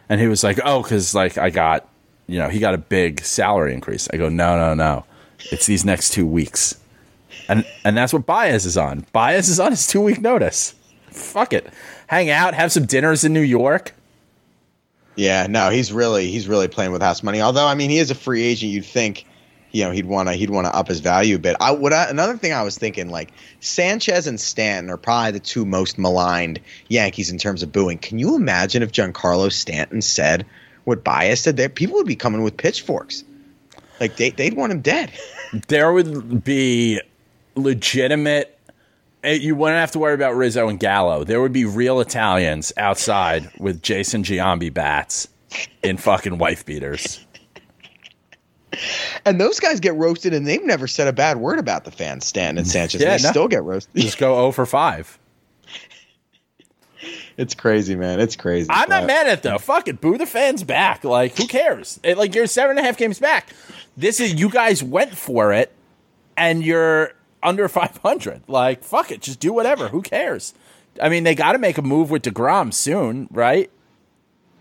And 0.09 0.19
he 0.19 0.27
was 0.27 0.43
like, 0.43 0.59
"Oh, 0.63 0.83
because 0.83 1.15
like 1.15 1.37
I 1.37 1.49
got, 1.49 1.87
you 2.27 2.39
know, 2.39 2.49
he 2.49 2.59
got 2.59 2.73
a 2.73 2.77
big 2.77 3.21
salary 3.21 3.73
increase." 3.73 4.07
I 4.13 4.17
go, 4.17 4.29
"No, 4.29 4.57
no, 4.57 4.73
no, 4.73 5.05
it's 5.51 5.65
these 5.65 5.85
next 5.85 6.11
two 6.13 6.27
weeks," 6.27 6.75
and 7.47 7.65
and 7.85 7.95
that's 7.95 8.13
what 8.13 8.25
Baez 8.25 8.65
is 8.65 8.77
on. 8.77 9.05
Baez 9.13 9.49
is 9.49 9.59
on 9.59 9.71
his 9.71 9.87
two 9.87 10.01
week 10.01 10.21
notice. 10.21 10.75
Fuck 11.07 11.53
it, 11.53 11.67
hang 12.07 12.29
out, 12.29 12.53
have 12.53 12.71
some 12.71 12.85
dinners 12.85 13.23
in 13.23 13.33
New 13.33 13.41
York. 13.41 13.93
Yeah, 15.15 15.47
no, 15.47 15.69
he's 15.69 15.93
really 15.93 16.29
he's 16.29 16.47
really 16.47 16.67
playing 16.67 16.91
with 16.91 17.01
house 17.01 17.23
money. 17.23 17.41
Although 17.41 17.67
I 17.67 17.75
mean, 17.75 17.89
he 17.89 17.99
is 17.99 18.11
a 18.11 18.15
free 18.15 18.43
agent. 18.43 18.71
You'd 18.71 18.85
think, 18.85 19.25
you 19.73 19.83
know, 19.83 19.91
he'd 19.91 20.05
want 20.05 20.29
to 20.29 20.33
he'd 20.35 20.49
want 20.51 20.65
to 20.67 20.73
up 20.75 20.87
his 20.87 20.99
value 21.01 21.35
a 21.35 21.39
bit. 21.39 21.57
I 21.59 21.71
would 21.71 21.91
another 21.91 22.37
thing 22.37 22.53
I 22.53 22.61
was 22.63 22.77
thinking 22.77 23.09
like 23.09 23.31
Sanchez 23.59 24.27
and 24.27 24.39
Stanton 24.39 24.89
are 24.91 24.97
probably 24.97 25.31
the 25.31 25.39
two 25.39 25.65
most 25.65 25.97
maligned 25.97 26.59
Yankees 26.87 27.29
in 27.31 27.37
terms 27.37 27.63
of 27.63 27.71
booing. 27.71 27.97
Can 27.97 28.19
you 28.19 28.35
imagine 28.35 28.81
if 28.83 28.91
Giancarlo 28.91 29.51
Stanton 29.51 30.01
said 30.01 30.45
what 30.85 31.03
Baez 31.03 31.41
said? 31.41 31.57
There, 31.57 31.69
people 31.69 31.95
would 31.95 32.05
be 32.07 32.15
coming 32.15 32.43
with 32.43 32.55
pitchforks. 32.55 33.23
Like 33.99 34.15
they 34.17 34.29
they'd 34.29 34.53
want 34.53 34.71
him 34.71 34.81
dead. 34.81 35.11
There 35.67 35.93
would 35.93 36.43
be 36.43 36.99
legitimate. 37.55 38.57
eh, 39.23 39.33
You 39.33 39.55
wouldn't 39.55 39.79
have 39.79 39.91
to 39.91 39.99
worry 39.99 40.13
about 40.15 40.35
Rizzo 40.35 40.67
and 40.67 40.79
Gallo. 40.79 41.23
There 41.23 41.41
would 41.41 41.53
be 41.53 41.65
real 41.65 41.99
Italians 41.99 42.73
outside 42.77 43.49
with 43.59 43.81
Jason 43.81 44.23
Giambi 44.23 44.73
bats 44.73 45.27
in 45.83 45.97
fucking 45.97 46.37
wife 46.39 46.65
beaters. 46.65 47.23
And 49.25 49.39
those 49.39 49.59
guys 49.59 49.79
get 49.79 49.93
roasted, 49.95 50.33
and 50.33 50.45
they've 50.45 50.63
never 50.65 50.85
said 50.87 51.07
a 51.07 51.13
bad 51.13 51.37
word 51.37 51.57
about 51.59 51.85
the 51.85 51.91
fans, 51.91 52.25
Stanton 52.25 52.57
and 52.57 52.67
Sanchez. 52.75 53.01
Yeah, 53.01 53.15
they 53.17 53.23
no. 53.23 53.29
still 53.29 53.47
get 53.47 53.63
roasted. 53.63 53.95
Just 53.95 54.17
go 54.17 54.35
0 54.35 54.51
for 54.51 54.65
5. 54.65 55.19
It's 57.35 57.55
crazy, 57.55 57.95
man. 57.95 58.19
It's 58.19 58.35
crazy. 58.35 58.67
I'm 58.69 58.87
not 58.89 59.03
uh, 59.03 59.07
mad 59.07 59.27
at 59.27 59.39
it 59.39 59.43
though. 59.43 59.57
Fuck 59.57 59.87
it, 59.87 59.99
boo 59.99 60.17
the 60.17 60.25
fans 60.25 60.63
back. 60.63 61.03
Like, 61.03 61.35
who 61.37 61.47
cares? 61.47 61.99
It- 62.03 62.17
like, 62.17 62.35
you're 62.35 62.47
seven 62.47 62.77
and 62.77 62.79
a 62.79 62.87
half 62.87 62.97
games 62.97 63.19
back. 63.19 63.49
This 63.97 64.19
is 64.19 64.35
you 64.35 64.49
guys 64.49 64.83
went 64.83 65.17
for 65.17 65.51
it, 65.51 65.71
and 66.37 66.63
you're 66.63 67.11
under 67.41 67.67
500. 67.67 68.43
Like, 68.47 68.83
fuck 68.83 69.11
it, 69.11 69.21
just 69.21 69.39
do 69.39 69.51
whatever. 69.51 69.87
Who 69.89 70.01
cares? 70.01 70.53
I 71.01 71.09
mean, 71.09 71.23
they 71.23 71.35
got 71.35 71.53
to 71.53 71.57
make 71.57 71.77
a 71.77 71.81
move 71.81 72.11
with 72.11 72.21
Degrom 72.21 72.73
soon, 72.73 73.27
right? 73.31 73.69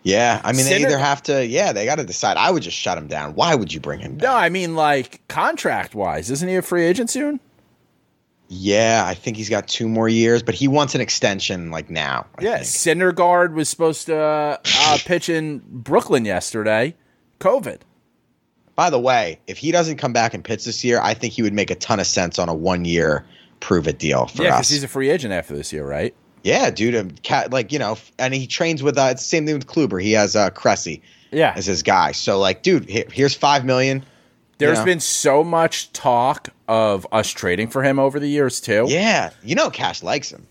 Yeah, 0.05 0.41
I 0.43 0.53
mean, 0.53 0.65
they 0.67 0.81
either 0.83 0.99
have 0.99 1.23
to. 1.25 1.47
Yeah, 1.47 1.73
they 1.73 1.85
got 1.85 1.97
to 1.97 2.05
decide. 2.05 2.37
I 2.37 2.51
would 2.51 2.63
just 2.65 2.77
shut 2.77 2.99
him 2.99 3.07
down. 3.07 3.35
Why 3.35 3.55
would 3.55 3.73
you 3.73 3.79
bring 3.81 4.01
him? 4.01 4.17
Back? 4.17 4.23
No, 4.25 4.35
I 4.35 4.49
mean 4.49 4.75
like 4.75 5.27
contract 5.29 5.95
wise, 5.95 6.31
isn't 6.31 6.49
he 6.49 6.57
a 6.57 6.63
free 6.63 6.85
agent 6.85 7.09
soon? 7.11 7.39
Yeah, 8.49 9.05
I 9.07 9.15
think 9.15 9.37
he's 9.39 9.49
got 9.49 9.67
two 9.67 9.89
more 9.89 10.09
years, 10.09 10.43
but 10.43 10.55
he 10.55 10.69
wants 10.69 10.95
an 10.95 11.01
extension 11.01 11.71
like 11.71 11.89
now. 11.89 12.27
I 12.39 12.43
Yeah, 12.43 12.55
think. 12.57 12.67
Syndergaard 12.67 13.55
was 13.55 13.69
supposed 13.69 14.07
to 14.07 14.17
uh, 14.19 14.57
uh, 14.79 14.99
pitch 15.07 15.29
in 15.31 15.63
Brooklyn 15.67 16.25
yesterday. 16.27 16.95
COVID. 17.41 17.79
By 18.75 18.91
the 18.91 18.99
way, 19.01 19.39
if 19.47 19.57
he 19.59 19.71
doesn't 19.73 19.97
come 19.97 20.13
back 20.13 20.35
and 20.35 20.45
pitch 20.45 20.65
this 20.65 20.85
year, 20.85 21.01
I 21.01 21.15
think 21.15 21.33
he 21.33 21.43
would 21.43 21.53
make 21.55 21.71
a 21.71 21.75
ton 21.75 22.01
of 22.01 22.07
sense 22.07 22.39
on 22.39 22.49
a 22.49 22.55
one-year 22.55 23.25
prove-it 23.61 23.99
deal 23.99 24.27
for 24.27 24.43
Yeah, 24.43 24.57
us. 24.59 24.69
he's 24.69 24.83
a 24.83 24.89
free 24.89 25.09
agent 25.11 25.33
after 25.33 25.55
this 25.57 25.73
year, 25.73 25.87
right? 25.87 26.15
Yeah, 26.43 26.71
dude. 26.71 26.95
um, 26.97 27.15
like 27.51 27.73
you 27.73 27.79
know, 27.79 27.97
and 28.19 28.35
he 28.35 28.47
trains 28.47 28.83
with. 28.83 28.99
Uh, 28.99 29.09
it's 29.13 29.23
the 29.23 29.29
same 29.29 29.47
thing 29.47 29.55
with 29.55 29.67
Kluber. 29.67 30.03
He 30.03 30.13
has 30.13 30.35
uh, 30.37 30.51
Cressey 30.51 31.01
Yeah. 31.31 31.53
as 31.57 31.67
his 31.67 31.83
guy. 31.83 32.13
So 32.13 32.39
like, 32.39 32.63
dude, 32.63 32.89
he- 32.89 33.05
here's 33.13 33.35
five 33.35 33.65
million. 33.65 34.05
There's 34.59 34.79
Yeah. 34.79 34.85
been 34.85 35.01
so 35.01 35.43
much 35.45 35.93
talk 35.93 36.49
of 36.69 37.07
us 37.13 37.29
trading 37.31 37.69
for 37.69 37.83
him 37.83 37.99
over 37.99 38.19
the 38.21 38.29
years 38.29 38.61
too. 38.61 38.87
Yeah, 38.89 39.31
you 39.43 39.55
know, 39.55 39.71
Cash 39.71 40.03
likes 40.03 40.31
him. 40.31 40.47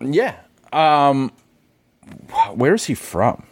Yeah. 0.00 0.34
Um, 0.72 1.32
where's 2.54 2.84
he 2.84 2.94
from? 2.94 3.44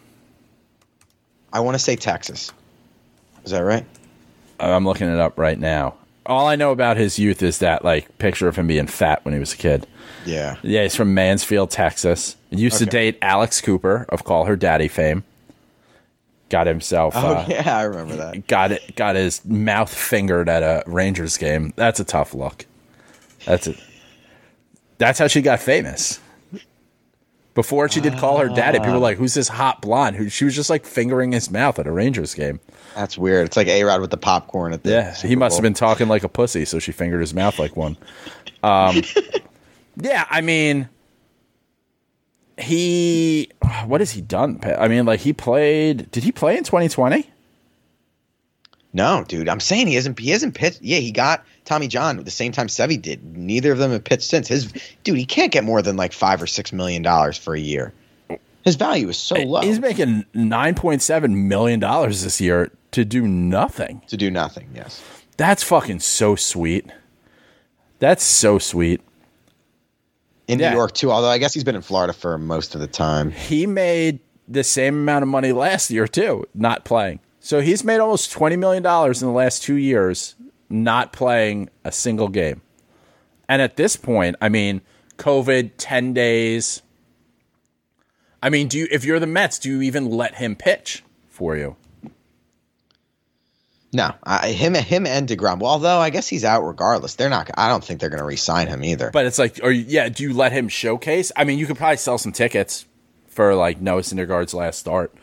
I 1.52 1.60
want 1.60 1.74
to 1.76 1.78
say 1.78 1.96
Texas. 1.96 2.52
Is 3.44 3.50
that 3.52 3.60
right? 3.60 3.86
I'm 4.60 4.84
looking 4.84 5.08
it 5.08 5.18
up 5.18 5.38
right 5.38 5.58
now. 5.58 5.94
All 6.26 6.46
I 6.46 6.56
know 6.56 6.72
about 6.72 6.96
his 6.96 7.18
youth 7.18 7.42
is 7.42 7.58
that 7.58 7.84
like 7.84 8.18
picture 8.18 8.48
of 8.48 8.56
him 8.56 8.66
being 8.66 8.86
fat 8.86 9.24
when 9.24 9.34
he 9.34 9.40
was 9.40 9.52
a 9.52 9.56
kid. 9.56 9.86
Yeah. 10.24 10.56
Yeah, 10.62 10.82
he's 10.82 10.96
from 10.96 11.12
Mansfield, 11.12 11.70
Texas. 11.70 12.36
He 12.50 12.56
used 12.56 12.78
to 12.78 12.86
date 12.86 13.18
Alex 13.20 13.60
Cooper 13.60 14.06
of 14.08 14.24
Call 14.24 14.44
Her 14.44 14.56
Daddy 14.56 14.88
fame. 14.88 15.24
Got 16.48 16.66
himself. 16.66 17.14
Oh 17.16 17.34
uh, 17.34 17.46
yeah, 17.48 17.76
I 17.76 17.82
remember 17.82 18.16
that. 18.16 18.46
got 18.46 18.72
it 18.72 18.96
got 18.96 19.16
his 19.16 19.44
mouth 19.44 19.92
fingered 19.92 20.48
at 20.48 20.62
a 20.62 20.82
Rangers 20.86 21.36
game. 21.36 21.72
That's 21.76 22.00
a 22.00 22.04
tough 22.04 22.34
look. 22.34 22.66
That's 23.44 23.66
it. 23.66 23.78
That's 24.98 25.18
how 25.18 25.26
she 25.26 25.42
got 25.42 25.60
famous. 25.60 26.20
Before 27.54 27.88
she 27.88 28.00
did 28.00 28.18
call 28.18 28.38
her 28.38 28.48
daddy, 28.48 28.78
people 28.80 28.94
were 28.94 28.98
like, 28.98 29.16
"Who's 29.16 29.34
this 29.34 29.46
hot 29.46 29.80
blonde?" 29.80 30.16
Who 30.16 30.28
she 30.28 30.44
was 30.44 30.56
just 30.56 30.68
like 30.70 30.84
fingering 30.84 31.30
his 31.30 31.50
mouth 31.50 31.78
at 31.78 31.86
a 31.86 31.92
Rangers 31.92 32.34
game. 32.34 32.58
That's 32.96 33.16
weird. 33.16 33.46
It's 33.46 33.56
like 33.56 33.68
A 33.68 33.84
Rod 33.84 34.00
with 34.00 34.10
the 34.10 34.16
popcorn 34.16 34.72
at 34.72 34.82
the. 34.82 34.90
Yeah, 34.90 35.12
Super 35.12 35.28
he 35.28 35.36
must 35.36 35.52
Bowl. 35.52 35.58
have 35.58 35.62
been 35.62 35.74
talking 35.74 36.08
like 36.08 36.24
a 36.24 36.28
pussy, 36.28 36.64
so 36.64 36.80
she 36.80 36.90
fingered 36.90 37.20
his 37.20 37.32
mouth 37.32 37.58
like 37.60 37.76
one. 37.76 37.96
Um, 38.64 39.02
yeah, 39.96 40.26
I 40.28 40.40
mean, 40.40 40.88
he. 42.58 43.50
What 43.86 44.00
has 44.00 44.10
he 44.10 44.20
done? 44.20 44.60
I 44.64 44.88
mean, 44.88 45.06
like 45.06 45.20
he 45.20 45.32
played. 45.32 46.10
Did 46.10 46.24
he 46.24 46.32
play 46.32 46.56
in 46.58 46.64
2020? 46.64 47.30
No, 48.94 49.24
dude. 49.26 49.48
I'm 49.48 49.60
saying 49.60 49.88
he 49.88 49.96
hasn't. 49.96 50.18
He 50.18 50.30
hasn't 50.30 50.54
pitched. 50.54 50.80
Yeah, 50.80 50.98
he 50.98 51.10
got 51.10 51.44
Tommy 51.64 51.88
John 51.88 52.18
at 52.18 52.24
the 52.24 52.30
same 52.30 52.52
time 52.52 52.68
Sevy 52.68 53.00
did. 53.00 53.36
Neither 53.36 53.72
of 53.72 53.78
them 53.78 53.90
have 53.90 54.04
pitched 54.04 54.22
since. 54.30 54.46
His 54.48 54.72
dude, 55.02 55.18
he 55.18 55.26
can't 55.26 55.50
get 55.52 55.64
more 55.64 55.82
than 55.82 55.96
like 55.96 56.12
five 56.12 56.40
or 56.40 56.46
six 56.46 56.72
million 56.72 57.02
dollars 57.02 57.36
for 57.36 57.54
a 57.54 57.60
year. 57.60 57.92
His 58.64 58.76
value 58.76 59.08
is 59.10 59.18
so 59.18 59.34
low 59.34 59.60
He's 59.60 59.78
making 59.78 60.24
9.7 60.34 61.30
million 61.46 61.80
dollars 61.80 62.22
this 62.22 62.40
year 62.40 62.70
to 62.92 63.04
do 63.04 63.26
nothing. 63.28 64.00
to 64.06 64.16
do 64.16 64.30
nothing. 64.30 64.70
Yes. 64.74 65.02
That's 65.36 65.62
fucking 65.62 66.00
so 66.00 66.34
sweet. 66.36 66.86
That's 67.98 68.22
so 68.22 68.58
sweet. 68.58 69.02
In 70.46 70.58
Yeah. 70.60 70.70
New 70.70 70.76
York 70.76 70.94
too. 70.94 71.10
Although 71.10 71.28
I 71.28 71.38
guess 71.38 71.52
he's 71.52 71.64
been 71.64 71.74
in 71.74 71.82
Florida 71.82 72.12
for 72.12 72.38
most 72.38 72.74
of 72.74 72.80
the 72.80 72.86
time. 72.86 73.32
He 73.32 73.66
made 73.66 74.20
the 74.46 74.62
same 74.64 74.94
amount 74.94 75.22
of 75.24 75.28
money 75.28 75.52
last 75.52 75.90
year 75.90 76.06
too, 76.06 76.46
not 76.54 76.84
playing. 76.84 77.18
So 77.44 77.60
he's 77.60 77.84
made 77.84 77.98
almost 77.98 78.32
20 78.32 78.56
million 78.56 78.82
dollars 78.82 79.20
in 79.20 79.28
the 79.28 79.34
last 79.34 79.62
2 79.64 79.74
years 79.74 80.34
not 80.70 81.12
playing 81.12 81.68
a 81.84 81.92
single 81.92 82.28
game. 82.28 82.62
And 83.46 83.60
at 83.60 83.76
this 83.76 83.96
point, 83.96 84.36
I 84.40 84.48
mean, 84.48 84.80
COVID 85.18 85.72
10 85.76 86.14
days. 86.14 86.80
I 88.42 88.48
mean, 88.48 88.68
do 88.68 88.78
you 88.78 88.88
if 88.90 89.04
you're 89.04 89.20
the 89.20 89.26
Mets, 89.26 89.58
do 89.58 89.68
you 89.70 89.82
even 89.82 90.10
let 90.10 90.36
him 90.36 90.56
pitch 90.56 91.04
for 91.28 91.54
you? 91.54 91.76
No, 93.92 94.14
I, 94.24 94.48
him, 94.52 94.72
him, 94.74 95.06
and 95.06 95.28
Degrom. 95.28 95.58
Well, 95.58 95.70
although 95.70 95.98
I 95.98 96.08
guess 96.08 96.26
he's 96.26 96.44
out 96.44 96.62
regardless. 96.62 97.14
They're 97.14 97.28
not. 97.28 97.50
I 97.58 97.68
don't 97.68 97.84
think 97.84 98.00
they're 98.00 98.08
going 98.08 98.22
to 98.22 98.26
re-sign 98.26 98.68
him 98.68 98.82
either. 98.82 99.10
But 99.10 99.26
it's 99.26 99.38
like, 99.38 99.60
or 99.62 99.70
yeah, 99.70 100.08
do 100.08 100.22
you 100.22 100.32
let 100.32 100.52
him 100.52 100.70
showcase? 100.70 101.30
I 101.36 101.44
mean, 101.44 101.58
you 101.58 101.66
could 101.66 101.76
probably 101.76 101.98
sell 101.98 102.16
some 102.16 102.32
tickets 102.32 102.86
for 103.28 103.54
like 103.54 103.82
Noah 103.82 104.00
Syndergaard's 104.00 104.54
last 104.54 104.78
start. 104.78 105.14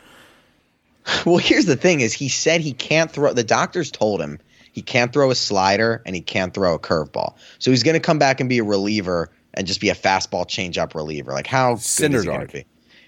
Well, 1.25 1.37
here's 1.37 1.65
the 1.65 1.75
thing: 1.75 2.01
is 2.01 2.13
he 2.13 2.29
said 2.29 2.61
he 2.61 2.73
can't 2.73 3.11
throw. 3.11 3.33
The 3.33 3.43
doctors 3.43 3.91
told 3.91 4.21
him 4.21 4.39
he 4.71 4.81
can't 4.81 5.11
throw 5.11 5.31
a 5.31 5.35
slider 5.35 6.01
and 6.05 6.15
he 6.15 6.21
can't 6.21 6.53
throw 6.53 6.73
a 6.75 6.79
curveball. 6.79 7.35
So 7.59 7.71
he's 7.71 7.83
going 7.83 7.95
to 7.95 7.99
come 7.99 8.19
back 8.19 8.39
and 8.39 8.47
be 8.49 8.59
a 8.59 8.63
reliever 8.63 9.29
and 9.53 9.67
just 9.67 9.81
be 9.81 9.89
a 9.89 9.95
fastball 9.95 10.45
changeup 10.47 10.93
reliever. 10.95 11.31
Like 11.33 11.47
how 11.47 11.75
good 11.75 12.13
is 12.13 12.23
he 12.23 12.27
going 12.27 12.47
to 12.47 12.53
be? 12.53 12.65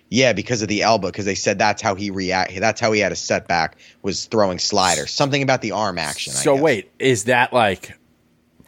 Yeah, 0.09 0.33
because 0.33 0.61
of 0.61 0.67
the 0.67 0.83
elbow. 0.83 1.07
Because 1.07 1.25
they 1.25 1.35
said 1.35 1.57
that's 1.57 1.81
how 1.81 1.95
he 1.95 2.11
react. 2.11 2.59
That's 2.59 2.79
how 2.81 2.91
he 2.91 2.99
had 2.99 3.11
a 3.11 3.15
setback 3.15 3.77
was 4.01 4.25
throwing 4.25 4.59
sliders. 4.59 5.09
Something 5.11 5.41
about 5.41 5.61
the 5.61 5.71
arm 5.71 5.97
action. 5.97 6.33
I 6.33 6.35
So 6.35 6.53
guess. 6.55 6.63
wait, 6.63 6.91
is 6.99 7.23
that 7.25 7.53
like 7.53 7.97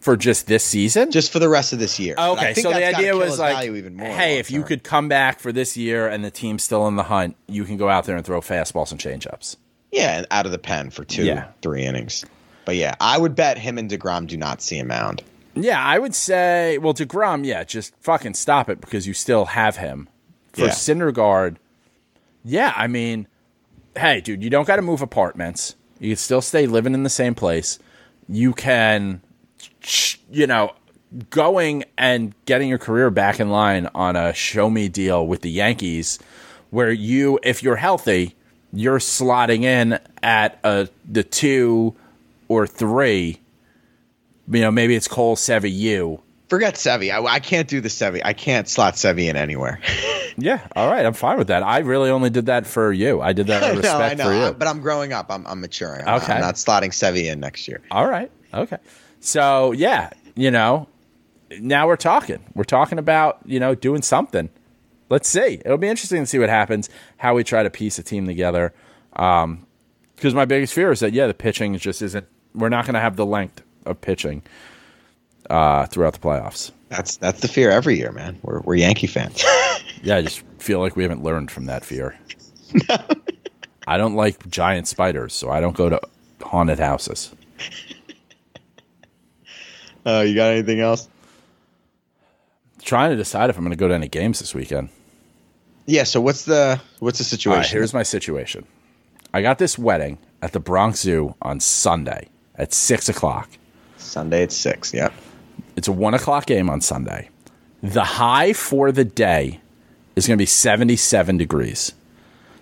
for 0.06 0.16
just 0.16 0.47
this 0.47 0.64
season? 0.64 1.12
just 1.12 1.32
for 1.34 1.39
the 1.39 1.49
rest 1.49 1.74
of 1.74 1.80
this 1.80 1.99
year. 1.99 2.16
I 2.18 2.30
okay, 2.30 2.53
think 2.53 2.66
so 2.68 2.72
the 2.72 2.86
idea 2.86 3.16
was 3.18 3.38
like, 3.39 3.56
value 3.56 3.76
even 3.76 3.97
more 3.97 4.08
hey, 4.08 4.38
if 4.39 4.49
you 4.51 4.64
could 4.64 4.84
come 4.84 5.10
back 5.10 5.39
for 5.39 5.51
this 5.51 5.76
year 5.76 6.08
and 6.08 6.24
the 6.24 6.32
team's 6.32 6.64
still 6.64 6.88
in 6.88 6.95
the 6.95 7.03
hunt, 7.03 7.36
you 7.47 7.66
can 7.66 7.76
go 7.78 7.89
out 7.89 8.06
there 8.06 8.16
and 8.16 8.26
throw 8.26 8.39
fastballs 8.39 8.91
and 8.91 8.99
changeups. 9.01 9.58
yeah, 9.91 10.18
and 10.18 10.28
out 10.32 10.45
of 10.45 10.51
the 10.51 10.58
pen 10.60 10.89
for 10.91 11.03
two, 11.03 11.24
Yeah. 11.26 11.47
three 11.62 11.84
innings. 11.84 12.24
But 12.66 12.76
yeah, 12.78 12.95
I 13.01 13.18
would 13.18 13.36
bet 13.36 13.58
him 13.58 13.78
and 13.78 13.89
Degrom 13.89 14.28
do 14.28 14.38
not 14.38 14.62
see 14.62 14.78
a 14.80 14.86
mound. 14.86 15.22
Yeah, 15.56 15.82
I 15.84 15.99
would 15.99 16.14
say, 16.16 16.78
well, 16.80 16.93
Degrom, 16.93 17.45
yeah, 17.45 17.64
just 17.64 17.93
fucking 18.01 18.34
stop 18.34 18.70
it 18.70 18.82
because 18.82 19.08
you 19.08 19.14
still 19.14 19.45
have 19.45 19.78
him. 19.78 20.10
For 20.53 20.66
Yeah. 20.66 20.70
Syndergaard, 20.72 21.58
yeah, 22.43 22.74
I 22.76 22.88
mean, 22.88 23.28
hey, 23.97 24.22
dude, 24.22 24.43
you 24.43 24.49
don't 24.49 24.68
got 24.68 24.76
to 24.78 24.82
move 24.82 25.01
apartments. 25.01 25.76
You 25.99 26.10
can 26.10 26.18
still 26.18 26.41
stay 26.41 26.68
living 26.68 26.93
in 26.93 27.03
the 27.03 27.10
same 27.10 27.36
place. 27.36 27.80
You 28.28 28.53
can, 28.53 29.22
you 30.31 30.47
know, 30.47 30.73
going 31.29 31.83
and 31.97 32.33
getting 32.45 32.69
your 32.69 32.77
career 32.77 33.09
back 33.09 33.39
in 33.39 33.49
line 33.49 33.89
on 33.95 34.15
a 34.15 34.33
show 34.33 34.69
me 34.69 34.89
deal 34.89 35.25
with 35.25 35.41
the 35.41 35.51
Yankees, 35.51 36.19
where 36.71 36.91
you, 36.91 37.39
if 37.43 37.63
you're 37.63 37.75
healthy, 37.77 38.36
you're 38.73 38.99
slotting 38.99 39.63
in 39.63 39.99
at 40.21 40.59
a 40.63 40.89
the 41.09 41.23
two 41.23 41.95
or 42.47 42.67
three. 42.67 43.39
You 44.51 44.61
know, 44.61 44.71
maybe 44.71 44.95
it's 44.95 45.07
Cole 45.07 45.36
Sevy 45.36 45.71
you. 45.73 46.21
Forget 46.49 46.75
Sevy. 46.75 47.11
I, 47.11 47.23
I 47.25 47.39
can't 47.39 47.67
do 47.67 47.81
the 47.81 47.89
Sevy. 47.89 48.21
I 48.23 48.33
can't 48.33 48.69
slot 48.69 48.93
Sevy 48.95 49.29
in 49.29 49.36
anywhere. 49.36 49.79
Yeah, 50.38 50.67
all 50.75 50.91
right, 50.91 51.05
I'm 51.05 51.13
fine 51.13 51.38
with 51.38 51.47
that. 51.47 51.63
I 51.63 51.77
really 51.79 52.09
only 52.09 52.29
did 52.29 52.47
that 52.47 52.67
for 52.67 52.91
you. 52.91 53.21
I 53.21 53.31
did 53.31 53.47
that 53.47 53.63
out 53.63 53.77
of 53.77 53.81
no, 53.83 53.89
I 53.89 54.09
respect 54.09 54.17
know, 54.17 54.23
for 54.25 54.31
I- 54.31 54.47
you. 54.47 54.53
but 54.53 54.67
I'm 54.67 54.81
growing 54.81 55.13
up. 55.13 55.27
I'm, 55.29 55.47
I'm 55.47 55.61
maturing. 55.61 56.05
I'm, 56.05 56.21
Okay. 56.21 56.33
I'm 56.33 56.41
not 56.41 56.55
slotting 56.55 56.93
Sevilla 56.93 57.31
in 57.31 57.39
next 57.39 57.69
year. 57.69 57.79
All 57.89 58.05
right. 58.05 58.29
Okay. 58.53 58.75
So 59.26 59.71
yeah, 59.71 60.11
you 60.36 60.51
know, 60.51 60.88
now 61.59 61.88
we're 61.88 61.95
talking. 61.95 62.43
We're 62.53 62.63
talking 62.63 62.99
about 62.99 63.39
you 63.45 63.59
know 63.59 63.73
doing 63.73 64.03
something. 64.03 64.49
Let's 65.09 65.28
see. 65.28 65.61
It'll 65.65 65.78
be 65.78 65.88
interesting 65.88 66.21
to 66.21 66.28
see 66.28 66.38
what 66.38 66.49
happens. 66.49 66.89
How 67.17 67.34
we 67.34 67.43
try 67.43 67.63
to 67.63 67.69
piece 67.71 67.97
a 67.97 68.03
team 68.03 68.28
together. 68.28 68.73
Um, 69.13 69.65
because 70.15 70.34
my 70.34 70.45
biggest 70.45 70.73
fear 70.73 70.91
is 70.91 70.99
that 70.99 71.13
yeah, 71.13 71.26
the 71.28 71.34
pitching 71.34 71.76
just 71.78 72.01
isn't. 72.03 72.28
We're 72.53 72.69
not 72.69 72.86
going 72.86 72.93
to 72.93 72.99
have 72.99 73.15
the 73.15 73.26
length 73.26 73.63
of 73.86 73.99
pitching 73.99 74.43
uh, 75.49 75.88
throughout 75.88 76.13
the 76.13 76.19
playoffs. 76.19 76.71
That's 76.89 77.17
that's 77.17 77.41
the 77.41 77.47
fear 77.47 77.71
every 77.71 77.97
year, 77.97 78.11
man. 78.11 78.38
We're 78.43 78.59
we're 78.61 78.76
Yankee 78.76 79.07
fans. 79.07 79.43
Yeah, 80.03 80.17
I 80.17 80.21
just 80.21 80.43
feel 80.59 80.82
like 80.82 80.95
we 80.95 81.01
haven't 81.01 81.23
learned 81.23 81.49
from 81.49 81.65
that 81.65 81.84
fear. 81.84 82.15
no. 82.89 82.97
I 83.88 83.97
don't 83.97 84.13
like 84.13 84.47
giant 84.49 84.88
spiders, 84.88 85.34
so 85.34 85.49
I 85.49 85.59
don't 85.61 85.76
go 85.76 85.89
to 85.89 85.99
haunted 86.43 86.78
houses. 86.78 87.32
Uh, 90.06 90.24
you 90.26 90.36
got 90.36 90.51
anything 90.51 90.80
else? 90.80 91.08
Trying 92.82 93.12
to 93.12 93.16
decide 93.16 93.49
if 93.49 93.58
I'm 93.58 93.64
going 93.64 93.72
to 93.72 93.78
go 93.78 93.88
to 93.88 93.93
any 93.93 94.08
games 94.08 94.39
this 94.39 94.53
weekend. 94.53 94.89
Yeah. 95.86 96.03
So 96.03 96.22
what's 96.22 96.45
the 96.45 96.80
what's 96.99 97.18
the 97.18 97.24
situation? 97.24 97.60
right, 97.60 97.70
here's 97.70 97.93
my 97.93 98.03
situation. 98.03 98.66
I 99.34 99.41
got 99.41 99.58
this 99.58 99.78
wedding 99.78 100.18
at 100.41 100.53
the 100.53 100.60
Bronx 100.60 101.01
Zoo 101.01 101.36
on 101.41 101.60
Sunday 101.60 102.30
at 102.56 102.74
six 102.74 103.10
o'clock. 103.10 103.49
Sunday 103.97 104.43
at 104.43 104.51
six. 104.51 104.93
Yep. 104.93 105.14
It's 105.76 105.88
a 105.88 105.91
one 105.91 106.14
o'clock 106.14 106.45
game 106.45 106.70
on 106.70 106.82
Sunday. 106.82 107.30
The 107.82 108.03
high 108.03 108.53
for 108.53 108.91
the 108.91 109.03
day 109.03 109.60
is 110.16 110.28
going 110.28 110.38
to 110.38 110.41
be 110.41 110.45
77 110.45 111.38
degrees. 111.38 111.93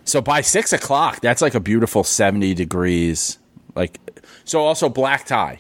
So 0.06 0.22
by 0.22 0.42
six 0.42 0.74
o'clock, 0.74 1.22
that's 1.22 1.42
like 1.42 1.56
a 1.56 1.60
beautiful 1.60 2.04
70 2.04 2.54
degrees. 2.56 3.38
Like, 3.76 4.00
so 4.44 4.62
also 4.62 4.90
black 4.90 5.26
tie. 5.26 5.60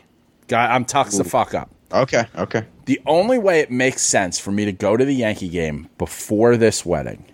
Guy, 0.54 0.68
I'm 0.76 0.86
tucks 0.86 1.18
the 1.18 1.24
fuck 1.24 1.56
up. 1.56 1.72
Okay. 1.91 2.26
Okay. 2.36 2.66
The 2.86 3.01
only 3.08 3.39
way 3.39 3.62
it 3.62 3.72
makes 3.72 4.04
sense 4.04 4.38
for 4.38 4.51
me 4.51 4.66
to 4.66 4.72
go 4.72 4.95
to 4.95 5.04
the 5.04 5.16
Yankee 5.16 5.49
game 5.49 5.89
before 5.97 6.58
this 6.58 6.86
wedding 6.86 7.26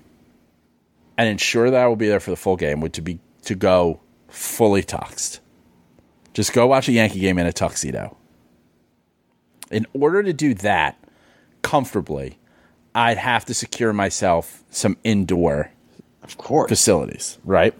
and 1.17 1.27
ensure 1.27 1.69
that 1.69 1.83
I 1.83 1.87
will 1.87 1.97
be 1.97 2.07
there 2.07 2.21
for 2.21 2.29
the 2.31 2.37
full 2.37 2.55
game 2.55 2.79
would 2.79 2.93
to 2.93 3.01
be 3.01 3.19
to 3.43 3.55
go 3.55 3.99
fully 4.29 4.83
tuxed. 4.83 5.41
Just 6.33 6.53
go 6.53 6.65
watch 6.67 6.87
a 6.87 6.93
Yankee 6.93 7.19
game 7.19 7.37
in 7.37 7.45
a 7.45 7.51
tuxedo. 7.51 8.15
In 9.69 9.85
order 9.93 10.23
to 10.23 10.31
do 10.31 10.53
that 10.53 10.97
comfortably, 11.61 12.37
I'd 12.95 13.17
have 13.17 13.43
to 13.47 13.53
secure 13.53 13.91
myself 13.91 14.63
some 14.69 14.95
indoor 15.03 15.71
Of 16.23 16.37
course. 16.37 16.69
facilities, 16.69 17.37
right? 17.43 17.73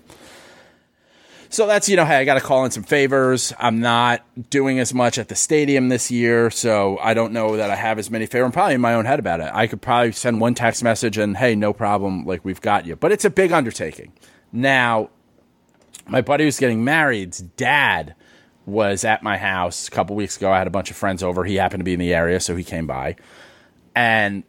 So 1.52 1.66
that's, 1.66 1.90
you 1.90 1.96
know, 1.96 2.06
hey, 2.06 2.18
I 2.18 2.26
got 2.26 2.36
to 2.36 2.42
call 2.42 2.64
in 2.66 2.70
some 2.70 2.84
favors. 2.84 3.54
I'm 3.58 3.80
not 3.80 4.24
doing 4.52 4.78
as 4.78 4.94
much 4.94 5.18
at 5.18 5.30
the 5.30 5.36
stadium 5.36 5.90
this 5.90 6.12
year, 6.12 6.52
so 6.52 7.00
I 7.02 7.16
don't 7.16 7.34
know 7.34 7.58
that 7.58 7.72
I 7.72 7.76
have 7.76 7.98
as 7.98 8.12
many 8.12 8.28
favors. 8.28 8.46
I'm 8.46 8.52
probably 8.52 8.76
in 8.76 8.82
my 8.82 8.94
own 8.94 9.06
head 9.06 9.18
about 9.18 9.40
it. 9.40 9.50
I 9.52 9.66
could 9.66 9.82
probably 9.82 10.12
send 10.12 10.40
one 10.40 10.54
text 10.54 10.84
message 10.84 11.18
and, 11.18 11.36
hey, 11.36 11.56
no 11.56 11.74
problem, 11.74 12.24
like 12.26 12.46
we've 12.46 12.62
got 12.62 12.86
you. 12.86 12.96
But 12.96 13.12
it's 13.12 13.26
a 13.26 13.32
big 13.32 13.52
undertaking. 13.52 14.14
Now, 14.52 15.10
my 16.08 16.22
buddy 16.22 16.44
who's 16.44 16.60
getting 16.60 16.84
married's 16.84 17.40
dad 17.40 18.14
was 18.68 19.04
at 19.04 19.24
my 19.24 19.38
house 19.38 19.88
a 19.88 19.92
couple 19.92 20.16
weeks 20.16 20.38
ago. 20.38 20.52
I 20.52 20.60
had 20.60 20.68
a 20.68 20.72
bunch 20.72 20.92
of 20.92 20.98
friends 20.98 21.24
over. 21.24 21.46
He 21.46 21.56
happened 21.56 21.82
to 21.82 21.86
be 21.86 21.94
in 21.94 22.00
the 22.00 22.14
area, 22.14 22.40
so 22.40 22.56
he 22.56 22.64
came 22.64 22.86
by. 22.86 23.16
And 23.96 24.44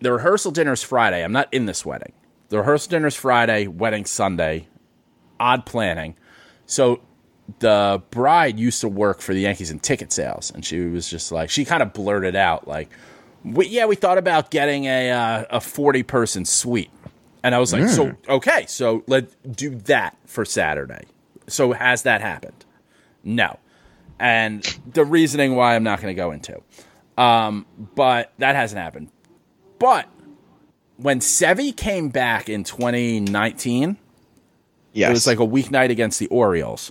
the 0.00 0.12
rehearsal 0.12 0.52
dinner 0.52 0.72
is 0.72 0.82
Friday. 0.84 1.24
I'm 1.24 1.32
not 1.32 1.52
in 1.52 1.66
this 1.66 1.84
wedding. 1.84 2.12
The 2.50 2.58
rehearsal 2.58 2.90
dinner 2.90 3.08
is 3.08 3.16
Friday, 3.16 3.66
wedding 3.66 4.04
Sunday. 4.04 4.68
Odd 5.40 5.66
planning. 5.66 6.16
So 6.66 7.00
the 7.58 8.02
bride 8.10 8.58
used 8.58 8.80
to 8.80 8.88
work 8.88 9.20
for 9.20 9.34
the 9.34 9.40
Yankees 9.40 9.70
in 9.70 9.78
ticket 9.80 10.12
sales, 10.12 10.50
and 10.54 10.64
she 10.64 10.80
was 10.80 11.08
just 11.08 11.30
like, 11.30 11.50
she 11.50 11.64
kind 11.64 11.82
of 11.82 11.92
blurted 11.92 12.36
out 12.36 12.66
like, 12.66 12.90
we, 13.44 13.66
"Yeah, 13.66 13.84
we 13.86 13.96
thought 13.96 14.16
about 14.16 14.50
getting 14.50 14.86
a 14.86 15.10
uh, 15.10 15.44
a 15.50 15.60
forty 15.60 16.02
person 16.02 16.46
suite," 16.46 16.90
and 17.42 17.54
I 17.54 17.58
was 17.58 17.74
like, 17.74 17.88
"So 17.88 18.12
okay, 18.26 18.64
so 18.66 19.04
let's 19.06 19.36
do 19.48 19.74
that 19.80 20.16
for 20.24 20.46
Saturday." 20.46 21.04
So 21.46 21.72
has 21.72 22.04
that 22.04 22.22
happened? 22.22 22.64
No, 23.22 23.58
and 24.18 24.62
the 24.90 25.04
reasoning 25.04 25.56
why 25.56 25.76
I'm 25.76 25.84
not 25.84 26.00
going 26.00 26.14
to 26.14 26.18
go 26.18 26.30
into, 26.30 26.62
um, 27.18 27.66
but 27.94 28.32
that 28.38 28.56
hasn't 28.56 28.80
happened. 28.80 29.10
But 29.78 30.08
when 30.96 31.20
Sevy 31.20 31.76
came 31.76 32.08
back 32.08 32.48
in 32.48 32.64
2019, 32.64 33.98
yes. 34.94 35.10
it 35.10 35.12
was 35.12 35.26
like 35.26 35.40
a 35.40 35.46
weeknight 35.46 35.90
against 35.90 36.18
the 36.18 36.26
Orioles. 36.28 36.90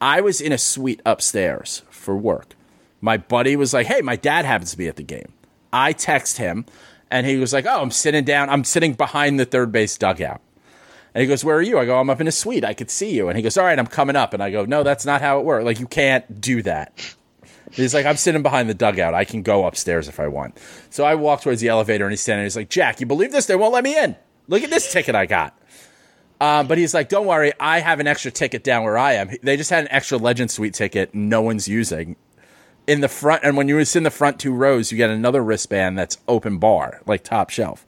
I 0.00 0.20
was 0.20 0.40
in 0.40 0.52
a 0.52 0.58
suite 0.58 1.00
upstairs 1.06 1.82
for 1.90 2.16
work. 2.16 2.54
My 3.00 3.16
buddy 3.16 3.56
was 3.56 3.72
like, 3.72 3.86
"Hey, 3.86 4.02
my 4.02 4.16
dad 4.16 4.44
happens 4.44 4.72
to 4.72 4.76
be 4.76 4.88
at 4.88 4.96
the 4.96 5.02
game." 5.02 5.32
I 5.72 5.92
text 5.92 6.38
him, 6.38 6.66
and 7.10 7.26
he 7.26 7.36
was 7.36 7.52
like, 7.52 7.66
"Oh, 7.66 7.80
I'm 7.80 7.90
sitting 7.90 8.24
down. 8.24 8.50
I'm 8.50 8.64
sitting 8.64 8.92
behind 8.94 9.40
the 9.40 9.44
third 9.44 9.72
base 9.72 9.96
dugout." 9.96 10.40
And 11.14 11.22
he 11.22 11.28
goes, 11.28 11.44
"Where 11.44 11.56
are 11.56 11.62
you?" 11.62 11.78
I 11.78 11.84
go, 11.84 11.98
"I'm 11.98 12.10
up 12.10 12.20
in 12.20 12.28
a 12.28 12.32
suite. 12.32 12.64
I 12.64 12.74
could 12.74 12.90
see 12.90 13.10
you." 13.12 13.28
And 13.28 13.36
he 13.36 13.42
goes, 13.42 13.56
"All 13.56 13.64
right, 13.64 13.78
I'm 13.78 13.86
coming 13.86 14.16
up." 14.16 14.34
And 14.34 14.42
I 14.42 14.50
go, 14.50 14.64
"No, 14.64 14.82
that's 14.82 15.06
not 15.06 15.20
how 15.20 15.38
it 15.38 15.44
works. 15.44 15.64
Like 15.64 15.80
you 15.80 15.86
can't 15.86 16.40
do 16.40 16.62
that." 16.62 16.92
He's 17.70 17.94
like, 17.94 18.06
"I'm 18.06 18.16
sitting 18.16 18.42
behind 18.42 18.68
the 18.68 18.74
dugout. 18.74 19.14
I 19.14 19.24
can 19.24 19.42
go 19.42 19.66
upstairs 19.66 20.08
if 20.08 20.18
I 20.20 20.28
want." 20.28 20.58
So 20.90 21.04
I 21.04 21.14
walk 21.14 21.42
towards 21.42 21.60
the 21.60 21.68
elevator, 21.68 22.04
and 22.04 22.12
he's 22.12 22.20
standing. 22.20 22.44
He's 22.44 22.56
like, 22.56 22.68
"Jack, 22.68 23.00
you 23.00 23.06
believe 23.06 23.32
this? 23.32 23.46
They 23.46 23.56
won't 23.56 23.72
let 23.72 23.84
me 23.84 23.98
in. 23.98 24.16
Look 24.48 24.62
at 24.62 24.70
this 24.70 24.92
ticket 24.92 25.14
I 25.14 25.26
got." 25.26 25.58
Um, 26.40 26.66
but 26.66 26.78
he's 26.78 26.94
like, 26.94 27.08
"Don't 27.08 27.26
worry, 27.26 27.52
I 27.60 27.80
have 27.80 28.00
an 28.00 28.06
extra 28.06 28.30
ticket 28.30 28.64
down 28.64 28.84
where 28.84 28.98
I 28.98 29.14
am." 29.14 29.30
They 29.42 29.56
just 29.56 29.70
had 29.70 29.84
an 29.84 29.90
extra 29.90 30.18
Legend 30.18 30.50
Suite 30.50 30.74
ticket 30.74 31.14
no 31.14 31.40
one's 31.42 31.68
using 31.68 32.16
in 32.86 33.00
the 33.00 33.08
front. 33.08 33.44
And 33.44 33.56
when 33.56 33.68
you 33.68 33.82
sit 33.84 33.98
in 33.98 34.04
the 34.04 34.10
front 34.10 34.38
two 34.38 34.52
rows, 34.52 34.90
you 34.90 34.98
get 34.98 35.10
another 35.10 35.42
wristband 35.42 35.98
that's 35.98 36.18
open 36.28 36.58
bar, 36.58 37.00
like 37.06 37.24
top 37.24 37.50
shelf. 37.50 37.86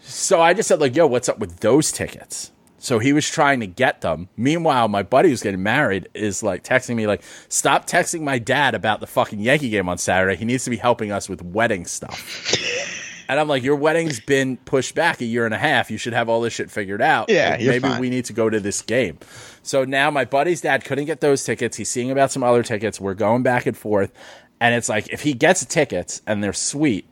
So 0.00 0.40
I 0.40 0.54
just 0.54 0.68
said, 0.68 0.80
like, 0.80 0.94
"Yo, 0.94 1.06
what's 1.06 1.28
up 1.28 1.38
with 1.38 1.60
those 1.60 1.90
tickets?" 1.90 2.52
So 2.78 3.00
he 3.00 3.12
was 3.12 3.28
trying 3.28 3.60
to 3.60 3.66
get 3.66 4.02
them. 4.02 4.28
Meanwhile, 4.36 4.86
my 4.88 5.02
buddy 5.02 5.30
who's 5.30 5.42
getting 5.42 5.62
married 5.62 6.08
is 6.14 6.42
like 6.42 6.62
texting 6.62 6.94
me, 6.94 7.06
like, 7.06 7.22
"Stop 7.48 7.86
texting 7.88 8.20
my 8.20 8.38
dad 8.38 8.74
about 8.74 9.00
the 9.00 9.06
fucking 9.08 9.40
Yankee 9.40 9.70
game 9.70 9.88
on 9.88 9.98
Saturday. 9.98 10.36
He 10.36 10.44
needs 10.44 10.64
to 10.64 10.70
be 10.70 10.76
helping 10.76 11.10
us 11.10 11.28
with 11.28 11.42
wedding 11.42 11.84
stuff." 11.84 13.02
And 13.28 13.40
I'm 13.40 13.48
like, 13.48 13.62
your 13.62 13.76
wedding's 13.76 14.20
been 14.20 14.56
pushed 14.58 14.94
back 14.94 15.20
a 15.20 15.24
year 15.24 15.44
and 15.44 15.54
a 15.54 15.58
half. 15.58 15.90
You 15.90 15.98
should 15.98 16.12
have 16.12 16.28
all 16.28 16.40
this 16.40 16.52
shit 16.52 16.70
figured 16.70 17.02
out. 17.02 17.28
Yeah, 17.28 17.50
Like, 17.50 17.60
maybe 17.60 17.80
fine. 17.88 18.00
we 18.00 18.10
need 18.10 18.24
to 18.26 18.32
go 18.32 18.48
to 18.48 18.60
this 18.60 18.82
game. 18.82 19.18
So 19.62 19.84
now 19.84 20.10
my 20.10 20.24
buddy's 20.24 20.60
dad 20.60 20.84
couldn't 20.84 21.06
get 21.06 21.20
those 21.20 21.42
tickets. 21.44 21.76
He's 21.76 21.88
seeing 21.88 22.10
about 22.10 22.30
some 22.30 22.42
other 22.42 22.62
tickets. 22.62 23.00
We're 23.00 23.14
going 23.14 23.42
back 23.42 23.66
and 23.66 23.76
forth. 23.76 24.12
And 24.60 24.74
it's 24.74 24.88
like, 24.88 25.08
if 25.08 25.22
he 25.22 25.34
gets 25.34 25.64
tickets 25.64 26.22
and 26.26 26.42
they're 26.42 26.52
sweet, 26.52 27.06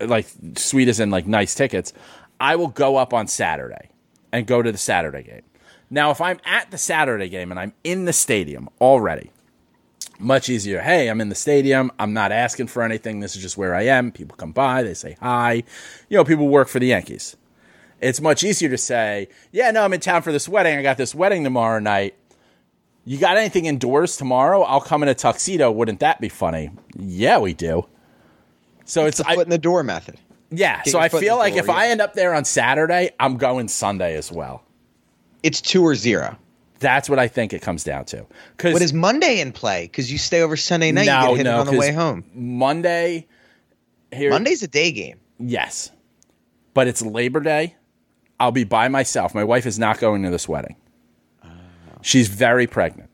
like 0.00 0.26
sweet 0.56 0.88
as 0.88 1.00
in 1.00 1.10
like 1.10 1.26
nice 1.26 1.54
tickets, 1.54 1.92
I 2.40 2.56
will 2.56 2.68
go 2.68 2.96
up 2.96 3.12
on 3.14 3.26
Saturday 3.26 3.90
and 4.32 4.46
go 4.46 4.62
to 4.62 4.70
the 4.70 4.78
Saturday 4.78 5.22
game. 5.22 5.42
Now, 5.90 6.10
if 6.10 6.20
I'm 6.20 6.38
at 6.44 6.70
the 6.70 6.78
Saturday 6.78 7.28
game 7.28 7.50
and 7.50 7.58
I'm 7.58 7.72
in 7.82 8.04
the 8.04 8.12
stadium 8.12 8.68
already, 8.80 9.30
much 10.18 10.48
easier. 10.48 10.80
Hey, 10.80 11.08
I'm 11.08 11.20
in 11.20 11.28
the 11.28 11.34
stadium. 11.34 11.90
I'm 11.98 12.12
not 12.12 12.32
asking 12.32 12.66
for 12.68 12.82
anything. 12.82 13.20
This 13.20 13.36
is 13.36 13.42
just 13.42 13.56
where 13.56 13.74
I 13.74 13.82
am. 13.82 14.12
People 14.12 14.36
come 14.36 14.52
by, 14.52 14.82
they 14.82 14.94
say 14.94 15.16
hi. 15.20 15.62
You 16.08 16.16
know, 16.16 16.24
people 16.24 16.48
work 16.48 16.68
for 16.68 16.78
the 16.78 16.88
Yankees. 16.88 17.36
It's 18.00 18.20
much 18.20 18.44
easier 18.44 18.68
to 18.68 18.78
say, 18.78 19.28
yeah, 19.50 19.70
no, 19.70 19.82
I'm 19.82 19.92
in 19.92 20.00
town 20.00 20.22
for 20.22 20.30
this 20.32 20.48
wedding. 20.48 20.78
I 20.78 20.82
got 20.82 20.96
this 20.96 21.14
wedding 21.14 21.42
tomorrow 21.44 21.80
night. 21.80 22.14
You 23.04 23.18
got 23.18 23.36
anything 23.36 23.64
indoors 23.64 24.16
tomorrow? 24.16 24.62
I'll 24.62 24.80
come 24.80 25.02
in 25.02 25.08
a 25.08 25.14
tuxedo. 25.14 25.70
Wouldn't 25.70 26.00
that 26.00 26.20
be 26.20 26.28
funny? 26.28 26.70
Yeah, 26.96 27.38
we 27.38 27.54
do. 27.54 27.86
So 28.84 29.06
it's, 29.06 29.18
the 29.18 29.28
I, 29.28 29.34
foot 29.34 29.46
in 29.46 29.50
the 29.50 29.58
door 29.58 29.82
method. 29.82 30.18
yeah. 30.50 30.82
Get 30.82 30.92
So 30.92 30.98
I 30.98 31.08
feel 31.08 31.36
like 31.36 31.54
door, 31.54 31.62
if 31.62 31.68
I 31.70 31.88
end 31.88 32.00
up 32.00 32.14
there 32.14 32.34
on 32.34 32.44
Saturday, 32.44 33.10
I'm 33.18 33.36
going 33.36 33.68
Sunday 33.68 34.16
as 34.16 34.30
well. 34.30 34.62
It's 35.42 35.60
two 35.60 35.82
or 35.82 35.94
zero. 35.94 36.36
That's 36.80 37.08
what 37.08 37.18
I 37.18 37.28
think 37.28 37.52
it 37.52 37.62
comes 37.62 37.84
down 37.84 38.04
to. 38.06 38.26
Because 38.56 38.72
What 38.72 38.82
is 38.82 38.92
Monday 38.92 39.40
in 39.40 39.52
play? 39.52 39.84
Because 39.84 40.10
you 40.12 40.18
stay 40.18 40.42
over 40.42 40.56
Sunday 40.56 40.92
night, 40.92 41.06
No, 41.06 41.20
you 41.22 41.28
get 41.28 41.36
hit 41.38 41.44
no, 41.44 41.60
on 41.60 41.66
the 41.66 41.76
way 41.76 41.92
home. 41.92 42.24
Monday. 42.34 43.26
Here, 44.12 44.30
Monday's 44.30 44.62
a 44.62 44.68
day 44.68 44.92
game. 44.92 45.18
Yes. 45.38 45.90
But 46.74 46.86
it's 46.86 47.02
Labor 47.02 47.40
Day. 47.40 47.76
I'll 48.40 48.52
be 48.52 48.64
by 48.64 48.88
myself. 48.88 49.34
My 49.34 49.44
wife 49.44 49.66
is 49.66 49.78
not 49.78 49.98
going 49.98 50.22
to 50.22 50.30
this 50.30 50.48
wedding. 50.48 50.76
Oh. 51.44 51.48
She's 52.02 52.28
very 52.28 52.66
pregnant. 52.66 53.10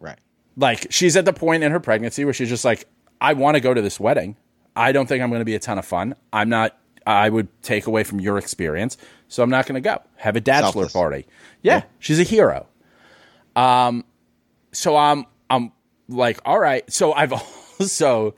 Right. 0.00 0.18
Like, 0.56 0.86
she's 0.90 1.16
at 1.16 1.26
the 1.26 1.32
point 1.32 1.62
in 1.62 1.72
her 1.72 1.80
pregnancy 1.80 2.24
where 2.24 2.32
she's 2.32 2.48
just 2.48 2.64
like, 2.64 2.86
I 3.20 3.34
want 3.34 3.56
to 3.56 3.60
go 3.60 3.74
to 3.74 3.82
this 3.82 4.00
wedding. 4.00 4.36
I 4.74 4.92
don't 4.92 5.06
think 5.06 5.22
I'm 5.22 5.30
going 5.30 5.40
to 5.40 5.46
be 5.46 5.54
a 5.54 5.58
ton 5.58 5.78
of 5.78 5.84
fun. 5.84 6.14
I'm 6.32 6.48
not, 6.48 6.78
I 7.06 7.28
would 7.28 7.48
take 7.62 7.86
away 7.86 8.04
from 8.04 8.20
your 8.20 8.38
experience. 8.38 8.96
So 9.28 9.42
I'm 9.42 9.50
not 9.50 9.66
going 9.66 9.74
to 9.74 9.80
go. 9.80 10.02
Have 10.16 10.36
a 10.36 10.40
bachelor 10.40 10.88
party. 10.88 11.26
Yeah, 11.62 11.82
she's 11.98 12.18
a 12.20 12.24
hero. 12.24 12.66
Um, 13.56 14.04
so 14.70 14.96
I'm, 14.96 15.24
I'm 15.50 15.72
like, 16.08 16.38
all 16.44 16.60
right. 16.60 16.90
So 16.92 17.12
I've 17.12 17.32
also, 17.80 18.34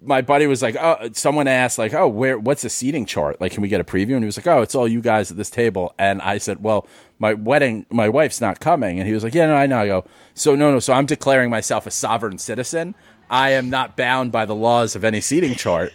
my 0.00 0.20
buddy 0.20 0.46
was 0.46 0.62
like, 0.62 0.76
"Oh, 0.76 1.08
someone 1.12 1.48
asked 1.48 1.78
like, 1.78 1.92
oh, 1.92 2.06
where? 2.06 2.38
What's 2.38 2.62
the 2.62 2.70
seating 2.70 3.04
chart? 3.04 3.40
Like, 3.40 3.52
can 3.52 3.62
we 3.62 3.68
get 3.68 3.80
a 3.80 3.84
preview?" 3.84 4.14
And 4.14 4.20
he 4.20 4.26
was 4.26 4.36
like, 4.36 4.46
"Oh, 4.46 4.62
it's 4.62 4.74
all 4.74 4.86
you 4.86 5.00
guys 5.00 5.30
at 5.30 5.36
this 5.36 5.50
table." 5.50 5.92
And 5.98 6.22
I 6.22 6.38
said, 6.38 6.62
"Well, 6.62 6.86
my 7.18 7.34
wedding, 7.34 7.84
my 7.90 8.08
wife's 8.08 8.40
not 8.40 8.60
coming." 8.60 9.00
And 9.00 9.08
he 9.08 9.14
was 9.14 9.24
like, 9.24 9.34
"Yeah, 9.34 9.46
no, 9.46 9.56
I 9.56 9.66
know." 9.66 9.78
I 9.78 9.86
go, 9.86 10.04
"So 10.34 10.54
no, 10.54 10.70
no. 10.70 10.78
So 10.78 10.92
I'm 10.92 11.06
declaring 11.06 11.50
myself 11.50 11.84
a 11.86 11.90
sovereign 11.90 12.38
citizen. 12.38 12.94
I 13.30 13.50
am 13.50 13.70
not 13.70 13.96
bound 13.96 14.30
by 14.30 14.46
the 14.46 14.54
laws 14.54 14.94
of 14.94 15.04
any 15.04 15.20
seating 15.20 15.54
chart. 15.54 15.92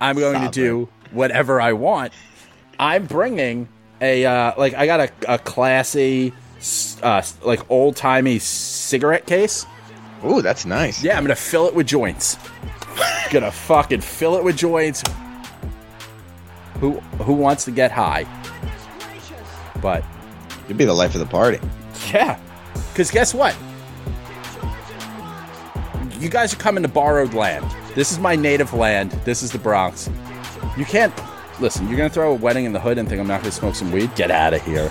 I'm 0.00 0.16
going 0.16 0.40
to 0.42 0.50
do 0.50 0.88
whatever 1.10 1.60
I 1.60 1.72
want. 1.72 2.12
I'm 2.78 3.06
bringing 3.06 3.68
a 4.00 4.24
uh, 4.24 4.52
like 4.56 4.74
I 4.74 4.86
got 4.86 5.00
a, 5.00 5.10
a 5.34 5.38
classy, 5.38 6.32
uh, 7.02 7.22
like 7.42 7.68
old 7.70 7.96
timey 7.96 8.38
cigarette 8.38 9.26
case." 9.26 9.66
Ooh, 10.24 10.42
that's 10.42 10.66
nice. 10.66 11.02
Yeah, 11.02 11.16
I'm 11.16 11.22
gonna 11.24 11.36
fill 11.36 11.66
it 11.68 11.74
with 11.74 11.86
joints. 11.86 12.36
gonna 13.30 13.52
fucking 13.52 14.00
fill 14.00 14.36
it 14.36 14.44
with 14.44 14.56
joints. 14.56 15.02
Who 16.80 16.92
who 17.22 17.32
wants 17.34 17.64
to 17.66 17.70
get 17.70 17.90
high? 17.92 18.26
But 19.80 20.04
You'd 20.68 20.76
be 20.76 20.84
the 20.84 20.92
life 20.92 21.14
of 21.14 21.20
the 21.20 21.26
party. 21.26 21.58
yeah, 22.12 22.38
because 22.92 23.10
guess 23.10 23.32
what? 23.32 23.56
You 26.20 26.28
guys 26.28 26.52
are 26.52 26.56
coming 26.56 26.82
to 26.82 26.88
borrowed 26.88 27.32
land. 27.32 27.64
This 27.94 28.10
is 28.12 28.18
my 28.18 28.34
native 28.34 28.72
land. 28.74 29.12
This 29.24 29.42
is 29.42 29.52
the 29.52 29.58
Bronx. 29.58 30.10
You 30.76 30.84
can't 30.84 31.14
listen. 31.60 31.86
You're 31.88 31.96
gonna 31.96 32.10
throw 32.10 32.32
a 32.32 32.34
wedding 32.34 32.64
in 32.64 32.72
the 32.72 32.80
hood 32.80 32.98
and 32.98 33.08
think 33.08 33.20
I'm 33.20 33.28
not 33.28 33.40
gonna 33.40 33.52
smoke 33.52 33.76
some 33.76 33.92
weed. 33.92 34.12
Get 34.16 34.30
out 34.30 34.52
of 34.52 34.62
here. 34.64 34.90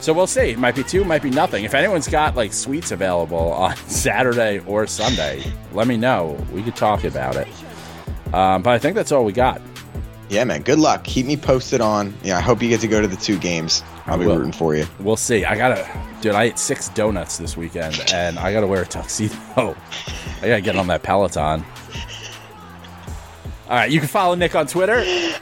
So 0.00 0.14
we'll 0.14 0.26
see. 0.26 0.50
It 0.50 0.58
might 0.58 0.74
be 0.74 0.82
two, 0.82 1.04
might 1.04 1.22
be 1.22 1.30
nothing. 1.30 1.64
If 1.64 1.74
anyone's 1.74 2.08
got 2.08 2.34
like 2.34 2.52
suites 2.52 2.90
available 2.90 3.36
on 3.52 3.76
Saturday 3.76 4.60
or 4.66 4.86
Sunday, 4.86 5.42
let 5.72 5.86
me 5.86 5.96
know. 5.96 6.38
We 6.52 6.62
could 6.62 6.76
talk 6.76 7.04
about 7.04 7.36
it. 7.36 7.48
Um, 8.32 8.62
but 8.62 8.70
I 8.70 8.78
think 8.78 8.94
that's 8.94 9.12
all 9.12 9.24
we 9.24 9.32
got. 9.32 9.60
Yeah, 10.30 10.44
man. 10.44 10.62
Good 10.62 10.78
luck. 10.78 11.02
Keep 11.04 11.26
me 11.26 11.36
posted 11.36 11.80
on. 11.80 12.14
Yeah, 12.22 12.38
I 12.38 12.40
hope 12.40 12.62
you 12.62 12.68
get 12.68 12.80
to 12.82 12.88
go 12.88 13.00
to 13.00 13.08
the 13.08 13.16
two 13.16 13.36
games. 13.36 13.82
I'll 14.06 14.16
be 14.16 14.26
will. 14.26 14.36
rooting 14.36 14.52
for 14.52 14.76
you. 14.76 14.86
We'll 15.00 15.16
see. 15.16 15.44
I 15.44 15.56
gotta, 15.56 15.86
dude. 16.20 16.34
I 16.34 16.44
ate 16.44 16.58
six 16.58 16.88
donuts 16.90 17.36
this 17.36 17.56
weekend, 17.56 18.00
and 18.12 18.38
I 18.38 18.52
gotta 18.52 18.68
wear 18.68 18.82
a 18.82 18.86
tuxedo. 18.86 19.34
I 19.56 19.76
gotta 20.40 20.60
get 20.60 20.76
on 20.76 20.86
that 20.86 21.02
Peloton. 21.02 21.64
All 23.70 23.76
right, 23.76 23.88
you 23.90 24.00
can 24.00 24.08
follow 24.08 24.34
Nick 24.34 24.56
on 24.56 24.66
Twitter. 24.66 24.98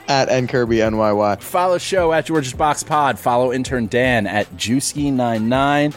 At 0.07 0.29
N 0.29 0.47
Kirby 0.47 0.77
NYY. 0.77 1.41
Follow 1.41 1.79
show 1.79 2.13
at 2.13 2.27
George's 2.27 2.53
Box 2.53 2.83
Pod. 2.83 3.17
Follow 3.17 3.51
intern 3.51 3.87
Dan 3.87 4.27
at 4.27 4.47
Juicy99. 4.55 5.95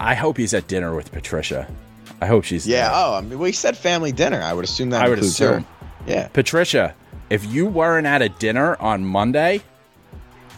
I 0.00 0.14
hope 0.14 0.38
he's 0.38 0.54
at 0.54 0.66
dinner 0.68 0.96
with 0.96 1.12
Patricia. 1.12 1.68
I 2.22 2.26
hope 2.26 2.44
she's 2.44 2.66
Yeah. 2.66 2.84
there. 2.88 2.92
Oh, 2.94 3.14
I 3.16 3.20
mean, 3.20 3.38
we 3.38 3.52
said 3.52 3.76
family 3.76 4.10
dinner. 4.10 4.40
I 4.40 4.54
would 4.54 4.64
assume 4.64 4.88
that 4.90 5.04
I 5.04 5.08
would 5.10 5.18
assume. 5.18 5.64
her. 5.64 5.64
Yeah. 6.06 6.28
Patricia, 6.28 6.94
if 7.28 7.44
you 7.44 7.66
weren't 7.66 8.06
at 8.06 8.22
a 8.22 8.30
dinner 8.30 8.76
on 8.80 9.04
Monday, 9.04 9.60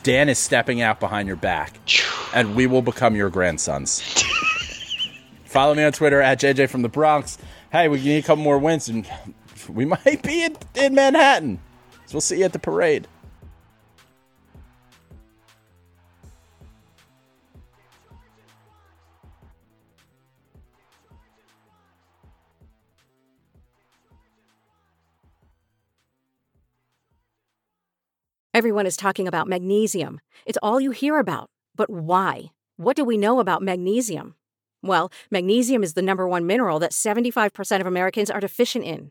Dan 0.04 0.28
is 0.28 0.38
stepping 0.38 0.82
out 0.82 1.00
behind 1.00 1.26
your 1.26 1.36
back, 1.36 1.72
and 2.34 2.54
we 2.54 2.68
will 2.68 2.82
become 2.82 3.16
your 3.16 3.28
grandsons. 3.28 4.00
Follow 5.46 5.74
me 5.74 5.82
on 5.82 5.90
Twitter 5.90 6.20
at 6.22 6.38
JJ 6.38 6.68
from 6.68 6.82
the 6.82 6.88
Bronx. 6.88 7.38
Hey, 7.72 7.88
we 7.88 8.00
need 8.00 8.18
a 8.18 8.22
couple 8.22 8.44
more 8.44 8.58
wins, 8.58 8.88
and 8.88 9.04
we 9.68 9.84
might 9.84 10.22
be 10.22 10.44
in, 10.44 10.56
in 10.74 10.94
Manhattan. 10.94 11.58
So 12.06 12.14
we'll 12.14 12.20
see 12.20 12.38
you 12.38 12.44
at 12.44 12.52
the 12.52 12.58
parade. 12.58 13.08
Everyone 28.56 28.86
is 28.86 28.96
talking 28.96 29.28
about 29.28 29.48
magnesium. 29.48 30.18
It's 30.46 30.56
all 30.62 30.80
you 30.80 30.90
hear 30.90 31.18
about. 31.18 31.50
But 31.74 31.90
why? 31.90 32.52
What 32.78 32.96
do 32.96 33.04
we 33.04 33.18
know 33.18 33.38
about 33.38 33.60
magnesium? 33.60 34.34
Well, 34.82 35.12
magnesium 35.30 35.82
is 35.82 35.92
the 35.92 36.00
number 36.00 36.26
one 36.26 36.46
mineral 36.46 36.78
that 36.78 36.92
75% 36.92 37.80
of 37.82 37.86
Americans 37.86 38.30
are 38.30 38.40
deficient 38.40 38.86
in. 38.86 39.10